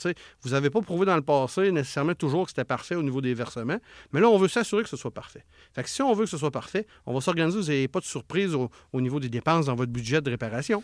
Vous 0.42 0.50
n'avez 0.50 0.70
pas 0.70 0.80
prouvé 0.80 1.04
dans 1.04 1.14
le 1.16 1.20
passé 1.22 1.70
nécessairement 1.70 2.14
toujours 2.14 2.44
que 2.44 2.50
c'était 2.52 2.64
parfait 2.64 2.94
au 2.94 3.02
niveau 3.02 3.20
des 3.20 3.34
versements, 3.34 3.76
mais 4.12 4.20
là, 4.20 4.28
on 4.30 4.38
veut 4.38 4.48
s'assurer 4.48 4.82
que 4.82 4.88
ce 4.88 4.96
soit 4.96 5.10
parfait. 5.10 5.44
Fait 5.74 5.82
que 5.82 5.90
si 5.90 6.00
on 6.00 6.14
veut 6.14 6.24
que 6.24 6.30
ce 6.30 6.38
soit 6.38 6.50
parfait, 6.50 6.86
on 7.04 7.12
va 7.12 7.20
s'organiser, 7.20 7.58
vous 7.58 7.66
n'ayez 7.68 7.88
pas 7.88 8.00
de 8.00 8.06
surprise 8.06 8.54
au, 8.54 8.70
au 8.94 9.00
niveau 9.02 9.20
des 9.20 9.28
dépenses 9.28 9.66
dans 9.66 9.74
votre 9.74 9.92
budget 9.92 10.22
de 10.22 10.30
réparation. 10.30 10.82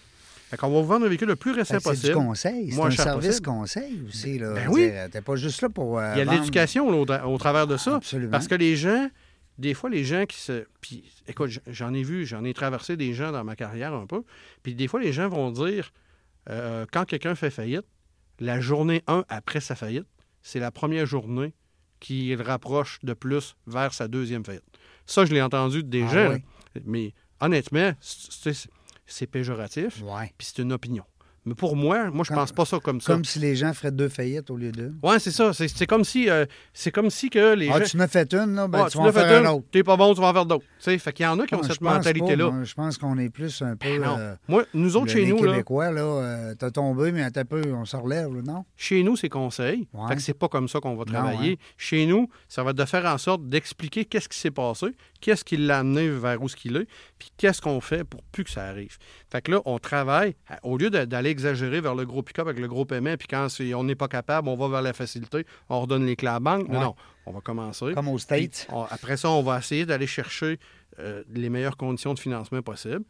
Fait 0.51 0.57
qu'on 0.59 0.69
va 0.71 0.81
vous 0.81 0.87
vendre 0.87 1.07
un 1.07 1.09
véhicule 1.09 1.29
le 1.29 1.37
plus 1.37 1.53
récent 1.53 1.77
que 1.77 1.83
C'est 1.83 1.89
du 1.91 1.97
possible. 1.97 2.15
conseil. 2.15 2.73
C'est 2.73 2.81
un 2.81 2.91
service 2.91 3.27
possible. 3.41 3.47
conseil 3.47 4.03
aussi. 4.09 4.39
Là. 4.39 4.53
Ben 4.55 4.69
oui. 4.69 4.91
T'es 5.13 5.21
pas 5.23 5.37
juste 5.37 5.61
là 5.63 5.69
pour. 5.71 5.99
euh, 5.99 6.13
Il 6.15 6.19
y 6.19 6.23
a 6.23 6.25
de 6.27 6.31
l'éducation 6.31 6.89
au, 6.89 7.07
au 7.07 7.39
travers 7.39 7.67
de 7.67 7.77
ça. 7.79 7.97
Absolument. 7.97 8.31
Parce 8.31 8.49
que 8.49 8.55
les 8.55 8.75
gens, 8.77 9.09
des 9.59 9.75
fois, 9.75 9.91
les 9.91 10.05
gens 10.05 10.25
qui 10.27 10.39
se. 10.39 10.67
Puis, 10.81 11.05
écoute, 11.27 11.51
j'en 11.67 11.93
ai 11.93 12.03
vu, 12.03 12.25
j'en 12.27 12.45
ai 12.45 12.55
traversé 12.55 12.97
des 12.97 13.13
gens 13.15 13.33
dans 13.33 13.45
ma 13.45 13.57
carrière 13.57 13.93
un 13.93 14.07
peu. 14.07 14.23
Puis, 14.63 14.75
des 14.75 14.89
fois, 14.89 15.01
les 15.01 15.13
gens 15.13 15.29
vont 15.29 15.51
dire, 15.51 15.91
euh, 16.49 16.87
quand 16.93 17.05
quelqu'un 17.05 17.35
fait 17.35 17.51
faillite, 17.51 17.85
la 18.41 18.61
journée 18.61 19.03
1 19.09 19.25
après 19.29 19.61
sa 19.61 19.75
faillite, 19.75 20.07
c'est 20.43 20.61
la 20.61 20.71
première 20.71 21.07
journée 21.07 21.53
qui 22.01 22.35
le 22.35 22.43
rapproche 22.43 23.01
de 23.03 23.13
plus 23.13 23.57
vers 23.67 23.93
sa 23.93 24.07
deuxième 24.07 24.45
faillite. 24.45 24.63
Ça, 25.07 25.25
je 25.25 25.35
l'ai 25.35 25.43
entendu 25.43 25.83
des 25.83 26.05
Ah 26.05 26.09
gens. 26.29 26.33
oui? 26.35 26.43
Mais 26.85 27.13
honnêtement, 27.41 27.93
c'est 28.01 28.69
c'est 29.11 29.27
péjoratif, 29.27 30.03
Ouais. 30.03 30.33
puis 30.37 30.47
c'est 30.47 30.63
une 30.63 30.73
opinion. 30.73 31.03
Mais 31.49 31.55
pour 31.55 31.75
moi, 31.77 32.11
moi, 32.11 32.25
je 32.25 32.29
Comme- 32.29 32.39
pense 32.39 32.53
pas 32.53 32.65
ça 32.65 32.79
comme 32.79 33.01
ça. 33.01 33.13
Comme 33.13 33.25
si 33.25 33.39
les 33.39 33.57
gens 33.57 33.73
feraient 33.73 33.91
deux 33.91 34.09
faillites 34.09 34.51
au 34.51 34.57
lieu 34.57 34.71
de. 34.73 34.93
Ouais, 35.03 35.19
c'est 35.19 35.31
ça. 35.31 35.53
C'est 35.53 35.69
c'est 35.69 35.87
comme 35.87 36.05
si, 36.05 36.29
euh, 36.31 36.45
c'est 36.73 36.91
comme 36.93 37.11
si 37.11 37.31
que 37.31 37.55
les 37.55 37.69
Ah, 37.71 37.79
gens. 37.81 37.85
tu 37.87 37.97
en 37.97 38.01
as 38.01 38.09
fait 38.09 38.33
une, 38.35 38.55
là, 38.55 38.69
ben, 38.69 38.85
Ah, 38.87 38.91
tu 38.91 38.99
en 38.99 39.03
vas 39.03 39.09
en 39.09 39.13
faire 39.13 39.41
une, 39.41 39.47
un 39.47 39.51
autre. 39.53 39.67
T'es 39.71 39.83
pas 39.83 39.97
bon, 39.97 40.15
tu 40.15 40.21
vas 40.21 40.29
en 40.29 40.33
faire 40.35 40.47
d'autres. 40.47 40.65
Tu 40.79 40.85
sais, 40.85 40.99
fait 40.99 41.13
qu'il 41.13 41.25
y 41.25 41.27
en 41.27 41.39
a 41.41 41.47
qui 41.47 41.55
ont 41.55 41.61
Ah, 41.63 41.67
cette 41.67 41.81
mentalité-là. 41.81 42.53
Je 42.65 42.75
pense 42.75 42.99
qu'on 42.99 43.19
est 43.19 43.31
plus 43.31 43.63
un 43.63 43.77
peu. 43.77 43.99
Ben 43.99 44.03
euh, 44.19 44.35
Moi, 44.49 44.65
nous 44.75 44.97
autres, 44.97 45.11
chez 45.13 45.25
les 45.25 45.31
nous, 45.33 45.43
là, 45.43 45.53
Québécois, 45.53 45.91
là, 45.91 46.01
euh, 46.03 46.55
t'as 46.59 46.71
tombé, 46.71 47.11
mais 47.13 47.31
t'as 47.31 47.45
peu, 47.45 47.63
on 47.73 47.85
se 47.85 47.97
relève, 47.97 48.35
là, 48.35 48.43
non? 48.43 48.65
chez 48.77 49.03
nous, 49.03 49.17
c'est 49.17 49.29
conseil. 49.29 49.89
Ouais. 49.93 50.09
Fait 50.09 50.17
que 50.17 50.23
c'est 50.23 50.35
pas 50.35 50.49
comme 50.49 50.69
ça 50.69 50.81
qu'on 50.81 50.95
va 50.97 51.05
Non, 51.05 51.13
travailler. 51.13 51.53
hein. 51.53 51.65
Chez 51.77 52.07
nous, 52.07 52.29
ça 52.49 52.63
va 52.63 52.71
être 52.71 52.77
de 52.77 52.85
faire 52.85 53.05
en 53.07 53.19
sorte 53.19 53.49
d'expliquer 53.49 54.05
qu'est-ce 54.05 54.29
qui 54.29 54.39
s'est 54.39 54.51
passé, 54.51 54.87
qu'est-ce 55.21 55.45
qui 55.45 55.57
l'a 55.57 55.79
amené 55.79 56.09
vers 56.09 56.43
où 56.43 56.49
ce 56.49 56.57
qu'il 56.57 56.77
est, 56.77 56.87
puis 57.19 57.31
qu'est-ce 57.37 57.61
qu'on 57.63 57.81
fait 57.81 58.05
pour 58.05 58.23
plus 58.25 58.45
que 58.45 58.51
ça 58.51 58.65
arrive. 58.65 58.97
Fait 59.31 59.43
que 59.43 59.51
là, 59.53 59.61
on 59.65 59.79
travaille, 59.79 60.35
au 60.63 60.77
lieu 60.79 60.91
d'aller 60.91 61.31
exagérer 61.39 61.80
vers 61.80 61.95
le 61.95 62.05
gros 62.05 62.22
pick-up 62.22 62.47
avec 62.49 62.61
le 62.61 62.68
gros 62.68 62.84
paiement, 62.84 63.16
puis 63.16 63.28
quand 63.28 63.47
on 63.74 63.84
n'est 63.84 63.95
pas 63.95 64.09
capable, 64.09 64.49
on 64.49 64.57
va 64.57 64.68
vers 64.68 64.82
la 64.82 64.93
facilité, 64.93 65.47
on 65.68 65.80
redonne 65.80 66.05
les 66.05 66.16
clés 66.16 66.28
à 66.28 66.34
la 66.34 66.41
banque. 66.41 66.68
Non, 66.68 66.78
Ouais. 66.78 66.84
non, 66.84 66.95
on 67.26 67.32
va 67.32 67.41
commencer. 67.41 67.93
Comme 67.95 68.09
aux 68.09 68.18
States. 68.18 68.66
on- 68.70 68.84
après 68.91 69.16
ça, 69.16 69.30
on 69.30 69.43
va 69.43 69.59
essayer 69.59 69.86
d'aller 69.86 70.07
chercher 70.07 70.59
euh, 71.01 71.22
les 71.32 71.49
meilleures 71.49 71.76
conditions 71.76 72.12
de 72.12 72.18
financement 72.18 72.61
possibles, 72.61 73.05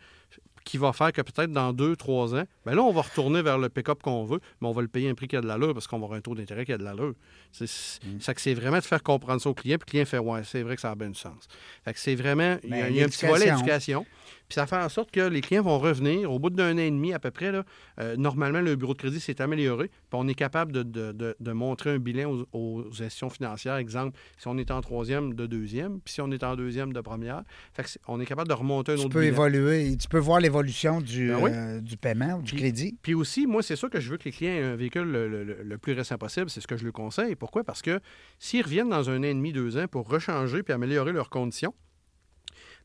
qui 0.64 0.76
va 0.76 0.92
faire 0.92 1.10
que 1.12 1.22
peut-être 1.22 1.50
dans 1.50 1.72
deux, 1.72 1.96
trois 1.96 2.34
ans, 2.34 2.44
ben 2.66 2.74
là, 2.74 2.82
on 2.82 2.92
va 2.92 3.00
retourner 3.00 3.40
vers 3.40 3.56
le 3.56 3.70
pick-up 3.70 4.02
qu'on 4.02 4.24
veut, 4.24 4.40
mais 4.60 4.68
on 4.68 4.72
va 4.72 4.82
le 4.82 4.88
payer 4.88 5.08
un 5.08 5.14
prix 5.14 5.26
qui 5.26 5.36
a 5.36 5.40
de 5.40 5.46
l'allure 5.46 5.72
parce 5.72 5.86
qu'on 5.86 5.98
va 5.98 6.04
avoir 6.04 6.18
un 6.18 6.20
taux 6.20 6.34
d'intérêt 6.34 6.66
qui 6.66 6.72
a 6.74 6.76
de 6.76 6.84
l'allure. 6.84 7.14
C'est 7.50 7.64
Mm. 8.04 8.18
que 8.34 8.40
c'est 8.42 8.52
vraiment 8.52 8.76
de 8.76 8.82
faire 8.84 9.02
comprendre 9.02 9.40
ça 9.40 9.48
au 9.48 9.54
client, 9.54 9.78
puis 9.78 9.86
le 9.86 9.90
client 9.90 10.04
fait 10.04 10.18
Ouais, 10.18 10.42
c'est 10.44 10.62
vrai 10.62 10.74
que 10.74 10.82
ça 10.82 10.90
a 10.90 10.94
bien 10.94 11.08
du 11.08 11.18
sens. 11.18 11.48
Fait 11.82 11.94
que 11.94 11.98
c'est 11.98 12.14
vraiment. 12.14 12.58
Il 12.62 12.70
y 12.76 13.00
a, 13.00 13.04
un 13.06 13.08
petit 13.08 13.24
volet 13.24 13.46
l'éducation. 13.46 14.02
éducation. 14.02 14.06
Puis 14.48 14.54
ça 14.54 14.66
fait 14.66 14.76
en 14.76 14.88
sorte 14.88 15.10
que 15.10 15.20
les 15.20 15.40
clients 15.42 15.62
vont 15.62 15.78
revenir 15.78 16.32
au 16.32 16.38
bout 16.38 16.48
d'un 16.48 16.74
an 16.74 16.78
et 16.78 16.90
demi 16.90 17.12
à 17.12 17.18
peu 17.18 17.30
près. 17.30 17.52
Là, 17.52 17.64
euh, 18.00 18.16
normalement, 18.16 18.60
le 18.62 18.76
bureau 18.76 18.94
de 18.94 18.98
crédit 18.98 19.20
s'est 19.20 19.42
amélioré. 19.42 19.88
Puis 19.88 19.98
on 20.14 20.26
est 20.26 20.34
capable 20.34 20.72
de, 20.72 20.82
de- 20.82 21.12
de- 21.12 21.36
de 21.38 21.52
montrer 21.52 21.90
un 21.90 21.98
bilan 21.98 22.30
aux, 22.30 22.46
aux 22.52 22.86
institutions 22.88 23.28
financières. 23.28 23.76
Exemple, 23.76 24.18
si 24.38 24.48
on 24.48 24.56
est 24.56 24.70
en 24.70 24.80
troisième, 24.80 25.34
de 25.34 25.46
deuxième. 25.46 26.00
Puis 26.00 26.14
si 26.14 26.20
on 26.22 26.30
est 26.30 26.42
en 26.42 26.56
deuxième, 26.56 26.92
de 26.94 27.00
première. 27.02 27.42
Fait 27.74 27.82
que 27.82 27.88
on 28.08 28.20
est 28.20 28.26
capable 28.26 28.48
de 28.48 28.54
remonter 28.54 28.92
un 28.92 28.94
Tu 28.96 29.00
autre 29.02 29.10
peux 29.10 29.20
bilan. 29.20 29.32
évoluer, 29.34 29.96
tu 29.98 30.08
peux 30.08 30.18
voir 30.18 30.40
l'évolution 30.40 31.00
du, 31.02 31.28
Ben 31.28 31.38
oui. 31.42 31.50
euh, 31.52 31.80
du 31.80 31.96
paiement 31.98 32.36
ou 32.38 32.42
du 32.42 32.52
Puis- 32.52 32.62
crédit. 32.62 32.98
Puis 33.02 33.12
aussi, 33.14 33.46
moi, 33.46 33.62
c'est 33.62 33.76
sûr 33.76 33.90
que 33.90 34.00
je 34.00 34.10
veux 34.10 34.16
que 34.16 34.24
les 34.24 34.32
clients 34.32 34.52
aient 34.52 34.62
un 34.62 34.76
véhicule 34.76 35.02
le, 35.12 35.28
le- 35.28 35.44
le- 35.44 35.62
le 35.62 35.78
plus 35.78 35.92
récent 35.92 36.16
possible. 36.16 36.48
C'est 36.48 36.60
ce 36.62 36.66
que 36.66 36.76
je 36.78 36.84
leur 36.84 36.92
conseille. 36.94 37.34
Pourquoi? 37.36 37.64
Parce 37.64 37.82
que 37.82 38.00
s'ils 38.38 38.62
reviennent 38.64 38.88
dans 38.88 39.10
un 39.10 39.18
an 39.20 39.22
et 39.24 39.34
demi, 39.34 39.52
deux 39.52 39.76
ans 39.76 39.86
pour 39.88 40.08
rechanger 40.08 40.62
puis 40.62 40.72
améliorer 40.72 41.12
leurs 41.12 41.28
conditions, 41.28 41.74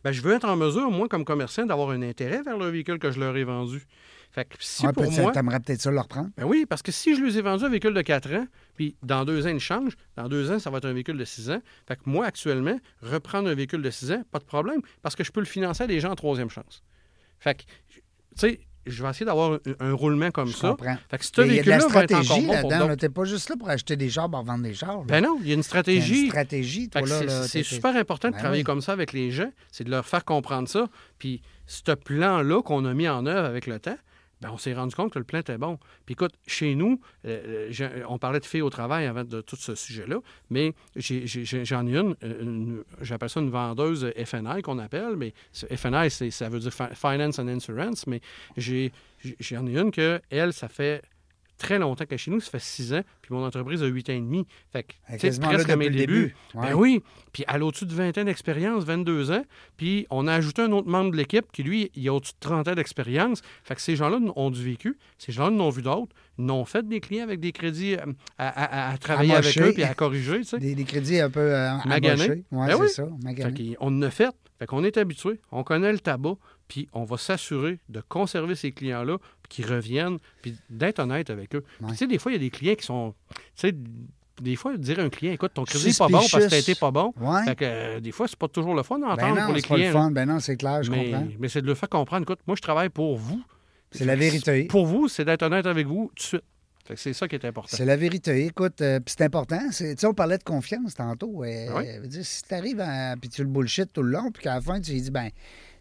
ben, 0.04 0.12
je 0.12 0.22
veux 0.22 0.34
être 0.34 0.46
en 0.46 0.56
mesure, 0.56 0.90
moi, 0.92 1.08
comme 1.08 1.26
commerçant, 1.26 1.66
d'avoir 1.66 1.90
un 1.92 2.02
intérêt 2.02 2.42
vers 2.44 2.58
le 2.58 2.68
véhicule 2.70 3.00
que 3.00 3.12
je 3.12 3.20
leur 3.20 3.36
ai 3.38 3.44
vendu. 3.44 3.84
Fait 4.32 4.46
que 4.46 4.56
si 4.60 4.86
Ouais, 4.86 4.92
pour 4.94 5.04
peut-être- 5.04 5.22
moi... 5.22 5.32
T'aimerais 5.32 5.60
peut-être 5.60 5.82
ça 5.82 5.92
le 5.92 6.00
reprendre. 6.00 6.30
Ben 6.36 6.44
oui, 6.46 6.66
parce 6.68 6.82
que 6.82 6.92
si 6.92 7.16
je 7.16 7.24
les 7.24 7.38
ai 7.38 7.42
vendus 7.42 7.64
un 7.66 7.70
véhicule 7.70 7.94
de 7.94 8.02
4 8.02 8.34
ans, 8.34 8.48
puis 8.76 8.96
dans 9.04 9.26
deux 9.26 9.46
ans, 9.46 9.50
ils 9.52 9.60
changent, 9.60 9.96
dans 10.16 10.28
deux 10.28 10.50
ans, 10.52 10.58
ça 10.58 10.72
va 10.72 10.80
être 10.80 10.86
un 10.86 10.94
véhicule 10.94 11.18
de 11.18 11.24
6 11.26 11.52
ans. 11.52 11.62
Fait 11.88 11.96
que 11.96 12.02
moi, 12.08 12.26
actuellement, 12.26 12.80
reprendre 13.04 13.48
un 13.48 13.54
véhicule 13.54 13.84
de 13.84 13.92
6 13.92 14.12
ans, 14.12 14.24
pas 14.32 14.40
de 14.40 14.44
problème, 14.46 14.82
parce 15.04 15.16
que 15.16 15.24
je 15.24 15.32
peux 15.32 15.40
le 15.40 15.46
financer 15.46 15.84
à 15.84 15.88
des 15.88 16.00
gens 16.00 16.12
en 16.12 16.16
troisième 16.16 16.50
chance. 16.50 16.82
Fait 17.40 17.54
que, 17.56 17.64
tu 17.94 18.02
sais, 18.36 18.60
je 18.86 19.02
vais 19.04 19.10
essayer 19.10 19.26
d'avoir 19.26 19.54
un, 19.54 19.60
un 19.80 19.94
roulement 19.94 20.30
comme 20.32 20.48
Je 20.50 20.56
ça. 20.58 20.70
comprends. 20.70 20.98
Fait 21.10 21.18
que 21.18 21.26
ce 21.26 21.32
Il 21.46 21.54
y 21.56 21.60
a 21.60 21.64
de 21.64 21.70
la 21.70 21.80
stratégie 21.80 22.46
là-dedans. 22.46 22.96
n'es 23.02 23.10
pas 23.10 23.24
juste 23.26 23.50
là 23.50 23.56
pour 23.58 23.70
acheter 23.70 23.96
des 23.96 24.10
chars 24.10 24.30
pour 24.30 24.44
vendre 24.44 24.64
des 24.64 24.74
chars. 24.74 24.98
là. 24.98 25.04
Ben 25.08 25.24
non, 25.24 25.38
il 25.42 25.48
y 25.48 25.52
a 25.52 25.54
une 25.54 25.54
Il 25.54 25.54
y 25.54 25.54
a 25.54 25.56
une 25.56 25.64
stratégie. 25.64 26.28
stratégie, 26.28 26.90
toi, 26.90 27.02
là. 27.02 27.44
c'est- 27.48 27.60
t'es- 27.60 27.64
super 27.64 27.96
important 27.96 28.28
de 28.30 28.34
Ben 28.34 28.40
travailler 28.40 28.62
oui. 28.62 28.66
comme 28.66 28.82
ça 28.82 28.92
avec 28.92 29.14
les 29.14 29.32
gens, 29.32 29.52
c'est 29.72 29.84
de 29.84 29.90
leur 29.90 30.06
faire 30.06 30.26
comprendre 30.26 30.68
ça. 30.68 30.88
Puis 31.20 31.42
ce 31.66 31.92
plan-là 31.94 32.62
qu'on 32.62 32.86
a 32.86 32.94
mis 32.94 33.08
en 33.08 33.26
œuvre 33.26 33.48
avec 33.48 33.68
le 33.68 33.80
temps, 33.80 33.98
ben, 34.44 34.50
on 34.54 34.58
s'est 34.58 34.74
rendu 34.74 34.94
compte 34.94 35.12
que 35.14 35.20
le 35.20 35.26
plan 35.26 35.40
était 35.40 35.58
bon. 35.58 35.80
Puis 36.06 36.14
écoute, 36.14 36.34
chez 36.46 36.76
nous, 36.76 37.00
euh, 37.26 37.68
j'ai- 37.72 38.04
on 38.08 38.18
parlait 38.20 38.40
de 38.42 38.46
filles 38.46 38.62
au 38.62 38.70
travail 38.70 39.06
avant 39.08 39.24
de 39.24 39.42
tout 39.42 39.56
ce 39.56 39.74
sujet-là, 39.74 40.18
mais 40.50 40.74
j'en 40.98 41.88
ai 41.88 41.98
une, 41.98 42.16
euh, 42.24 42.84
j'appelle 43.02 43.30
ça 43.30 43.40
une 43.40 43.50
vendeuse 43.50 44.12
FNI 44.18 44.62
qu'on 44.62 44.80
appelle, 44.80 45.16
mais 45.16 45.34
FNI, 45.54 46.10
ça 46.32 46.50
veut 46.50 46.60
dire 46.60 46.74
fi- 46.74 46.94
Finance 46.94 47.40
and 47.40 47.48
Insurance, 47.48 48.06
mais 48.06 48.22
j'en 48.58 49.66
ai 49.68 49.80
une 49.80 49.92
que, 49.92 50.22
elle, 50.30 50.54
ça 50.54 50.68
fait 50.68 51.02
très 51.58 51.80
longtemps 51.80 52.06
est 52.10 52.18
chez 52.18 52.32
nous, 52.32 52.40
ça 52.40 52.52
fait 52.52 52.60
six 52.62 52.94
ans, 52.94 53.02
puis 53.22 53.34
mon 53.34 53.46
entreprise 53.46 53.82
a 53.84 53.86
huit 53.88 54.10
ans 54.10 54.14
et 54.14 54.20
demi. 54.20 54.46
Fait 54.72 54.84
que, 54.84 54.94
là 55.10 55.48
presque 55.48 55.70
à 55.70 55.76
mes 55.76 55.90
débuts. 55.90 56.06
début. 56.22 56.36
Ben 56.56 56.74
oui, 56.74 57.02
puis 57.32 57.44
elle 57.48 57.62
a 57.62 57.66
au-dessus 57.66 57.86
de 57.86 57.94
20 57.94 58.18
ans 58.18 58.24
d'expérience, 58.24 58.84
22 58.84 59.32
ans, 59.32 59.44
puis 59.78 60.06
on 60.10 60.28
a 60.28 60.34
ajouté 60.34 60.62
un 60.62 60.72
autre 60.72 60.88
membre 60.90 61.12
de 61.12 61.18
l'équipe 61.18 61.46
qui, 61.52 61.64
lui, 61.64 61.92
il 61.96 62.08
a 62.10 62.14
au-dessus 62.14 62.34
de 62.34 62.40
30 62.40 62.68
ans 62.68 62.76
d'expérience. 62.76 63.42
Fait 63.64 63.76
que 63.76 63.82
ces 63.82 63.96
gens-là 63.96 64.20
ont 64.36 64.50
du 64.52 64.64
vécu, 64.64 64.98
ces 65.18 65.32
gens-là 65.32 65.52
n'ont 65.56 65.70
vu 65.70 65.82
d'autres, 65.82 66.14
n'ont 66.38 66.66
fait 66.66 66.88
des 66.88 67.00
clients 67.00 67.24
avec 67.24 67.40
des 67.40 67.52
crédits 67.52 67.96
euh, 67.96 68.06
à, 68.38 68.90
à- 68.90 68.94
à 68.94 68.98
travailler 68.98 69.34
avec 69.36 69.58
eux 69.60 69.72
puis 69.74 69.84
à 69.84 69.94
corriger, 69.94 70.40
tu 70.40 70.44
sais. 70.46 70.60
Des, 70.60 70.76
des 70.76 70.84
crédits 70.84 71.20
un 71.20 71.30
peu 71.30 71.40
euh, 71.40 71.72
Maganés. 71.86 72.44
Ouais, 72.52 72.68
Ben 72.68 72.76
oui. 72.80 72.90
ça, 72.90 73.06
maganés. 73.24 73.56
Fait 73.72 73.76
qu'on 73.76 73.88
en 73.88 74.02
a 74.02 74.10
fait. 74.10 74.34
Fait 74.60 74.66
qu'on 74.68 74.84
est 74.84 74.98
habitué, 74.98 75.40
on 75.52 75.64
connaît 75.64 75.92
le 75.92 76.00
tabac, 76.00 76.36
puis 76.74 76.90
on 76.92 77.04
va 77.04 77.18
s'assurer 77.18 77.78
de 77.88 78.02
conserver 78.10 78.56
ces 78.56 78.72
clients-là, 78.72 79.20
puis 79.44 79.50
qu'ils 79.64 79.72
reviennent, 79.72 80.18
puis 80.42 80.56
d'être 80.72 80.98
honnête 80.98 81.30
avec 81.30 81.54
eux. 81.56 81.64
Puis 81.80 81.92
tu 81.92 81.96
sais, 81.98 82.08
des 82.08 82.18
fois, 82.18 82.32
il 82.32 82.36
y 82.36 82.38
a 82.38 82.40
des 82.40 82.50
clients 82.50 82.74
qui 82.74 82.84
sont... 82.86 83.14
Tu 83.56 83.68
sais, 83.68 83.76
des 84.42 84.56
fois, 84.56 84.76
dire 84.76 84.98
à 84.98 85.04
un 85.04 85.10
client, 85.12 85.34
écoute, 85.34 85.52
ton 85.54 85.66
crédit 85.66 85.90
n'est 85.90 85.94
pas 85.94 86.08
bon 86.08 86.18
parce 86.18 86.32
que 86.32 86.50
tu 86.50 86.56
été 86.56 86.74
pas 86.74 86.90
bon. 86.90 87.14
Ouais. 87.22 87.44
Fait 87.46 87.56
que 87.56 87.64
euh, 87.66 88.00
des 88.00 88.12
fois, 88.12 88.28
c'est 88.28 88.40
pas 88.40 88.48
toujours 88.48 88.74
le 88.74 88.82
fun 88.82 88.98
d'entendre 88.98 89.22
Ben 89.22 89.36
non, 89.36 89.46
pour 89.46 89.54
les 89.54 89.62
c'est 89.62 89.68
pas 89.68 89.76
le 89.78 89.82
clients. 89.84 89.94
fun. 89.94 90.10
Ben 90.12 90.26
non, 90.28 90.40
c'est 90.40 90.58
clair, 90.58 90.82
je 90.82 90.90
mais 90.90 91.12
comprends. 91.12 91.28
mais 91.38 91.48
c'est 91.50 91.62
de 91.62 91.68
le 91.68 91.76
faire 91.76 91.90
comprendre. 91.90 92.24
Écoute, 92.24 92.40
moi, 92.48 92.56
je 92.56 92.62
travaille 92.64 92.90
pour 92.90 93.16
vous. 93.18 93.40
C'est 93.92 94.06
la 94.06 94.16
vérité. 94.16 94.64
Pour 94.64 94.88
vous, 94.88 95.08
c'est 95.08 95.26
d'être 95.26 95.44
honnête 95.44 95.68
avec 95.68 95.86
vous 95.86 96.08
tout 96.16 96.24
de 96.24 96.28
suite. 96.28 96.44
C'est 96.96 97.14
ça 97.14 97.28
qui 97.28 97.36
est 97.36 97.46
important. 97.46 97.78
C'est 97.78 97.86
la 97.86 97.96
vérité. 97.96 98.48
Écoute, 98.48 98.82
euh, 98.82 99.00
c'est 99.06 99.22
important. 99.22 99.60
Tu 99.68 99.74
sais, 99.96 100.06
on 100.08 100.16
parlait 100.16 100.40
de 100.40 100.44
confiance 100.44 100.96
tantôt. 100.96 101.44
Euh, 101.44 101.68
Oui. 101.78 102.00
veut 102.02 102.08
dire, 102.08 102.26
si 102.26 102.42
tu 102.42 102.54
arrives 102.56 102.84
puis 103.22 103.30
tu 103.30 103.44
le 103.44 103.48
bullshit 103.50 103.94
tout 103.94 104.02
le 104.02 104.10
long, 104.12 104.32
puis 104.32 104.42
qu'à 104.44 104.56
la 104.56 104.62
fin, 104.62 104.82
tu 104.82 104.92
lui 104.92 105.02
dis, 105.02 105.12
ben, 105.12 105.30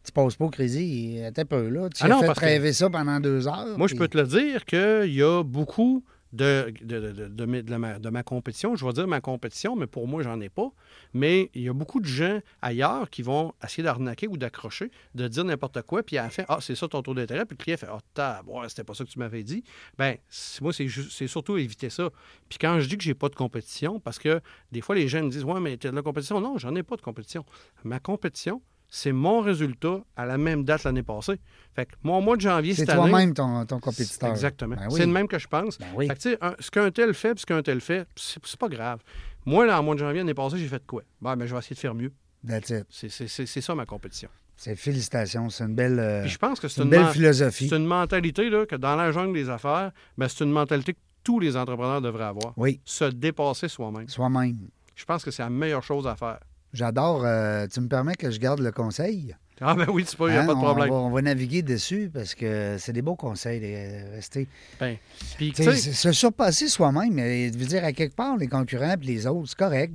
tu 0.05 0.13
passes 0.13 0.37
pas 0.37 0.45
au 0.47 0.51
crédit, 0.51 1.21
t'es 1.35 1.45
peu 1.45 1.69
là. 1.69 1.89
Tu 1.91 2.03
Ah 2.03 2.07
as 2.07 2.09
non, 2.09 2.21
fait 2.21 2.27
parce 2.27 2.41
que- 2.41 2.45
rêver 2.45 2.73
ça 2.73 2.91
pendant 2.91 3.21
deux 3.21 3.47
heures. 3.47 3.77
Moi, 3.79 3.87
je 3.89 3.95
peux 3.95 4.09
te 4.09 4.19
le 4.19 4.27
dire 4.27 4.65
qu'il 4.65 5.13
y 5.15 5.23
a 5.23 5.43
beaucoup 5.43 6.05
de, 6.33 6.73
de, 6.81 6.99
de, 6.99 7.29
de- 7.29 7.99
de 7.99 8.09
ma, 8.09 8.23
compétition. 8.23 8.75
Je 8.75 8.87
vais 8.87 8.93
dire 8.95 9.07
ma 9.07 9.21
compétition, 9.21 9.77
mais 9.77 9.87
pour 9.87 10.09
moi, 10.09 10.23
j'en 10.23 10.41
ai 10.41 10.49
pas. 10.49 10.71
Mais 11.13 11.51
il 11.55 11.61
y 11.65 11.69
a 11.69 11.75
beaucoup 11.75 12.01
de 12.01 12.07
gens 12.07 12.39
ailleurs 12.63 13.11
qui 13.11 13.21
vont 13.21 13.53
essayer 13.63 13.83
d'arnaquer 13.83 14.29
ou 14.29 14.39
d'accrocher, 14.39 14.91
de 15.15 15.29
dire 15.29 15.45
n'importe 15.45 15.83
quoi, 15.83 16.03
puis 16.03 16.17
à 16.17 16.23
la 16.23 16.31
fin, 16.31 16.45
ah, 16.49 16.57
c'est 16.63 16.75
ça 16.75 16.89
ton 16.89 17.03
taux 17.03 17.13
d'intérêt, 17.13 17.45
puis 17.45 17.55
le 17.59 17.63
client 17.63 17.77
fait, 17.77 17.87
ah, 17.91 17.99
tab, 18.15 18.49
ouais, 18.49 18.67
c'était 18.71 18.83
pas 18.83 18.95
ça 18.95 19.05
que 19.05 19.11
tu 19.11 19.19
m'avais 19.19 19.43
dit. 19.43 19.63
Ben, 19.99 20.17
c'est- 20.31 20.63
moi, 20.63 20.73
c'est 20.73 21.27
surtout 21.27 21.59
éviter 21.59 21.91
ça. 21.91 22.09
Puis 22.49 22.59
quand 22.59 22.81
je 22.81 22.89
dis 22.89 22.97
que 22.97 23.05
j'ai 23.05 23.13
pas 23.15 23.29
de 23.29 23.35
compétition, 23.35 24.01
parce 24.01 24.19
que 24.19 24.41
des 24.73 24.81
fois, 24.81 24.95
les 24.95 25.09
gens 25.09 25.23
me 25.23 25.29
disent, 25.29 25.45
ouais, 25.45 25.61
mais 25.61 25.77
tu 25.77 25.87
as 25.87 25.91
de 25.91 25.97
la 25.97 26.03
compétition. 26.03 26.41
Non, 26.41 26.57
j'en 26.57 26.75
ai 26.75 26.83
pas 26.83 26.97
de 26.97 27.03
compétition. 27.03 27.45
Ma 27.85 28.01
compétition, 28.01 28.63
c'est 28.95 29.13
mon 29.13 29.41
résultat 29.41 30.01
à 30.17 30.27
la 30.27 30.37
même 30.37 30.65
date 30.65 30.85
l'année 30.85 31.03
passée. 31.03 31.41
Fait 31.75 31.87
que 31.87 31.93
mon 32.03 32.21
mois 32.21 32.37
de 32.37 32.43
janvier 32.43 32.75
C'est 32.75 32.83
cette 32.83 32.91
année. 32.91 33.09
toi-même 33.11 33.33
ton, 33.33 33.65
ton 33.65 33.81
compétiteur. 33.81 34.29
Exactement. 34.29 34.77
Ben 34.77 34.89
oui. 34.91 34.97
C'est 34.99 35.07
le 35.07 35.13
même 35.13 35.27
que 35.29 35.39
je 35.39 35.49
pense. 35.49 35.79
Ben 35.79 35.87
oui. 35.97 36.09
Fait 36.09 36.15
que, 36.15 36.21
tu 36.21 36.31
sais, 36.33 36.39
un- 36.43 36.55
ce 36.61 36.71
qu'un 36.71 36.91
tel 36.91 37.15
fait, 37.15 37.31
puis 37.35 37.41
ce 37.41 37.47
qu'un 37.47 37.63
tel 37.63 37.81
fait, 37.81 38.07
c'est 38.15 38.39
c'est 38.45 38.61
pas 38.61 38.69
grave. 38.69 39.01
Moi, 39.47 39.65
là, 39.65 39.81
en 39.81 39.83
mois 39.83 39.95
de 39.95 40.01
janvier, 40.01 40.19
l'année 40.19 40.35
passée, 40.35 40.59
j'ai 40.59 40.69
fait 40.69 40.85
quoi? 40.87 41.03
Ben, 41.23 41.35
ben, 41.37 41.47
je 41.47 41.53
vais 41.55 41.59
essayer 41.59 41.75
de 41.75 41.81
faire 41.81 41.95
mieux. 41.95 42.13
That's 42.47 42.69
it. 42.69 42.85
C'est- 42.91 43.09
C'est 43.09 43.29
c'est- 43.29 43.47
c'est 43.47 43.61
ça 43.63 43.75
ma 43.75 43.87
compétition. 43.87 44.29
C'est 44.57 44.77
félicitations. 44.77 45.49
C'est 45.49 45.65
une 45.65 45.75
belle, 45.75 45.99
euh, 45.99 46.27
je 46.27 46.37
pense 46.37 46.61
que 46.61 46.69
c'est 46.69 46.75
c'est 46.75 46.83
une 46.83 46.89
une, 46.89 46.91
belle 47.03 47.07
philosophie. 47.13 47.69
c'est 47.71 47.77
une 47.77 47.87
mentalité 47.87 48.51
là, 48.51 48.67
que 48.67 48.77
dans 48.77 48.95
la 48.95 49.11
jungle 49.11 49.33
des 49.33 49.49
affaires, 49.49 49.91
ben, 50.19 50.29
c'est 50.29 50.45
une 50.45 50.53
mentalité 50.53 50.93
que 50.93 50.99
tous 51.25 51.41
les 51.41 51.57
entrepreneurs 51.57 52.03
devraient 52.03 52.25
avoir. 52.25 52.53
Oui, 52.59 52.81
Se 52.85 53.05
dépasser 53.07 53.69
soi-même. 53.69 54.07
soi-même. 54.09 54.59
Je 54.95 55.05
pense 55.07 55.25
que 55.25 55.31
c'est 55.31 55.43
la 55.43 55.49
meilleure 55.51 55.83
chose 55.83 56.07
à 56.07 56.15
faire. 56.15 56.39
J'adore. 56.73 57.23
euh, 57.25 57.67
tu 57.67 57.81
me 57.81 57.89
permets 57.89 58.15
que 58.15 58.31
je 58.31 58.39
garde 58.39 58.61
le 58.61 58.73
conseil? 58.73 59.35
Ah 59.61 59.75
ben 59.75 59.87
oui, 59.91 60.05
c'est 60.07 60.17
pas, 60.17 60.27
il 60.29 60.33
n'y 60.33 60.39
a 60.39 60.43
Hein, 60.43 60.47
pas 60.47 60.55
de 60.55 60.59
problème. 60.61 60.91
On 60.91 60.95
va, 61.03 61.07
on 61.07 61.11
va 61.11 61.23
naviguer 61.23 61.63
dessus 61.63 62.11
parce 62.13 62.35
que 62.35 62.77
c'est 62.79 62.93
des 62.93 63.03
beaux 63.03 63.15
conseils 63.15 63.61
de 63.61 64.15
rester. 64.15 64.49
Ben, 64.81 64.97
puis, 65.37 65.53
Tu 65.53 65.63
tu 65.63 65.63
sais, 65.65 65.77
sais, 65.77 65.93
Se 65.93 66.13
surpasser 66.13 66.69
soi-même, 66.69 67.17
je 67.19 67.57
veux 67.57 67.67
dire, 67.67 67.85
à 67.85 67.93
quelque 67.93 68.17
part, 68.17 68.37
les 68.39 68.49
concurrents 68.49 68.95
et 69.01 69.05
les 69.05 69.27
autres, 69.27 69.51
c'est 69.51 69.59
correct. 69.59 69.95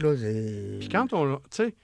Puis 0.80 0.88
quand 0.90 1.12
on. 1.12 1.36
Tu 1.38 1.42
sais, 1.52 1.76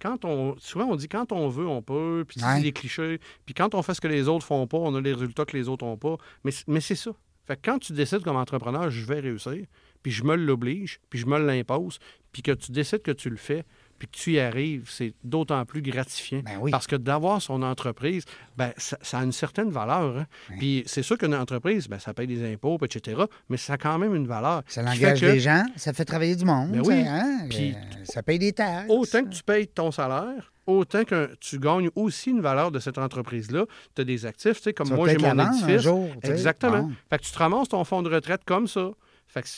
quand 0.00 0.24
on. 0.24 0.56
Souvent, 0.58 0.86
on 0.86 0.96
dit 0.96 1.08
quand 1.08 1.30
on 1.30 1.48
veut, 1.48 1.68
on 1.68 1.82
peut. 1.82 2.24
Puis 2.26 2.42
Ouais. 2.42 2.56
c'est 2.56 2.62
des 2.62 2.72
clichés. 2.72 3.20
Puis 3.44 3.54
quand 3.54 3.74
on 3.74 3.82
fait 3.82 3.94
ce 3.94 4.00
que 4.00 4.08
les 4.08 4.26
autres 4.26 4.44
font 4.46 4.66
pas, 4.66 4.78
on 4.78 4.94
a 4.96 5.00
les 5.00 5.12
résultats 5.12 5.44
que 5.44 5.56
les 5.56 5.68
autres 5.68 5.84
n'ont 5.84 5.96
pas. 5.98 6.16
Mais, 6.44 6.50
mais 6.66 6.80
c'est 6.80 6.96
ça. 6.96 7.12
Fait 7.46 7.54
que 7.54 7.60
quand 7.64 7.78
tu 7.78 7.92
décides 7.92 8.22
comme 8.22 8.36
entrepreneur, 8.36 8.90
je 8.90 9.04
vais 9.06 9.20
réussir, 9.20 9.64
puis 10.02 10.10
je 10.10 10.24
me 10.24 10.34
l'oblige, 10.34 10.98
puis 11.08 11.20
je 11.20 11.26
me 11.26 11.38
l'impose, 11.38 12.00
puis 12.32 12.42
que 12.42 12.50
tu 12.50 12.72
décides 12.72 13.02
que 13.02 13.12
tu 13.12 13.30
le 13.30 13.36
fais, 13.36 13.62
puis 13.98 14.08
que 14.08 14.16
tu 14.16 14.32
y 14.32 14.40
arrives, 14.40 14.88
c'est 14.90 15.14
d'autant 15.24 15.64
plus 15.64 15.82
gratifiant. 15.82 16.40
Ben 16.44 16.58
oui. 16.60 16.70
Parce 16.70 16.86
que 16.86 16.96
d'avoir 16.96 17.40
son 17.42 17.62
entreprise, 17.62 18.24
ben, 18.56 18.72
ça, 18.76 18.98
ça 19.02 19.18
a 19.20 19.24
une 19.24 19.32
certaine 19.32 19.70
valeur. 19.70 20.18
hein. 20.18 20.26
Puis 20.58 20.82
c'est 20.86 21.02
sûr 21.02 21.16
qu'une 21.18 21.34
entreprise, 21.34 21.88
ben, 21.88 21.98
ça 21.98 22.12
paye 22.14 22.26
des 22.26 22.52
impôts, 22.52 22.78
etc., 22.84 23.22
mais 23.48 23.56
ça 23.56 23.74
a 23.74 23.76
quand 23.78 23.98
même 23.98 24.14
une 24.14 24.26
valeur. 24.26 24.62
Ça 24.66 24.82
l'engage 24.82 25.20
que- 25.20 25.26
des 25.32 25.40
gens, 25.40 25.64
ça 25.76 25.92
fait 25.92 26.04
travailler 26.04 26.36
du 26.36 26.44
monde. 26.44 26.70
Ben 26.72 26.84
ça, 26.84 26.90
oui. 26.90 27.04
hein? 27.06 27.46
Puis- 27.48 27.72
Euh, 27.72 28.04
ça 28.04 28.22
paye 28.22 28.38
des 28.38 28.52
taxes. 28.52 28.86
Autant 28.88 29.22
que 29.24 29.30
tu 29.30 29.42
payes 29.42 29.66
ton 29.68 29.90
salaire, 29.90 30.52
autant 30.66 31.04
que 31.04 31.34
tu 31.40 31.58
gagnes 31.58 31.90
aussi 31.94 32.30
une 32.30 32.40
valeur 32.40 32.70
de 32.70 32.78
cette 32.78 32.98
entreprise-là. 32.98 33.64
Tu 33.94 34.02
as 34.02 34.04
des 34.04 34.26
actifs, 34.26 34.56
tu 34.58 34.62
sais, 34.64 34.72
comme 34.72 34.88
Tu 34.88 34.94
moi, 34.94 35.08
j'ai 35.08 35.18
mon 35.18 35.38
un 35.38 35.52
édifice. 35.52 35.82
jour. 35.82 36.10
Exactement. 36.22 36.82
Bon. 36.82 36.92
Fait 37.10 37.18
que 37.18 37.24
tu 37.24 37.30
te 37.32 37.38
ramasses 37.38 37.68
ton 37.68 37.84
fonds 37.84 38.02
de 38.02 38.08
retraite 38.12 38.42
comme 38.44 38.66
ça. 38.66 38.90
Fait 39.36 39.42
que 39.42 39.48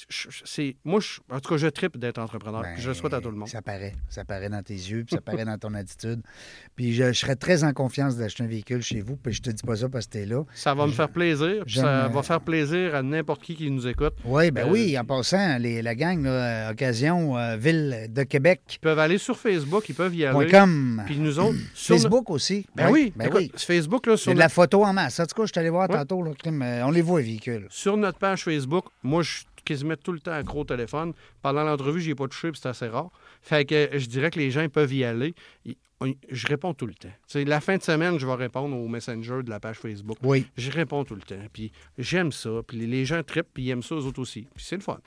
c'est. 0.45 0.74
Moi, 0.85 0.99
je- 0.99 1.20
en 1.33 1.39
tout 1.39 1.51
cas, 1.51 1.57
je 1.57 1.68
tripe 1.68 1.97
d'être 1.99 2.18
entrepreneur. 2.18 2.62
Ben, 2.62 2.74
je 2.79 2.89
le 2.89 2.95
souhaite 2.95 3.14
à 3.14 3.20
tout 3.20 3.31
le 3.31 3.37
monde. 3.37 3.47
Ça 3.49 3.62
paraît. 3.62 3.93
Ça 4.09 4.24
paraît 4.24 4.49
dans 4.49 4.61
tes 4.62 4.74
yeux, 4.74 5.05
puis 5.05 5.14
ça 5.14 5.20
paraît 5.20 5.45
dans 5.45 5.57
ton 5.57 5.72
attitude. 5.74 6.20
Puis 6.74 6.93
je, 6.95 7.12
je 7.12 7.12
serais 7.12 7.37
très 7.37 7.62
en 7.62 7.72
confiance 7.72 8.16
d'acheter 8.16 8.43
un 8.43 8.49
véhicule 8.49 8.83
chez 8.83 9.01
vous, 9.01 9.16
puis 9.16 9.33
je 9.33 9.41
te 9.41 9.51
dis 9.51 9.62
pas 9.62 9.76
ça 9.76 9.89
parce 9.89 10.07
que 10.07 10.12
t'es 10.14 10.26
là. 10.26 10.43
Ça 10.53 10.74
va 10.74 10.85
me 10.89 10.91
faire 10.91 11.09
plaisir. 11.11 11.62
puis 11.64 11.76
Ça 11.76 12.07
euh, 12.07 12.09
va 12.09 12.22
faire 12.24 12.41
plaisir 12.41 12.97
à 12.97 13.03
n'importe 13.05 13.43
qui 13.43 13.55
qui 13.55 13.70
nous 13.70 13.87
écoute. 13.87 14.14
Oui, 14.24 14.51
ben 14.51 14.66
Euh, 14.66 14.72
oui, 14.72 14.99
en 14.99 15.05
passant, 15.05 15.59
les, 15.59 15.81
la 15.81 15.95
gang, 15.95 16.24
là, 16.24 16.72
Occasion 16.72 17.39
euh, 17.39 17.57
Ville 17.57 18.09
de 18.11 18.22
Québec. 18.24 18.61
Ils 18.72 18.79
peuvent 18.81 18.99
aller 18.99 19.18
sur 19.18 19.39
Facebook, 19.39 19.89
ils 19.89 19.95
peuvent 19.95 20.14
y 20.16 20.24
aller. 20.24 20.51
.com. 20.51 21.05
Puis 21.07 21.18
nous 21.18 21.39
autres, 21.39 21.59
sur 21.74 21.95
Facebook 21.95 22.31
aussi. 22.31 22.66
Ben 22.74 22.91
oui, 22.91 23.12
Ben 23.14 23.26
écoute, 23.26 23.39
oui. 23.43 23.53
Facebook, 23.57 24.07
là, 24.09 24.16
C'est 24.16 24.24
sur, 24.24 24.35
de 24.35 24.39
la 24.41 24.49
photo 24.49 24.85
en 24.85 24.93
masse. 24.93 25.20
En 25.20 25.26
tout 25.26 25.37
cas, 25.37 25.43
je 25.47 25.53
suis 25.53 25.61
allé 25.61 25.70
voir 25.70 25.87
tantôt, 25.89 26.20
là, 26.22 26.33
euh, 26.47 26.83
on 26.85 26.91
les 26.91 27.03
voit, 27.03 27.20
les 27.20 27.26
véhicules. 27.26 27.66
sur 27.70 27.97
notre 27.97 28.18
page 28.18 28.43
Facebook, 28.43 28.87
moi, 29.05 29.22
je 29.22 29.31
suis 29.31 29.45
quasiment 29.69 29.95
tout 30.03 30.12
le 30.12 30.21
temps 30.21 30.33
accro 30.33 30.61
au 30.61 30.64
téléphone. 30.64 31.12
Pendant 31.43 31.62
l'entrevue, 31.64 32.01
j'y 32.01 32.11
ai 32.11 32.14
pas 32.14 32.27
touché, 32.29 32.51
puis 32.51 32.61
c'est 32.62 32.69
assez 32.69 32.89
rare. 32.89 33.11
Fait 33.43 33.64
que 33.64 33.75
euh, 33.75 33.99
je 33.99 34.07
dirais 34.07 34.31
que 34.31 34.39
les 34.39 34.51
gens 34.51 34.66
peuvent 34.69 34.93
y 34.93 35.05
aller. 35.05 35.35
Je 36.31 36.47
réponds 36.47 36.75
tout 36.75 36.87
le 36.87 36.95
temps. 36.95 37.09
La 37.35 37.61
fin 37.61 37.77
de 37.77 37.83
semaine, 37.83 38.19
je 38.19 38.27
vais 38.27 38.35
répondre 38.35 38.77
au 38.77 38.87
Messenger 38.87 39.43
de 39.43 39.51
la 39.51 39.59
page 39.59 39.79
Facebook. 39.79 40.16
Oui. 40.23 40.47
Je 40.57 40.71
réponds 40.71 41.05
tout 41.05 41.16
le 41.16 41.23
temps. 41.23 41.35
Puis 41.53 41.73
j'aime 41.99 42.31
ça. 42.31 42.51
Puis 42.66 42.77
les- 42.79 42.87
les 42.87 43.05
gens 43.05 43.21
trippent, 43.25 43.53
puis 43.53 43.64
ils 43.64 43.71
aiment 43.71 43.83
ça, 43.83 43.97
eux 43.97 44.05
autres 44.05 44.21
aussi. 44.21 44.43
Puis 44.55 44.64
c'est 44.64 44.77
le 44.77 44.83
fun. 44.83 44.99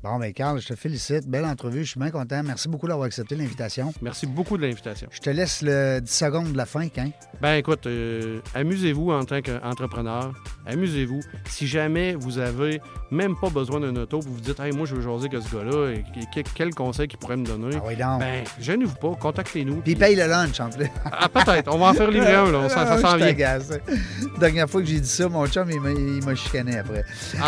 Bon, 0.00 0.16
ben 0.16 0.32
Carl, 0.32 0.60
je 0.60 0.68
te 0.68 0.76
félicite. 0.76 1.26
Belle 1.26 1.44
entrevue. 1.44 1.84
Je 1.84 1.90
suis 1.90 1.98
bien 2.00 2.10
content. 2.10 2.40
Merci 2.44 2.68
beaucoup 2.68 2.86
d'avoir 2.86 3.06
accepté 3.06 3.34
l'invitation. 3.34 3.92
Merci 4.00 4.26
beaucoup 4.28 4.56
de 4.56 4.62
l'invitation. 4.62 5.08
Je 5.10 5.18
te 5.18 5.28
laisse 5.28 5.60
le 5.60 5.98
10 6.00 6.08
secondes 6.10 6.52
de 6.52 6.56
la 6.56 6.66
fin, 6.66 6.86
hein? 6.98 7.10
Ben 7.42 7.54
écoute, 7.54 7.84
euh, 7.86 8.38
amusez-vous 8.54 9.10
en 9.10 9.24
tant 9.24 9.42
qu'entrepreneur. 9.42 10.32
Amusez-vous. 10.66 11.18
Si 11.48 11.66
jamais 11.66 12.14
vous 12.14 12.38
avez 12.38 12.80
même 13.10 13.34
pas 13.40 13.50
besoin 13.50 13.80
d'un 13.80 13.94
auto, 13.96 14.20
vous 14.20 14.34
vous 14.34 14.40
dites, 14.40 14.60
hey, 14.60 14.70
moi, 14.72 14.86
je 14.86 14.94
veux 14.94 15.02
jaser 15.02 15.28
que 15.28 15.40
ce 15.40 15.52
gars-là, 15.56 15.90
et 15.94 16.04
quel 16.54 16.74
conseil 16.74 17.08
qu'il 17.08 17.18
pourrait 17.18 17.36
me 17.36 17.44
donner? 17.46 17.76
Ah 17.76 17.82
oui, 17.84 17.96
donc. 17.96 18.20
Ben, 18.20 18.44
gênez-vous 18.60 18.94
pas, 18.96 19.16
contactez-nous. 19.18 19.80
Puis 19.80 19.96
paye 19.96 20.14
le 20.14 20.26
lunch 20.28 20.60
en 20.60 20.70
plus. 20.70 20.86
Ah, 21.10 21.28
peut-être. 21.28 21.74
On 21.74 21.78
va 21.78 21.86
en 21.86 21.94
faire 21.94 22.10
livrer 22.10 22.34
un, 22.34 22.52
là. 22.52 22.68
Ça, 22.68 22.86
ça 22.86 22.92
Ah, 22.92 22.98
s'en 22.98 23.16
vient. 23.16 23.34
Dernière 24.38 24.70
fois 24.70 24.80
que 24.80 24.86
j'ai 24.86 25.00
dit 25.00 25.08
ça, 25.08 25.28
mon 25.28 25.44
chum, 25.48 25.68
il 25.70 25.80
m'a- 26.24 26.34
chicané 26.36 26.78
après. 26.78 27.04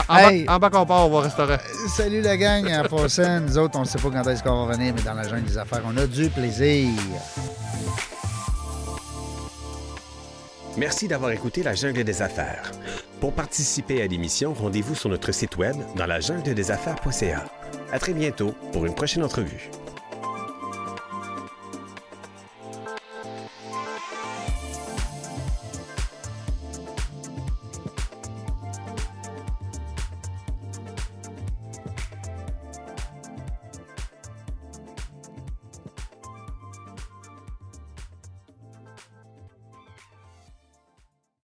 En, 0.08 0.14
en 0.14 0.18
Hey. 0.18 0.44
en 0.48 0.58
bas 0.58 0.68
qu'on 0.68 0.84
part, 0.84 1.06
on 1.06 1.10
va 1.10 1.16
au 1.18 1.20
restaurant. 1.20 1.56
Salut 1.88 2.20
la 2.22 2.36
gang. 2.40 2.66
En 2.72 2.88
passant, 2.88 3.40
nous 3.40 3.58
autres, 3.58 3.78
on 3.78 3.82
ne 3.82 3.86
sait 3.86 3.98
pas 3.98 4.10
quand 4.10 4.28
est-ce 4.28 4.42
qu'on 4.42 4.66
va 4.66 4.74
venir, 4.74 4.94
mais 4.96 5.02
dans 5.02 5.14
la 5.14 5.28
jungle 5.28 5.44
des 5.44 5.58
affaires, 5.58 5.82
on 5.84 5.96
a 5.96 6.06
du 6.06 6.28
plaisir. 6.30 6.88
Merci 10.76 11.08
d'avoir 11.08 11.32
écouté 11.32 11.62
La 11.62 11.74
Jungle 11.74 12.04
des 12.04 12.22
Affaires. 12.22 12.70
Pour 13.20 13.34
participer 13.34 14.02
à 14.02 14.06
l'émission, 14.06 14.54
rendez-vous 14.54 14.94
sur 14.94 15.10
notre 15.10 15.32
site 15.32 15.56
web 15.58 15.76
dans 15.96 16.06
la 16.06 16.20
jungle 16.20 16.54
des 16.54 16.70
affaires.ca. 16.70 17.44
À 17.92 17.98
très 17.98 18.14
bientôt 18.14 18.54
pour 18.72 18.86
une 18.86 18.94
prochaine 18.94 19.22
entrevue. 19.22 19.70